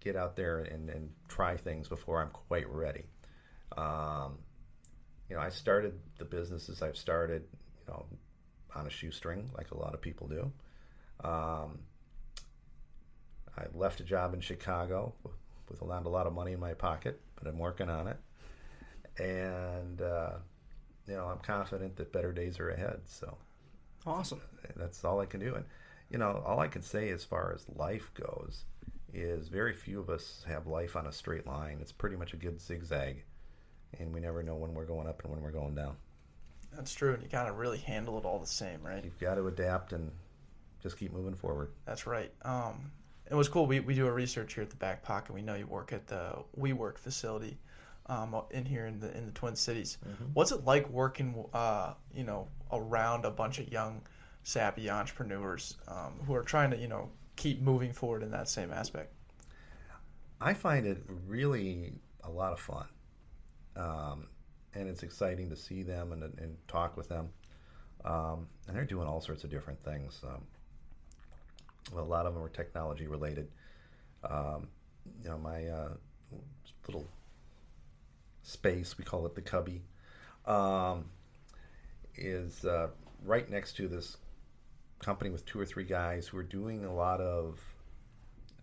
get 0.00 0.16
out 0.16 0.34
there 0.36 0.60
and, 0.60 0.88
and 0.90 1.10
try 1.28 1.56
things 1.56 1.88
before 1.88 2.20
I'm 2.20 2.30
quite 2.30 2.68
ready. 2.68 3.04
Um, 3.76 4.38
you 5.28 5.36
know, 5.36 5.42
I 5.42 5.50
started 5.50 5.98
the 6.18 6.24
businesses 6.24 6.82
I've 6.82 6.96
started, 6.96 7.44
you 7.52 7.92
know, 7.92 8.06
on 8.74 8.86
a 8.86 8.90
shoestring, 8.90 9.50
like 9.56 9.70
a 9.70 9.76
lot 9.76 9.94
of 9.94 10.00
people 10.00 10.26
do. 10.26 10.50
Um, 11.22 11.80
I 13.56 13.64
left 13.74 14.00
a 14.00 14.04
job 14.04 14.34
in 14.34 14.40
Chicago 14.40 15.14
with, 15.68 15.80
a 15.80 15.84
lot 15.84 16.26
of 16.26 16.32
money 16.32 16.52
in 16.52 16.58
my 16.58 16.74
pocket, 16.74 17.20
but 17.36 17.46
I'm 17.46 17.58
working 17.58 17.88
on 17.88 18.08
it. 18.08 18.16
And, 19.20 20.00
uh, 20.00 20.32
you 21.06 21.14
know, 21.14 21.26
I'm 21.26 21.38
confident 21.38 21.96
that 21.96 22.12
better 22.12 22.32
days 22.32 22.58
are 22.58 22.70
ahead. 22.70 23.00
So 23.04 23.36
Awesome. 24.06 24.40
that's 24.76 25.04
all 25.04 25.20
I 25.20 25.26
can 25.26 25.40
do. 25.40 25.54
And, 25.54 25.64
you 26.10 26.18
know, 26.18 26.42
all 26.46 26.60
I 26.60 26.68
can 26.68 26.82
say 26.82 27.10
as 27.10 27.24
far 27.24 27.52
as 27.54 27.64
life 27.76 28.10
goes 28.14 28.64
is 29.12 29.48
very 29.48 29.74
few 29.74 30.00
of 30.00 30.08
us 30.08 30.44
have 30.48 30.66
life 30.66 30.96
on 30.96 31.06
a 31.06 31.12
straight 31.12 31.46
line. 31.46 31.78
It's 31.80 31.92
pretty 31.92 32.16
much 32.16 32.32
a 32.32 32.36
good 32.36 32.60
zigzag, 32.60 33.22
and 33.98 34.12
we 34.14 34.20
never 34.20 34.42
know 34.42 34.54
when 34.54 34.72
we're 34.72 34.84
going 34.86 35.08
up 35.08 35.22
and 35.22 35.32
when 35.32 35.42
we're 35.42 35.50
going 35.50 35.74
down. 35.74 35.96
That's 36.74 36.94
true, 36.94 37.14
and 37.14 37.22
you 37.22 37.28
gotta 37.28 37.52
really 37.52 37.78
handle 37.78 38.18
it 38.18 38.24
all 38.24 38.38
the 38.38 38.46
same, 38.46 38.80
right? 38.82 39.04
You've 39.04 39.18
got 39.18 39.34
to 39.34 39.46
adapt 39.48 39.92
and 39.92 40.12
just 40.82 40.96
keep 40.96 41.12
moving 41.12 41.34
forward. 41.34 41.70
That's 41.84 42.06
right. 42.06 42.32
Um, 42.42 42.92
it 43.28 43.34
was 43.34 43.48
cool. 43.48 43.66
We, 43.66 43.80
we 43.80 43.94
do 43.94 44.06
a 44.06 44.12
research 44.12 44.54
here 44.54 44.62
at 44.62 44.70
the 44.70 44.76
Back 44.76 45.02
Pocket. 45.02 45.32
We 45.34 45.42
know 45.42 45.56
you 45.56 45.66
work 45.66 45.92
at 45.92 46.06
the 46.06 46.36
WeWork 46.58 46.98
facility 46.98 47.58
um, 48.06 48.34
in 48.50 48.64
here 48.64 48.86
in 48.86 49.00
the 49.00 49.16
in 49.16 49.26
the 49.26 49.32
Twin 49.32 49.56
Cities. 49.56 49.98
What's 50.34 50.52
it 50.52 50.64
like 50.64 50.88
working, 50.88 51.44
uh, 51.52 51.94
you 52.14 52.24
know, 52.24 52.48
around 52.72 53.24
a 53.24 53.30
bunch 53.30 53.58
of 53.58 53.70
young, 53.70 54.02
sappy 54.42 54.90
entrepreneurs 54.90 55.76
um, 55.88 56.14
who 56.26 56.34
are 56.34 56.42
trying 56.42 56.70
to, 56.70 56.76
you 56.76 56.88
know, 56.88 57.08
keep 57.36 57.60
moving 57.60 57.92
forward 57.92 58.22
in 58.22 58.30
that 58.32 58.48
same 58.48 58.72
aspect? 58.72 59.12
I 60.40 60.54
find 60.54 60.86
it 60.86 61.04
really 61.26 61.92
a 62.24 62.30
lot 62.30 62.52
of 62.52 62.60
fun, 62.60 62.86
um, 63.76 64.26
and 64.74 64.88
it's 64.88 65.02
exciting 65.02 65.50
to 65.50 65.56
see 65.56 65.82
them 65.82 66.12
and, 66.12 66.22
and 66.22 66.56
talk 66.66 66.96
with 66.96 67.08
them. 67.08 67.28
Um, 68.04 68.46
and 68.66 68.74
they're 68.74 68.84
doing 68.84 69.06
all 69.06 69.20
sorts 69.20 69.44
of 69.44 69.50
different 69.50 69.82
things. 69.84 70.22
Um, 70.24 70.42
a 71.96 72.02
lot 72.02 72.26
of 72.26 72.34
them 72.34 72.42
are 72.42 72.48
technology 72.48 73.06
related. 73.06 73.48
Um, 74.24 74.68
you 75.22 75.28
know, 75.28 75.38
my 75.38 75.66
uh, 75.66 75.90
little 76.86 77.06
space, 78.42 78.96
we 78.98 79.04
call 79.04 79.26
it 79.26 79.34
the 79.34 79.42
cubby, 79.42 79.82
um, 80.46 81.06
is 82.16 82.64
uh, 82.64 82.88
right 83.24 83.48
next 83.50 83.74
to 83.76 83.88
this 83.88 84.16
company 84.98 85.30
with 85.30 85.44
two 85.46 85.58
or 85.58 85.66
three 85.66 85.84
guys 85.84 86.26
who 86.28 86.36
are 86.38 86.42
doing 86.42 86.84
a 86.84 86.94
lot 86.94 87.20
of 87.20 87.58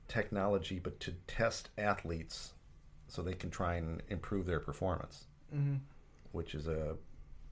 technology, 0.07 0.79
but 0.79 0.99
to 1.01 1.11
test 1.27 1.69
athletes 1.77 2.53
so 3.07 3.21
they 3.21 3.33
can 3.33 3.49
try 3.49 3.75
and 3.75 4.01
improve 4.09 4.45
their 4.45 4.59
performance, 4.59 5.25
Mm-hmm. 5.55 5.75
which 6.33 6.53
is 6.55 6.67
a 6.67 6.95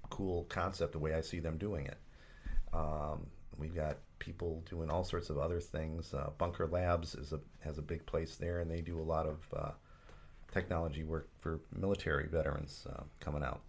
cool 0.10 0.44
concept, 0.50 0.92
the 0.92 1.00
way 1.00 1.14
I 1.14 1.22
see 1.22 1.40
them 1.40 1.58
doing 1.58 1.86
it. 1.86 1.98
Um, 2.74 3.28
we've 3.58 3.74
got 3.76 3.98
people 4.20 4.64
doing 4.70 4.90
all 4.90 5.04
sorts 5.06 5.30
of 5.30 5.38
other 5.38 5.62
things. 5.62 6.14
Uh, 6.14 6.30
Bunker 6.38 6.68
Labs 6.68 7.16
is 7.16 7.32
a, 7.32 7.40
has 7.62 7.78
a 7.78 7.82
big 7.82 8.06
place 8.06 8.36
there, 8.36 8.60
and 8.60 8.70
they 8.70 8.82
do 8.82 9.00
a 9.00 9.02
lot 9.02 9.26
of 9.26 9.38
uh, 9.56 9.72
technology 10.60 11.04
work 11.04 11.28
for 11.42 11.60
military 11.76 12.28
veterans 12.28 12.88
uh, 12.90 13.04
coming 13.20 13.44
out. 13.44 13.60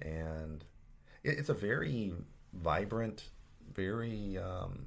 And 0.00 0.64
it, 1.22 1.38
it's 1.38 1.50
a 1.50 1.54
very 1.54 2.14
vibrant, 2.54 3.24
very 3.74 4.38
um, 4.38 4.86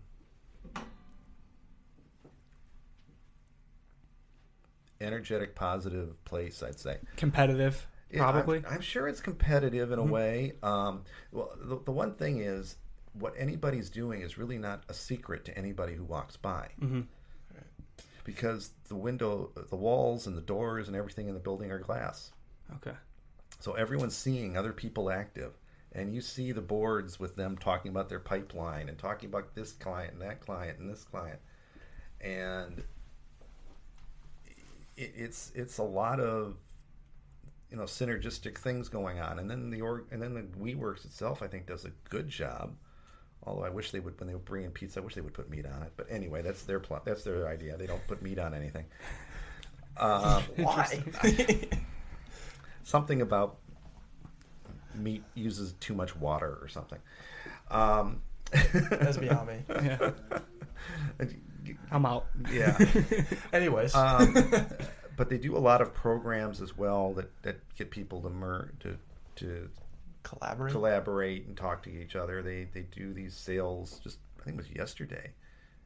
energetic, 4.99 5.53
positive 5.53 6.24
place, 6.26 6.64
I'd 6.64 6.80
say. 6.80 6.97
Competitive, 7.16 7.88
I'm- 8.11 8.20
probably. 8.20 8.64
I'm, 8.68 8.82
sure 8.82 9.07
it's 9.07 9.22
competitive 9.22 9.91
in 9.91 9.99
a 9.99 10.03
way. 10.03 10.53
Um, 10.64 11.03
well, 11.32 11.51
the, 11.61 11.78
the 11.86 11.91
one 11.91 12.16
thing 12.16 12.39
is, 12.39 12.78
what 13.14 13.36
anybody's 13.38 13.91
doing 13.91 14.22
is 14.22 14.39
really 14.39 14.57
not 14.57 14.82
a 14.89 14.93
secret 14.95 15.45
to 15.45 15.55
anybody 15.55 15.93
who 15.93 16.03
walks 16.03 16.36
by. 16.38 16.70
Mhm. 16.82 17.05
Because 18.24 18.72
the 18.88 18.96
window, 18.96 19.52
the 19.70 19.76
walls, 19.76 20.28
and 20.28 20.38
the 20.38 20.42
doors, 20.42 20.88
and 20.88 20.96
everything 20.96 21.28
in 21.28 21.34
the 21.34 21.40
building 21.40 21.72
are 21.72 21.80
glass. 21.80 22.32
Okay. 22.76 22.96
So 23.60 23.74
everyone's 23.74 24.16
seeing 24.16 24.58
other 24.58 24.74
people 24.74 25.10
active. 25.10 25.54
And 25.94 26.14
you 26.14 26.22
see 26.22 26.52
the 26.52 26.62
boards 26.62 27.20
with 27.20 27.36
them 27.36 27.56
talking 27.56 27.92
about 27.92 28.10
their 28.10 28.20
pipeline 28.20 28.90
and 28.90 28.98
talking 28.98 29.30
about 29.30 29.54
this 29.54 29.74
client 29.74 30.14
and 30.14 30.22
that 30.22 30.42
client 30.42 30.80
and 30.80 30.90
this 30.90 31.04
client. 31.04 31.40
And 32.20 32.84
it, 34.98 35.14
it's 35.16 35.52
it's 35.54 35.78
a 35.78 35.84
lot 35.84 36.20
of 36.20 36.56
you 37.70 37.78
know 37.78 37.84
synergistic 37.84 38.58
things 38.58 38.90
going 38.90 39.20
on. 39.20 39.38
And 39.38 39.50
then 39.50 39.70
the 39.70 39.82
org 39.82 40.06
and 40.12 40.22
then 40.22 40.34
the 40.34 40.42
WeWorks 40.42 41.06
itself 41.06 41.44
I 41.44 41.48
think 41.48 41.68
does 41.68 41.86
a 41.86 41.92
good 42.10 42.28
job. 42.28 42.76
Although 43.46 43.66
I 43.66 43.70
wish 43.70 43.91
they 43.91 44.00
would 44.00 44.20
when 44.20 44.30
they 44.30 44.36
bring 44.36 44.64
in 44.66 44.72
pizza, 44.72 45.00
I 45.00 45.04
wish 45.04 45.16
they 45.16 45.22
would 45.22 45.34
put 45.34 45.50
meat 45.50 45.66
on 45.66 45.84
it. 45.84 45.91
But 45.98 46.08
anyway, 46.10 46.41
that's 46.41 46.64
their 46.64 46.80
pl- 46.80 47.02
that's 47.04 47.24
their 47.24 47.48
idea. 47.48 47.76
They 47.78 47.88
don't 47.88 48.06
put 48.08 48.22
meat 48.22 48.39
on 48.39 48.54
anything. 48.54 48.86
Um, 49.98 50.44
Why? 50.58 51.04
something 52.84 53.22
about 53.22 53.58
meat 54.96 55.24
uses 55.36 55.74
too 55.80 55.94
much 55.94 56.16
water 56.16 56.58
or 56.62 56.68
something. 56.68 57.00
Um, 57.72 58.22
That's 58.52 59.18
beyond 59.18 59.48
me. 59.48 59.64
Yeah. 59.70 60.12
I'm 61.91 62.06
out. 62.06 62.28
yeah. 62.52 62.78
Anyways, 63.52 63.96
Um, 63.96 64.36
but 65.18 65.30
they 65.30 65.38
do 65.39 65.58
a 65.58 65.60
lot 65.60 65.82
of 65.82 65.94
programs 65.94 66.62
as 66.62 66.78
well 66.78 67.14
that, 67.14 67.32
that 67.44 67.58
get 67.76 67.89
people 67.89 68.22
to 68.22 68.30
mer- 68.30 68.72
to 68.82 68.98
to 69.38 69.70
collaborate. 70.24 70.72
collaborate 70.72 71.48
and 71.48 71.56
talk 71.58 71.84
to 71.84 71.90
each 71.90 72.16
other. 72.16 72.42
They 72.42 72.68
they 72.74 72.82
do 72.82 73.14
these 73.14 73.36
sales. 73.36 74.00
Just 74.04 74.20
I 74.40 74.44
think 74.44 74.56
it 74.56 74.58
was 74.58 74.72
yesterday. 74.72 75.32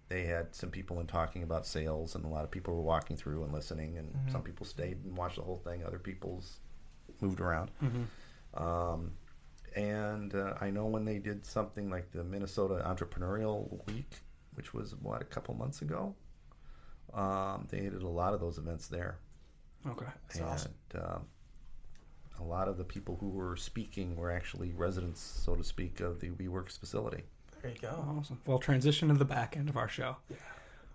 They 0.10 0.24
had 0.24 0.56
some 0.56 0.70
people 0.70 1.02
in 1.02 1.08
talking 1.08 1.44
about 1.44 1.66
sales, 1.66 2.16
and 2.16 2.24
a 2.24 2.30
lot 2.30 2.46
of 2.46 2.52
people 2.52 2.74
were 2.76 2.82
walking 2.82 3.18
through 3.18 3.44
and 3.44 3.54
listening. 3.54 3.98
And 3.98 4.14
some 4.32 4.42
people 4.42 4.66
stayed 4.66 5.04
and 5.04 5.18
watched 5.18 5.36
the 5.36 5.42
whole 5.42 5.58
thing. 5.58 5.84
Other 5.84 6.00
people's 6.00 6.60
moved 7.20 7.42
around. 7.42 7.72
Um, 8.54 9.12
and 9.76 10.34
uh, 10.34 10.54
I 10.62 10.70
know 10.70 10.86
when 10.86 11.04
they 11.04 11.20
did 11.20 11.46
something 11.46 11.90
like 11.90 12.12
the 12.12 12.24
Minnesota 12.24 12.82
Entrepreneurial 12.86 13.86
Week, 13.88 14.10
which 14.54 14.74
was 14.74 14.96
what 14.96 15.22
a 15.22 15.26
couple 15.26 15.56
months 15.56 15.82
ago. 15.82 16.16
Um, 17.14 17.68
they 17.70 17.82
did 17.82 18.02
a 18.02 18.08
lot 18.08 18.34
of 18.34 18.40
those 18.40 18.58
events 18.58 18.88
there 18.88 19.18
Okay. 19.90 20.06
That's 20.28 20.42
awesome. 20.42 20.74
and 20.94 21.04
um, 21.04 21.26
a 22.40 22.44
lot 22.44 22.68
of 22.68 22.78
the 22.78 22.84
people 22.84 23.18
who 23.20 23.30
were 23.30 23.56
speaking 23.56 24.16
were 24.16 24.32
actually 24.32 24.72
residents, 24.74 25.20
so 25.20 25.56
to 25.56 25.64
speak, 25.64 26.00
of 26.00 26.20
the 26.20 26.30
WeWorks 26.30 26.78
facility. 26.80 27.24
There 27.62 27.72
you 27.72 27.78
go. 27.82 28.06
Awesome. 28.18 28.40
Well, 28.46 28.60
transition 28.60 29.08
to 29.10 29.16
the 29.16 29.26
back 29.26 29.58
end 29.58 29.70
of 29.70 29.78
our 29.78 29.90
show. 29.90 30.18
Yeah. 30.30 30.38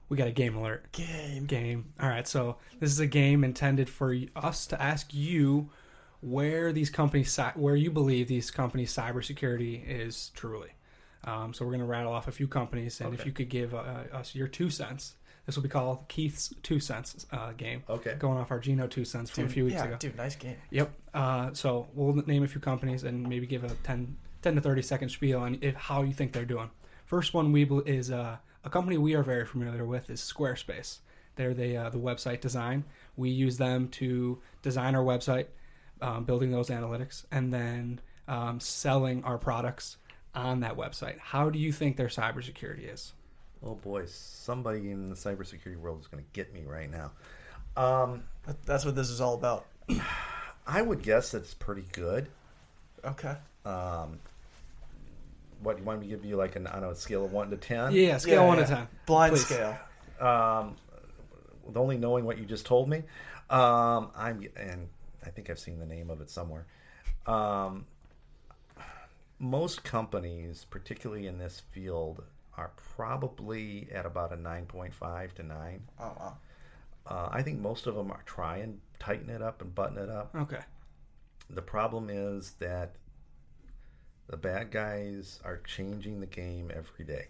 We 0.08 0.16
got 0.16 0.28
a 0.28 0.32
game 0.32 0.56
alert. 0.56 0.92
Game. 0.92 1.46
Game. 1.46 1.92
All 2.00 2.08
right. 2.08 2.28
So 2.28 2.56
this 2.80 2.90
is 2.90 3.00
a 3.00 3.06
game 3.06 3.44
intended 3.44 3.88
for 3.88 4.14
us 4.36 4.66
to 4.66 4.80
ask 4.80 5.12
you 5.14 5.70
where 6.20 6.72
these 6.72 6.90
companies, 6.90 7.38
where 7.54 7.76
you 7.76 7.90
believe 7.90 8.28
these 8.28 8.50
companies' 8.50 8.94
cybersecurity 8.94 9.82
is 9.86 10.30
truly. 10.34 10.70
Um, 11.24 11.54
so 11.54 11.64
we're 11.64 11.70
going 11.70 11.80
to 11.80 11.86
rattle 11.86 12.12
off 12.12 12.28
a 12.28 12.32
few 12.32 12.48
companies, 12.48 13.00
and 13.00 13.14
if 13.14 13.24
you 13.24 13.32
could 13.32 13.48
give 13.48 13.74
uh, 13.74 14.04
us 14.12 14.34
your 14.34 14.48
two 14.48 14.70
cents, 14.70 15.14
this 15.46 15.56
will 15.56 15.62
be 15.62 15.68
called 15.68 16.06
Keith's 16.08 16.54
two 16.62 16.78
cents 16.78 17.26
uh, 17.32 17.52
game. 17.52 17.82
Okay. 17.88 18.14
Going 18.18 18.38
off 18.38 18.50
our 18.50 18.60
Gino 18.60 18.86
two 18.86 19.04
cents 19.04 19.30
from 19.30 19.44
a 19.44 19.48
few 19.48 19.64
weeks 19.64 19.74
yeah, 19.74 19.84
ago. 19.84 19.96
dude, 19.98 20.16
nice 20.16 20.36
game. 20.36 20.56
Yep. 20.70 20.92
Uh, 21.12 21.50
so 21.52 21.88
we'll 21.94 22.14
name 22.26 22.44
a 22.44 22.48
few 22.48 22.60
companies 22.60 23.02
and 23.02 23.28
maybe 23.28 23.46
give 23.46 23.64
a 23.64 23.70
10, 23.82 24.16
10 24.42 24.54
to 24.54 24.60
30 24.60 24.82
second 24.82 25.08
spiel 25.08 25.40
on 25.40 25.58
if, 25.60 25.74
how 25.74 26.02
you 26.02 26.12
think 26.12 26.32
they're 26.32 26.44
doing. 26.44 26.70
First 27.06 27.34
one 27.34 27.50
we 27.50 27.64
bel- 27.64 27.80
is 27.80 28.10
uh, 28.10 28.36
a 28.64 28.70
company 28.70 28.98
we 28.98 29.14
are 29.14 29.22
very 29.22 29.44
familiar 29.44 29.84
with 29.84 30.10
is 30.10 30.20
Squarespace. 30.20 30.98
They're 31.34 31.54
the, 31.54 31.76
uh, 31.76 31.90
the 31.90 31.98
website 31.98 32.40
design. 32.40 32.84
We 33.16 33.30
use 33.30 33.56
them 33.56 33.88
to 33.88 34.40
design 34.62 34.94
our 34.94 35.02
website, 35.02 35.46
um, 36.00 36.24
building 36.24 36.50
those 36.52 36.68
analytics, 36.68 37.24
and 37.32 37.52
then 37.52 38.00
um, 38.28 38.60
selling 38.60 39.24
our 39.24 39.38
products 39.38 39.96
on 40.34 40.60
that 40.60 40.76
website. 40.76 41.18
How 41.18 41.50
do 41.50 41.58
you 41.58 41.72
think 41.72 41.96
their 41.96 42.08
cybersecurity 42.08 42.92
is? 42.92 43.12
Oh 43.64 43.74
boy, 43.76 44.04
somebody 44.06 44.90
in 44.90 45.08
the 45.08 45.14
cybersecurity 45.14 45.78
world 45.78 46.00
is 46.00 46.06
going 46.08 46.22
to 46.22 46.30
get 46.32 46.52
me 46.52 46.62
right 46.66 46.90
now. 46.90 47.12
Um, 47.76 48.24
That's 48.66 48.84
what 48.84 48.94
this 48.96 49.08
is 49.08 49.20
all 49.20 49.34
about. 49.34 49.66
I 50.66 50.82
would 50.82 51.02
guess 51.02 51.32
it's 51.34 51.54
pretty 51.54 51.84
good. 51.92 52.28
Okay. 53.04 53.34
Um, 53.64 54.18
what 55.62 55.78
you 55.78 55.84
want 55.84 56.00
me 56.00 56.08
to 56.08 56.16
give 56.16 56.24
you 56.24 56.36
like 56.36 56.56
an 56.56 56.66
on 56.66 56.82
a 56.84 56.94
scale 56.94 57.24
of 57.24 57.32
one 57.32 57.50
to 57.50 57.56
ten? 57.56 57.92
Yeah, 57.92 58.16
scale 58.18 58.42
Yeah, 58.42 58.46
one 58.48 58.58
yeah. 58.58 58.64
to 58.66 58.74
ten. 58.74 58.88
Blind 59.06 59.32
Please. 59.34 59.46
scale. 59.46 59.78
um, 60.20 60.76
with 61.64 61.76
only 61.76 61.96
knowing 61.98 62.24
what 62.24 62.38
you 62.38 62.44
just 62.44 62.66
told 62.66 62.88
me, 62.88 62.98
um, 63.50 64.10
I'm 64.16 64.44
and 64.56 64.88
I 65.24 65.30
think 65.30 65.50
I've 65.50 65.58
seen 65.60 65.78
the 65.78 65.86
name 65.86 66.10
of 66.10 66.20
it 66.20 66.30
somewhere. 66.30 66.66
Um, 67.26 67.86
most 69.38 69.84
companies, 69.84 70.66
particularly 70.68 71.26
in 71.28 71.38
this 71.38 71.60
field, 71.70 72.22
are 72.56 72.72
probably 72.96 73.88
at 73.92 74.06
about 74.06 74.32
a 74.32 74.36
nine 74.36 74.66
point 74.66 74.94
five 74.94 75.34
to 75.34 75.42
nine. 75.42 75.82
Oh 75.98 76.12
wow. 76.18 76.36
Uh, 77.06 77.28
I 77.32 77.42
think 77.42 77.58
most 77.58 77.86
of 77.86 77.94
them 77.94 78.10
are 78.10 78.22
trying 78.26 78.62
and 78.62 78.80
tighten 78.98 79.28
it 79.28 79.42
up 79.42 79.60
and 79.60 79.74
button 79.74 79.98
it 79.98 80.08
up. 80.08 80.34
Okay. 80.34 80.60
The 81.50 81.62
problem 81.62 82.08
is 82.08 82.52
that 82.60 82.94
the 84.28 84.36
bad 84.36 84.70
guys 84.70 85.40
are 85.44 85.58
changing 85.58 86.20
the 86.20 86.26
game 86.26 86.70
every 86.74 87.04
day. 87.04 87.26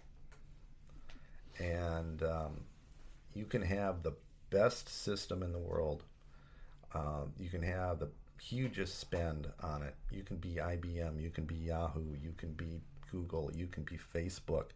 And 1.59 2.21
um, 2.23 2.61
you 3.33 3.45
can 3.45 3.61
have 3.63 4.03
the 4.03 4.13
best 4.49 4.87
system 4.87 5.41
in 5.41 5.51
the 5.51 5.59
world. 5.59 6.03
Um, 6.93 7.33
you 7.39 7.49
can 7.49 7.63
have 7.63 7.99
the 7.99 8.09
hugest 8.39 8.99
spend 8.99 9.47
on 9.61 9.81
it. 9.81 9.95
You 10.11 10.23
can 10.23 10.37
be 10.37 10.55
IBM, 10.55 11.21
you 11.21 11.29
can 11.29 11.45
be 11.45 11.55
Yahoo, 11.55 12.15
you 12.21 12.33
can 12.37 12.53
be 12.53 12.81
Google, 13.11 13.51
you 13.53 13.67
can 13.67 13.83
be 13.83 13.97
Facebook. 14.13 14.67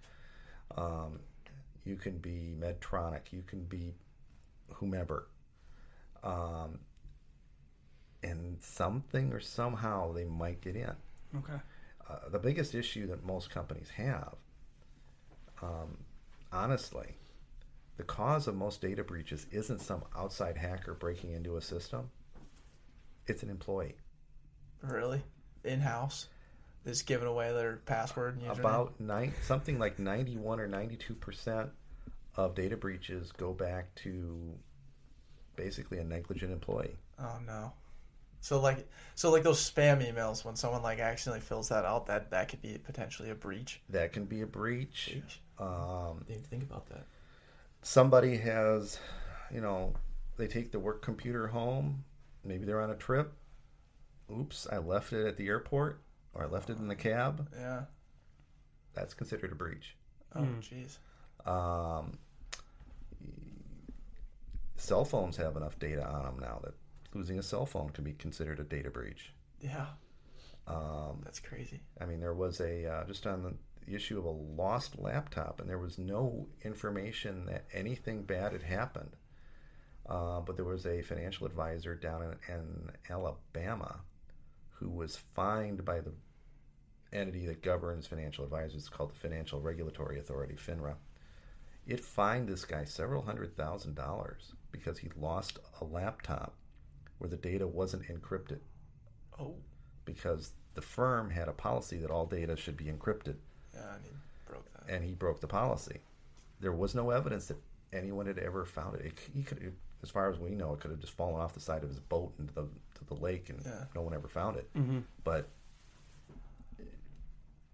Um, 0.76 1.20
you 1.86 1.96
can 1.96 2.18
be 2.18 2.56
Medtronic, 2.60 3.32
you 3.32 3.44
can 3.48 3.64
be 3.64 3.96
whomever. 4.70 5.28
Um, 6.24 6.80
and 8.24 8.58
something 8.62 9.32
or 9.32 9.40
somehow 9.40 10.12
they 10.12 10.26
might 10.26 10.62
get 10.62 10.76
in. 10.76 10.92
Okay. 11.38 11.60
Uh, 12.10 12.30
the 12.30 12.40
biggest 12.40 12.74
issue 12.74 13.08
that 13.08 13.26
most 13.26 13.50
companies 13.50 13.90
have, 13.96 14.36
um, 15.62 15.98
honestly, 16.52 17.16
the 17.98 18.04
cause 18.04 18.48
of 18.48 18.56
most 18.56 18.82
data 18.82 19.04
breaches 19.04 19.46
isn't 19.52 19.82
some 19.82 20.04
outside 20.16 20.58
hacker 20.58 20.94
breaking 20.94 21.34
into 21.34 21.58
a 21.58 21.62
system. 21.62 22.10
It's 23.28 23.44
an 23.44 23.50
employee. 23.50 23.96
Really? 24.82 25.22
In 25.64 25.82
house? 25.82 26.28
Just 26.86 27.06
giving 27.06 27.28
away 27.28 27.52
their 27.52 27.78
password 27.86 28.38
and 28.38 28.48
username? 28.48 28.60
About 28.60 29.00
nine, 29.00 29.34
something 29.44 29.78
like 29.78 30.00
ninety-one 30.00 30.60
or 30.60 30.68
ninety-two 30.68 31.16
percent 31.16 31.70
of 32.36 32.56
data 32.56 32.78
breaches 32.78 33.32
go 33.32 33.52
back 33.52 33.94
to 33.96 34.54
basically 35.56 35.98
a 35.98 36.04
negligent 36.04 36.54
employee. 36.54 36.96
Oh 37.20 37.40
no. 37.46 37.74
So 38.40 38.62
like 38.62 38.88
so 39.16 39.32
like 39.32 39.44
those 39.44 39.60
spam 39.70 40.08
emails 40.08 40.46
when 40.46 40.56
someone 40.56 40.82
like 40.84 41.00
accidentally 41.00 41.42
fills 41.42 41.68
that 41.70 41.84
out, 41.84 42.06
that 42.06 42.32
that 42.32 42.48
could 42.48 42.62
be 42.62 42.78
potentially 42.78 43.32
a 43.32 43.36
breach. 43.36 43.82
That 43.90 44.14
can 44.14 44.26
be 44.26 44.42
a 44.42 44.46
breach. 44.46 45.18
Um, 45.60 46.24
Didn't 46.28 46.46
think 46.46 46.64
about 46.64 46.88
that. 46.90 47.06
somebody 47.82 48.38
has, 48.38 49.00
you 49.52 49.60
know, 49.62 49.94
they 50.38 50.48
take 50.48 50.72
the 50.72 50.80
work 50.80 51.02
computer 51.02 51.48
home. 51.48 52.04
Maybe 52.46 52.66
they're 52.66 52.82
on 52.82 52.92
a 52.92 52.96
trip. 52.96 53.34
Oops, 54.32 54.68
I 54.72 54.78
left 54.78 55.12
it 55.14 55.26
at 55.26 55.38
the 55.38 55.48
airport 55.48 56.00
or 56.34 56.44
I 56.44 56.48
left 56.48 56.70
it 56.70 56.78
in 56.78 56.88
the 56.88 56.96
cab. 56.96 57.48
Yeah. 57.58 57.84
That's 58.94 59.14
considered 59.14 59.52
a 59.52 59.56
breach. 59.56 59.96
Oh 60.36 60.42
Hmm. 60.44 60.60
jeez. 60.60 60.98
Um, 61.46 62.18
cell 64.76 65.06
phones 65.06 65.38
have 65.38 65.56
enough 65.56 65.78
data 65.80 66.06
on 66.06 66.24
them 66.24 66.40
now 66.40 66.60
that 66.64 66.74
losing 67.14 67.40
a 67.40 67.44
cell 67.44 67.66
phone 67.66 67.90
can 67.90 68.04
be 68.04 68.14
considered 68.14 68.60
a 68.60 68.64
data 68.64 68.90
breach. 68.90 69.34
Yeah. 69.62 69.88
Um, 70.68 71.22
That's 71.24 71.40
crazy. 71.40 71.82
I 72.02 72.06
mean, 72.06 72.20
there 72.20 72.34
was 72.34 72.60
a 72.60 72.86
uh, 72.86 73.04
just 73.06 73.26
on 73.26 73.42
the 73.44 73.94
issue 73.96 74.20
of 74.20 74.26
a 74.26 74.30
lost 74.30 75.00
laptop, 75.00 75.62
and 75.62 75.70
there 75.70 75.78
was 75.80 75.98
no 75.98 76.48
information 76.64 77.46
that 77.46 77.66
anything 77.74 78.24
bad 78.24 78.52
had 78.52 78.64
happened. 78.64 79.16
Uh, 80.10 80.42
but 80.42 80.56
there 80.58 80.66
was 80.66 80.86
a 80.86 81.02
financial 81.02 81.46
advisor 81.48 81.96
down 81.96 82.22
in, 82.22 82.54
in 82.54 82.92
Alabama 83.10 84.02
who 84.80 84.90
was 84.90 85.18
fined 85.36 85.84
by 85.86 86.00
the 86.00 86.12
entity 87.14 87.46
that 87.48 87.62
governs 87.62 88.06
financial 88.08 88.44
advisors. 88.44 88.76
It's 88.76 88.90
called 88.90 89.12
the 89.12 89.20
Financial 89.20 89.60
Regulatory 89.62 90.20
Authority, 90.20 90.56
FINRA. 90.56 90.96
It 91.88 92.04
fined 92.04 92.50
this 92.50 92.66
guy 92.66 92.84
several 92.84 93.22
hundred 93.22 93.56
thousand 93.56 93.96
dollars 93.96 94.52
because 94.72 94.98
he 94.98 95.10
lost 95.20 95.60
a 95.82 95.86
laptop 95.86 96.54
where 97.18 97.30
the 97.30 97.38
data 97.38 97.66
wasn't 97.66 98.04
encrypted 98.08 98.60
Oh. 99.40 99.56
because 100.06 100.52
the 100.74 100.82
firm 100.82 101.30
had 101.30 101.48
a 101.48 101.54
policy 101.54 101.98
that 101.98 102.12
all 102.12 102.26
data 102.26 102.56
should 102.56 102.76
be 102.78 102.86
encrypted, 102.86 103.36
Yeah, 103.74 103.96
and 103.96 104.04
he 104.04 104.12
broke 104.46 104.74
that. 104.74 104.94
and 104.94 105.04
he 105.04 105.14
broke 105.16 105.40
the 105.40 105.48
policy. 105.48 106.02
There 106.60 106.72
was 106.74 106.94
no 106.94 107.10
evidence 107.12 107.48
that 107.48 107.58
anyone 107.94 108.26
had 108.28 108.38
ever 108.40 108.66
found 108.66 108.96
it. 108.96 109.06
it 109.06 109.14
he 109.34 109.44
could, 109.44 109.74
as 110.04 110.10
far 110.12 110.30
as 110.30 110.38
we 110.38 110.52
know, 110.52 110.74
it 110.74 110.80
could 110.82 110.92
have 110.92 111.00
just 111.00 111.14
fallen 111.14 111.40
off 111.42 111.54
the 111.54 111.60
side 111.60 111.84
of 111.84 111.90
his 111.90 112.00
boat 112.00 112.34
into 112.38 112.54
the 112.54 112.68
to 112.98 113.06
the 113.06 113.16
lake, 113.16 113.50
and 113.50 113.62
Yeah. 113.66 113.86
no 113.96 114.02
one 114.02 114.14
ever 114.14 114.28
found 114.28 114.58
it. 114.58 114.70
Mm-hmm. 114.76 115.00
But 115.24 115.48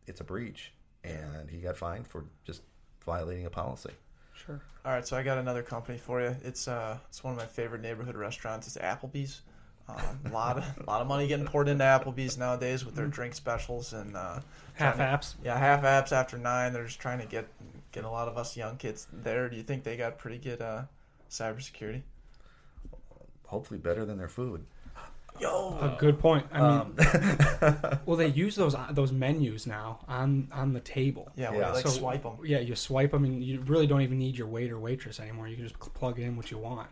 it's 0.08 0.22
a 0.22 0.24
breach, 0.24 0.72
and 1.04 1.50
he 1.50 1.58
got 1.58 1.78
fined 1.78 2.08
for 2.08 2.26
just 2.46 2.62
violating 3.06 3.46
a 3.46 3.50
policy. 3.50 3.92
Sure. 4.34 4.62
All 4.86 4.92
right, 4.92 5.08
so 5.08 5.16
I 5.16 5.24
got 5.24 5.38
another 5.38 5.64
company 5.64 5.98
for 5.98 6.22
you. 6.22 6.36
It's 6.44 6.68
uh, 6.68 6.98
it's 7.10 7.24
one 7.24 7.34
of 7.34 7.40
my 7.40 7.46
favorite 7.46 7.82
neighborhood 7.82 8.16
restaurants. 8.16 8.68
It's 8.68 8.78
Applebee's. 8.78 9.42
Um, 9.88 9.98
a 10.26 10.30
lot 10.30 10.58
of 10.58 10.64
a 10.80 10.84
lot 10.90 11.02
of 11.02 11.08
money 11.08 11.28
getting 11.28 11.46
poured 11.46 11.68
into 11.68 11.84
Applebee's 11.84 12.38
nowadays 12.38 12.86
with 12.86 12.96
their 12.96 13.08
drink 13.08 13.34
specials 13.34 13.92
and 13.94 14.16
uh, 14.16 14.40
Half 14.76 14.96
to- 14.98 15.02
apps. 15.04 15.36
Yeah, 15.44 15.58
half 15.58 15.84
apps 15.84 16.12
after 16.14 16.38
nine. 16.38 16.72
They're 16.74 16.86
just 16.86 17.00
trying 17.00 17.20
to 17.20 17.26
get 17.26 17.48
get 17.92 18.04
a 18.06 18.10
lot 18.10 18.28
of 18.28 18.38
us 18.38 18.56
young 18.58 18.78
kids 18.78 19.08
there. 19.12 19.50
Do 19.50 19.56
you 19.58 19.64
think 19.64 19.84
they 19.84 19.96
got 19.98 20.18
pretty 20.18 20.38
good 20.38 20.62
uh, 20.62 20.84
cybersecurity? 21.30 22.02
Hopefully, 23.46 23.78
better 23.80 24.04
than 24.06 24.18
their 24.18 24.30
food. 24.30 24.66
Yo, 25.40 25.78
A 25.82 25.98
good 26.00 26.20
point. 26.20 26.46
I 26.54 26.60
mean, 26.62 26.70
Um, 26.70 28.00
well, 28.06 28.16
they 28.18 28.28
use 28.28 28.56
those 28.56 28.76
those 28.92 29.12
menus 29.12 29.66
now 29.68 30.00
on 30.08 30.48
on 30.52 30.74
the 30.74 30.80
table. 30.80 31.32
yeah, 31.36 31.52
we 31.52 31.58
yeah. 31.58 31.72
like 31.72 31.84
So- 31.88 31.90
swipe 31.90 32.24
them. 32.24 32.38
Yeah, 32.44 32.60
you 32.60 32.76
swipe 32.76 33.12
them, 33.12 33.26
and 33.26 33.44
you 33.44 33.62
really 33.62 33.88
don't 33.88 34.02
even 34.02 34.20
need 34.20 34.38
your 34.38 34.48
waiter 34.48 34.80
waitress 34.80 35.20
anymore. 35.20 35.48
You 35.48 35.56
can 35.56 35.68
just 35.68 35.80
plug 35.80 36.20
in 36.20 36.38
what 36.38 36.52
you 36.52 36.58
want. 36.60 36.88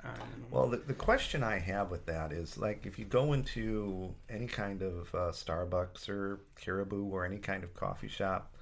Well, 0.50 0.68
the, 0.68 0.78
the 0.78 0.94
question 0.94 1.44
I 1.44 1.60
have 1.60 1.92
with 1.92 2.06
that 2.08 2.32
is 2.34 2.58
like 2.58 2.86
if 2.86 2.98
you 3.00 3.06
go 3.06 3.34
into 3.34 4.14
any 4.30 4.48
kind 4.48 4.82
of 4.82 5.14
uh, 5.14 5.32
Starbucks 5.32 6.10
or 6.10 6.42
Caribou 6.56 7.06
or 7.10 7.26
any 7.26 7.38
kind 7.38 7.64
of 7.64 7.74
coffee 7.74 8.08
shop, 8.10 8.54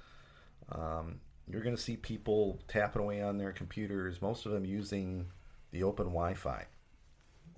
um, 0.70 1.20
you're 1.48 1.62
going 1.62 1.74
to 1.74 1.82
see 1.82 1.96
people 1.96 2.60
tapping 2.68 3.02
away 3.02 3.22
on 3.22 3.38
their 3.38 3.52
computers, 3.52 4.22
most 4.22 4.46
of 4.46 4.52
them 4.52 4.64
using 4.64 5.26
the 5.72 5.82
open 5.82 6.06
Wi 6.06 6.34
Fi. 6.34 6.66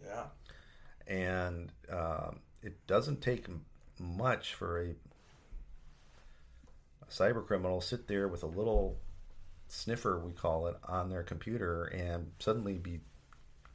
Yeah, 0.04 0.24
And 1.06 1.72
um, 1.90 2.40
it 2.62 2.86
doesn't 2.86 3.20
take 3.20 3.46
much 3.98 4.54
for 4.54 4.80
a, 4.80 4.94
a 7.02 7.10
cyber 7.10 7.46
criminal 7.46 7.80
to 7.80 7.86
sit 7.86 8.08
there 8.08 8.28
with 8.28 8.42
a 8.42 8.46
little 8.46 8.96
sniffer, 9.68 10.18
we 10.18 10.32
call 10.32 10.66
it, 10.66 10.76
on 10.84 11.08
their 11.08 11.22
computer 11.22 11.84
and 11.84 12.30
suddenly 12.38 12.78
be 12.78 13.00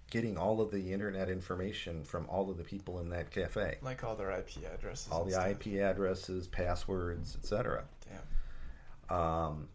getting 0.10 0.38
all 0.38 0.62
of 0.62 0.72
the 0.72 0.94
internet 0.94 1.30
information 1.30 2.04
from 2.04 2.26
all 2.30 2.50
of 2.50 2.58
the 2.58 2.64
people 2.64 3.00
in 3.00 3.10
that 3.10 3.30
cafe. 3.30 3.78
like 3.82 4.04
all 4.04 4.16
their 4.16 4.32
IP 4.32 4.64
addresses. 4.74 5.12
All 5.12 5.26
the 5.26 5.32
stuff. 5.32 5.66
IP 5.66 5.82
addresses, 5.82 6.48
passwords, 6.48 7.36
etc. 7.36 7.84
Damn. 9.10 9.18
Um, 9.18 9.68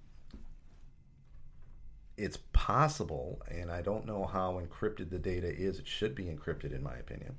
it's 2.17 2.39
possible, 2.53 3.43
and 3.49 3.71
I 3.71 3.83
don't 3.83 4.07
know 4.07 4.25
how 4.25 4.61
encrypted 4.61 5.11
the 5.11 5.19
data 5.19 5.49
is. 5.49 5.79
It 5.79 5.87
should 5.87 6.15
be 6.15 6.25
encrypted, 6.25 6.75
in 6.75 6.83
my 6.83 6.95
opinion. 6.95 7.37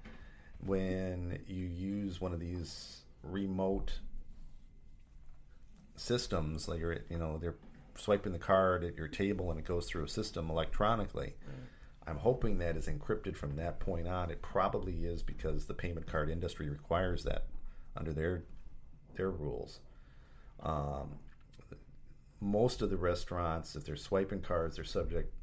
When 0.65 1.39
you 1.47 1.65
use 1.65 2.19
one 2.21 2.33
of 2.33 2.39
these 2.39 3.01
remote 3.21 3.99
systems, 5.95 6.67
like 6.67 6.79
you're, 6.79 6.99
you 7.09 7.17
know, 7.17 7.37
they're 7.37 7.55
swiping 7.95 8.33
the 8.33 8.39
card 8.39 8.83
at 8.83 8.95
your 8.95 9.07
table 9.07 9.51
and 9.51 9.59
it 9.59 9.65
goes 9.65 9.85
through 9.85 10.03
a 10.03 10.09
system 10.09 10.49
electronically. 10.49 11.35
I'm 12.05 12.17
hoping 12.17 12.57
that 12.57 12.75
is 12.75 12.87
encrypted 12.87 13.35
from 13.37 13.55
that 13.55 13.79
point 13.79 14.07
on. 14.07 14.29
It 14.29 14.41
probably 14.41 15.05
is 15.05 15.23
because 15.23 15.65
the 15.65 15.73
payment 15.73 16.07
card 16.07 16.29
industry 16.29 16.69
requires 16.69 17.23
that 17.23 17.45
under 17.95 18.11
their 18.11 18.43
their 19.15 19.29
rules. 19.29 19.79
Um, 20.61 21.19
most 22.43 22.81
of 22.81 22.89
the 22.89 22.97
restaurants, 22.97 23.75
if 23.75 23.85
they're 23.85 23.95
swiping 23.95 24.41
cards, 24.41 24.75
they're 24.75 24.85
subject, 24.85 25.33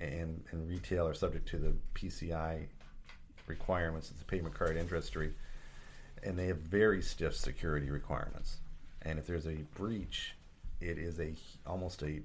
and, 0.00 0.44
and 0.50 0.68
retail 0.68 1.08
are 1.08 1.14
subject 1.14 1.48
to 1.48 1.58
the 1.58 1.74
PCI 1.94 2.66
requirements 3.46 4.10
of 4.10 4.18
the 4.18 4.24
payment 4.24 4.54
card 4.54 4.76
industry, 4.76 5.32
and 6.22 6.38
they 6.38 6.46
have 6.46 6.58
very 6.58 7.00
stiff 7.00 7.34
security 7.34 7.90
requirements. 7.90 8.58
And 9.02 9.18
if 9.18 9.26
there's 9.26 9.46
a 9.46 9.56
breach, 9.74 10.34
it 10.80 10.98
is 10.98 11.18
a 11.18 11.34
almost 11.66 12.02
a 12.02 12.20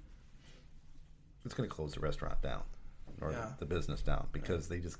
it's 1.46 1.54
going 1.54 1.70
to 1.70 1.74
close 1.74 1.94
the 1.94 2.00
restaurant 2.02 2.42
down 2.42 2.64
or 3.22 3.32
Yeah. 3.32 3.54
the 3.60 3.66
business 3.66 4.02
down 4.02 4.28
because 4.34 4.68
they 4.68 4.80
just 4.80 4.98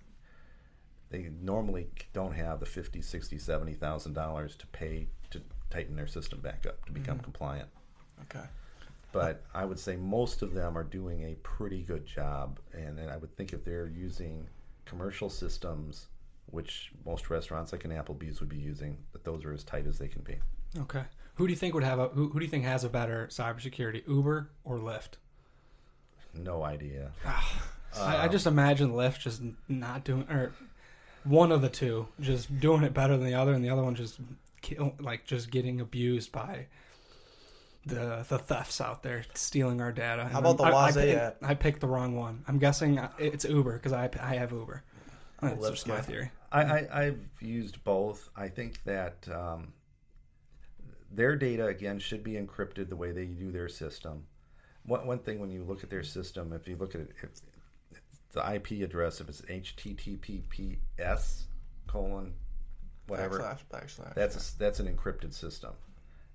they 1.10 1.30
normally 1.42 1.90
don't 2.14 2.34
have 2.34 2.60
the 2.60 2.66
50 2.66 3.02
60 3.02 3.38
70000 3.38 4.14
dollars 4.14 4.56
to 4.56 4.68
pay 4.68 5.08
to 5.32 5.42
tighten 5.70 5.96
their 5.96 6.08
system 6.08 6.40
back 6.40 6.66
up 6.66 6.86
to 6.86 6.92
become 6.92 7.16
mm-hmm. 7.18 7.24
compliant 7.26 7.70
Okay. 8.24 8.46
But 9.12 9.44
I 9.54 9.66
would 9.66 9.80
say 9.80 9.96
most 9.96 10.42
of 10.42 10.54
them 10.54 10.78
are 10.78 10.84
doing 10.84 11.24
a 11.24 11.36
pretty 11.36 11.82
good 11.84 12.06
job. 12.06 12.60
And 12.74 12.98
then 12.98 13.10
I 13.10 13.18
would 13.18 13.36
think 13.36 13.54
if 13.54 13.64
they're 13.64 13.88
using 13.88 14.48
commercial 14.86 15.30
systems, 15.30 16.08
which 16.48 16.92
most 17.06 17.30
restaurants 17.30 17.72
like 17.72 17.86
an 17.86 17.92
Applebee's 17.92 18.40
would 18.40 18.50
be 18.50 18.58
using, 18.58 18.98
that 19.14 19.24
those 19.24 19.46
are 19.46 19.54
as 19.54 19.64
tight 19.64 19.88
as 19.88 19.98
they 19.98 20.08
can 20.08 20.22
be. 20.22 20.36
okay, 20.80 21.04
who 21.36 21.48
do 21.48 21.52
you 21.52 21.58
think 21.58 21.74
would 21.74 21.84
have 21.84 22.00
a 22.00 22.08
who, 22.10 22.30
who 22.30 22.40
do 22.40 22.46
you 22.46 22.52
think 22.52 22.64
has 22.66 22.84
a 22.84 22.90
better 22.90 23.28
cybersecurity, 23.32 24.08
Uber 24.08 24.50
or 24.64 24.78
Lyft? 24.78 25.18
No 26.34 26.64
idea. 26.64 27.12
Ah, 27.26 27.64
I, 27.98 28.16
I 28.18 28.26
um, 28.26 28.32
just 28.32 28.48
imagine 28.48 28.92
Lyft 28.92 29.20
just 29.20 29.42
not 29.68 30.04
doing 30.04 30.28
or 30.30 30.54
one 31.24 31.52
of 31.52 31.62
the 31.62 31.70
two 31.70 32.08
just 32.20 32.60
doing 32.60 32.84
it 32.84 32.94
better 32.94 33.18
than 33.18 33.26
the 33.26 33.36
other, 33.36 33.54
and 33.54 33.64
the 33.64 33.70
other 33.70 33.84
one 33.84 33.96
just 33.96 34.20
kill, 34.62 34.94
like 35.00 35.26
just 35.26 35.52
getting 35.52 35.82
abused 35.82 36.32
by 36.32 36.66
the 37.88 38.26
the 38.28 38.38
thefts 38.38 38.82
out 38.82 39.04
there 39.04 39.24
stealing 39.34 39.82
our 39.82 39.92
data. 39.92 40.24
How 40.24 40.40
And 40.40 40.40
about 40.40 40.58
the 40.58 40.64
I, 40.64 40.70
I, 40.70 40.92
Wazay 40.92 41.34
I. 41.42 41.52
I 41.52 41.54
picked 41.54 41.82
the 41.82 41.88
wrong 41.88 42.16
one. 42.16 42.44
I'm 42.48 42.60
guessing 42.60 43.00
it's 43.18 43.46
Uber 43.46 43.74
because 43.74 43.94
I 43.94 44.10
I 44.22 44.36
have 44.36 44.52
Uber. 44.52 44.84
That's 45.42 45.62
Lyft's 45.62 45.70
just 45.70 45.88
my 45.88 46.02
theory. 46.02 46.32
I, 46.52 46.62
I, 46.62 47.02
I've 47.04 47.20
used 47.42 47.84
both. 47.84 48.30
I 48.36 48.48
think 48.48 48.84
that 48.86 49.28
um, 49.32 49.74
their 51.12 51.36
data, 51.36 51.68
again, 51.68 52.00
should 52.00 52.24
be 52.24 52.34
encrypted 52.34 52.90
the 52.90 52.96
way 52.96 53.12
they 53.12 53.26
do 53.26 53.52
their 53.52 53.70
system. 53.70 54.26
one, 54.86 55.06
one 55.06 55.20
thing 55.20 55.40
when 55.40 55.52
you 55.52 55.64
look 55.64 55.84
at 55.84 55.90
their 55.90 56.04
system, 56.04 56.54
if 56.54 56.68
you 56.68 56.76
look 56.78 56.96
at 56.96 57.02
it, 57.02 57.12
if 57.22 57.30
the 58.32 58.54
IP 58.54 58.84
address, 58.84 59.22
if 59.22 59.30
it's 59.30 59.42
HTTPS 59.42 61.44
colon 61.88 62.34
whatever, 63.08 63.40
Backslash, 63.40 63.60
backslash. 63.72 64.16
that's 64.16 64.54
a, 64.56 64.60
that's 64.60 64.80
an 64.80 64.88
encrypted 64.94 65.34
system. 65.34 65.72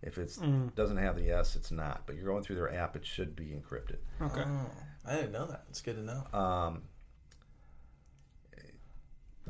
If 0.03 0.19
it 0.19 0.37
doesn't 0.75 0.97
have 0.97 1.17
the 1.17 1.31
S, 1.31 1.55
it's 1.55 1.71
not. 1.71 2.03
But 2.07 2.17
you're 2.17 2.27
going 2.27 2.43
through 2.43 2.57
their 2.57 2.75
app, 2.75 2.97
it 2.97 3.07
should 3.07 3.37
be 3.37 3.47
encrypted. 3.47 3.99
Okay. 4.21 4.43
Oh, 4.45 4.71
I 5.07 5.15
didn't 5.15 5.33
know 5.33 5.47
that. 5.47 5.65
It's 5.71 5.81
good 5.81 5.97
to 5.97 6.03
know. 6.03 6.39
Um, 6.39 6.83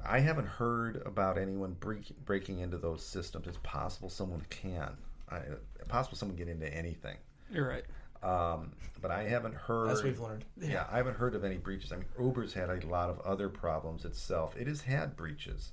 I 0.04 0.18
haven't 0.20 0.46
heard 0.48 1.02
about 1.06 1.38
anyone 1.38 1.76
break, 1.78 2.12
breaking 2.24 2.58
into 2.58 2.76
those 2.76 3.04
systems. 3.04 3.46
It's 3.46 3.58
possible 3.62 4.10
someone 4.10 4.44
can. 4.50 4.96
I, 5.30 5.40
possible 5.88 6.16
someone 6.18 6.36
get 6.36 6.48
into 6.48 6.72
anything. 6.72 7.16
You're 7.50 7.68
right. 7.68 7.84
Um, 8.22 8.72
but 9.00 9.10
I 9.10 9.24
haven't 9.24 9.54
heard. 9.54 9.90
As 9.90 10.02
we've 10.02 10.20
learned. 10.20 10.44
Yeah, 10.60 10.86
I 10.90 10.96
haven't 10.98 11.16
heard 11.16 11.34
of 11.34 11.44
any 11.44 11.56
breaches. 11.56 11.92
I 11.92 11.96
mean, 11.96 12.06
Uber's 12.20 12.52
had 12.52 12.68
a 12.70 12.86
lot 12.86 13.10
of 13.10 13.20
other 13.20 13.48
problems 13.48 14.04
itself. 14.04 14.54
It 14.56 14.66
has 14.66 14.82
had 14.82 15.16
breaches. 15.16 15.72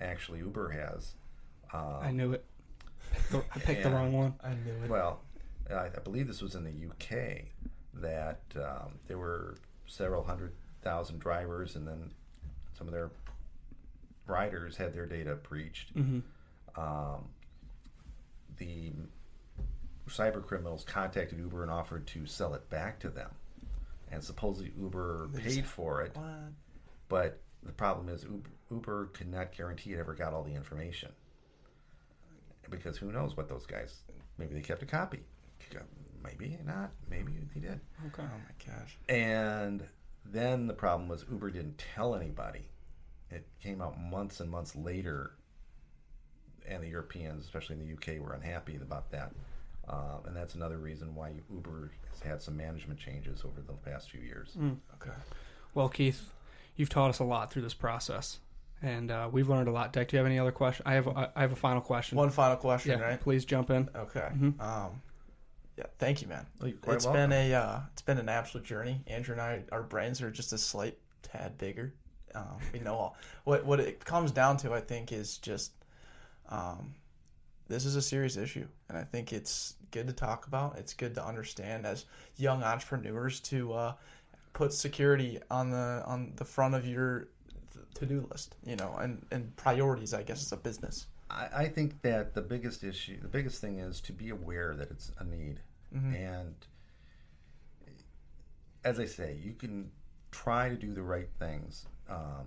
Actually, 0.00 0.40
Uber 0.40 0.70
has. 0.70 1.14
I 1.72 2.10
knew 2.10 2.32
it. 2.32 2.44
The- 3.30 3.44
I 3.54 3.58
picked 3.58 3.82
the 3.82 3.90
wrong 3.90 4.12
one. 4.12 4.34
I 4.42 4.50
knew 4.54 4.84
it. 4.84 4.90
Well, 4.90 5.20
I, 5.70 5.86
I 5.86 5.88
believe 6.04 6.26
this 6.28 6.42
was 6.42 6.54
in 6.54 6.64
the 6.64 6.70
UK 6.88 7.44
that 7.94 8.40
um, 8.56 8.92
there 9.08 9.18
were 9.18 9.56
several 9.86 10.22
hundred 10.22 10.52
thousand 10.82 11.18
drivers, 11.18 11.76
and 11.76 11.86
then 11.86 12.10
some 12.78 12.86
of 12.86 12.92
their 12.92 13.10
riders 14.26 14.76
had 14.76 14.92
their 14.94 15.06
data 15.06 15.34
breached. 15.36 15.92
Um, 16.76 17.28
the 18.58 18.92
cyber 20.08 20.44
criminals 20.44 20.84
contacted 20.84 21.38
Uber 21.38 21.62
and 21.62 21.70
offered 21.70 22.06
to 22.08 22.26
sell 22.26 22.54
it 22.54 22.68
back 22.70 23.00
to 23.00 23.08
them, 23.10 23.30
and 24.12 24.22
supposedly 24.22 24.72
Uber 24.78 25.28
paid 25.34 25.66
for 25.66 26.02
it. 26.02 26.14
What? 26.14 26.26
But 27.08 27.40
the 27.62 27.72
problem 27.72 28.08
is 28.08 28.22
Uber, 28.24 28.50
Uber 28.70 29.06
could 29.12 29.28
not 29.30 29.52
guarantee 29.56 29.92
it 29.94 29.98
ever 29.98 30.14
got 30.14 30.32
all 30.32 30.42
the 30.44 30.54
information. 30.54 31.10
Because 32.70 32.96
who 32.96 33.12
knows 33.12 33.36
what 33.36 33.48
those 33.48 33.66
guys, 33.66 34.02
maybe 34.38 34.54
they 34.54 34.60
kept 34.60 34.82
a 34.82 34.86
copy. 34.86 35.20
Maybe 36.22 36.58
not. 36.64 36.90
Maybe 37.08 37.32
they 37.54 37.60
did. 37.60 37.80
Okay. 38.08 38.22
Oh 38.22 38.22
my 38.22 38.72
gosh. 38.74 38.98
And 39.08 39.84
then 40.24 40.66
the 40.66 40.74
problem 40.74 41.08
was 41.08 41.24
Uber 41.30 41.50
didn't 41.50 41.82
tell 41.94 42.14
anybody. 42.14 42.68
It 43.30 43.46
came 43.62 43.80
out 43.80 44.00
months 44.00 44.40
and 44.40 44.50
months 44.50 44.74
later, 44.76 45.32
and 46.68 46.82
the 46.82 46.88
Europeans, 46.88 47.44
especially 47.44 47.76
in 47.76 47.86
the 47.86 47.92
UK, 47.94 48.20
were 48.20 48.34
unhappy 48.34 48.76
about 48.76 49.10
that. 49.12 49.32
Um, 49.88 50.20
and 50.26 50.36
that's 50.36 50.54
another 50.56 50.78
reason 50.78 51.14
why 51.14 51.32
Uber 51.52 51.92
has 52.10 52.20
had 52.20 52.42
some 52.42 52.56
management 52.56 52.98
changes 52.98 53.44
over 53.44 53.60
the 53.60 53.72
past 53.88 54.10
few 54.10 54.20
years. 54.20 54.56
Okay. 55.00 55.14
Well, 55.74 55.88
Keith, 55.88 56.32
you've 56.74 56.88
taught 56.88 57.10
us 57.10 57.18
a 57.20 57.24
lot 57.24 57.52
through 57.52 57.62
this 57.62 57.74
process, 57.74 58.38
and 58.82 59.10
uh, 59.10 59.28
we've 59.30 59.48
learned 59.48 59.68
a 59.68 59.72
lot. 59.72 59.92
Deck, 59.92 60.08
do 60.08 60.16
you 60.16 60.18
have 60.18 60.26
any 60.26 60.38
other 60.38 60.52
question? 60.52 60.82
I 60.86 60.94
have. 60.94 61.08
I 61.08 61.30
have 61.36 61.52
a 61.52 61.56
final 61.56 61.80
question. 61.80 62.16
One 62.18 62.30
final 62.30 62.56
question, 62.56 62.98
yeah, 62.98 63.04
right? 63.04 63.20
please 63.20 63.44
jump 63.44 63.70
in. 63.70 63.88
Okay. 63.94 64.28
Mhm. 64.34 64.60
Um, 64.60 65.02
yeah. 65.76 65.84
Thank 65.98 66.22
you, 66.22 66.28
man. 66.28 66.46
Well, 66.60 66.68
you're 66.70 66.94
It's 66.94 67.04
welcome. 67.04 67.30
been 67.30 67.32
a 67.32 67.54
uh, 67.54 67.80
it's 67.92 68.02
been 68.02 68.18
an 68.18 68.28
absolute 68.28 68.66
journey. 68.66 69.02
Andrew 69.06 69.32
and 69.32 69.40
I, 69.42 69.62
our 69.72 69.82
brains 69.82 70.22
are 70.22 70.30
just 70.30 70.52
a 70.52 70.58
slight 70.58 70.98
tad 71.22 71.56
bigger. 71.58 71.92
Um, 72.34 72.58
we 72.72 72.80
know 72.80 72.94
all 72.94 73.16
what 73.44 73.64
what 73.64 73.80
it 73.80 74.04
comes 74.04 74.30
down 74.30 74.56
to. 74.58 74.72
I 74.74 74.80
think 74.80 75.12
is 75.12 75.38
just 75.38 75.72
um, 76.48 76.94
this 77.68 77.84
is 77.84 77.96
a 77.96 78.02
serious 78.02 78.36
issue, 78.36 78.66
and 78.88 78.96
I 78.98 79.04
think 79.04 79.32
it's 79.32 79.74
good 79.90 80.06
to 80.06 80.12
talk 80.12 80.46
about. 80.46 80.76
It's 80.78 80.92
good 80.94 81.14
to 81.14 81.24
understand 81.26 81.86
as 81.86 82.04
young 82.36 82.62
entrepreneurs 82.62 83.40
to 83.40 83.72
uh, 83.72 83.92
put 84.52 84.72
security 84.72 85.40
on 85.50 85.70
the 85.70 86.02
on 86.06 86.32
the 86.36 86.44
front 86.44 86.74
of 86.74 86.86
your 86.86 87.28
to 87.98 88.06
do 88.06 88.26
list. 88.30 88.56
You 88.64 88.76
know, 88.76 88.94
and 88.98 89.24
and 89.30 89.54
priorities. 89.56 90.14
I 90.14 90.22
guess 90.22 90.42
as 90.42 90.52
a 90.52 90.56
business. 90.56 91.06
I, 91.30 91.48
I 91.54 91.68
think 91.68 92.00
that 92.02 92.34
the 92.34 92.42
biggest 92.42 92.84
issue, 92.84 93.20
the 93.20 93.28
biggest 93.28 93.60
thing 93.60 93.78
is 93.78 94.00
to 94.02 94.12
be 94.12 94.30
aware 94.30 94.74
that 94.76 94.90
it's 94.90 95.10
a 95.18 95.24
need. 95.24 95.60
And 96.14 96.54
as 98.84 99.00
I 99.00 99.06
say, 99.06 99.36
you 99.42 99.52
can 99.54 99.90
try 100.30 100.68
to 100.68 100.76
do 100.76 100.92
the 100.92 101.02
right 101.02 101.28
things. 101.38 101.86
Um, 102.08 102.46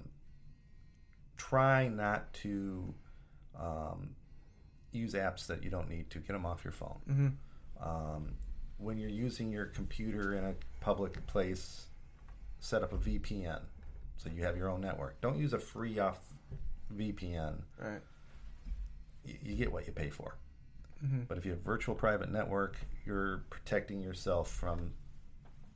try 1.38 1.88
not 1.88 2.32
to 2.34 2.94
um, 3.60 4.10
use 4.92 5.14
apps 5.14 5.48
that 5.48 5.64
you 5.64 5.70
don't 5.70 5.90
need 5.90 6.10
to. 6.12 6.20
Get 6.20 6.34
them 6.34 6.46
off 6.46 6.64
your 6.64 6.74
phone. 6.74 7.00
Um, 7.82 8.34
when 8.78 8.98
you're 8.98 9.10
using 9.10 9.52
your 9.52 9.66
computer 9.66 10.36
in 10.36 10.46
a 10.46 10.54
public 10.80 11.26
place, 11.28 11.88
set 12.60 12.84
up 12.84 12.94
a 12.94 12.98
VPN 12.98 13.62
so 14.20 14.30
you 14.30 14.44
have 14.44 14.56
your 14.56 14.70
own 14.70 14.82
network. 14.82 15.20
Don't 15.22 15.40
use 15.40 15.54
a 15.54 15.60
free 15.60 15.98
off 15.98 16.20
VPN 16.96 17.64
Right. 17.78 18.02
y- 19.26 19.40
you 19.42 19.56
get 19.56 19.72
what 19.72 19.88
you 19.88 19.94
pay 19.94 20.10
for. 20.12 20.36
But 21.30 21.38
if 21.38 21.46
you 21.46 21.52
have 21.52 21.62
virtual 21.62 21.96
private 21.96 22.30
network, 22.30 22.76
you're 23.06 23.38
protecting 23.50 24.02
yourself 24.02 24.52
from 24.52 24.94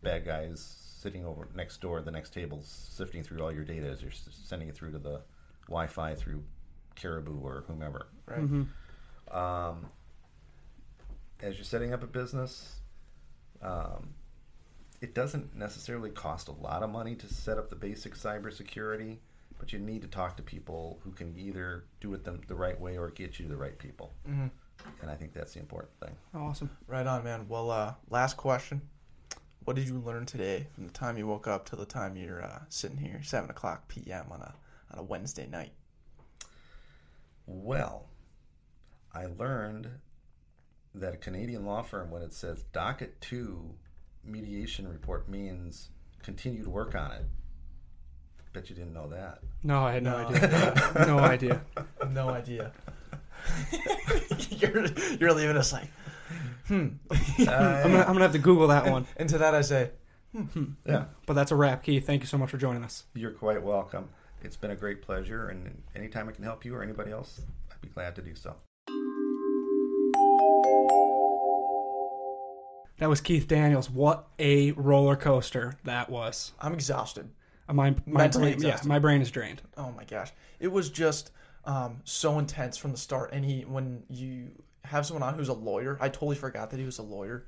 bad 0.01 0.25
guys 0.25 0.59
sitting 0.61 1.25
over 1.25 1.47
next 1.55 1.79
door, 1.79 2.01
the 2.01 2.11
next 2.11 2.33
table, 2.33 2.61
sifting 2.61 3.23
through 3.23 3.39
all 3.39 3.49
your 3.51 3.63
data 3.63 3.87
as 3.87 4.01
you're 4.01 4.11
s- 4.11 4.27
sending 4.31 4.67
it 4.67 4.75
through 4.75 4.91
to 4.91 4.99
the 4.99 5.21
Wi-Fi 5.67 6.15
through 6.15 6.43
Caribou 6.95 7.39
or 7.39 7.63
whomever. 7.67 8.07
Right. 8.25 8.67
Um, 9.31 9.85
as 11.41 11.55
you're 11.55 11.63
setting 11.63 11.93
up 11.93 12.03
a 12.03 12.07
business, 12.07 12.81
um, 13.61 14.13
it 15.03 15.13
doesn't 15.13 15.53
necessarily 15.53 16.09
cost 16.09 16.47
a 16.47 16.53
lot 16.53 16.81
of 16.81 16.89
money 16.89 17.13
to 17.13 17.27
set 17.27 17.57
up 17.57 17.69
the 17.69 17.75
basic 17.75 18.15
cybersecurity, 18.15 19.17
but 19.59 19.73
you 19.73 19.79
need 19.79 20.01
to 20.01 20.07
talk 20.07 20.37
to 20.37 20.43
people 20.43 20.97
who 21.03 21.11
can 21.11 21.37
either 21.37 21.83
do 21.99 22.13
it 22.13 22.23
the, 22.23 22.39
the 22.47 22.55
right 22.55 22.79
way 22.79 22.97
or 22.97 23.09
get 23.09 23.37
you 23.37 23.45
the 23.49 23.57
right 23.57 23.77
people. 23.77 24.13
Mm-hmm. 24.25 24.47
And 25.01 25.11
I 25.11 25.15
think 25.15 25.33
that's 25.33 25.55
the 25.55 25.59
important 25.59 25.91
thing. 25.99 26.15
Awesome. 26.33 26.69
Right 26.87 27.05
on, 27.05 27.21
man. 27.25 27.47
Well, 27.49 27.69
uh, 27.69 27.95
last 28.09 28.37
question. 28.37 28.81
What 29.65 29.75
did 29.75 29.89
you 29.89 29.99
learn 29.99 30.25
today 30.25 30.67
from 30.73 30.85
the 30.85 30.93
time 30.93 31.17
you 31.17 31.27
woke 31.27 31.47
up 31.47 31.67
till 31.67 31.79
the 31.79 31.85
time 31.85 32.15
you're 32.15 32.41
uh, 32.41 32.59
sitting 32.69 32.97
here, 32.97 33.19
seven 33.23 33.49
o'clock 33.49 33.89
p.m. 33.89 34.27
on 34.31 34.39
a 34.39 34.55
on 34.91 34.99
a 34.99 35.03
Wednesday 35.03 35.47
night? 35.47 35.73
Well, 37.45 38.07
I 39.13 39.25
learned 39.25 39.89
that 40.95 41.13
a 41.13 41.17
Canadian 41.17 41.65
law 41.65 41.81
firm, 41.81 42.09
when 42.09 42.21
it 42.21 42.33
says 42.33 42.63
docket 42.71 43.19
two 43.19 43.75
mediation 44.25 44.87
report, 44.87 45.27
means 45.29 45.89
continue 46.21 46.63
to 46.63 46.69
work 46.69 46.95
on 46.95 47.11
it. 47.11 47.25
Bet 48.53 48.69
you 48.69 48.75
didn't 48.75 48.93
know 48.93 49.07
that. 49.07 49.39
No, 49.63 49.83
I 49.83 49.93
had 49.93 50.03
no, 50.03 50.11
No. 50.11 50.27
idea. 50.27 50.95
no 51.07 51.19
idea. 51.19 51.61
No 52.11 52.29
idea. 52.29 52.71
you're 54.51 54.85
you're 55.19 55.33
leaving 55.33 55.57
us 55.57 55.73
like, 55.73 55.87
hmm. 56.67 56.89
I'm 57.39 57.45
gonna, 57.45 57.99
I'm 57.99 58.13
gonna 58.13 58.19
have 58.21 58.31
to 58.33 58.39
Google 58.39 58.67
that 58.67 58.85
one. 58.89 59.07
And 59.17 59.27
to 59.29 59.39
that 59.39 59.55
I 59.55 59.61
say, 59.61 59.89
Yeah. 60.85 61.05
But 61.25 61.33
that's 61.33 61.51
a 61.51 61.55
wrap, 61.55 61.83
Keith. 61.83 62.05
Thank 62.05 62.21
you 62.21 62.27
so 62.27 62.37
much 62.37 62.51
for 62.51 62.57
joining 62.57 62.83
us. 62.83 63.05
You're 63.15 63.31
quite 63.31 63.61
welcome. 63.61 64.09
It's 64.43 64.55
been 64.55 64.71
a 64.71 64.75
great 64.75 65.01
pleasure, 65.01 65.49
and 65.49 65.81
anytime 65.95 66.29
I 66.29 66.31
can 66.31 66.43
help 66.43 66.63
you 66.63 66.75
or 66.75 66.83
anybody 66.83 67.11
else, 67.11 67.41
I'd 67.71 67.81
be 67.81 67.87
glad 67.87 68.15
to 68.17 68.21
do 68.21 68.35
so. 68.35 68.55
That 72.97 73.09
was 73.09 73.21
Keith 73.21 73.47
Daniels. 73.47 73.89
What 73.89 74.27
a 74.39 74.71
roller 74.73 75.15
coaster 75.15 75.73
that 75.83 76.09
was. 76.09 76.51
I'm 76.59 76.73
exhausted. 76.73 77.29
Uh, 77.67 77.73
My, 77.73 77.89
my 78.05 78.23
Mentally 78.23 78.51
brain, 78.51 78.61
yeah, 78.61 78.67
exhausted. 78.69 78.87
my 78.87 78.99
brain 78.99 79.21
is 79.21 79.31
drained. 79.31 79.61
Oh 79.77 79.91
my 79.91 80.03
gosh, 80.05 80.31
it 80.59 80.67
was 80.71 80.89
just 80.89 81.31
um, 81.65 82.01
so 82.03 82.39
intense 82.39 82.77
from 82.77 82.91
the 82.91 82.97
start. 82.97 83.31
And 83.33 83.43
he, 83.43 83.61
when 83.61 84.03
you 84.09 84.49
have 84.83 85.05
someone 85.05 85.23
on 85.23 85.33
who's 85.35 85.49
a 85.49 85.53
lawyer, 85.53 85.97
I 86.01 86.09
totally 86.09 86.35
forgot 86.35 86.69
that 86.71 86.79
he 86.79 86.85
was 86.85 86.99
a 86.99 87.03
lawyer. 87.03 87.47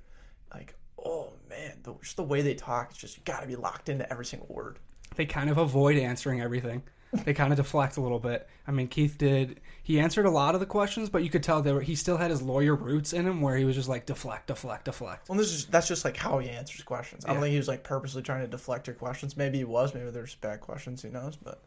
Like, 0.53 0.75
oh 1.03 1.33
man, 1.49 1.77
the, 1.83 1.93
just 2.01 2.15
the 2.15 2.23
way 2.23 2.41
they 2.41 2.55
talk, 2.55 2.89
it's 2.91 2.99
just 2.99 3.17
you 3.17 3.23
got 3.25 3.41
to 3.41 3.47
be 3.47 3.55
locked 3.55 3.89
into 3.89 4.09
every 4.11 4.25
single 4.25 4.47
word. 4.49 4.79
They 5.15 5.25
kind 5.25 5.49
of 5.49 5.57
avoid 5.57 5.97
answering 5.97 6.41
everything. 6.41 6.81
They 7.23 7.33
kind 7.33 7.51
of 7.53 7.57
deflect 7.57 7.97
a 7.97 8.01
little 8.01 8.19
bit. 8.19 8.47
I 8.67 8.71
mean, 8.71 8.87
Keith 8.87 9.17
did. 9.17 9.59
He 9.83 9.99
answered 9.99 10.25
a 10.25 10.31
lot 10.31 10.53
of 10.55 10.59
the 10.59 10.65
questions, 10.65 11.09
but 11.09 11.23
you 11.23 11.29
could 11.29 11.43
tell 11.43 11.61
were, 11.61 11.81
he 11.81 11.95
still 11.95 12.17
had 12.17 12.31
his 12.31 12.41
lawyer 12.41 12.75
roots 12.75 13.13
in 13.13 13.25
him, 13.27 13.41
where 13.41 13.55
he 13.55 13.65
was 13.65 13.75
just 13.75 13.87
like 13.87 14.05
deflect, 14.05 14.47
deflect, 14.47 14.85
deflect. 14.85 15.29
Well, 15.29 15.37
this 15.37 15.51
is 15.53 15.65
that's 15.67 15.87
just 15.87 16.03
like 16.03 16.17
how 16.17 16.39
he 16.39 16.49
answers 16.49 16.81
questions. 16.83 17.23
I 17.25 17.29
don't 17.29 17.37
Yeah. 17.37 17.41
think 17.43 17.51
he 17.51 17.57
was 17.57 17.67
like 17.67 17.83
purposely 17.83 18.21
trying 18.23 18.41
to 18.41 18.47
deflect 18.47 18.87
your 18.87 18.95
questions. 18.95 19.37
Maybe 19.37 19.59
he 19.59 19.63
was. 19.63 19.93
Maybe 19.93 20.09
there's 20.09 20.35
bad 20.35 20.61
questions. 20.61 21.01
Who 21.03 21.09
knows? 21.09 21.35
But 21.35 21.61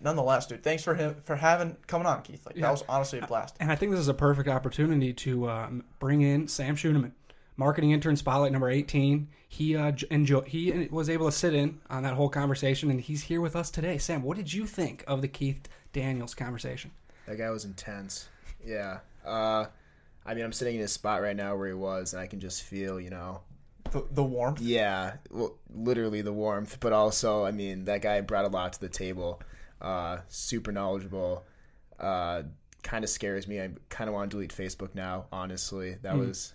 nonetheless, 0.00 0.46
dude, 0.46 0.62
thanks 0.62 0.82
for 0.82 0.94
him 0.94 1.16
for 1.24 1.36
having 1.36 1.76
coming 1.86 2.06
on, 2.06 2.22
Keith. 2.22 2.44
Like 2.46 2.56
Yeah. 2.56 2.62
that 2.62 2.70
was 2.72 2.84
honestly 2.88 3.18
a 3.20 3.26
blast. 3.26 3.56
And 3.60 3.70
I 3.70 3.76
think 3.76 3.92
this 3.92 4.00
is 4.00 4.08
a 4.08 4.14
perfect 4.14 4.48
opportunity 4.48 5.12
to 5.14 5.48
um, 5.50 5.84
bring 5.98 6.22
in 6.22 6.48
Sam 6.48 6.74
Schuneman, 6.76 7.12
marketing 7.60 7.90
intern 7.90 8.16
spotlight 8.16 8.50
number 8.52 8.70
18. 8.70 9.28
He 9.48 9.76
uh, 9.76 9.92
enjoy, 10.10 10.40
he 10.40 10.88
was 10.90 11.10
able 11.10 11.26
to 11.26 11.32
sit 11.32 11.54
in 11.54 11.78
on 11.90 12.02
that 12.04 12.14
whole 12.14 12.30
conversation, 12.30 12.90
and 12.90 13.00
he's 13.00 13.22
here 13.22 13.40
with 13.40 13.54
us 13.54 13.70
today. 13.70 13.98
Sam, 13.98 14.22
what 14.22 14.36
did 14.36 14.52
you 14.52 14.66
think 14.66 15.04
of 15.06 15.20
the 15.20 15.28
Keith 15.28 15.68
Daniels 15.92 16.34
conversation? 16.34 16.90
That 17.26 17.36
guy 17.36 17.50
was 17.50 17.66
intense. 17.66 18.28
Yeah. 18.64 19.00
Uh, 19.24 19.66
I 20.24 20.34
mean, 20.34 20.44
I'm 20.44 20.52
sitting 20.52 20.76
in 20.76 20.80
his 20.80 20.92
spot 20.92 21.20
right 21.20 21.36
now 21.36 21.54
where 21.54 21.68
he 21.68 21.74
was, 21.74 22.14
and 22.14 22.22
I 22.22 22.26
can 22.26 22.40
just 22.40 22.62
feel, 22.62 22.98
you 22.98 23.10
know, 23.10 23.42
The, 23.90 24.06
the 24.10 24.24
warmth. 24.24 24.60
Yeah, 24.60 25.14
well, 25.30 25.58
literally 25.74 26.22
the 26.22 26.32
warmth, 26.32 26.78
but 26.80 26.92
also, 26.94 27.44
I 27.44 27.50
mean, 27.50 27.84
that 27.84 28.00
guy 28.00 28.20
brought 28.22 28.46
a 28.46 28.48
lot 28.48 28.72
to 28.72 28.80
the 28.80 28.88
table. 28.88 29.42
Uh, 29.82 30.18
super 30.28 30.72
knowledgeable. 30.72 31.44
Uh, 31.98 32.44
kind 32.82 33.04
of 33.04 33.10
scares 33.10 33.46
me. 33.46 33.60
I 33.60 33.70
kind 33.90 34.08
of 34.08 34.14
want 34.14 34.30
to 34.30 34.36
delete 34.36 34.54
Facebook 34.54 34.94
now. 34.94 35.26
Honestly, 35.32 35.96
that 36.02 36.16
was 36.16 36.54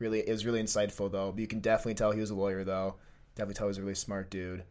really 0.00 0.20
it 0.20 0.30
was 0.30 0.44
really 0.44 0.62
insightful 0.62 1.10
though. 1.10 1.30
But 1.32 1.40
You 1.40 1.46
can 1.46 1.60
definitely 1.60 1.94
tell 1.94 2.10
he 2.12 2.20
was 2.20 2.30
a 2.30 2.34
lawyer 2.34 2.64
though. 2.64 2.96
Definitely 3.36 3.54
tell 3.54 3.66
he 3.66 3.70
was 3.70 3.78
a 3.78 3.82
really 3.82 3.94
smart 3.94 4.30
dude, 4.30 4.64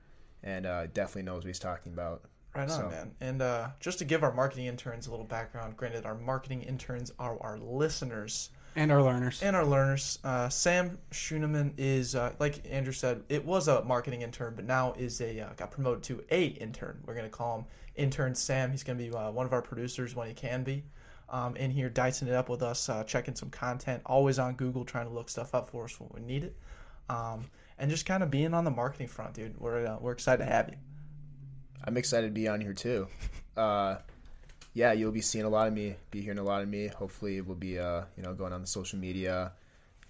and 0.44 0.66
uh, 0.66 0.88
definitely 0.88 1.24
knows 1.24 1.44
what 1.44 1.48
he's 1.48 1.60
talking 1.60 1.94
about. 1.94 2.24
Right 2.56 2.64
on, 2.70 2.70
So- 2.70 2.90
man. 2.90 3.12
And 3.22 3.42
uh, 3.42 3.70
just 3.80 4.00
to 4.00 4.06
give 4.06 4.24
our 4.24 4.34
marketing 4.34 4.66
interns 4.66 5.08
a 5.08 5.12
little 5.12 5.26
background, 5.26 5.78
granted, 5.78 6.06
our 6.06 6.16
marketing 6.16 6.64
interns 6.64 7.12
are 7.20 7.38
our 7.42 7.58
listeners 7.60 8.50
And 8.76 8.92
our 8.92 9.02
learners. 9.04 9.42
and 9.44 9.56
our 9.56 9.66
learners. 9.66 10.18
Uh, 10.24 10.50
Sam 10.50 10.98
Schuneman 11.12 11.74
is, 11.78 12.16
uh, 12.16 12.34
like 12.40 12.62
Andrew 12.70 12.92
said, 12.92 13.24
it 13.30 13.46
was 13.46 13.68
a 13.68 13.84
marketing 13.84 14.24
intern, 14.24 14.54
but 14.56 14.66
now 14.66 14.94
is 14.98 15.22
a 15.22 15.40
uh, 15.42 15.50
got 15.58 15.70
promoted 15.72 16.04
to 16.06 16.24
a 16.32 16.48
intern. 16.48 17.00
We're 17.06 17.16
gonna 17.16 17.30
call 17.30 17.60
him 17.60 17.66
intern 17.96 18.34
Sam. 18.36 18.72
He's 18.72 18.84
gonna 18.84 18.98
be 19.00 19.12
uh, 19.12 19.30
one 19.32 19.46
of 19.46 19.54
our 19.54 19.62
producers 19.62 20.16
when 20.16 20.28
he 20.28 20.34
can 20.34 20.64
be. 20.64 20.84
Um, 21.32 21.56
in 21.58 21.70
here, 21.70 21.90
dicing 21.90 22.28
it 22.28 22.34
up 22.34 22.50
with 22.50 22.64
us, 22.64 22.90
uh, 22.90 23.04
checking 23.04 23.36
some 23.36 23.50
content, 23.52 24.02
always 24.06 24.40
on 24.40 24.56
Google, 24.56 24.84
trying 24.84 25.08
to 25.08 25.14
look 25.14 25.30
stuff 25.30 25.54
up 25.54 25.70
for 25.70 25.84
us 25.86 26.00
when 26.00 26.10
we 26.14 26.22
need 26.22 26.44
it, 26.46 26.56
um, 27.10 27.46
and 27.78 27.90
just 27.92 28.06
kind 28.08 28.24
of 28.24 28.32
being 28.32 28.54
on 28.56 28.64
the 28.64 28.72
marketing 28.72 29.08
front, 29.08 29.36
dude. 29.36 29.56
We're 29.60 29.86
uh, 29.86 29.98
we're 30.02 30.12
excited 30.14 30.44
to 30.44 30.52
have 30.52 30.70
you. 30.70 30.76
I'm 31.86 31.98
excited 31.98 32.28
to 32.28 32.34
be 32.34 32.48
on 32.48 32.60
here 32.62 32.74
too. 32.74 33.08
Uh, 33.56 33.98
yeah, 34.74 34.92
you'll 34.94 35.12
be 35.12 35.22
seeing 35.22 35.46
a 35.46 35.50
lot 35.50 35.68
of 35.68 35.74
me, 35.74 35.96
be 36.12 36.22
hearing 36.22 36.40
a 36.40 36.44
lot 36.44 36.62
of 36.62 36.68
me. 36.70 36.88
Hopefully, 36.88 37.42
we'll 37.42 37.56
be 37.56 37.78
uh, 37.78 38.04
you 38.18 38.24
know 38.24 38.34
going 38.34 38.52
on 38.54 38.62
the 38.62 38.68
social 38.68 38.98
media. 38.98 39.52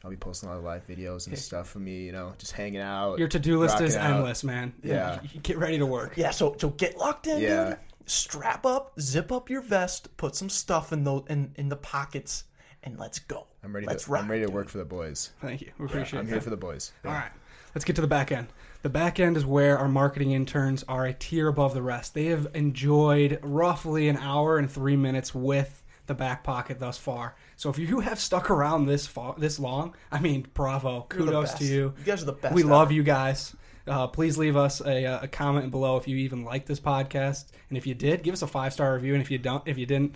I'll 0.04 0.10
be 0.10 0.16
posting 0.16 0.48
a 0.48 0.54
lot 0.54 0.60
of 0.60 0.64
live 0.64 0.88
videos 0.88 1.28
and 1.28 1.38
stuff 1.38 1.68
for 1.70 1.80
me. 1.80 2.04
You 2.06 2.14
know, 2.14 2.34
just 2.38 2.54
hanging 2.54 2.80
out. 2.80 3.20
Your 3.20 3.28
to-do 3.28 3.60
list 3.60 3.82
is 3.82 3.98
out. 3.98 4.12
endless, 4.16 4.46
man. 4.46 4.72
Yeah. 4.84 5.20
Get 5.44 5.58
ready 5.58 5.78
to 5.80 5.86
work. 5.86 6.14
Yeah, 6.16 6.32
so 6.32 6.56
so 6.58 6.70
get 6.70 6.98
locked 6.98 7.28
in, 7.28 7.42
Yeah. 7.42 7.70
dude. 7.72 7.78
Strap 8.06 8.66
up, 8.66 9.00
zip 9.00 9.32
up 9.32 9.50
your 9.50 9.62
vest, 9.62 10.16
put 10.18 10.36
some 10.36 10.50
stuff 10.50 10.92
in 10.92 11.04
the 11.04 11.18
in, 11.30 11.52
in 11.56 11.70
the 11.70 11.76
pockets, 11.76 12.46
and 12.84 12.98
let's 12.98 13.20
go. 13.20 13.48
I'm 13.64 13.74
ready. 13.74 13.86
Let's 13.88 14.06
to, 14.06 14.12
rock, 14.12 14.24
I'm 14.24 14.32
ready 14.32 14.42
to 14.42 14.48
dude. 14.48 14.56
work 14.56 14.70
for 14.70 14.78
the 14.78 14.86
boys. 14.86 15.32
Thank 15.42 15.62
you. 15.62 15.72
We 15.78 15.86
appreciate 15.86 16.18
it. 16.18 16.22
I'm 16.22 16.26
that. 16.26 16.32
here 16.32 16.42
for 16.42 16.50
the 16.50 16.58
boys. 16.58 16.92
All 17.06 17.12
right. 17.12 17.32
Let's 17.76 17.86
get 17.86 17.96
to 17.98 18.02
the 18.02 18.08
back 18.08 18.32
end. 18.32 18.48
The 18.82 18.90
back 18.90 19.20
end 19.20 19.38
is 19.38 19.46
where 19.46 19.78
our 19.78 19.88
marketing 19.90 20.32
interns 20.32 20.84
are 20.88 21.06
a 21.06 21.14
tier 21.14 21.50
above 21.50 21.74
the 21.74 21.82
rest. 21.82 22.14
They 22.14 22.26
have 22.26 22.48
enjoyed 22.54 23.40
roughly 23.44 24.08
an 24.08 24.18
hour 24.18 24.58
and 24.58 24.72
three 24.72 24.96
minutes 24.96 25.36
with 25.36 25.84
the 26.08 26.16
back 26.16 26.44
pocket 26.44 26.80
thus 26.80 26.98
far. 26.98 27.36
So 27.56 27.70
if 27.70 27.78
you 27.78 28.00
have 28.00 28.20
stuck 28.20 28.50
around 28.50 28.88
this 28.88 29.06
far, 29.06 29.36
this 29.38 29.60
long, 29.60 29.96
I 30.12 30.20
mean, 30.20 30.48
bravo, 30.54 31.06
kudos 31.10 31.54
to 31.56 31.66
you. 31.66 31.94
You 32.00 32.06
guys 32.06 32.24
are 32.24 32.26
the 32.26 32.34
best. 32.34 32.56
we 32.56 32.64
love 32.64 32.92
you 32.92 33.04
guys. 33.04 33.56
Uh, 33.90 34.08
please 34.08 34.38
leave 34.38 34.56
us 34.56 34.82
a, 34.82 35.04
a 35.24 35.28
comment 35.28 35.72
below 35.72 35.98
if 35.98 36.08
you 36.08 36.18
even 36.18 36.44
like 36.44 36.66
this 36.66 36.80
podcast, 36.80 37.46
and 37.70 37.78
if 37.78 37.88
you 37.88 37.96
did, 37.96 38.24
give 38.24 38.34
us 38.34 38.42
a 38.42 38.48
five 38.48 38.72
star 38.72 38.94
review. 38.94 39.14
And 39.14 39.22
if 39.22 39.32
you 39.32 39.38
don't, 39.40 39.68
if 39.68 39.78
you 39.78 39.86
didn't, 39.86 40.16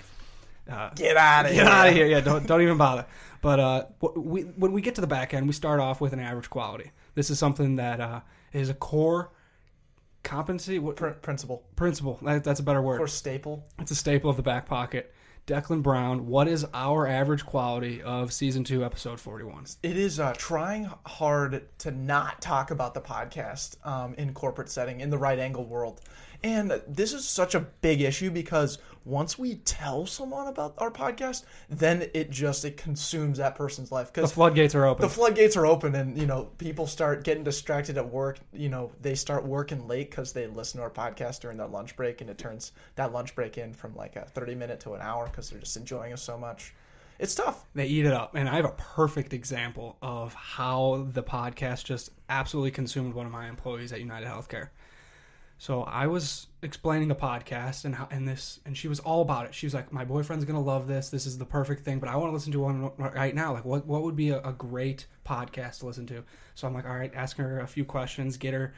uh, 0.69 0.91
Get 0.95 1.17
out 1.17 1.45
of 1.45 1.51
here. 1.51 1.63
Get 1.63 1.71
out 1.73 1.87
of 1.87 1.93
here! 1.93 2.05
Yeah, 2.05 2.21
don't 2.21 2.47
don't 2.47 2.61
even 2.61 2.77
bother. 2.77 3.05
But 3.41 3.59
uh, 3.59 3.85
we, 4.15 4.43
when 4.43 4.71
we 4.71 4.81
get 4.81 4.95
to 4.95 5.01
the 5.01 5.07
back 5.07 5.33
end, 5.33 5.47
we 5.47 5.53
start 5.53 5.81
off 5.81 5.99
with 5.99 6.13
an 6.13 6.19
average 6.19 6.49
quality. 6.49 6.91
This 7.15 7.29
is 7.29 7.37
something 7.37 7.75
that 7.75 7.99
uh, 7.99 8.21
is 8.53 8.69
a 8.69 8.73
core 8.73 9.31
competency 10.23 10.79
what, 10.79 10.95
Pr- 10.95 11.09
principal 11.09 11.63
principle. 11.75 12.17
That, 12.21 12.43
that's 12.45 12.61
a 12.61 12.63
better 12.63 12.81
word. 12.81 13.01
or 13.01 13.07
staple. 13.07 13.65
It's 13.79 13.91
a 13.91 13.95
staple 13.95 14.29
of 14.29 14.37
the 14.37 14.43
back 14.43 14.65
pocket. 14.65 15.13
Declan 15.45 15.83
Brown, 15.83 16.27
what 16.27 16.47
is 16.47 16.65
our 16.73 17.05
average 17.05 17.45
quality 17.45 18.01
of 18.01 18.31
season 18.31 18.63
two, 18.63 18.85
episode 18.85 19.19
forty-one? 19.19 19.65
It 19.83 19.97
is 19.97 20.17
uh, 20.17 20.33
trying 20.37 20.89
hard 21.05 21.67
to 21.79 21.91
not 21.91 22.41
talk 22.41 22.71
about 22.71 22.93
the 22.93 23.01
podcast 23.01 23.75
um, 23.85 24.13
in 24.13 24.33
corporate 24.33 24.69
setting 24.69 25.01
in 25.01 25.09
the 25.09 25.17
right 25.17 25.37
angle 25.37 25.65
world. 25.65 25.99
And 26.43 26.81
this 26.87 27.13
is 27.13 27.25
such 27.25 27.55
a 27.55 27.61
big 27.61 28.01
issue 28.01 28.29
because 28.29 28.77
once 29.05 29.37
we 29.37 29.55
tell 29.55 30.05
someone 30.05 30.47
about 30.47 30.73
our 30.77 30.91
podcast, 30.91 31.43
then 31.69 32.09
it 32.13 32.29
just 32.31 32.65
it 32.65 32.77
consumes 32.77 33.37
that 33.37 33.55
person's 33.55 33.91
life 33.91 34.11
Because 34.13 34.29
The 34.29 34.35
floodgates 34.35 34.75
are 34.75 34.85
open. 34.85 35.01
the 35.01 35.09
floodgates 35.09 35.55
are 35.57 35.65
open 35.65 35.95
and 35.95 36.17
you 36.17 36.25
know 36.25 36.49
people 36.57 36.87
start 36.87 37.23
getting 37.23 37.43
distracted 37.43 37.97
at 37.97 38.09
work 38.09 38.39
you 38.53 38.69
know 38.69 38.91
they 39.01 39.15
start 39.15 39.45
working 39.45 39.87
late 39.87 40.09
because 40.09 40.31
they 40.33 40.47
listen 40.47 40.79
to 40.79 40.83
our 40.83 40.89
podcast 40.89 41.41
during 41.41 41.57
their 41.57 41.67
lunch 41.67 41.95
break 41.95 42.21
and 42.21 42.29
it 42.29 42.37
turns 42.37 42.71
that 42.95 43.11
lunch 43.11 43.35
break 43.35 43.57
in 43.57 43.73
from 43.73 43.95
like 43.95 44.15
a 44.15 44.25
30 44.25 44.55
minute 44.55 44.79
to 44.81 44.93
an 44.93 45.01
hour 45.01 45.25
because 45.27 45.49
they're 45.49 45.59
just 45.59 45.75
enjoying 45.77 46.13
us 46.13 46.21
so 46.21 46.37
much 46.37 46.73
it's 47.19 47.35
tough 47.35 47.65
they 47.75 47.85
eat 47.85 48.05
it 48.05 48.11
up. 48.13 48.35
And 48.35 48.49
I 48.49 48.55
have 48.55 48.65
a 48.65 48.71
perfect 48.77 49.33
example 49.33 49.97
of 50.01 50.33
how 50.33 51.07
the 51.13 51.23
podcast 51.23 51.85
just 51.85 52.09
absolutely 52.29 52.71
consumed 52.71 53.13
one 53.13 53.25
of 53.25 53.31
my 53.31 53.47
employees 53.47 53.93
at 53.93 53.99
United 53.99 54.27
Healthcare. 54.27 54.69
So 55.57 55.83
I 55.83 56.07
was 56.07 56.47
explaining 56.61 57.07
the 57.07 57.15
podcast 57.15 57.85
and 57.85 57.95
how 57.95 58.07
and 58.11 58.27
this 58.27 58.59
and 58.65 58.77
she 58.77 58.87
was 58.87 58.99
all 58.99 59.21
about 59.21 59.45
it. 59.45 59.55
She 59.55 59.65
was 59.65 59.73
like, 59.73 59.93
"My 59.93 60.03
boyfriend's 60.03 60.45
gonna 60.45 60.61
love 60.61 60.87
this. 60.87 61.09
This 61.09 61.25
is 61.25 61.37
the 61.37 61.45
perfect 61.45 61.85
thing." 61.85 61.99
But 61.99 62.09
I 62.09 62.15
want 62.17 62.29
to 62.29 62.33
listen 62.33 62.51
to 62.53 62.59
one 62.59 62.91
right 62.97 63.33
now. 63.33 63.53
Like, 63.53 63.65
what 63.65 63.85
what 63.85 64.03
would 64.03 64.15
be 64.15 64.29
a, 64.29 64.41
a 64.41 64.51
great 64.51 65.05
podcast 65.25 65.79
to 65.79 65.85
listen 65.85 66.05
to? 66.07 66.23
So 66.55 66.67
I'm 66.67 66.73
like, 66.73 66.85
"All 66.85 66.95
right, 66.95 67.13
ask 67.15 67.37
her 67.37 67.59
a 67.59 67.67
few 67.67 67.85
questions, 67.85 68.37
get 68.37 68.53
her." 68.53 68.73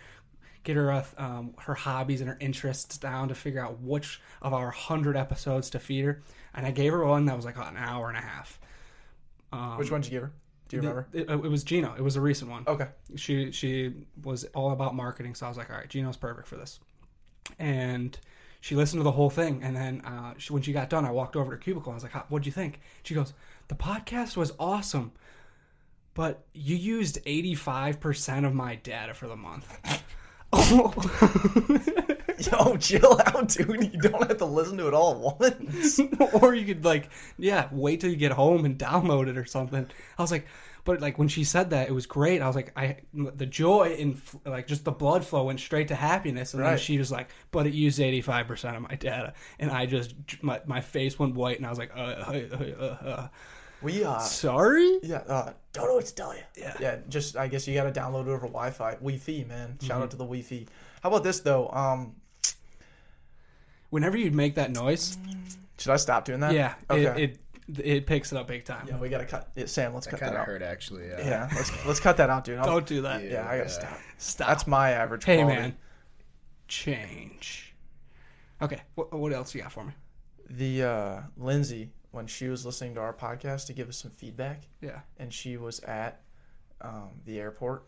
Get 0.63 0.77
her 0.77 0.91
uh, 0.91 1.05
um, 1.19 1.53
her 1.59 1.75
hobbies 1.75 2.21
and 2.21 2.27
her 2.27 2.37
interests 2.39 2.97
down 2.97 3.27
to 3.27 3.35
figure 3.35 3.63
out 3.63 3.81
which 3.81 4.19
of 4.41 4.51
our 4.51 4.71
hundred 4.71 5.15
episodes 5.15 5.69
to 5.69 5.79
feed 5.79 6.05
her, 6.05 6.23
and 6.55 6.65
I 6.65 6.71
gave 6.71 6.91
her 6.91 7.05
one 7.05 7.25
that 7.25 7.35
was 7.35 7.45
like 7.45 7.55
an 7.57 7.77
hour 7.77 8.09
and 8.09 8.17
a 8.17 8.21
half. 8.21 8.59
Um, 9.53 9.77
which 9.77 9.91
one 9.91 10.01
did 10.01 10.11
you 10.11 10.19
give 10.19 10.23
her 10.23 10.33
do 10.67 10.77
you 10.77 10.81
remember? 10.81 11.07
It, 11.13 11.29
it 11.29 11.41
was 11.41 11.63
Gino. 11.63 11.93
It 11.95 12.01
was 12.01 12.15
a 12.15 12.21
recent 12.21 12.49
one. 12.49 12.63
Okay. 12.67 12.87
She 13.15 13.51
she 13.51 13.93
was 14.23 14.45
all 14.55 14.71
about 14.71 14.95
marketing 14.95 15.35
so 15.35 15.45
i 15.45 15.49
was 15.49 15.57
like 15.57 15.69
all 15.69 15.75
right 15.77 15.89
gino's 15.89 16.17
perfect 16.17 16.47
for 16.47 16.57
this. 16.57 16.79
And 17.59 18.17
she 18.61 18.75
listened 18.75 18.99
to 18.99 19.03
the 19.03 19.11
whole 19.11 19.29
thing 19.29 19.61
and 19.63 19.75
then 19.75 20.01
uh, 20.01 20.33
she, 20.37 20.51
when 20.51 20.63
she 20.63 20.73
got 20.73 20.89
done 20.89 21.05
i 21.05 21.11
walked 21.11 21.35
over 21.35 21.45
to 21.45 21.51
her 21.51 21.57
cubicle. 21.57 21.91
I 21.91 21.95
was 21.95 22.03
like 22.03 22.13
what'd 22.31 22.45
you 22.45 22.51
think? 22.51 22.79
She 23.03 23.13
goes 23.13 23.33
the 23.67 23.75
podcast 23.75 24.37
was 24.37 24.53
awesome 24.59 25.11
but 26.13 26.45
you 26.53 26.77
used 26.77 27.23
85% 27.25 28.45
of 28.45 28.53
my 28.53 28.75
data 28.75 29.13
for 29.13 29.27
the 29.27 29.35
month 29.35 29.67
yo 32.51 32.77
chill 32.77 33.19
out 33.25 33.49
dude. 33.49 33.93
You 33.93 33.99
don't 33.99 34.27
have 34.27 34.37
to 34.37 34.45
listen 34.45 34.77
to 34.77 34.87
it 34.87 34.93
all 34.93 35.11
at 35.13 35.39
once. 35.39 35.99
Or 36.41 36.53
you 36.55 36.65
could 36.65 36.83
like 36.85 37.09
yeah 37.37 37.69
wait 37.71 38.01
till 38.01 38.09
you 38.09 38.15
get 38.15 38.31
home 38.31 38.65
and 38.65 38.77
download 38.77 39.27
it 39.27 39.37
or 39.37 39.45
something. 39.45 39.87
I 40.17 40.21
was 40.21 40.31
like 40.31 40.47
but 40.83 41.01
like 41.01 41.17
when 41.17 41.27
she 41.27 41.43
said 41.43 41.71
that 41.71 41.87
it 41.87 41.91
was 41.91 42.05
great. 42.05 42.41
I 42.43 42.47
was 42.47 42.55
like 42.55 42.71
i 42.77 42.97
the 43.13 43.45
joy 43.45 43.95
and 43.99 44.21
like 44.45 44.67
just 44.67 44.85
the 44.85 44.91
blood 44.91 45.25
flow 45.25 45.45
went 45.45 45.59
straight 45.59 45.87
to 45.87 45.95
happiness. 45.95 46.53
And 46.53 46.63
then 46.63 46.77
she 46.77 46.97
was 46.97 47.11
like 47.11 47.29
but 47.51 47.65
it 47.67 47.73
used 47.73 47.99
85% 47.99 48.75
of 48.75 48.81
my 48.83 48.95
data. 48.95 49.33
And 49.59 49.71
i 49.71 49.85
just 49.85 50.15
my, 50.43 50.61
my 50.65 50.81
face 50.81 51.17
went 51.17 51.33
white 51.35 51.57
and 51.57 51.65
i 51.65 51.69
was 51.69 51.79
like 51.79 51.91
uh, 51.95 51.99
uh, 51.99 52.41
uh, 52.79 52.83
uh, 52.83 53.27
we 53.81 54.03
uh 54.03 54.19
sorry? 54.19 54.99
Yeah 55.03 55.17
uh 55.27 55.53
don't 55.73 55.87
know 55.87 55.95
what 55.95 56.05
to 56.05 56.15
tell 56.15 56.33
you 56.35 56.41
Yeah. 56.55 56.75
yeah 56.79 56.97
just 57.09 57.35
i 57.35 57.47
guess 57.47 57.67
you 57.67 57.73
gotta 57.73 57.91
download 57.91 58.27
it 58.27 58.29
over 58.29 58.47
wi-fi. 58.47 58.91
Wi-fi 58.95 59.43
man. 59.47 59.77
Shout 59.81 59.89
Mm-hmm. 59.91 60.03
out 60.03 60.11
to 60.11 60.17
the 60.17 60.23
wi-fi. 60.23 60.65
How 61.03 61.09
about 61.09 61.23
this 61.23 61.39
though? 61.41 61.69
Um 61.69 62.15
whenever 63.95 64.17
you 64.17 64.29
make 64.29 64.55
that 64.55 64.71
noise 64.71 65.17
should 65.77 65.91
i 65.93 65.95
stop 65.95 66.25
doing 66.25 66.41
that? 66.41 66.53
yeah 66.53 66.75
okay. 66.89 67.23
it, 67.23 67.31
it 67.31 67.39
it 67.79 68.05
picks 68.05 68.31
it 68.31 68.37
up 68.37 68.47
big 68.47 68.63
time. 68.63 68.85
Yeah 68.87 68.99
we 68.99 69.09
gotta 69.09 69.25
cut 69.25 69.49
yeah, 69.55 69.65
sam 69.65 69.93
let's 69.93 70.05
That 70.05 70.11
cut 70.11 70.19
that 70.19 70.25
kind 70.27 70.35
of 70.35 70.41
out. 70.41 70.47
hurt 70.47 70.61
actually. 70.61 71.07
Yeah. 71.07 71.27
yeah 71.27 71.49
let's 71.55 71.85
let's 71.87 71.99
cut 71.99 72.17
that 72.17 72.29
out 72.29 72.43
dude. 72.43 72.59
I'll- 72.59 72.65
don't 72.65 72.85
do 72.85 73.01
that. 73.01 73.23
Yeah 73.23 73.47
i 73.49 73.57
gotta 73.57 73.69
stop. 73.69 73.97
Stop. 74.19 74.47
That's 74.49 74.67
my 74.67 74.91
average. 74.91 75.23
hey 75.23 75.37
quality. 75.37 75.61
man. 75.61 75.75
Change. 76.67 77.73
Okay 78.61 78.81
what, 78.93 79.11
what 79.11 79.33
else 79.33 79.55
you 79.55 79.61
got 79.63 79.71
for 79.71 79.83
me? 79.83 79.93
The 80.47 80.83
uh, 80.83 81.21
Lindsay 81.37 81.89
when 82.11 82.27
she 82.27 82.49
was 82.49 82.67
listening 82.67 82.93
to 82.95 83.01
our 83.01 83.13
podcast 83.13 83.65
to 83.67 83.73
give 83.73 83.89
us 83.89 83.97
some 83.97 84.11
feedback, 84.11 84.67
yeah. 84.79 84.99
and 85.17 85.33
she 85.33 85.57
was 85.57 85.79
at 85.81 86.21
um, 86.81 87.09
the 87.25 87.39
airport 87.39 87.87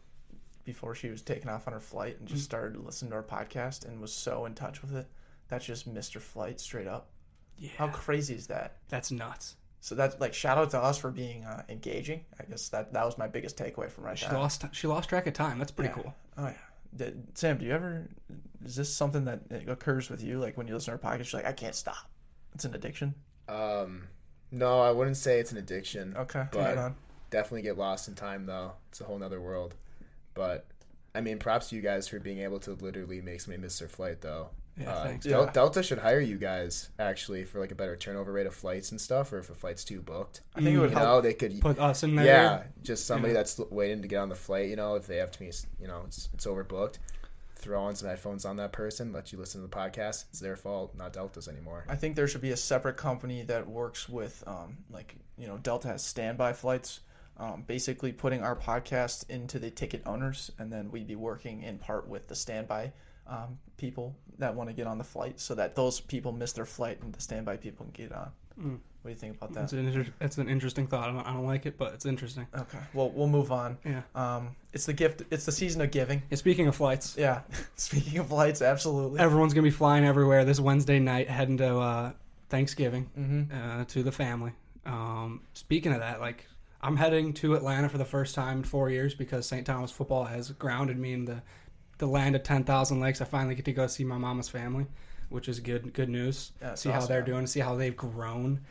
before 0.66 0.96
she 0.96 1.10
was 1.10 1.22
taking 1.22 1.50
off 1.50 1.68
on 1.68 1.74
her 1.74 1.80
flight, 1.80 2.18
and 2.20 2.28
just 2.28 2.44
started 2.44 2.84
listening 2.84 3.12
to 3.12 3.18
our 3.18 3.24
podcast 3.24 3.86
and 3.86 4.02
was 4.02 4.12
so 4.12 4.46
in 4.46 4.56
touch 4.56 4.82
with 4.82 4.96
it. 4.96 5.08
That's 5.50 5.66
just 5.66 5.92
Mr. 5.94 6.20
flight 6.20 6.60
straight 6.60 6.88
up. 6.88 7.10
yeah 7.58 7.70
How 7.78 7.88
crazy 7.88 8.36
is 8.36 8.48
that? 8.48 8.78
That's 8.90 9.12
nuts. 9.12 9.56
So 9.80 9.96
that's 9.96 10.20
like 10.20 10.34
shout 10.34 10.58
out 10.58 10.72
to 10.72 10.80
us 10.80 10.98
for 10.98 11.12
being 11.12 11.46
uh, 11.46 11.64
engaging. 11.70 12.26
I 12.40 12.44
guess 12.46 12.70
that 12.70 12.92
that 12.94 13.06
was 13.06 13.18
my 13.18 13.28
biggest 13.28 13.58
takeaway 13.58 13.90
from 13.90 14.04
right 14.06 14.18
She 14.18 14.28
now. 14.28 14.40
lost 14.40 14.66
she 14.72 14.88
lost 14.88 15.08
track 15.10 15.28
of 15.28 15.34
time. 15.34 15.60
That's 15.60 15.72
pretty 15.72 15.94
Yeah. 15.96 16.04
cool. 16.04 16.16
Oh 16.38 16.48
yeah. 16.48 16.54
Did, 16.96 17.38
Sam, 17.38 17.58
do 17.58 17.66
you 17.66 17.72
ever? 17.74 18.08
Is 18.66 18.76
this 18.76 18.94
something 18.94 19.26
that 19.26 19.42
occurs 19.68 20.10
with 20.10 20.24
you? 20.24 20.40
Like 20.40 20.58
when 20.58 20.68
you 20.68 20.74
listen 20.74 20.98
to 20.98 21.08
our 21.08 21.18
podcast, 21.18 21.32
you're 21.32 21.42
like, 21.42 21.50
I 21.50 21.54
can't 21.54 21.76
stop. 21.76 22.10
It's 22.56 22.66
an 22.66 22.74
addiction. 22.74 23.14
Um, 23.48 24.08
no, 24.52 24.80
I 24.82 24.92
wouldn't 24.92 25.18
say 25.18 25.40
it's 25.40 25.52
an 25.52 25.58
addiction. 25.58 26.16
Okay, 26.18 26.46
but 26.52 26.78
on. 26.78 26.96
definitely 27.30 27.62
get 27.62 27.78
lost 27.78 28.08
in 28.08 28.16
time 28.16 28.46
though. 28.46 28.72
It's 28.90 29.00
a 29.02 29.04
whole 29.04 29.20
nother 29.20 29.40
world. 29.42 29.76
But 30.34 30.66
I 31.14 31.22
mean, 31.22 31.38
props 31.40 31.70
to 31.70 31.76
you 31.76 31.82
guys 31.82 32.08
for 32.08 32.20
being 32.20 32.40
able 32.40 32.60
to 32.62 32.72
literally 32.74 33.22
make 33.22 33.42
somebody 33.42 33.62
miss 33.62 33.78
their 33.80 33.88
flight 33.90 34.22
though. 34.22 34.50
Yeah, 34.80 34.94
Uh, 34.94 35.04
thanks. 35.06 35.26
Del- 35.26 35.46
Yeah. 35.46 35.52
Delta 35.52 35.82
should 35.84 35.98
hire 35.98 36.20
you 36.20 36.38
guys 36.38 36.90
actually 37.00 37.44
for 37.46 37.60
like 37.60 37.72
a 37.72 37.76
better 37.76 37.96
turnover 37.96 38.32
rate 38.32 38.46
of 38.48 38.54
flights 38.54 38.92
and 38.92 39.02
stuff, 39.02 39.34
or 39.34 39.40
if 39.40 39.50
a 39.50 39.56
flight's 39.56 39.84
too 39.84 40.02
booked. 40.02 40.42
I 40.56 40.62
think 40.62 40.76
it 40.76 40.80
would 40.80 40.92
You 40.92 40.96
help. 40.98 41.08
know, 41.08 41.22
they 41.22 41.34
could. 41.34 41.60
Put 41.62 41.80
us 41.80 42.04
in 42.04 42.16
there. 42.16 42.26
Yeah, 42.26 42.64
just 42.84 43.06
somebody 43.08 43.34
Yeah. 43.34 43.40
that's 43.40 43.58
waiting 43.72 44.02
to 44.04 44.08
get 44.08 44.18
on 44.18 44.30
the 44.30 44.36
flight. 44.36 44.70
You 44.70 44.76
know, 44.76 44.96
if 44.96 45.08
they 45.08 45.18
have 45.18 45.32
to 45.32 45.40
be, 45.40 45.52
you 45.80 45.88
know, 45.88 46.04
it's, 46.06 46.30
it's 46.34 46.46
overbooked. 46.46 46.98
Throw 47.56 47.82
on 47.82 47.96
some 47.96 48.08
headphones 48.08 48.46
on 48.46 48.56
that 48.58 48.72
person, 48.72 49.12
let 49.12 49.32
you 49.32 49.40
listen 49.40 49.62
to 49.62 49.68
the 49.68 49.76
podcast. 49.76 50.26
It's 50.30 50.40
their 50.40 50.56
fault, 50.56 50.94
not 50.96 51.12
Delta's 51.12 51.48
anymore. 51.48 51.86
I 51.90 51.96
think 51.96 52.16
there 52.16 52.28
should 52.28 52.42
be 52.42 52.52
a 52.52 52.58
separate 52.58 52.98
company 52.98 53.42
that 53.44 53.68
works 53.68 54.08
with, 54.08 54.44
um, 54.46 54.78
like 54.92 55.16
you 55.40 55.48
know, 55.48 55.58
Delta 55.58 55.88
has 55.88 56.04
standby 56.04 56.54
flights, 56.54 57.00
um, 57.38 57.64
basically 57.66 58.12
putting 58.12 58.44
our 58.44 58.56
podcast 58.56 59.28
into 59.30 59.58
the 59.58 59.72
ticket 59.72 60.04
owners, 60.06 60.52
and 60.60 60.72
then 60.72 60.92
we'd 60.92 61.08
be 61.08 61.16
working 61.16 61.64
in 61.64 61.80
part 61.80 62.08
with 62.08 62.28
the 62.28 62.36
standby 62.36 62.94
um, 63.30 63.58
people 63.78 64.16
that 64.40 64.54
want 64.56 64.70
to 64.70 64.74
get 64.74 64.88
on 64.88 64.98
the 64.98 65.04
flight, 65.04 65.40
so 65.40 65.56
that 65.56 65.76
those 65.76 66.00
people 66.00 66.32
miss 66.32 66.54
their 66.54 66.66
flight 66.66 67.00
and 67.02 67.14
the 67.14 67.22
standby 67.22 67.58
people 67.58 67.86
can 67.86 68.06
get 68.08 68.16
on. 68.16 68.30
Mm. 68.60 68.80
What 69.02 69.10
do 69.10 69.10
you 69.10 69.16
think 69.16 69.38
about 69.38 69.52
It's 69.64 69.72
that? 69.72 69.80
an, 69.80 69.88
inter- 69.88 70.12
it's 70.20 70.38
an 70.38 70.50
interesting 70.50 70.86
thought. 70.88 71.10
I 71.10 71.14
don't, 71.14 71.26
I 71.26 71.34
don't 71.34 71.46
like 71.46 71.66
it, 71.66 71.78
but 71.78 71.94
it's 71.94 72.06
interesting. 72.06 72.46
Okay, 72.56 72.80
well 72.94 73.10
we'll 73.12 73.28
move 73.28 73.52
on. 73.52 73.78
Yeah. 73.86 74.02
Um, 74.16 74.56
it's 74.74 74.86
the 74.86 74.94
gift. 74.94 75.22
It's 75.32 75.46
the 75.46 75.52
season 75.52 75.82
of 75.82 75.92
giving. 75.92 76.22
yeah 76.30 76.36
speaking 76.38 76.68
of 76.68 76.76
flights, 76.76 77.16
Yeah. 77.18 77.42
Speaking 77.76 78.20
of 78.20 78.28
flights, 78.28 78.62
absolutely. 78.62 79.20
everyone's 79.20 79.54
gonna 79.54 79.64
be 79.64 79.70
flying 79.72 80.04
everywhere 80.06 80.44
this 80.44 80.60
Wednesday 80.60 81.00
night, 81.00 81.30
heading 81.30 81.58
to 81.58 81.78
uh, 81.78 82.12
Thanksgiving 82.50 83.10
Mm-hmm. 83.18 83.80
uh, 83.82 83.86
to 83.86 84.04
the 84.04 84.12
family. 84.12 84.52
Um, 84.86 85.42
speaking 85.54 85.94
of 85.94 86.00
that, 86.00 86.20
like 86.20 86.46
I'm 86.82 86.96
heading 86.98 87.34
to 87.36 87.56
Atlanta 87.56 87.90
for 87.90 87.98
the 87.98 88.06
first 88.06 88.36
time 88.36 88.58
in 88.58 88.64
four 88.64 88.90
years 88.90 89.14
because 89.14 89.46
St. 89.46 89.66
Thomas 89.66 89.92
football 89.92 90.26
has 90.26 90.52
grounded 90.52 90.98
me 90.98 91.14
in 91.14 91.26
the 91.26 91.42
the 91.98 92.08
land 92.08 92.36
of 92.36 92.44
ten 92.44 92.64
thousand 92.64 93.00
lakes. 93.00 93.22
I 93.22 93.26
finally 93.26 93.56
get 93.56 93.66
to 93.66 93.74
go 93.74 93.88
see 93.88 94.04
my 94.04 94.18
mama's 94.18 94.50
family, 94.50 94.86
which 95.30 95.48
is 95.50 95.60
good 95.60 95.94
good 95.94 96.10
news. 96.10 96.52
Yeah, 96.62 96.76
see 96.76 96.90
how 96.90 97.06
they're 97.06 97.22
doing, 97.22 97.48
see 97.48 97.60
how 97.60 97.76
they've 97.76 97.96
grown. 97.96 98.62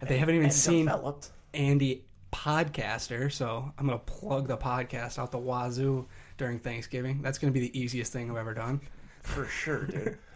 They 0.00 0.18
haven't 0.18 0.34
even 0.34 0.50
seen 0.50 0.86
developed. 0.86 1.30
Andy 1.54 2.04
podcaster, 2.32 3.30
so 3.30 3.70
I'm 3.78 3.86
gonna 3.86 3.98
plug 3.98 4.48
the 4.48 4.56
podcast 4.56 5.18
out 5.18 5.30
the 5.30 5.38
wazoo 5.38 6.06
during 6.38 6.58
Thanksgiving. 6.58 7.22
That's 7.22 7.38
gonna 7.38 7.52
be 7.52 7.60
the 7.60 7.78
easiest 7.78 8.12
thing 8.12 8.30
I've 8.30 8.36
ever 8.36 8.54
done. 8.54 8.80
for 9.22 9.46
sure, 9.46 9.84
dude. 9.86 10.18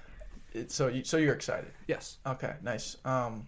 It, 0.53 0.73
so 0.73 0.89
you 0.89 1.05
so 1.05 1.19
you're 1.19 1.35
excited. 1.35 1.71
Yes. 1.87 2.17
Okay, 2.25 2.55
nice. 2.63 2.97
Um, 3.05 3.47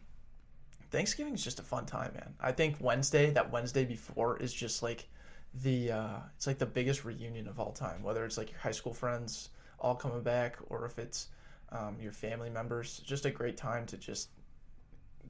Thanksgiving 0.90 1.32
is 1.32 1.42
just 1.42 1.58
a 1.58 1.62
fun 1.62 1.86
time, 1.86 2.12
man. 2.12 2.34
I 2.38 2.52
think 2.52 2.76
Wednesday, 2.80 3.30
that 3.30 3.50
Wednesday 3.50 3.86
before, 3.86 4.36
is 4.38 4.52
just 4.52 4.82
like 4.82 5.08
the 5.54 5.92
uh, 5.92 6.16
it's 6.36 6.46
like 6.46 6.58
the 6.58 6.66
biggest 6.66 7.04
reunion 7.04 7.48
of 7.48 7.58
all 7.58 7.72
time. 7.72 8.02
Whether 8.02 8.24
it's 8.24 8.38
like 8.38 8.50
your 8.50 8.60
high 8.60 8.72
school 8.72 8.94
friends 8.94 9.50
all 9.80 9.94
coming 9.94 10.22
back, 10.22 10.56
or 10.68 10.84
if 10.86 10.98
it's 10.98 11.28
um, 11.70 11.96
your 12.00 12.12
family 12.12 12.50
members, 12.50 12.98
just 12.98 13.24
a 13.26 13.30
great 13.30 13.56
time 13.56 13.86
to 13.86 13.96
just 13.96 14.30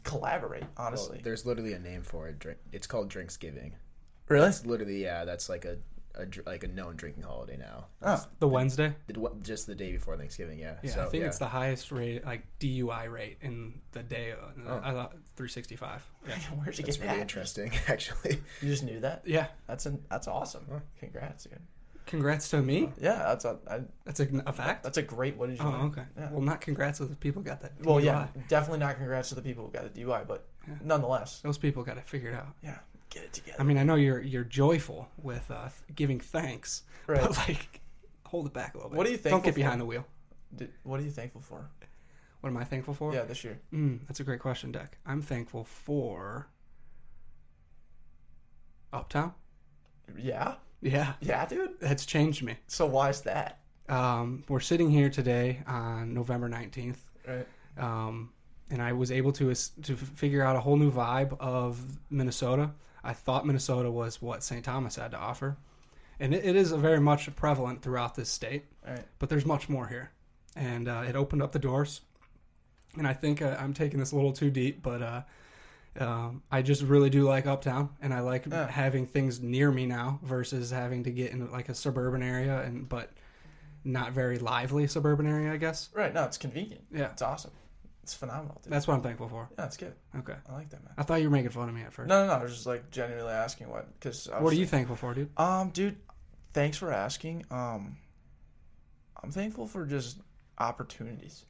collaborate. 0.04 0.62
Well, 0.62 0.86
Honestly, 0.88 1.20
there's 1.22 1.46
literally 1.46 1.72
a 1.74 1.78
name 1.78 2.02
for 2.02 2.28
it. 2.28 2.38
Drink. 2.38 2.58
It's 2.72 2.86
called 2.86 3.08
Drinksgiving. 3.08 3.72
really? 4.28 4.48
It's 4.48 4.64
literally 4.66 5.02
yeah. 5.02 5.24
That's 5.24 5.48
like 5.48 5.64
a, 5.64 5.78
a 6.18 6.26
like 6.46 6.64
a 6.64 6.68
known 6.68 6.96
drinking 6.96 7.22
holiday 7.22 7.56
now. 7.56 7.86
Oh, 8.02 8.24
The 8.40 8.48
Wednesday. 8.48 8.94
It 9.08 9.16
wa- 9.16 9.30
Just 9.42 9.66
the 9.66 9.74
day 9.74 9.92
before 9.92 10.16
Thanksgiving. 10.16 10.58
Yeah. 10.58 10.74
Yeah, 10.82 10.90
So, 10.94 11.02
I 11.02 11.08
think 11.08 11.22
yeah. 11.22 11.28
it's 11.28 11.38
the 11.38 11.48
highest 11.48 11.90
rate, 11.92 12.24
like 12.24 12.42
DUI 12.60 13.10
rate 13.10 13.38
in 13.40 13.80
the 13.92 14.02
day. 14.02 14.32
Uh, 14.32 14.36
Oh. 14.68 14.80
I 14.82 14.92
thought 14.92 15.12
365. 15.36 16.02
Yeah. 16.26 16.34
where'd 16.56 16.76
you 16.78 16.84
That's 16.84 16.96
get 16.98 17.04
really 17.04 17.16
that? 17.16 17.22
interesting, 17.22 17.72
actually. 17.88 18.40
You 18.60 18.68
just 18.68 18.82
knew 18.84 19.00
that? 19.00 19.22
Yeah. 19.24 19.46
That's 19.66 19.86
an 19.86 20.02
that's 20.10 20.28
awesome. 20.28 20.66
Congrats, 20.98 21.44
dude. 21.44 21.58
Congrats 22.06 22.48
to 22.50 22.62
me. 22.62 22.88
Yeah, 22.98 23.18
that's 23.18 23.44
a 23.44 23.58
I, 23.70 23.80
That's 24.06 24.20
a, 24.20 24.28
a 24.46 24.52
fact. 24.52 24.82
that's 24.82 24.96
a 24.96 25.02
great. 25.02 25.36
What 25.36 25.50
did 25.50 25.58
you? 25.58 25.64
Oh, 25.66 25.68
learn? 25.70 25.80
okay. 25.88 26.02
Yeah. 26.16 26.30
Well, 26.32 26.40
not 26.40 26.62
congrats 26.62 26.98
to 26.98 27.04
the 27.04 27.14
people 27.14 27.42
who 27.42 27.46
got 27.46 27.60
that. 27.60 27.72
Well, 27.84 28.00
yeah, 28.00 28.28
definitely 28.48 28.78
not 28.78 28.96
congrats 28.96 29.28
to 29.28 29.34
the 29.34 29.42
people 29.42 29.66
who 29.66 29.70
got 29.70 29.92
the 29.92 30.00
DUI, 30.04 30.26
but 30.26 30.46
Yeah. 30.66 30.74
nonetheless, 30.82 31.40
Those 31.40 31.58
people 31.58 31.82
got 31.82 31.98
it 31.98 32.08
figured 32.08 32.34
out. 32.34 32.48
yeah, 32.62 32.78
get 33.10 33.24
it 33.24 33.32
together. 33.32 33.56
I 33.60 33.62
mean, 33.64 33.78
I 33.78 33.82
know 33.82 33.94
you're 33.96 34.20
you're 34.20 34.44
joyful 34.44 35.08
with 35.22 35.50
uh, 35.50 35.68
giving 35.94 36.20
thanks, 36.20 36.82
Right. 37.06 37.20
but 37.20 37.36
like, 37.36 37.80
hold 38.26 38.46
it 38.46 38.52
back 38.52 38.74
a 38.74 38.76
little 38.78 38.90
bit. 38.90 38.96
What 38.96 39.06
are 39.06 39.10
you 39.10 39.16
think? 39.16 39.32
Don't 39.32 39.44
get 39.44 39.54
for? 39.54 39.60
behind 39.60 39.80
the 39.80 39.84
wheel. 39.86 40.04
Did, 40.54 40.70
what 40.82 41.00
are 41.00 41.02
you 41.02 41.10
thankful 41.10 41.40
for? 41.40 41.68
What 42.40 42.50
am 42.50 42.56
I 42.56 42.64
thankful 42.64 42.94
for? 42.94 43.12
Yeah, 43.12 43.24
this 43.24 43.42
year. 43.44 43.58
Mm, 43.72 44.00
that's 44.06 44.20
a 44.20 44.24
great 44.24 44.40
question, 44.40 44.70
Deck. 44.70 44.96
I'm 45.04 45.20
thankful 45.20 45.64
for 45.64 46.48
Uptown. 48.92 49.34
Yeah, 50.16 50.54
Yeah, 50.80 51.14
yeah, 51.20 51.44
dude. 51.46 51.78
that's 51.80 52.06
changed 52.06 52.42
me. 52.42 52.56
So 52.66 52.86
why 52.86 53.10
is 53.10 53.20
that? 53.22 53.58
Um, 53.88 54.44
we're 54.48 54.60
sitting 54.60 54.90
here 54.90 55.10
today 55.10 55.62
on 55.66 56.14
November 56.14 56.48
19th, 56.48 56.96
Right. 57.26 57.46
um, 57.76 58.32
and 58.70 58.80
I 58.80 58.92
was 58.92 59.10
able 59.10 59.32
to 59.32 59.52
to 59.54 59.96
figure 59.96 60.42
out 60.42 60.56
a 60.56 60.60
whole 60.60 60.76
new 60.76 60.90
vibe 60.92 61.36
of 61.40 61.80
Minnesota. 62.10 62.70
I 63.08 63.14
thought 63.14 63.46
Minnesota 63.46 63.90
was 63.90 64.20
what 64.20 64.42
St. 64.44 64.62
Thomas 64.64 64.96
had 64.96 65.12
to 65.12 65.16
offer, 65.18 65.56
and 66.20 66.34
it, 66.34 66.44
it 66.44 66.56
is 66.56 66.72
very 66.72 67.00
much 67.00 67.34
prevalent 67.36 67.80
throughout 67.82 68.14
this 68.14 68.28
state. 68.28 68.64
Right. 68.86 69.04
But 69.18 69.28
there's 69.30 69.46
much 69.46 69.68
more 69.68 69.86
here, 69.88 70.10
and 70.54 70.88
uh, 70.88 71.04
it 71.08 71.16
opened 71.16 71.42
up 71.42 71.52
the 71.52 71.58
doors. 71.58 72.02
And 72.96 73.06
I 73.06 73.14
think 73.14 73.40
uh, 73.42 73.56
I'm 73.58 73.72
taking 73.72 73.98
this 73.98 74.12
a 74.12 74.16
little 74.16 74.32
too 74.32 74.50
deep, 74.50 74.82
but 74.82 75.02
uh, 75.02 75.22
um, 76.00 76.42
I 76.50 76.62
just 76.62 76.82
really 76.82 77.10
do 77.10 77.22
like 77.22 77.46
Uptown, 77.46 77.90
and 78.02 78.12
I 78.12 78.20
like 78.20 78.44
Yeah. 78.46 78.66
having 78.70 79.06
things 79.06 79.40
near 79.40 79.70
me 79.70 79.86
now 79.86 80.20
versus 80.22 80.70
having 80.70 81.04
to 81.04 81.10
get 81.10 81.32
in 81.32 81.50
like 81.50 81.68
a 81.68 81.74
suburban 81.74 82.22
area, 82.22 82.60
and 82.62 82.88
but 82.88 83.10
not 83.84 84.12
very 84.12 84.38
lively 84.38 84.86
suburban 84.86 85.26
area, 85.26 85.50
I 85.52 85.56
guess. 85.56 85.88
Right. 85.94 86.12
No, 86.12 86.24
it's 86.24 86.36
convenient. 86.36 86.82
Yeah, 86.92 87.10
It's 87.12 87.22
awesome. 87.22 87.52
It's 88.08 88.14
phenomenal, 88.14 88.58
dude. 88.62 88.72
that's 88.72 88.88
what 88.88 88.94
I'm 88.94 89.02
thankful 89.02 89.28
for. 89.28 89.50
yeah, 89.58 89.66
it's 89.66 89.76
good. 89.76 89.92
Okay, 90.16 90.32
I 90.48 90.52
like 90.54 90.70
that, 90.70 90.82
man. 90.82 90.94
I 90.96 91.02
thought 91.02 91.16
you 91.20 91.28
were 91.28 91.36
making 91.36 91.50
fun 91.50 91.68
of 91.68 91.74
me 91.74 91.82
at 91.82 91.92
first. 91.92 92.08
No, 92.08 92.22
no, 92.22 92.28
no. 92.28 92.40
I 92.40 92.42
was 92.42 92.54
just 92.54 92.64
like 92.66 92.90
genuinely 92.90 93.30
asking 93.32 93.68
what 93.68 93.86
because 94.00 94.30
what 94.38 94.50
are 94.50 94.56
you 94.56 94.64
thankful 94.64 94.96
for, 94.96 95.12
dude? 95.12 95.28
Um, 95.38 95.68
dude, 95.68 95.96
thanks 96.54 96.78
for 96.78 96.90
asking. 96.90 97.44
Um, 97.50 97.98
I'm 99.22 99.30
thankful 99.30 99.66
for 99.66 99.84
just 99.84 100.20
opportunities. 100.58 101.44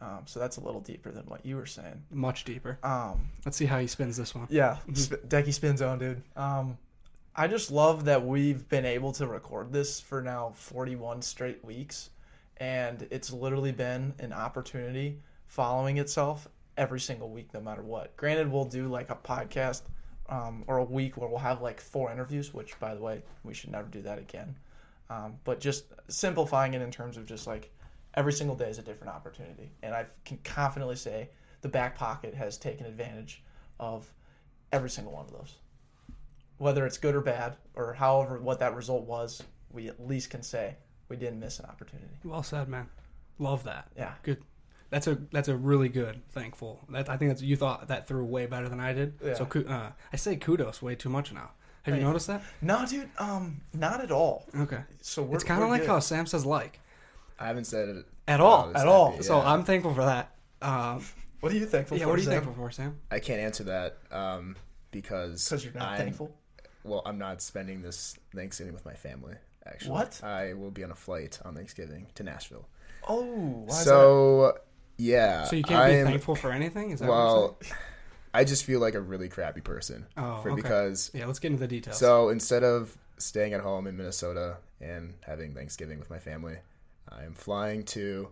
Um, 0.00 0.22
so 0.26 0.40
that's 0.40 0.56
a 0.56 0.60
little 0.60 0.80
deeper 0.80 1.12
than 1.12 1.24
what 1.26 1.46
you 1.46 1.54
were 1.54 1.66
saying. 1.66 2.02
Much 2.10 2.42
deeper. 2.44 2.80
Um, 2.82 3.28
Let's 3.44 3.56
see 3.56 3.66
how 3.66 3.78
he 3.78 3.86
spins 3.86 4.16
this 4.16 4.34
one. 4.34 4.48
Yeah, 4.50 4.78
sp- 4.98 5.22
Decky 5.28 5.52
spin 5.52 5.76
zone, 5.76 6.00
dude. 6.00 6.22
Um, 6.34 6.76
I 7.36 7.46
just 7.46 7.70
love 7.70 8.04
that 8.06 8.26
we've 8.26 8.68
been 8.68 8.84
able 8.84 9.12
to 9.12 9.28
record 9.28 9.72
this 9.72 10.00
for 10.00 10.22
now 10.22 10.50
41 10.56 11.22
straight 11.22 11.64
weeks, 11.64 12.10
and 12.56 13.06
it's 13.12 13.32
literally 13.32 13.70
been 13.70 14.12
an 14.18 14.32
opportunity 14.32 15.20
following 15.48 15.98
itself 15.98 16.46
every 16.76 17.00
single 17.00 17.30
week, 17.30 17.52
no 17.52 17.60
matter 17.60 17.82
what. 17.82 18.16
Granted, 18.16 18.50
we'll 18.50 18.64
do 18.64 18.86
like 18.86 19.10
a 19.10 19.16
podcast 19.16 19.82
um, 20.28 20.62
or 20.66 20.78
a 20.78 20.84
week 20.84 21.16
where 21.16 21.28
we'll 21.28 21.38
have 21.38 21.60
like 21.60 21.80
four 21.80 22.12
interviews, 22.12 22.54
which, 22.54 22.78
by 22.78 22.94
the 22.94 23.00
way, 23.00 23.22
we 23.42 23.54
should 23.54 23.72
never 23.72 23.88
do 23.88 24.02
that 24.02 24.18
again. 24.18 24.54
Um, 25.10 25.34
but 25.44 25.58
just 25.58 25.86
simplifying 26.08 26.74
it 26.74 26.82
in 26.82 26.90
terms 26.90 27.16
of 27.16 27.26
just 27.26 27.46
like 27.46 27.72
every 28.14 28.32
single 28.32 28.54
day 28.54 28.68
is 28.68 28.78
a 28.78 28.82
different 28.82 29.12
opportunity, 29.12 29.72
and 29.82 29.94
I 29.94 30.06
can 30.24 30.38
confidently 30.44 30.96
say 30.96 31.30
the 31.62 31.68
back 31.68 31.96
pocket 31.96 32.34
has 32.34 32.58
taken 32.58 32.86
advantage 32.86 33.42
of 33.80 34.12
every 34.70 34.90
single 34.90 35.14
one 35.14 35.24
of 35.24 35.32
those. 35.32 35.54
Whether 36.58 36.84
it's 36.84 36.98
good 36.98 37.14
or 37.14 37.20
bad, 37.20 37.56
or 37.74 37.94
however 37.94 38.38
what 38.38 38.58
that 38.60 38.74
result 38.74 39.06
was, 39.06 39.42
we 39.72 39.88
at 39.88 40.06
least 40.06 40.30
can 40.30 40.42
say 40.42 40.76
we 41.08 41.16
didn't 41.16 41.40
miss 41.40 41.58
an 41.58 41.66
opportunity. 41.66 42.18
Well 42.22 42.42
said, 42.42 42.68
man. 42.68 42.88
Love 43.38 43.64
that. 43.64 43.88
Yeah. 43.96 44.12
Good. 44.22 44.42
That's 44.90 45.06
a 45.06 45.18
that's 45.32 45.48
a 45.48 45.56
really 45.56 45.88
good 45.88 46.22
thankful. 46.30 46.80
That 46.88 47.08
I 47.08 47.16
think 47.16 47.30
that's 47.30 47.42
you 47.42 47.56
thought 47.56 47.88
that 47.88 48.06
through 48.08 48.24
way 48.24 48.46
better 48.46 48.68
than 48.68 48.80
I 48.80 48.92
did. 48.92 49.14
Yeah. 49.22 49.34
So 49.34 49.46
uh, 49.68 49.90
I 50.12 50.16
say 50.16 50.36
kudos 50.36 50.80
way 50.80 50.94
too 50.94 51.08
much 51.10 51.32
now. 51.32 51.50
Have 51.82 51.96
you 51.96 52.02
noticed 52.02 52.26
that? 52.26 52.42
No, 52.60 52.84
dude, 52.86 53.08
um, 53.18 53.60
not 53.72 54.02
at 54.02 54.10
all. 54.10 54.44
Okay. 54.54 54.80
So 55.00 55.22
we're, 55.22 55.36
it's 55.36 55.44
kind 55.44 55.62
of 55.62 55.70
like 55.70 55.82
good. 55.82 55.88
how 55.90 56.00
Sam 56.00 56.26
says 56.26 56.44
like 56.44 56.80
I 57.38 57.46
haven't 57.46 57.64
said 57.66 57.88
it 57.88 58.06
at 58.26 58.40
all. 58.40 58.68
this 58.68 58.82
at 58.82 58.88
all. 58.88 59.12
happy, 59.12 59.22
So. 59.22 59.40
I'm 59.40 59.64
thankful 59.64 59.94
for 59.94 60.04
that. 60.04 60.34
Um, 60.62 61.04
What 61.40 61.52
are 61.52 61.56
you 61.56 61.66
thankful 61.66 61.96
yeah. 61.96 62.04
for? 62.04 62.06
Yeah. 62.08 62.10
What 62.10 62.14
are 62.14 62.18
you 62.18 62.24
Sam? 62.24 62.32
thankful 62.42 62.54
for, 62.54 62.70
Sam? 62.72 62.98
I 63.12 63.20
can't 63.20 63.38
answer 63.40 63.62
that 63.64 63.98
um, 64.10 64.56
because 64.90 65.48
Because 65.48 65.64
you're 65.64 65.72
not 65.74 65.82
I'm- 65.90 65.98
thankful. 65.98 66.34
Well, 66.84 67.02
I'm 67.06 67.18
not 67.18 67.40
spending 67.42 67.80
this 67.82 68.16
Thanksgiving 68.34 68.72
with 68.74 68.84
my 68.84 68.94
family. 68.94 69.34
Actually, 69.66 69.90
What? 69.92 70.22
I 70.24 70.54
will 70.54 70.70
be 70.70 70.82
on 70.82 70.90
a 70.90 70.94
flight 70.96 71.38
on 71.44 71.54
Thanksgiving 71.54 72.06
to 72.16 72.22
Nashville. 72.22 72.66
Oh, 73.06 73.22
why 73.22 73.66
is 73.72 73.78
that? 73.78 73.84
so 73.84 74.58
yeah, 74.98 75.44
So 75.44 75.56
you 75.56 75.62
can't 75.62 75.88
be 75.90 75.96
I'm- 75.96 76.06
thankful 76.06 76.34
for 76.36 76.50
anything? 76.50 76.90
Is 76.90 77.00
that 77.00 77.08
what 77.08 77.16
Well, 77.16 77.58
I 78.34 78.44
just 78.44 78.64
feel 78.64 78.80
like 78.80 78.94
a 78.94 79.00
really 79.00 79.28
crappy 79.28 79.60
person 79.62 80.06
Oh, 80.16 80.40
for 80.42 80.50
okay. 80.50 80.60
because? 80.62 81.10
Yeah. 81.14 81.26
Let's 81.26 81.38
get 81.38 81.48
into 81.52 81.60
the 81.60 81.66
details. 81.68 81.98
so 81.98 82.28
instead 82.28 82.62
of 82.64 82.96
staying 83.18 83.52
at 83.54 83.60
home 83.60 83.86
in 83.86 83.96
Minnesota 83.96 84.58
and 84.80 85.14
having 85.26 85.54
Thanksgiving 85.54 85.98
with 85.98 86.10
my 86.10 86.18
family, 86.18 86.56
I 87.08 87.24
am 87.24 87.32
flying 87.32 87.84
to 87.86 88.28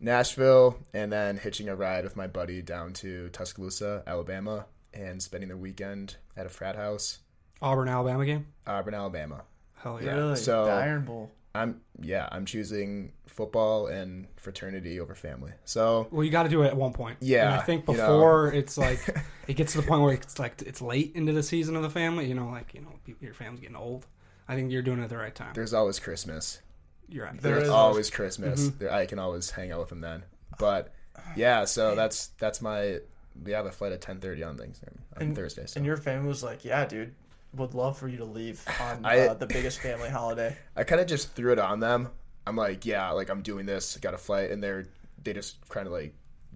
Nashville 0.00 0.78
and 0.94 1.12
then 1.12 1.36
hitching 1.38 1.68
a 1.68 1.74
ride 1.74 2.04
with 2.04 2.16
my 2.16 2.26
buddy 2.26 2.62
down 2.62 2.92
to 2.94 3.28
Tuscaloosa, 3.30 4.02
Alabama, 4.06 4.66
and 4.94 5.22
spending 5.22 5.48
the 5.48 5.56
weekend 5.56 6.16
at 6.36 6.46
a 6.46 6.48
frat 6.48 6.76
house, 6.76 7.18
Auburn, 7.60 7.88
Alabama 7.88 8.24
game. 8.24 8.46
Auburn, 8.66 8.94
Alabama. 8.94 9.42
Hell 9.76 10.00
yeah. 10.02 10.14
really 10.14 10.36
so- 10.36 10.66
the 10.66 10.70
Iron 10.72 11.04
Bowl. 11.04 11.30
I'm 11.54 11.80
yeah, 12.00 12.28
I'm 12.32 12.46
choosing 12.46 13.12
football 13.26 13.86
and 13.88 14.26
fraternity 14.36 15.00
over 15.00 15.14
family. 15.14 15.52
So 15.64 16.08
Well, 16.10 16.24
you 16.24 16.30
got 16.30 16.44
to 16.44 16.48
do 16.48 16.62
it 16.62 16.66
at 16.68 16.76
one 16.76 16.92
point. 16.92 17.18
Yeah, 17.20 17.46
And 17.52 17.54
I 17.60 17.62
think 17.64 17.86
you 17.88 17.96
know. 17.96 18.00
before 18.06 18.52
it's 18.52 18.76
like 18.78 19.00
it 19.48 19.54
gets 19.54 19.72
to 19.72 19.80
the 19.80 19.86
point 19.86 20.02
where 20.02 20.12
it's 20.14 20.38
like 20.38 20.62
it's 20.62 20.80
late 20.82 21.12
into 21.14 21.32
the 21.32 21.42
season 21.42 21.76
of 21.76 21.82
the 21.82 21.90
family. 21.90 22.26
You 22.26 22.34
know, 22.34 22.48
like 22.48 22.72
you 22.74 22.80
know, 22.80 23.14
your 23.20 23.34
family's 23.34 23.60
getting 23.60 23.76
old. 23.76 24.06
I 24.48 24.54
think 24.54 24.72
you're 24.72 24.82
doing 24.82 25.00
it 25.00 25.04
at 25.04 25.10
the 25.10 25.16
right 25.16 25.34
time. 25.34 25.52
there's 25.54 25.72
always 25.74 25.98
Christmas. 25.98 26.60
You're 27.08 27.26
right. 27.26 27.38
There 27.40 27.52
There's 27.54 27.64
is 27.64 27.70
always 27.70 28.10
Christmas. 28.10 28.68
Mm-hmm. 28.68 28.78
There, 28.78 28.92
I 28.92 29.06
can 29.06 29.18
always 29.18 29.50
hang 29.50 29.70
out 29.72 29.80
with 29.80 29.88
them 29.90 30.00
then. 30.00 30.24
But 30.58 30.92
yeah, 31.36 31.64
so 31.66 31.94
that's 31.94 32.28
that's 32.38 32.60
my 32.62 33.00
we 33.44 33.52
have 33.52 33.66
a 33.66 33.72
flight 33.72 33.92
at 33.92 34.00
10:30 34.00 34.46
on 34.48 34.56
things 34.58 34.80
on 35.16 35.22
And- 35.22 35.36
Thursday. 35.36 35.66
So 35.66 35.78
And 35.78 35.86
your 35.86 35.96
family 35.96 36.28
was 36.28 36.42
like, 36.42 36.64
"Yeah, 36.64 36.84
dude, 36.86 37.14
would 37.54 37.74
love 37.74 37.98
for 37.98 38.08
you 38.08 38.16
to 38.18 38.24
leave 38.24 38.64
on 38.80 39.04
I- 39.04 39.26
uh, 39.28 39.34
the 39.34 39.46
biggest 39.46 39.80
family 39.80 40.08
holiday." 40.08 40.56
I 40.76 40.84
kind 40.84 41.00
of 41.00 41.06
just 41.06 41.32
threw 41.34 41.52
it 41.52 41.58
on 41.58 41.80
them. 41.80 42.08
I'm 42.46 42.56
like, 42.56 42.84
yeah, 42.86 43.10
like 43.10 43.28
I'm 43.30 43.42
doing 43.42 43.66
this, 43.66 43.96
got 43.98 44.14
a 44.14 44.18
flight, 44.18 44.50
and 44.50 44.62
they're 44.62 44.86
they 45.22 45.32
just 45.32 45.68
kind 45.68 45.86
of 45.86 45.92
like 45.92 46.14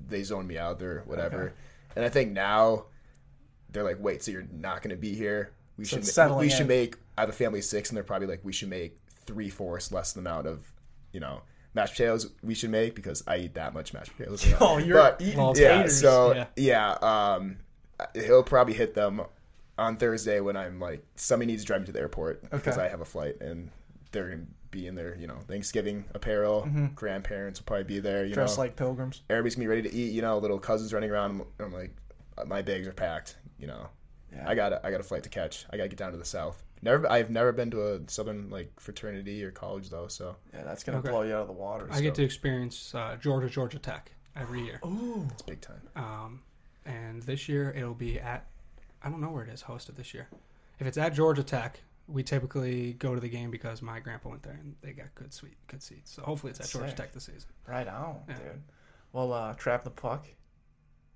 they 0.09 0.23
zone 0.23 0.47
me 0.47 0.59
out 0.59 0.82
or 0.82 1.02
whatever. 1.06 1.43
Okay. 1.44 1.52
And 1.97 2.05
I 2.05 2.09
think 2.09 2.32
now 2.32 2.86
they're 3.70 3.85
like, 3.85 3.98
wait, 4.01 4.23
so 4.23 4.31
you're 4.31 4.47
not 4.52 4.82
going 4.82 4.90
to 4.90 5.01
be 5.01 5.14
here? 5.14 5.52
We 5.78 5.85
So 5.85 5.90
should 5.90 5.98
it's 6.01 6.09
ma- 6.09 6.12
settling 6.12 6.40
we 6.40 6.51
should 6.51 6.68
make 6.68 6.97
I 7.16 7.23
have 7.23 7.31
a 7.31 7.32
family 7.32 7.60
of 7.60 7.64
six, 7.64 7.90
and 7.90 7.97
they're 7.97 8.05
probably 8.05 8.27
like, 8.28 8.40
we 8.44 8.52
should 8.52 8.68
make 8.68 8.98
three 9.27 9.48
fourths 9.51 9.90
less 9.93 10.12
the 10.12 10.20
amount 10.20 10.47
of 10.47 10.60
you 11.12 11.20
know 11.20 11.40
mashed 11.74 11.93
potatoes 11.94 12.31
we 12.43 12.55
should 12.55 12.70
make 12.70 12.94
because 12.94 13.23
I 13.27 13.36
eat 13.39 13.55
that 13.55 13.73
much 13.74 13.93
mashed 13.94 14.16
potatoes. 14.16 14.47
Oh, 14.60 14.78
you're 14.78 14.97
But- 14.98 15.20
eating 15.20 15.39
yeah, 15.56 15.77
taters. 15.78 16.01
so 16.01 16.35
yeah. 16.35 16.47
yeah, 16.56 16.90
um, 17.36 17.59
he'll 18.14 18.43
probably 18.43 18.74
hit 18.74 18.94
them 18.94 19.20
on 19.78 19.97
Thursday 19.97 20.40
when 20.40 20.57
I'm 20.57 20.81
like 20.81 21.05
somebody 21.16 21.53
needs 21.53 21.62
to 21.62 21.66
drive 21.66 21.81
me 21.82 21.86
to 21.86 21.93
the 21.93 22.01
airport 22.01 22.43
because 22.51 22.77
Okay. 22.77 22.86
I 22.86 22.89
have 22.89 23.01
a 23.01 23.05
flight 23.05 23.40
and 23.40 23.70
they're 24.12 24.31
gonna 24.31 24.43
be 24.70 24.86
in 24.86 24.94
their 24.94 25.16
you 25.16 25.27
know 25.27 25.39
Thanksgiving 25.48 26.05
apparel. 26.15 26.69
Grandparents 26.94 27.61
will 27.61 27.65
probably 27.66 27.85
be 27.85 28.01
there. 28.01 28.24
You 28.24 28.35
dressed 28.35 28.57
know, 28.57 28.62
like 28.65 28.77
pilgrims. 28.77 29.23
everybody's 29.31 29.55
gonna 29.55 29.65
be 29.65 29.69
ready 29.69 29.82
to 29.82 29.94
eat. 29.94 30.12
You 30.12 30.23
know, 30.23 30.39
little 30.39 30.59
cousins 30.59 30.93
running 30.93 31.11
around. 31.11 31.43
I'm 31.61 31.73
like, 31.73 31.94
my 32.47 32.62
bags 32.62 32.86
are 32.89 32.93
packed. 32.93 33.36
You 33.59 33.66
know, 33.69 33.89
Yeah. 34.35 34.48
I 34.48 34.55
got 34.55 34.73
a, 34.73 34.86
I 34.86 34.90
got 34.90 35.01
a 35.01 35.05
flight 35.05 35.23
to 35.24 35.28
catch. 35.28 35.66
I 35.70 35.77
gotta 35.77 35.89
get 35.89 35.98
down 35.98 36.12
to 36.12 36.19
the 36.19 36.24
south. 36.24 36.62
Never, 36.82 37.11
I've 37.11 37.31
never 37.31 37.53
been 37.53 37.70
to 37.70 37.94
a 37.94 38.01
southern 38.07 38.51
like 38.51 38.70
fraternity 38.78 39.43
or 39.43 39.51
college 39.51 39.89
though. 39.90 40.09
So 40.09 40.36
Yeah, 40.55 40.65
that's 40.65 40.85
gonna 40.85 40.98
Okay. 40.98 41.09
blow 41.11 41.23
you 41.23 41.35
out 41.35 41.43
of 41.43 41.47
the 41.48 41.53
water. 41.55 41.89
I 41.90 42.01
get 42.01 42.15
to 42.16 42.23
experience 42.23 42.94
uh, 42.94 43.16
Georgia 43.20 43.48
Georgia 43.48 43.78
Tech 43.78 44.12
every 44.36 44.62
year. 44.65 44.81
Ooh, 44.85 45.27
it's 45.32 45.43
big 45.43 45.61
time. 45.62 45.81
Um, 45.97 46.43
and 46.85 47.23
this 47.23 47.48
year 47.48 47.73
it'll 47.77 47.94
be 47.94 48.20
at 48.20 48.47
I 49.02 49.09
don't 49.10 49.20
know 49.20 49.31
where 49.31 49.44
it 49.44 49.51
is 49.51 49.62
hosted 49.62 49.97
this 49.97 50.12
year. 50.14 50.28
If 50.78 50.86
it's 50.86 50.98
at 50.98 51.14
Georgia 51.14 51.43
Tech, 51.43 51.81
we 52.09 52.23
typically 52.23 52.94
go 52.94 53.14
to 53.14 53.20
the 53.20 53.28
game 53.28 53.51
because 53.51 53.82
my 53.82 53.98
grandpa 54.01 54.28
went 54.31 54.43
there 54.43 54.55
and 54.60 54.74
they 54.82 54.93
got 54.93 55.14
good 55.14 55.32
sweet 55.32 55.56
good 55.66 55.82
seats. 55.82 56.12
So 56.12 56.23
hopefully 56.23 56.51
it's 56.51 56.60
at 56.60 56.68
Georgia 56.68 56.89
Sick. 56.89 56.97
Tech 56.97 57.12
this 57.12 57.24
season. 57.24 57.48
right 57.66 57.86
on, 57.89 58.20
Yeah. 58.28 58.35
dude. 58.36 58.62
Well, 59.12 59.32
uh, 59.32 59.55
trap 59.55 59.85
the 59.85 59.90
puck. 59.90 60.27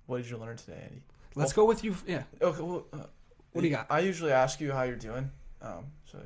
What 0.07 0.17
did 0.17 0.29
you 0.29 0.37
learn 0.37 0.57
today, 0.57 0.79
Andy? 0.83 1.01
Let's 1.35 1.53
go 1.53 1.65
with 1.65 1.83
you. 1.83 1.95
Yeah. 2.05 2.23
Okay, 2.41 2.61
well, 2.61 2.85
uh, 2.91 2.97
What 3.53 3.61
do 3.61 3.67
you 3.67 3.75
got? 3.75 3.87
I 3.89 3.99
usually 3.99 4.31
ask 4.31 4.59
you 4.59 4.71
how 4.71 4.83
you're 4.83 4.95
doing. 4.95 5.29
Um, 5.61 5.85
so 6.05 6.17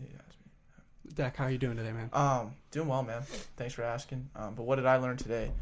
you 0.00 0.06
ask 0.18 0.36
me. 0.40 1.12
Dak, 1.14 1.36
how 1.36 1.46
you 1.48 1.58
doing 1.58 1.76
today, 1.76 1.92
man? 1.92 2.08
Um, 2.12 2.52
doing 2.70 2.88
well, 2.88 3.02
man. 3.02 3.22
Thanks 3.56 3.74
for 3.74 3.82
asking. 3.82 4.28
Um, 4.34 4.54
but 4.54 4.64
what 4.64 4.76
did 4.76 4.86
I 4.86 4.96
learn 4.96 5.16
today? 5.16 5.52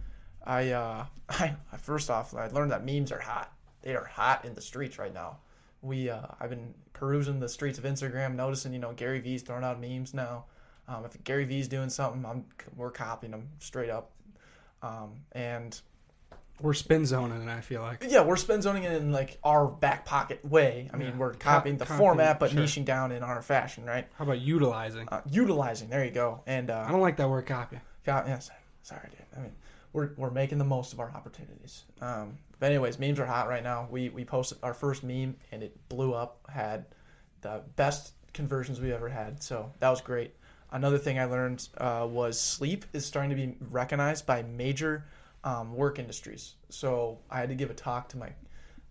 I, 0.44 0.70
uh, 0.70 1.06
I 1.28 1.54
first 1.78 2.10
off, 2.10 2.34
I 2.34 2.46
learned 2.48 2.70
that 2.70 2.84
memes 2.86 3.10
are 3.12 3.18
hot. 3.20 3.52
They 3.86 3.94
are 3.94 4.04
hot 4.04 4.44
in 4.44 4.52
the 4.54 4.60
streets 4.60 4.98
right 4.98 5.14
now. 5.14 5.38
We, 5.80 6.10
uh, 6.10 6.26
I've 6.40 6.50
been 6.50 6.74
perusing 6.92 7.38
the 7.38 7.48
streets 7.48 7.78
of 7.78 7.84
Instagram, 7.84 8.34
noticing, 8.34 8.72
you 8.72 8.80
know, 8.80 8.92
Gary 8.92 9.20
V's 9.20 9.42
throwing 9.42 9.62
out 9.62 9.80
memes 9.80 10.12
now. 10.12 10.46
Um, 10.88 11.04
if 11.04 11.22
Gary 11.22 11.44
V's 11.44 11.68
doing 11.68 11.88
something, 11.88 12.24
I'm, 12.26 12.46
we're 12.74 12.90
copying 12.90 13.30
them 13.30 13.48
straight 13.60 13.88
up. 13.88 14.10
Um, 14.82 15.20
and 15.30 15.80
We're 16.60 16.74
spin 16.74 17.06
zoning, 17.06 17.40
and 17.40 17.48
I 17.48 17.60
feel 17.60 17.80
like 17.80 18.04
yeah, 18.08 18.22
we're 18.24 18.34
spin 18.36 18.60
zoning 18.60 18.82
it 18.82 18.92
in 19.00 19.12
like 19.12 19.38
our 19.44 19.68
back 19.68 20.04
pocket 20.04 20.44
way. 20.44 20.90
I 20.92 20.96
mean, 20.96 21.10
Yeah. 21.10 21.16
we're 21.16 21.32
Co- 21.34 21.38
copying 21.38 21.76
the 21.76 21.84
copying, 21.84 21.98
format, 22.00 22.40
but 22.40 22.50
sure. 22.50 22.62
niching 22.62 22.84
down 22.84 23.12
in 23.12 23.22
our 23.22 23.40
fashion, 23.40 23.84
right? 23.84 24.08
how 24.18 24.24
about 24.24 24.40
utilizing? 24.40 25.08
Uh, 25.08 25.20
utilizing. 25.30 25.90
There 25.90 26.04
you 26.04 26.10
go. 26.10 26.42
And 26.48 26.70
uh, 26.70 26.84
I 26.88 26.90
don't 26.90 27.00
like 27.02 27.18
that 27.18 27.28
word 27.30 27.46
copy. 27.46 27.78
God, 28.04 28.24
yes. 28.26 28.50
Sorry, 28.82 29.08
dude. 29.10 29.20
I 29.36 29.42
mean, 29.42 29.52
we're, 29.92 30.10
we're 30.16 30.30
making 30.30 30.58
the 30.58 30.64
most 30.64 30.92
of 30.92 30.98
our 30.98 31.10
opportunities. 31.12 31.84
Um, 32.00 32.36
but 32.58 32.66
anyways, 32.70 32.98
memes 32.98 33.20
are 33.20 33.26
hot 33.26 33.48
right 33.48 33.62
now. 33.62 33.88
We 33.90 34.08
we 34.08 34.24
posted 34.24 34.58
our 34.62 34.74
first 34.74 35.02
meme 35.02 35.36
and 35.52 35.62
it 35.62 35.76
blew 35.88 36.14
up. 36.14 36.40
Had 36.48 36.86
the 37.42 37.62
best 37.76 38.12
conversions 38.32 38.80
we 38.80 38.92
ever 38.92 39.08
had. 39.08 39.42
So 39.42 39.72
that 39.80 39.88
was 39.90 40.00
great. 40.00 40.34
Another 40.72 40.98
thing 40.98 41.18
I 41.18 41.24
learned 41.26 41.68
uh, 41.78 42.06
was 42.10 42.40
sleep 42.40 42.84
is 42.92 43.06
starting 43.06 43.30
to 43.30 43.36
be 43.36 43.56
recognized 43.70 44.26
by 44.26 44.42
major 44.42 45.06
um, 45.44 45.74
work 45.74 45.98
industries. 45.98 46.54
So 46.70 47.18
I 47.30 47.38
had 47.38 47.48
to 47.50 47.54
give 47.54 47.70
a 47.70 47.74
talk 47.74 48.08
to 48.10 48.18
my 48.18 48.30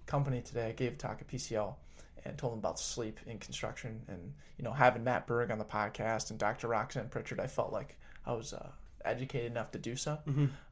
company 0.05 0.41
today. 0.41 0.69
I 0.69 0.71
gave 0.71 0.93
a 0.93 0.95
talk 0.95 1.19
at 1.19 1.27
PCL 1.27 1.75
and 2.23 2.37
told 2.37 2.53
them 2.53 2.59
about 2.59 2.79
sleep 2.79 3.19
in 3.27 3.37
construction 3.37 4.01
and 4.07 4.33
you 4.57 4.63
know 4.63 4.71
having 4.71 5.03
Matt 5.03 5.27
Berg 5.27 5.51
on 5.51 5.57
the 5.59 5.65
podcast 5.65 6.29
and 6.29 6.39
Dr. 6.39 6.67
Roxanne 6.67 7.09
Prichard. 7.09 7.39
I 7.39 7.47
felt 7.47 7.71
like 7.73 7.97
I 8.25 8.33
was 8.33 8.53
uh, 8.53 8.69
educated 9.03 9.51
enough 9.51 9.71
to 9.71 9.79
do 9.79 9.95
so. 9.95 10.17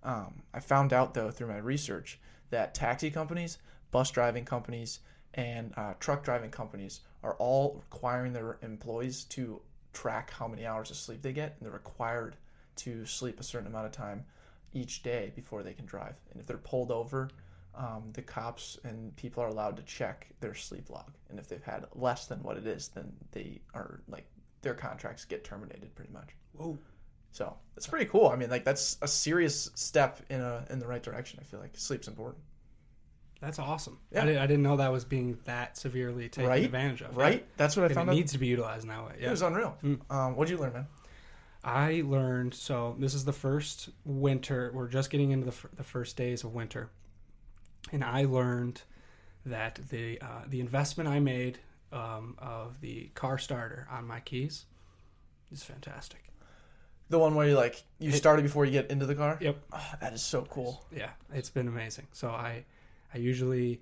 Um, 0.03 0.41
I 0.53 0.59
found 0.59 0.93
out 0.93 1.13
though 1.13 1.29
through 1.31 1.47
my 1.47 1.57
research 1.57 2.19
that 2.53 2.73
taxi 2.73 3.09
companies, 3.09 3.57
bus 3.91 4.11
driving 4.11 4.45
companies, 4.45 4.99
and 5.33 5.73
uh, 5.75 5.93
truck 5.99 6.23
driving 6.23 6.51
companies 6.51 7.01
are 7.23 7.35
all 7.35 7.81
requiring 7.91 8.31
their 8.31 8.57
employees 8.61 9.23
to 9.25 9.61
track 9.91 10.31
how 10.31 10.47
many 10.47 10.65
hours 10.65 10.91
of 10.91 10.97
sleep 10.97 11.21
they 11.21 11.33
get, 11.33 11.55
and 11.57 11.65
they're 11.65 11.73
required 11.73 12.35
to 12.75 13.05
sleep 13.05 13.39
a 13.39 13.43
certain 13.43 13.67
amount 13.67 13.85
of 13.85 13.91
time 13.91 14.23
each 14.73 15.03
day 15.03 15.31
before 15.35 15.63
they 15.63 15.73
can 15.73 15.85
drive. 15.85 16.15
And 16.31 16.39
if 16.39 16.47
they're 16.47 16.57
pulled 16.57 16.91
over, 16.91 17.29
um, 17.75 18.11
the 18.13 18.21
cops 18.21 18.77
and 18.83 19.15
people 19.15 19.43
are 19.43 19.47
allowed 19.47 19.77
to 19.77 19.83
check 19.83 20.27
their 20.39 20.53
sleep 20.53 20.89
log. 20.89 21.11
And 21.29 21.39
if 21.39 21.47
they've 21.47 21.63
had 21.63 21.85
less 21.95 22.27
than 22.27 22.41
what 22.43 22.57
it 22.57 22.67
is, 22.67 22.89
then 22.89 23.11
they 23.31 23.61
are 23.73 24.01
like 24.07 24.25
their 24.61 24.75
contracts 24.75 25.25
get 25.25 25.43
terminated 25.43 25.93
pretty 25.95 26.13
much. 26.13 26.29
Whoa. 26.53 26.77
So 27.33 27.55
it's 27.75 27.87
pretty 27.87 28.05
cool. 28.05 28.27
I 28.29 28.35
mean, 28.37 28.49
like 28.49 28.63
that's 28.63 28.97
a 29.01 29.07
serious 29.07 29.69
step 29.75 30.19
in 30.29 30.39
a 30.39 30.65
in 30.69 30.79
the 30.79 30.87
right 30.87 31.03
direction. 31.03 31.39
I 31.41 31.45
feel 31.45 31.59
like 31.59 31.71
sleep's 31.75 32.07
important, 32.07 32.41
That's 33.41 33.59
awesome. 33.59 33.97
Yeah. 34.11 34.21
I, 34.23 34.25
did, 34.25 34.37
I 34.37 34.45
didn't 34.47 34.63
know 34.63 34.77
that 34.77 34.91
was 34.91 35.03
being 35.03 35.37
that 35.45 35.75
severely 35.77 36.29
taken 36.29 36.49
Right? 36.49 36.63
advantage 36.63 37.01
of. 37.01 37.17
right? 37.17 37.45
That's 37.57 37.75
what 37.75 37.89
I 37.91 37.93
found 37.93 38.07
it 38.09 38.11
out. 38.11 38.15
needs 38.15 38.31
to 38.33 38.37
be 38.37 38.47
utilized 38.47 38.83
in 38.83 38.89
that 38.89 39.03
way. 39.05 39.15
It 39.19 39.29
was 39.29 39.41
unreal. 39.41 39.75
Mm. 39.83 39.99
Um, 40.09 40.35
what'd 40.35 40.49
you 40.51 40.57
learn, 40.57 40.73
man? 40.73 40.87
I 41.65 42.03
learned 42.05 42.53
so 42.53 42.95
this 42.99 43.13
is 43.15 43.25
the 43.25 43.33
first 43.33 43.89
winter. 44.05 44.71
We're 44.73 44.87
just 44.87 45.09
getting 45.09 45.31
into 45.31 45.45
the, 45.45 45.51
f- 45.53 45.65
the 45.75 45.83
first 45.83 46.15
days 46.17 46.43
of 46.43 46.53
winter, 46.53 46.89
and 47.91 48.03
I 48.03 48.25
learned 48.25 48.81
that 49.47 49.79
the 49.89 50.21
uh, 50.21 50.43
the 50.47 50.59
investment 50.59 51.09
I 51.09 51.19
made 51.19 51.57
um, 51.91 52.35
of 52.37 52.79
the 52.81 53.09
car 53.15 53.37
starter 53.39 53.87
on 53.89 54.05
my 54.05 54.19
keys 54.19 54.65
is 55.51 55.63
fantastic. 55.63 56.19
The 57.13 57.19
one 57.19 57.35
where 57.35 57.47
you 57.47 57.53
like 57.55 57.79
you 57.99 58.09
Hit- 58.09 58.17
started 58.17 58.41
before 58.41 58.65
you 58.65 58.71
get 58.71 58.89
into 58.89 59.05
the 59.05 59.13
car. 59.13 59.37
Yep. 59.39 59.55
Oh, 59.71 59.91
that 60.01 60.13
is 60.13 60.23
so 60.23 60.47
cool. 60.49 60.83
Yeah, 60.91 61.11
it's 61.31 61.51
been 61.51 61.67
amazing. 61.67 62.07
So 62.11 62.29
I 62.29 62.65
I 63.13 63.19
usually 63.19 63.81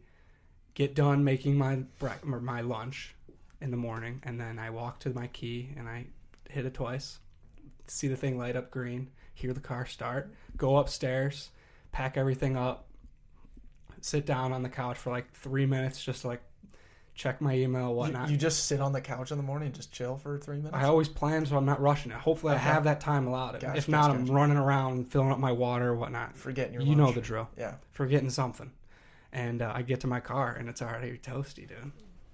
get 0.74 0.96
done 0.96 1.24
making 1.24 1.58
my 1.58 1.80
or 2.02 2.42
my 2.42 2.60
lunch 2.60 3.16
in 3.62 3.72
the 3.72 3.78
morning, 3.78 4.22
and 4.26 4.38
then 4.38 4.60
I 4.60 4.70
walk 4.70 5.00
to 5.00 5.12
my 5.12 5.28
key 5.28 5.70
and 5.78 5.88
I 5.88 6.08
hit 6.50 6.66
it 6.66 6.74
twice, 6.74 7.20
see 7.88 8.10
the 8.10 8.18
thing 8.18 8.38
light 8.38 8.58
up 8.58 8.70
green, 8.70 9.10
hear 9.34 9.54
the 9.54 9.62
car 9.62 9.86
start, 9.86 10.34
go 10.58 10.76
upstairs, 10.76 11.52
pack 11.94 12.18
everything 12.18 12.58
up, 12.58 12.90
sit 14.02 14.26
down 14.26 14.52
on 14.52 14.62
the 14.62 14.68
couch 14.70 14.98
for 14.98 15.10
like 15.10 15.32
three 15.32 15.66
minutes 15.66 16.04
just 16.04 16.24
to 16.24 16.28
like 16.28 16.42
check 17.22 17.40
my 17.40 17.54
email, 17.56 17.94
whatnot. 17.94 18.30
you 18.30 18.38
just 18.38 18.66
sit 18.66 18.82
on 18.82 18.92
the 18.94 19.02
couch 19.02 19.30
in 19.32 19.38
the 19.38 19.44
morning 19.44 19.68
and 19.68 19.76
just 19.76 19.92
chill 19.92 20.18
for 20.18 20.40
three 20.40 20.58
minutes. 20.58 20.74
I 20.76 20.86
always 20.86 21.08
plan 21.08 21.46
so 21.46 21.56
I'm 21.56 21.66
not 21.66 21.80
rushing 21.80 22.12
it. 22.12 22.18
Hopefully, 22.18 22.54
Okay. 22.54 22.62
I 22.62 22.64
have 22.74 22.84
that 22.86 23.00
time 23.00 23.28
allotted. 23.28 23.62
Gotcha, 23.62 23.78
if 23.78 23.88
not, 23.88 24.08
gotcha, 24.08 24.14
I'm 24.16 24.26
gotcha. 24.26 24.34
running 24.34 24.58
around 24.58 25.12
filling 25.12 25.32
up 25.32 25.38
my 25.38 25.52
water, 25.52 25.94
whatnot. 25.94 26.36
Forgetting 26.36 26.74
your 26.74 26.82
You 26.82 26.96
know 26.96 27.12
the 27.12 27.22
drill 27.22 27.48
Yeah, 27.58 27.76
forgetting 27.92 28.30
something. 28.32 28.72
And 29.34 29.62
uh, 29.62 29.72
I 29.76 29.84
get 29.84 30.00
to 30.02 30.08
my 30.08 30.20
car 30.20 30.56
and 30.60 30.68
it's 30.68 30.82
already 30.82 31.18
toasty, 31.20 31.68
dude. 31.68 31.92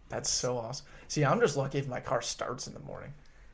that's 0.09 0.29
so 0.29 0.57
awesome. 0.57 0.85
See, 1.09 1.25
I'm 1.25 1.39
just 1.41 1.57
lucky 1.57 1.77
if 1.79 1.87
my 1.87 1.99
car 1.99 2.21
starts 2.21 2.67
in 2.67 2.73
the 2.73 2.79
morning. 2.79 3.13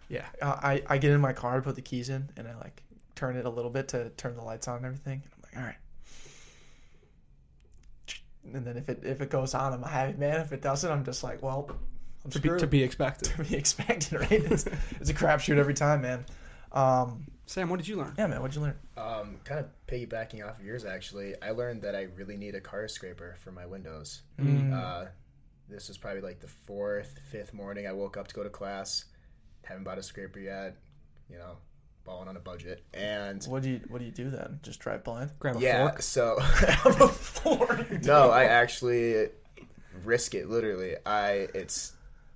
Yeah. 0.10 0.26
Uh, 0.42 0.58
I 0.62 0.84
I 0.88 0.98
get 1.00 1.12
in 1.12 1.20
my 1.22 1.34
car, 1.34 1.58
I 1.58 1.60
put 1.62 1.76
the 1.76 1.82
keys 1.82 2.10
in, 2.10 2.30
and 2.38 2.48
I 2.48 2.56
like 2.58 2.84
turn 3.16 3.36
it 3.38 3.46
a 3.46 3.50
little 3.50 3.72
bit 3.72 3.88
to 3.90 4.10
turn 4.18 4.36
the 4.36 4.44
lights 4.44 4.68
on 4.68 4.78
and 4.78 4.86
everything. 4.86 5.24
And 5.24 5.32
I'm 5.36 5.42
like, 5.44 5.58
all 5.58 5.64
right. 5.68 5.76
And 8.54 8.66
then 8.66 8.78
if 8.78 8.90
it 8.90 9.02
if 9.04 9.22
it 9.22 9.30
goes 9.30 9.54
on, 9.54 9.74
I'm 9.74 9.84
a 9.84 9.88
happy 9.88 10.18
man. 10.18 10.42
If 10.42 10.52
it 10.52 10.62
doesn't, 10.62 10.90
I'm 10.92 11.06
just 11.06 11.24
like, 11.24 11.42
well, 11.42 11.70
I'm 12.26 12.32
To 12.32 12.40
be, 12.40 12.50
to 12.50 12.68
be 12.68 12.84
expected. 12.84 13.30
to 13.38 13.44
be 13.44 13.56
expected, 13.56 14.20
right? 14.20 14.32
It's, 14.32 14.66
it's 15.00 15.10
a 15.10 15.14
crapshoot 15.14 15.58
every 15.58 15.74
time, 15.74 16.02
man. 16.02 16.26
Um, 16.72 17.26
Sam, 17.46 17.70
what 17.70 17.78
did 17.78 17.88
you 17.88 17.98
learn? 17.98 18.14
yeah, 18.18 18.28
man. 18.28 18.42
What'd 18.42 18.56
you 18.56 18.62
learn? 18.62 18.76
Um, 18.98 19.38
kind 19.44 19.60
of 19.60 19.68
piggybacking 19.88 20.48
off 20.48 20.60
of 20.60 20.66
yours, 20.66 20.86
actually, 20.86 21.36
I 21.42 21.52
learned 21.52 21.82
that 21.82 21.96
I 21.96 22.04
really 22.16 22.38
need 22.38 22.56
a 22.56 22.62
car 22.62 22.88
scraper 22.88 23.36
for 23.44 23.52
my 23.52 23.66
windows. 23.66 24.22
Mm. 24.40 24.74
Uh, 24.74 25.06
this 25.70 25.88
was 25.88 25.98
probably 25.98 26.22
like 26.22 26.40
the 26.40 26.48
fourth, 26.48 27.20
fifth 27.30 27.54
morning 27.54 27.86
I 27.88 27.94
woke 27.94 28.18
up 28.18 28.28
to 28.30 28.36
go 28.36 28.44
to 28.44 28.50
class. 28.50 29.06
Haven't 29.64 29.84
bought 29.84 29.98
a 29.98 30.04
scraper 30.04 30.40
yet. 30.40 30.78
You 31.30 31.38
know, 31.38 31.58
balling 32.06 32.28
on 32.28 32.38
a 32.38 32.40
budget, 32.40 32.84
and 32.94 33.44
What 33.46 33.64
do 33.64 33.70
you 33.70 33.82
What 33.88 34.00
do 34.00 34.06
you 34.06 34.12
do 34.12 34.30
then? 34.30 34.60
Just 34.64 34.80
drive 34.80 35.04
blind? 35.04 35.32
Grab 35.40 35.58
a 35.58 35.60
yeah, 35.60 35.88
fork. 35.88 36.02
so 36.02 36.36
Before 36.84 37.86
no, 38.04 38.30
I 38.30 38.46
actually 38.46 39.30
risk 40.04 40.36
it. 40.36 40.50
Literally, 40.50 40.96
I 41.06 41.48
it's 41.54 41.94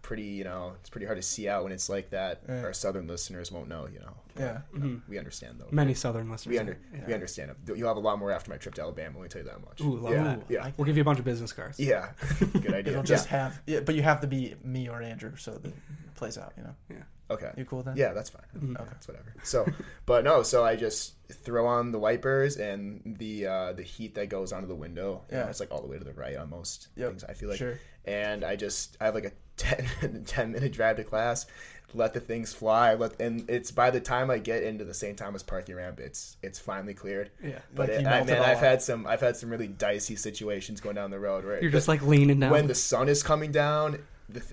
pretty 0.08 0.24
you 0.24 0.46
know 0.46 0.72
it's 0.80 0.90
pretty 0.90 1.06
hard 1.06 1.18
to 1.18 1.22
see 1.22 1.50
out 1.50 1.64
when 1.64 1.74
it's 1.74 1.90
like 1.90 2.10
that. 2.12 2.42
Yeah. 2.48 2.64
Our 2.64 2.72
southern 2.74 3.08
listeners 3.08 3.52
won't 3.52 3.68
know, 3.68 3.88
you 3.94 4.00
know. 4.00 4.14
Yeah. 4.40 4.62
We 5.10 5.18
understand 5.18 5.56
though. 5.60 5.68
Many 5.72 5.94
southern 5.94 6.30
listeners. 6.32 6.54
We 6.54 6.60
under 6.60 6.78
yeah. 6.94 7.04
we 7.08 7.14
understand. 7.14 7.52
You'll 7.68 7.88
have 7.90 7.98
a 7.98 8.00
lot 8.00 8.18
more 8.18 8.32
after 8.32 8.50
my 8.50 8.58
trip 8.58 8.76
to 8.76 8.82
Alabama. 8.84 9.18
Let 9.18 9.24
me 9.24 9.30
tell 9.30 9.42
you 9.42 9.48
that 9.50 9.60
much. 9.66 9.82
Ooh, 9.82 9.98
love 10.00 10.14
yeah, 10.14 10.24
that. 10.24 10.42
yeah, 10.50 10.72
We'll 10.78 10.86
give 10.86 10.96
you 10.96 11.02
a 11.02 11.06
bunch 11.06 11.20
of 11.20 11.26
business 11.26 11.52
cards. 11.52 11.78
yeah. 11.80 12.12
Good 12.54 12.74
idea. 12.74 12.94
It'll 12.94 13.04
just 13.04 13.28
have. 13.28 13.60
Yeah, 13.68 13.82
but 13.82 13.96
you 13.96 14.02
have 14.02 14.22
to 14.22 14.28
be 14.28 14.56
me 14.64 14.88
or 14.88 15.02
Andrew, 15.02 15.36
so 15.36 15.52
that 15.52 15.66
it 15.66 15.76
plays 16.16 16.38
out. 16.38 16.54
You 16.58 16.64
know. 16.64 16.76
Yeah. 16.90 17.04
Okay. 17.30 17.52
You 17.58 17.66
cool 17.66 17.80
with 17.80 17.88
that? 17.88 17.98
Yeah, 17.98 18.14
that's 18.14 18.30
fine. 18.30 18.44
Mm-hmm. 18.56 18.78
Okay, 18.78 18.86
that's 18.90 19.08
whatever. 19.08 19.34
So, 19.44 19.68
but 20.06 20.24
no, 20.24 20.44
so 20.44 20.64
I 20.64 20.78
just 20.78 21.16
throw 21.30 21.68
on 21.68 21.92
the 21.92 22.00
wipers 22.00 22.56
and 22.56 23.02
the 23.20 23.48
uh, 23.48 23.74
the 23.74 23.84
heat 23.84 24.16
that 24.16 24.30
goes 24.30 24.54
onto 24.54 24.68
the 24.68 24.76
window. 24.76 25.24
you 25.30 25.36
know, 25.38 25.44
Yeah. 25.44 25.50
it's 25.50 25.60
like 25.60 25.72
all 25.72 25.82
the 25.82 25.88
way 25.88 25.98
to 25.98 26.06
the 26.06 26.14
right 26.14 26.38
on 26.38 26.50
most 26.50 26.88
Yep, 26.96 27.10
things. 27.10 27.24
I 27.26 27.34
feel 27.34 27.50
like, 27.50 27.58
sure. 27.58 27.78
And 28.08 28.44
I 28.44 28.56
just 28.56 28.98
I 29.02 29.06
have 29.06 29.16
like 29.16 29.26
a 29.26 29.32
10, 29.58 30.24
10 30.26 30.52
minute 30.52 30.72
drive 30.72 30.98
to 30.98 31.04
class. 31.04 31.46
Let 31.94 32.14
the 32.14 32.20
things 32.20 32.54
fly. 32.54 32.94
Let 32.96 33.20
and 33.22 33.50
it's 33.50 33.72
by 33.72 33.90
the 33.92 34.00
time 34.02 34.30
I 34.30 34.40
get 34.40 34.62
into 34.64 34.84
the 34.84 34.94
St. 34.94 35.18
Thomas 35.18 35.42
parking 35.42 35.76
ramp, 35.76 36.00
it's 36.00 36.36
it's 36.44 36.60
finally 36.60 36.94
cleared. 36.94 37.32
Yeah. 37.44 37.60
But 37.74 37.90
Like 37.90 38.00
it, 38.02 38.06
I, 38.06 38.10
melt 38.10 38.28
it 38.28 38.32
man, 38.34 38.38
all 38.40 38.46
I've 38.46 38.58
out. 38.58 38.64
had 38.64 38.82
some 38.82 39.08
I've 39.08 39.22
had 39.22 39.38
some 39.38 39.50
really 39.50 39.68
dicey 39.68 40.16
situations 40.16 40.82
going 40.82 40.96
down 40.96 41.12
the 41.12 41.20
road. 41.20 41.46
Right, 41.46 41.62
You're 41.62 41.72
just 41.72 41.88
like 41.88 42.02
leaning 42.02 42.40
down. 42.42 42.52
when 42.52 42.68
the 42.68 42.76
sun 42.76 43.08
is 43.10 43.24
coming 43.24 43.52
down, 43.52 44.00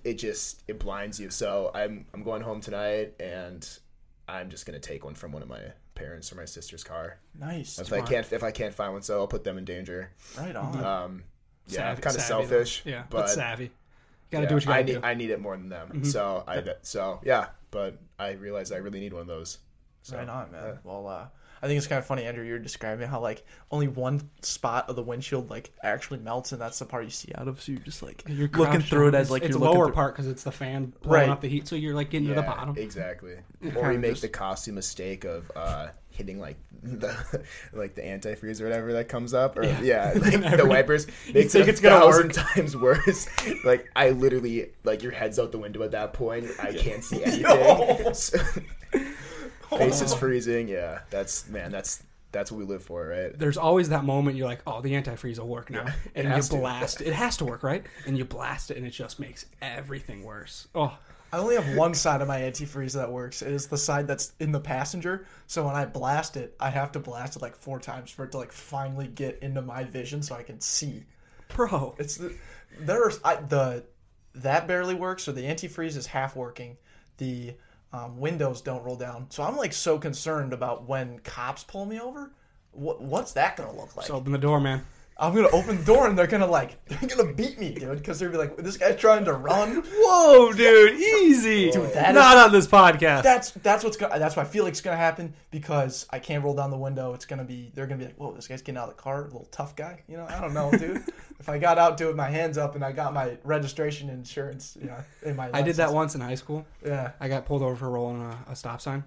it 0.04 0.14
just 0.14 0.62
it 0.68 0.78
blinds 0.78 1.18
you. 1.18 1.28
So 1.28 1.72
I'm 1.74 2.06
I'm 2.14 2.22
going 2.22 2.40
home 2.42 2.60
tonight, 2.60 3.14
and 3.18 3.68
I'm 4.28 4.48
just 4.48 4.64
gonna 4.64 4.78
take 4.78 5.04
one 5.04 5.14
from 5.14 5.32
one 5.32 5.42
of 5.42 5.48
my 5.48 5.60
parents 5.96 6.32
or 6.32 6.36
my 6.36 6.44
sister's 6.44 6.84
car. 6.84 7.18
Nice. 7.38 7.80
If 7.80 7.92
I 7.92 8.00
can't 8.00 8.32
if 8.32 8.44
I 8.44 8.52
can't 8.52 8.72
find 8.72 8.92
one, 8.92 9.02
so 9.02 9.18
I'll 9.18 9.26
put 9.26 9.42
them 9.42 9.58
in 9.58 9.64
danger. 9.64 10.12
Right 10.38 10.54
on. 10.54 10.84
Um, 10.84 11.22
yeah, 11.66 11.76
Savvy- 11.94 12.02
kind 12.02 12.16
of 12.16 12.22
savvy, 12.22 12.42
though. 12.46 12.48
selfish. 12.50 12.82
Yeah, 12.84 13.02
but, 13.10 13.16
but 13.22 13.30
savvy. 13.30 13.64
You 13.64 13.70
gotta 14.30 14.42
yeah, 14.44 14.48
do 14.48 14.54
what 14.54 14.62
you 14.64 14.68
gotta 14.68 14.78
I 14.78 14.82
do. 14.82 14.92
need 14.94 15.04
I 15.04 15.14
need 15.14 15.30
it 15.30 15.40
more 15.40 15.56
than 15.56 15.68
them. 15.68 16.04
So 16.04 16.44
I 16.46 16.62
so 16.82 17.20
yeah, 17.24 17.46
but 17.70 17.98
I 18.18 18.32
realize 18.32 18.72
I 18.72 18.76
really 18.78 19.00
need 19.00 19.12
one 19.12 19.22
of 19.22 19.28
those. 19.28 19.58
So, 20.02 20.16
right 20.18 20.28
on, 20.28 20.52
man. 20.52 20.62
yeah. 20.64 20.74
Well, 20.84 21.06
uh, 21.08 21.26
I 21.64 21.66
think 21.66 21.78
it's 21.78 21.86
kind 21.86 21.98
of 21.98 22.04
funny, 22.04 22.24
Andrew. 22.24 22.44
You're 22.44 22.58
describing 22.58 23.08
how 23.08 23.20
like 23.20 23.42
only 23.70 23.88
one 23.88 24.28
spot 24.42 24.90
of 24.90 24.96
the 24.96 25.02
windshield 25.02 25.48
like 25.48 25.72
actually 25.82 26.18
melts, 26.20 26.52
and 26.52 26.60
that's 26.60 26.78
the 26.78 26.84
part 26.84 27.04
you 27.04 27.10
see 27.10 27.32
out 27.36 27.48
of. 27.48 27.62
So 27.62 27.72
you're 27.72 27.80
just 27.80 28.02
like 28.02 28.22
You're 28.28 28.48
looking 28.48 28.82
through 28.82 29.08
it 29.08 29.14
as 29.14 29.30
like 29.30 29.42
it's 29.44 29.52
you're 29.56 29.58
lower 29.60 29.86
through- 29.86 29.94
part 29.94 30.14
because 30.14 30.26
it's 30.28 30.42
the 30.44 30.52
fan 30.52 30.92
blowing 31.02 31.20
Right. 31.22 31.28
up 31.30 31.40
the 31.40 31.48
heat, 31.48 31.66
so 31.66 31.74
you're 31.74 31.94
like 31.94 32.10
getting 32.10 32.28
to 32.28 32.34
the 32.34 32.42
bottom. 32.42 32.76
exactly. 32.76 33.36
Or 33.64 33.70
kinda 33.70 33.88
we 33.88 33.96
make 33.96 34.10
just- 34.12 34.22
the 34.22 34.28
costly 34.28 34.74
mistake 34.74 35.24
of 35.24 35.50
uh, 35.56 35.88
hitting 36.10 36.38
like 36.38 36.58
the 36.82 37.16
like 37.72 37.94
the 37.94 38.02
antifreeze 38.02 38.60
or 38.60 38.64
whatever 38.64 38.92
that 38.92 39.08
comes 39.08 39.32
up, 39.32 39.56
or 39.58 39.64
yeah, 39.64 40.12
like 40.16 40.58
the 40.58 40.66
wipers 40.66 41.06
makes 41.32 41.52
think 41.54 41.64
it 41.64 41.68
a 41.68 41.70
it's 41.70 41.80
gonna 41.80 41.98
thousand 41.98 42.34
times 42.34 42.76
worse. 42.76 43.26
like 43.64 43.90
I 43.96 44.10
literally 44.10 44.72
like 44.84 45.02
your 45.02 45.12
head's 45.12 45.38
out 45.38 45.50
the 45.50 45.58
window 45.58 45.82
at 45.82 45.92
that 45.92 46.12
point. 46.12 46.46
I 46.62 46.74
can't 46.74 47.02
see 47.02 47.24
anything. 47.24 48.12
So- 48.12 48.38
face 49.78 50.00
is 50.02 50.14
freezing. 50.14 50.68
Yeah, 50.68 51.00
that's 51.10 51.48
man. 51.48 51.70
That's 51.70 52.02
that's 52.32 52.50
what 52.50 52.58
we 52.58 52.64
live 52.64 52.82
for, 52.82 53.06
right? 53.06 53.38
There's 53.38 53.56
always 53.56 53.90
that 53.90 54.04
moment 54.04 54.36
you're 54.36 54.48
like, 54.48 54.60
oh, 54.66 54.80
the 54.80 54.92
antifreeze 54.92 55.38
will 55.38 55.46
work 55.46 55.70
now, 55.70 55.86
it 55.86 55.94
and 56.16 56.24
you 56.24 56.30
has 56.30 56.48
to. 56.48 56.56
blast. 56.56 57.00
It 57.00 57.12
has 57.12 57.36
to 57.38 57.44
work, 57.44 57.62
right? 57.62 57.84
And 58.06 58.18
you 58.18 58.24
blast 58.24 58.70
it, 58.70 58.76
and 58.76 58.86
it 58.86 58.90
just 58.90 59.20
makes 59.20 59.46
everything 59.62 60.22
worse. 60.24 60.66
Oh, 60.74 60.96
I 61.32 61.38
only 61.38 61.56
have 61.56 61.76
one 61.76 61.94
side 61.94 62.20
of 62.20 62.28
my 62.28 62.40
antifreeze 62.40 62.92
that 62.94 63.10
works. 63.10 63.42
It 63.42 63.52
is 63.52 63.66
the 63.66 63.78
side 63.78 64.06
that's 64.06 64.32
in 64.38 64.52
the 64.52 64.60
passenger. 64.60 65.26
So 65.48 65.66
when 65.66 65.74
I 65.74 65.84
blast 65.84 66.36
it, 66.36 66.54
I 66.60 66.70
have 66.70 66.92
to 66.92 67.00
blast 67.00 67.36
it 67.36 67.42
like 67.42 67.56
four 67.56 67.80
times 67.80 68.10
for 68.10 68.24
it 68.24 68.32
to 68.32 68.38
like 68.38 68.52
finally 68.52 69.08
get 69.08 69.40
into 69.42 69.60
my 69.60 69.82
vision 69.82 70.22
so 70.22 70.34
I 70.36 70.42
can 70.44 70.60
see. 70.60 71.02
bro, 71.48 71.94
It's 71.98 72.16
the 72.16 72.36
there's 72.80 73.20
I, 73.24 73.36
the 73.36 73.84
that 74.36 74.66
barely 74.66 74.94
works. 74.94 75.24
So 75.24 75.32
the 75.32 75.42
antifreeze 75.42 75.96
is 75.96 76.06
half 76.06 76.36
working. 76.36 76.76
The 77.18 77.54
um, 77.94 78.18
windows 78.18 78.60
don't 78.60 78.82
roll 78.82 78.96
down. 78.96 79.26
So 79.30 79.44
I'm 79.44 79.56
like 79.56 79.72
so 79.72 79.98
concerned 79.98 80.52
about 80.52 80.88
when 80.88 81.20
cops 81.20 81.62
pull 81.62 81.86
me 81.86 82.00
over. 82.00 82.32
What 82.72 83.00
what's 83.00 83.32
that 83.34 83.56
gonna 83.56 83.70
look 83.70 83.96
like? 83.96 84.06
just 84.06 84.10
open 84.10 84.32
the 84.32 84.38
door, 84.38 84.60
man. 84.60 84.84
I'm 85.16 85.32
gonna 85.32 85.48
open 85.50 85.78
the 85.78 85.84
door 85.84 86.08
and 86.08 86.18
they're 86.18 86.26
gonna 86.26 86.46
like 86.46 86.84
they're 86.86 87.08
gonna 87.08 87.32
beat 87.32 87.58
me, 87.58 87.74
dude, 87.74 87.98
because 87.98 88.18
they're 88.18 88.30
gonna 88.30 88.46
be 88.46 88.56
like, 88.56 88.64
this 88.64 88.76
guy's 88.76 88.98
trying 88.98 89.24
to 89.26 89.32
run. 89.32 89.82
Whoa, 89.86 90.52
dude, 90.56 90.98
easy. 90.98 91.70
Dude, 91.70 91.92
that 91.92 92.14
Not 92.14 92.36
is- 92.36 92.44
on 92.44 92.52
this 92.52 92.66
podcast. 92.66 93.22
That's 93.22 93.50
that's 93.52 93.84
what's 93.84 93.96
gonna 93.96 94.18
that's 94.18 94.34
what 94.36 94.46
I 94.46 94.48
feel 94.48 94.64
like 94.64 94.72
it's 94.72 94.80
gonna 94.80 94.96
happen 94.96 95.32
because 95.52 96.06
I 96.10 96.18
can't 96.18 96.42
roll 96.42 96.54
down 96.54 96.70
the 96.70 96.78
window. 96.78 97.14
It's 97.14 97.26
gonna 97.26 97.44
be 97.44 97.70
they're 97.74 97.86
gonna 97.86 97.98
be 97.98 98.06
like, 98.06 98.16
whoa, 98.16 98.32
this 98.32 98.48
guy's 98.48 98.60
getting 98.62 98.78
out 98.78 98.88
of 98.88 98.96
the 98.96 99.02
car, 99.02 99.22
little 99.24 99.48
tough 99.52 99.76
guy. 99.76 100.02
You 100.08 100.16
know, 100.16 100.26
I 100.28 100.40
don't 100.40 100.52
know, 100.52 100.70
dude. 100.72 101.04
if 101.38 101.48
I 101.48 101.58
got 101.58 101.78
out, 101.78 101.96
doing 101.96 102.16
my 102.16 102.28
hands 102.28 102.58
up, 102.58 102.74
and 102.74 102.84
I 102.84 102.90
got 102.90 103.14
my 103.14 103.38
registration 103.44 104.08
and 104.08 104.18
insurance, 104.18 104.76
you 104.80 104.88
know, 104.88 104.96
in 105.22 105.36
my 105.36 105.48
I 105.52 105.62
did 105.62 105.76
that 105.76 105.92
once 105.92 106.16
in 106.16 106.20
high 106.20 106.34
school. 106.34 106.66
Yeah, 106.84 107.12
I 107.20 107.28
got 107.28 107.46
pulled 107.46 107.62
over 107.62 107.76
for 107.76 107.90
rolling 107.90 108.22
a, 108.22 108.36
a 108.48 108.56
stop 108.56 108.80
sign, 108.80 109.04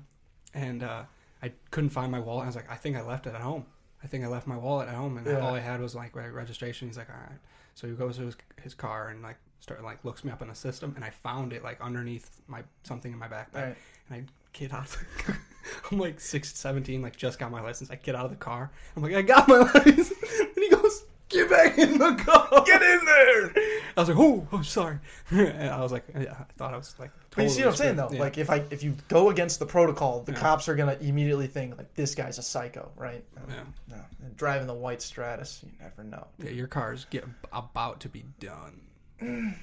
and 0.54 0.84
uh, 0.84 1.04
I 1.44 1.52
couldn't 1.72 1.90
find 1.90 2.12
my 2.12 2.20
wallet. 2.20 2.44
I 2.44 2.48
was 2.48 2.56
like, 2.56 2.72
I 2.72 2.76
think 2.76 2.96
I 2.96 3.02
left 3.02 3.28
it 3.28 3.36
at 3.36 3.42
home. 3.42 3.66
I 4.04 4.08
think 4.08 4.24
I 4.24 4.28
left 4.28 4.48
my 4.48 4.58
wallet 4.58 4.88
at 4.88 4.96
home, 4.96 5.18
and 5.18 5.26
Yeah. 5.26 5.40
all 5.40 5.56
I 5.56 5.60
had 5.60 5.80
was 5.82 5.96
like 5.96 6.16
my 6.16 6.28
registration. 6.28 6.88
He's 6.88 6.98
like, 6.98 7.10
all 7.10 7.16
right. 7.30 7.40
So 7.76 7.88
he 7.88 7.94
goes 7.94 8.18
to 8.18 8.24
his, 8.24 8.38
his 8.62 8.74
car 8.74 9.10
and 9.10 9.22
like 9.22 9.38
start 9.60 9.84
like 9.84 10.04
looks 10.06 10.24
me 10.24 10.32
up 10.32 10.42
in 10.42 10.48
the 10.50 10.56
system, 10.56 10.94
and 10.96 11.04
I 11.04 11.10
found 11.10 11.54
it 11.54 11.64
like 11.64 11.80
underneath 11.82 12.42
my 12.48 12.64
something 12.84 13.12
in 13.12 13.18
my 13.20 13.28
backpack, 13.28 13.54
Right. 13.54 13.76
and 14.10 14.22
I 14.22 14.24
get 14.54 14.74
out. 14.74 14.86
Of 14.86 14.98
the 15.26 15.36
I'm 15.92 15.98
like 16.00 16.20
six, 16.20 16.56
17, 16.58 17.02
like 17.02 17.16
just 17.16 17.40
got 17.40 17.52
my 17.52 17.62
license. 17.62 17.90
I 17.92 17.96
get 17.96 18.16
out 18.16 18.26
of 18.26 18.32
the 18.32 18.38
car. 18.38 18.72
I'm 18.96 19.04
like, 19.04 19.14
I 19.16 19.22
got 19.22 19.48
my 19.48 19.58
license, 19.76 20.12
and 20.40 20.50
he 20.56 20.70
goes, 20.70 21.04
get 21.30 21.50
back 21.50 21.78
in 21.78 21.98
the 21.98 22.16
car, 22.16 22.64
get 22.66 22.82
in 22.82 23.06
there. 23.06 23.52
I 23.98 24.00
was 24.02 24.10
like, 24.10 24.18
oh, 24.18 24.48
oh, 24.54 24.62
sorry. 24.62 25.00
and 25.32 25.70
I 25.70 25.82
was 25.82 25.92
like, 25.92 26.06
yeah, 26.18 26.36
I 26.40 26.44
thought 26.56 26.74
I 26.74 26.78
was 26.78 26.96
like. 27.00 27.12
But 27.38 27.44
you 27.44 27.50
see 27.50 27.62
what 27.62 27.70
I'm 27.70 27.76
saying 27.78 27.96
though? 27.96 28.10
Yeah. 28.12 28.20
Like 28.20 28.38
if 28.38 28.50
I 28.50 28.64
if 28.72 28.84
you 28.84 28.96
go 29.08 29.30
against 29.30 29.60
the 29.60 29.66
protocol, 29.66 30.22
the 30.24 30.34
Yeah. 30.34 30.40
cops 30.40 30.68
are 30.68 30.76
gonna 30.76 30.98
immediately 31.00 31.48
think 31.48 31.78
like 31.78 31.94
this 31.94 32.14
guy's 32.16 32.38
a 32.38 32.44
psycho, 32.44 32.92
right? 32.98 33.24
Yeah. 33.48 33.64
No, 33.88 34.02
and 34.24 34.36
driving 34.36 34.68
the 34.68 34.74
white 34.74 35.02
Stratus, 35.02 35.62
you 35.66 35.72
never 35.80 36.04
know. 36.04 36.28
Yeah, 36.40 36.50
your 36.50 36.68
cars 36.68 37.06
get 37.10 37.24
about 37.54 38.02
to 38.02 38.10
be 38.10 38.26
done. 38.40 38.82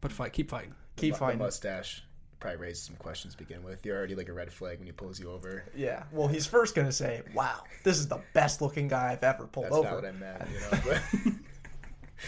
But 0.00 0.10
fight, 0.10 0.32
keep 0.32 0.50
fighting. 0.50 0.74
Keep 0.96 1.14
The 1.14 1.18
fighting. 1.20 1.38
mustache 1.38 2.02
probably 2.40 2.56
raises 2.58 2.82
some 2.82 2.96
questions 2.96 3.34
to 3.34 3.38
begin 3.38 3.62
with. 3.62 3.86
You're 3.86 3.96
already 3.96 4.16
like 4.16 4.28
a 4.28 4.32
red 4.32 4.52
flag 4.52 4.78
when 4.78 4.86
he 4.86 4.92
pulls 4.92 5.20
you 5.20 5.30
over. 5.30 5.62
Yeah. 5.76 6.02
Well, 6.10 6.26
he's 6.26 6.44
first 6.44 6.74
gonna 6.74 6.90
say, 6.90 7.22
"Wow, 7.34 7.62
this 7.84 7.98
is 7.98 8.08
the 8.08 8.18
best 8.34 8.60
looking 8.60 8.88
guy 8.88 9.12
I've 9.12 9.22
ever 9.22 9.46
pulled 9.46 9.66
That's 9.66 9.76
over." 9.76 9.88
not 9.88 9.94
what 9.94 10.04
I 10.04 10.10
meant, 10.12 10.42
you 10.50 11.28
know. 11.30 11.32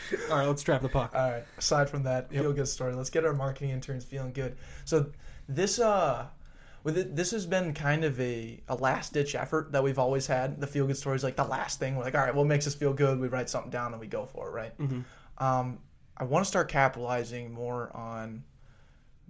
All 0.30 0.38
right, 0.38 0.46
let's 0.46 0.62
trap 0.62 0.82
the 0.82 0.88
puck. 0.88 1.12
All 1.14 1.30
right. 1.30 1.44
Aside 1.58 1.88
from 1.88 2.02
that, 2.04 2.30
feel 2.30 2.52
good 2.52 2.68
story. 2.68 2.94
Let's 2.94 3.10
get 3.10 3.24
our 3.24 3.34
marketing 3.34 3.70
interns 3.70 4.04
feeling 4.04 4.32
good. 4.32 4.56
So 4.84 5.06
this 5.48 5.78
uh, 5.78 6.26
with 6.84 6.98
it, 6.98 7.16
this 7.16 7.30
has 7.30 7.46
been 7.46 7.74
kind 7.74 8.04
of 8.04 8.18
a, 8.20 8.60
a 8.68 8.74
last 8.74 9.12
ditch 9.12 9.34
effort 9.34 9.72
that 9.72 9.82
we've 9.82 9.98
always 9.98 10.26
had. 10.26 10.60
The 10.60 10.66
feel 10.66 10.86
good 10.86 10.96
story 10.96 11.16
is 11.16 11.24
like 11.24 11.36
the 11.36 11.44
last 11.44 11.78
thing. 11.78 11.96
We're 11.96 12.04
like, 12.04 12.14
all 12.14 12.22
right, 12.22 12.34
what 12.34 12.46
makes 12.46 12.66
us 12.66 12.74
feel 12.74 12.92
good? 12.92 13.20
We 13.20 13.28
write 13.28 13.48
something 13.48 13.70
down 13.70 13.92
and 13.92 14.00
we 14.00 14.06
go 14.06 14.26
for 14.26 14.48
it, 14.48 14.52
right? 14.52 14.72
Um, 15.38 15.78
I 16.16 16.24
want 16.24 16.44
to 16.44 16.48
start 16.48 16.68
capitalizing 16.68 17.52
more 17.52 17.94
on 17.96 18.44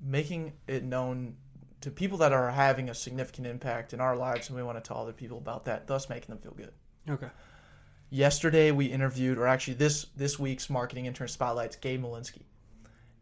making 0.03 0.53
it 0.67 0.83
known 0.83 1.37
to 1.81 1.91
people 1.91 2.19
that 2.19 2.33
are 2.33 2.51
having 2.51 2.91
a 2.91 2.95
significant 2.95 3.47
impact 3.47 3.93
in 3.93 4.01
our 4.01 4.17
lives, 4.17 4.49
and 4.49 4.57
we 4.57 4.63
want 4.63 4.83
to 4.83 4.87
tell 4.87 4.99
other 4.99 5.13
people 5.13 5.39
about 5.39 5.65
that, 5.65 5.87
thus 5.87 6.09
making 6.09 6.29
them 6.29 6.39
feel 6.39 6.53
good 6.53 6.73
Okay. 7.09 7.29
Yesterday 8.13 8.71
we 8.71 8.87
interviewed 8.87 9.39
or 9.39 9.47
actually 9.47 9.75
this 9.75 10.07
this 10.17 10.39
week's 10.39 10.69
marketing 10.69 11.07
intern 11.07 11.29
spotlights 11.29 11.77
gabe 11.77 12.03
malinsky. 12.05 12.43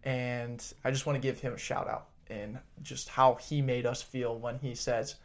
And 0.05 0.62
i 0.85 0.91
just 0.91 1.07
want 1.07 1.17
to 1.17 1.21
give 1.21 1.39
him 1.41 1.53
a 1.55 1.59
shout 1.59 1.89
out 1.89 2.09
and 2.29 2.59
just 2.83 3.09
how 3.09 3.35
he 3.37 3.62
made 3.62 3.87
us 3.87 4.03
feel 4.03 4.39
when 4.39 4.59
he 4.59 4.75
says 4.75 5.17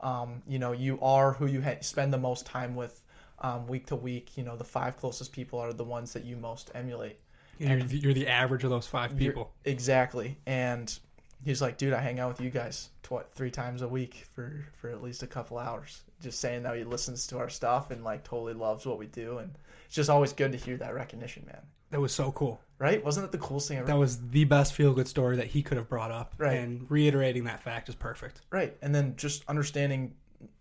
um, 0.00 0.42
you 0.46 0.58
know 0.58 0.72
you 0.72 0.98
are 1.00 1.32
who 1.32 1.46
you 1.46 1.62
ha- 1.62 1.80
spend 1.80 2.12
the 2.12 2.18
most 2.18 2.44
time 2.44 2.74
with 2.76 3.00
um, 3.40 3.66
week 3.66 3.86
to 3.86 3.96
week. 3.96 4.36
You 4.36 4.44
know 4.44 4.56
the 4.56 4.64
five 4.64 4.96
closest 4.96 5.32
people 5.32 5.58
are 5.58 5.72
the 5.72 5.84
ones 5.84 6.12
that 6.12 6.24
you 6.24 6.36
most 6.36 6.70
emulate. 6.74 7.18
You're, 7.58 7.82
the- 7.82 7.96
you're 7.98 8.14
the 8.14 8.26
average 8.28 8.64
of 8.64 8.70
those 8.70 8.86
5 8.86 9.16
people. 9.16 9.52
exactly. 9.64 10.36
And 10.46 10.96
he's 11.44 11.60
like 11.62 11.76
dude 11.78 11.92
i 11.92 12.00
hang 12.00 12.18
out 12.20 12.28
with 12.28 12.40
you 12.40 12.50
guys 12.50 12.88
tw- 13.02 13.26
three 13.34 13.50
times 13.50 13.82
a 13.82 13.88
week 13.88 14.24
for 14.34 14.64
for 14.74 14.88
at 14.90 15.02
least 15.02 15.22
a 15.22 15.26
couple 15.26 15.58
hours 15.58 16.02
just 16.22 16.40
saying 16.40 16.62
that 16.62 16.76
he 16.76 16.84
listens 16.84 17.26
to 17.26 17.38
our 17.38 17.48
stuff 17.48 17.90
and 17.90 18.02
like 18.02 18.24
totally 18.24 18.54
loves 18.54 18.86
what 18.86 18.98
we 18.98 19.06
do 19.06 19.38
and 19.38 19.50
it's 19.86 19.94
just 19.94 20.10
always 20.10 20.32
good 20.32 20.52
to 20.52 20.58
hear 20.58 20.76
that 20.76 20.94
recognition 20.94 21.44
man 21.46 21.60
That 21.90 22.00
was 22.00 22.12
so 22.14 22.32
cool. 22.32 22.60
right 22.78 23.04
wasn't 23.04 23.30
that 23.30 23.32
the 23.38 23.44
coolest 23.44 23.68
thing 23.68 23.78
ever 23.78 23.86
That 23.86 23.98
was 23.98 24.18
the 24.30 24.44
best 24.44 24.72
feel 24.74 24.92
good 24.94 25.08
story 25.08 25.36
that 25.36 25.46
he 25.48 25.62
could 25.62 25.76
have 25.76 25.88
brought 25.88 26.10
up. 26.10 26.34
Right. 26.38 26.56
And 26.58 26.90
reiterating 26.90 27.44
that 27.44 27.62
fact 27.62 27.88
is 27.88 27.94
perfect. 27.94 28.40
right 28.50 28.76
and 28.82 28.94
then 28.94 29.14
just 29.16 29.44
understanding 29.48 30.14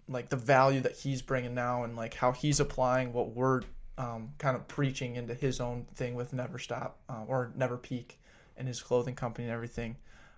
like 0.10 0.28
the 0.30 0.36
value 0.36 0.82
that 0.82 0.92
he's 0.98 1.22
bringing 1.22 1.54
now 1.54 1.86
and 1.86 1.96
like 1.96 2.14
how 2.14 2.32
he's 2.34 2.60
applying 2.60 3.14
what 3.14 3.30
we're 3.34 3.62
um, 3.98 4.32
kind 4.40 4.56
of 4.58 4.68
preaching 4.68 5.16
into 5.16 5.34
his 5.34 5.62
own 5.62 5.86
thing 5.96 6.16
with 6.16 6.34
never 6.34 6.58
stop 6.60 6.98
uh, 7.10 7.24
or 7.28 7.52
never 7.56 7.78
peak 7.78 8.20
and 8.58 8.68
his 8.68 8.82
clothing 8.82 9.16
company 9.16 9.46
and 9.48 9.54
everything 9.54 9.96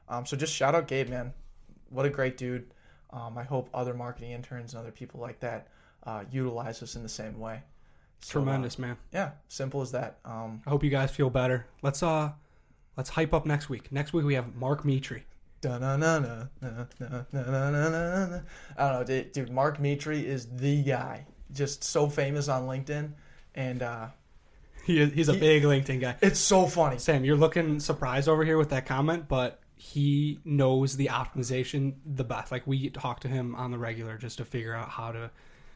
um, 0.09 0.25
so 0.25 0.37
just 0.37 0.53
shout 0.53 0.75
out 0.75 0.87
Gabe, 0.87 1.09
man. 1.09 1.33
What 1.89 2.05
a 2.05 2.09
great 2.09 2.37
dude. 2.37 2.67
Um, 3.11 3.37
I 3.37 3.43
hope 3.43 3.69
other 3.73 3.93
marketing 3.93 4.31
interns 4.31 4.73
and 4.73 4.81
other 4.81 4.91
people 4.91 5.19
like 5.19 5.39
that 5.39 5.67
uh, 6.03 6.23
utilize 6.31 6.83
us 6.83 6.95
in 6.95 7.03
the 7.03 7.09
same 7.09 7.39
way. 7.39 7.61
So, 8.21 8.39
Tremendous, 8.39 8.77
uh, 8.77 8.81
man. 8.81 8.97
Yeah, 9.13 9.31
simple 9.47 9.81
as 9.81 9.91
that. 9.91 10.17
Um, 10.25 10.61
I 10.65 10.69
hope 10.69 10.83
you 10.83 10.89
guys 10.89 11.11
feel 11.11 11.29
better. 11.29 11.65
Let's 11.81 12.03
uh, 12.03 12.31
let's 12.97 13.09
hype 13.09 13.33
up 13.33 13.45
next 13.45 13.69
week. 13.69 13.91
Next 13.91 14.13
week 14.13 14.25
we 14.25 14.33
have 14.35 14.55
Mark 14.55 14.83
Metry. 14.83 15.23
I 18.77 18.89
don't 18.89 18.99
know, 18.99 19.03
dude, 19.03 19.31
dude. 19.31 19.51
Mark 19.51 19.79
Metry 19.79 20.23
is 20.23 20.47
the 20.47 20.83
guy. 20.83 21.25
Just 21.51 21.83
so 21.83 22.09
famous 22.09 22.49
on 22.49 22.67
LinkedIn, 22.67 23.11
and 23.53 23.81
uh, 23.81 24.07
he, 24.83 25.05
he's 25.05 25.29
a 25.29 25.33
he, 25.33 25.39
big 25.39 25.63
LinkedIn 25.63 26.01
guy. 26.01 26.15
It's 26.21 26.39
so 26.39 26.67
funny. 26.67 26.99
Sam, 26.99 27.23
you're 27.23 27.37
looking 27.37 27.79
surprised 27.79 28.27
over 28.27 28.43
here 28.43 28.57
with 28.57 28.69
that 28.69 28.85
comment, 28.85 29.27
but 29.27 29.59
he 29.75 30.39
knows 30.45 30.95
the 30.97 31.07
optimization 31.07 31.93
the 32.05 32.23
best. 32.23 32.51
Like 32.51 32.65
we 32.65 32.89
talk 32.89 33.19
to 33.21 33.27
him 33.27 33.55
on 33.55 33.71
the 33.71 33.77
regular 33.77 34.17
just 34.17 34.37
to 34.37 34.45
figure 34.45 34.73
out 34.73 34.89
how 34.89 35.11
to 35.11 35.29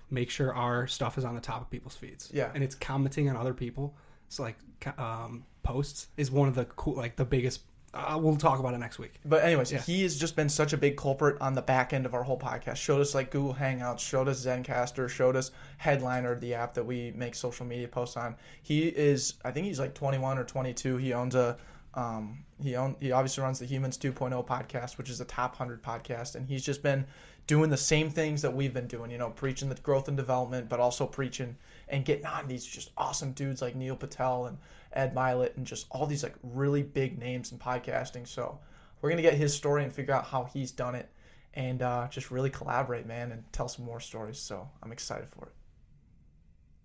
make 0.10 0.30
sure 0.30 0.54
our 0.54 0.88
stuff 0.88 1.18
is 1.18 1.26
on 1.26 1.36
the 1.36 1.42
top 1.42 1.62
of 1.62 1.70
people's 1.70 1.96
feeds. 1.96 2.30
Yeah. 2.34 2.50
and 2.56 2.64
it's 2.64 2.76
commenting 2.76 3.30
on 3.30 3.36
other 3.36 3.54
people. 3.54 3.94
So 4.30 4.44
like 4.44 4.58
um, 5.00 5.44
posts 5.64 6.08
is 6.18 6.32
one 6.32 6.48
of 6.48 6.56
the 6.56 6.66
cool, 6.66 6.96
like 6.96 7.16
the 7.16 7.26
biggest. 7.26 7.62
Uh, 7.92 8.20
we'll 8.22 8.36
talk 8.38 8.60
about 8.60 8.76
it 8.76 8.78
next 8.78 9.00
week. 9.00 9.16
But 9.26 9.44
anyways, 9.44 9.72
Yeah. 9.72 9.80
he 9.82 10.04
has 10.04 10.16
just 10.20 10.36
been 10.36 10.48
such 10.48 10.74
a 10.74 10.78
big 10.78 10.96
culprit 10.96 11.42
on 11.42 11.56
the 11.56 11.62
back 11.64 11.92
end 11.92 12.06
of 12.06 12.14
our 12.14 12.22
whole 12.22 12.38
podcast. 12.38 12.76
Showed 12.76 13.02
us 13.02 13.16
like 13.16 13.32
Google 13.32 13.56
Hangouts, 13.56 14.00
showed 14.00 14.28
us 14.28 14.46
Zencastr, 14.46 15.10
showed 15.10 15.36
us 15.36 15.50
Headliner, 15.78 16.36
the 16.40 16.54
app 16.54 16.76
that 16.76 16.86
we 16.86 17.12
make 17.16 17.34
social 17.34 17.66
media 17.66 17.88
posts 17.88 18.16
on. 18.16 18.36
He 18.62 18.88
is, 18.90 19.34
I 19.44 19.50
think 19.50 19.66
he's 19.66 19.80
like 19.80 19.96
21 19.96 20.38
or 20.38 20.44
22. 20.44 20.98
He 20.98 21.14
owns 21.14 21.34
a, 21.34 21.58
um, 21.95 22.44
he 22.61 22.76
own, 22.76 22.95
he 22.99 23.11
obviously 23.11 23.44
runs 23.44 23.60
the 23.60 23.66
Humans 23.66 23.98
2.0 23.98 24.45
podcast, 24.45 24.98
which 24.98 25.10
is 25.10 25.22
a 25.22 25.26
top 25.26 25.60
100 25.60 25.82
podcast, 25.82 26.36
and 26.36 26.48
he's 26.48 26.64
just 26.64 26.84
been 26.84 27.06
doing 27.48 27.70
the 27.70 27.78
same 27.78 28.11
things 28.11 28.44
that 28.44 28.53
we've 28.53 28.74
been 28.74 28.88
doing. 28.88 29.10
You 29.10 29.18
know, 29.18 29.32
preaching 29.32 29.70
the 29.70 29.76
growth 29.76 30.07
and 30.07 30.16
development, 30.16 30.70
but 30.70 30.80
also 30.80 31.07
preaching 31.07 31.56
and 31.88 32.06
getting 32.06 32.26
on 32.26 32.48
these 32.48 32.66
just 32.66 32.91
awesome 32.98 33.32
dudes 33.32 33.61
like 33.61 33.76
Neil 33.76 33.95
Patel 33.95 34.45
and 34.45 34.57
Ed 34.94 35.16
Mylett 35.16 35.57
and 35.57 35.66
just 35.66 35.88
all 35.90 36.06
these 36.06 36.22
like 36.22 36.36
really 36.44 36.84
big 36.84 37.18
names 37.18 37.52
in 37.52 37.57
podcasting. 37.57 38.28
So 38.28 38.60
we're 39.02 39.10
gonna 39.10 39.24
get 39.24 39.34
his 39.34 39.53
story 39.53 39.84
and 39.84 39.91
figure 39.91 40.14
out 40.14 40.26
how 40.26 40.44
he's 40.44 40.72
done 40.72 40.94
it, 40.94 41.10
and 41.56 41.82
uh, 41.82 42.07
just 42.10 42.30
really 42.30 42.52
collaborate, 42.52 43.07
man, 43.07 43.32
and 43.32 43.44
tell 43.52 43.68
some 43.68 43.86
more 43.86 43.99
stories. 43.99 44.38
So 44.38 44.70
I'm 44.84 44.91
excited 44.91 45.28
for 45.28 45.45
it. 45.48 45.53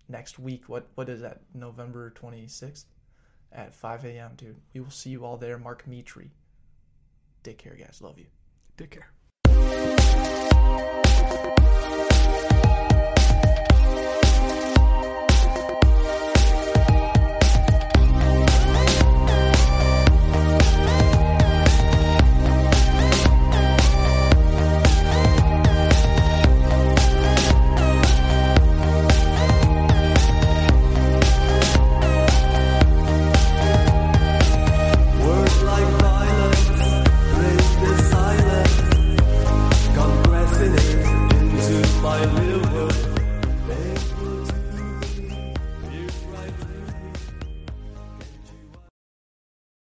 Next 0.09 0.39
week, 0.39 0.67
what 0.67 0.87
what 0.95 1.09
is 1.09 1.21
that? 1.21 1.41
November 1.53 2.11
26th 2.19 2.85
at 3.55 3.73
5 3.73 4.05
a.m., 4.05 4.31
dude. 4.35 4.57
We 4.73 4.81
will 4.81 4.91
see 4.91 5.09
you 5.09 5.25
all 5.25 5.37
there. 5.37 5.57
Mark 5.57 5.85
Metry. 5.89 6.29
Take 7.43 7.57
care, 7.57 7.75
guys. 7.75 8.01
Love 8.01 8.19
you. 8.19 8.25
Take 8.77 8.91
care. 8.91 9.09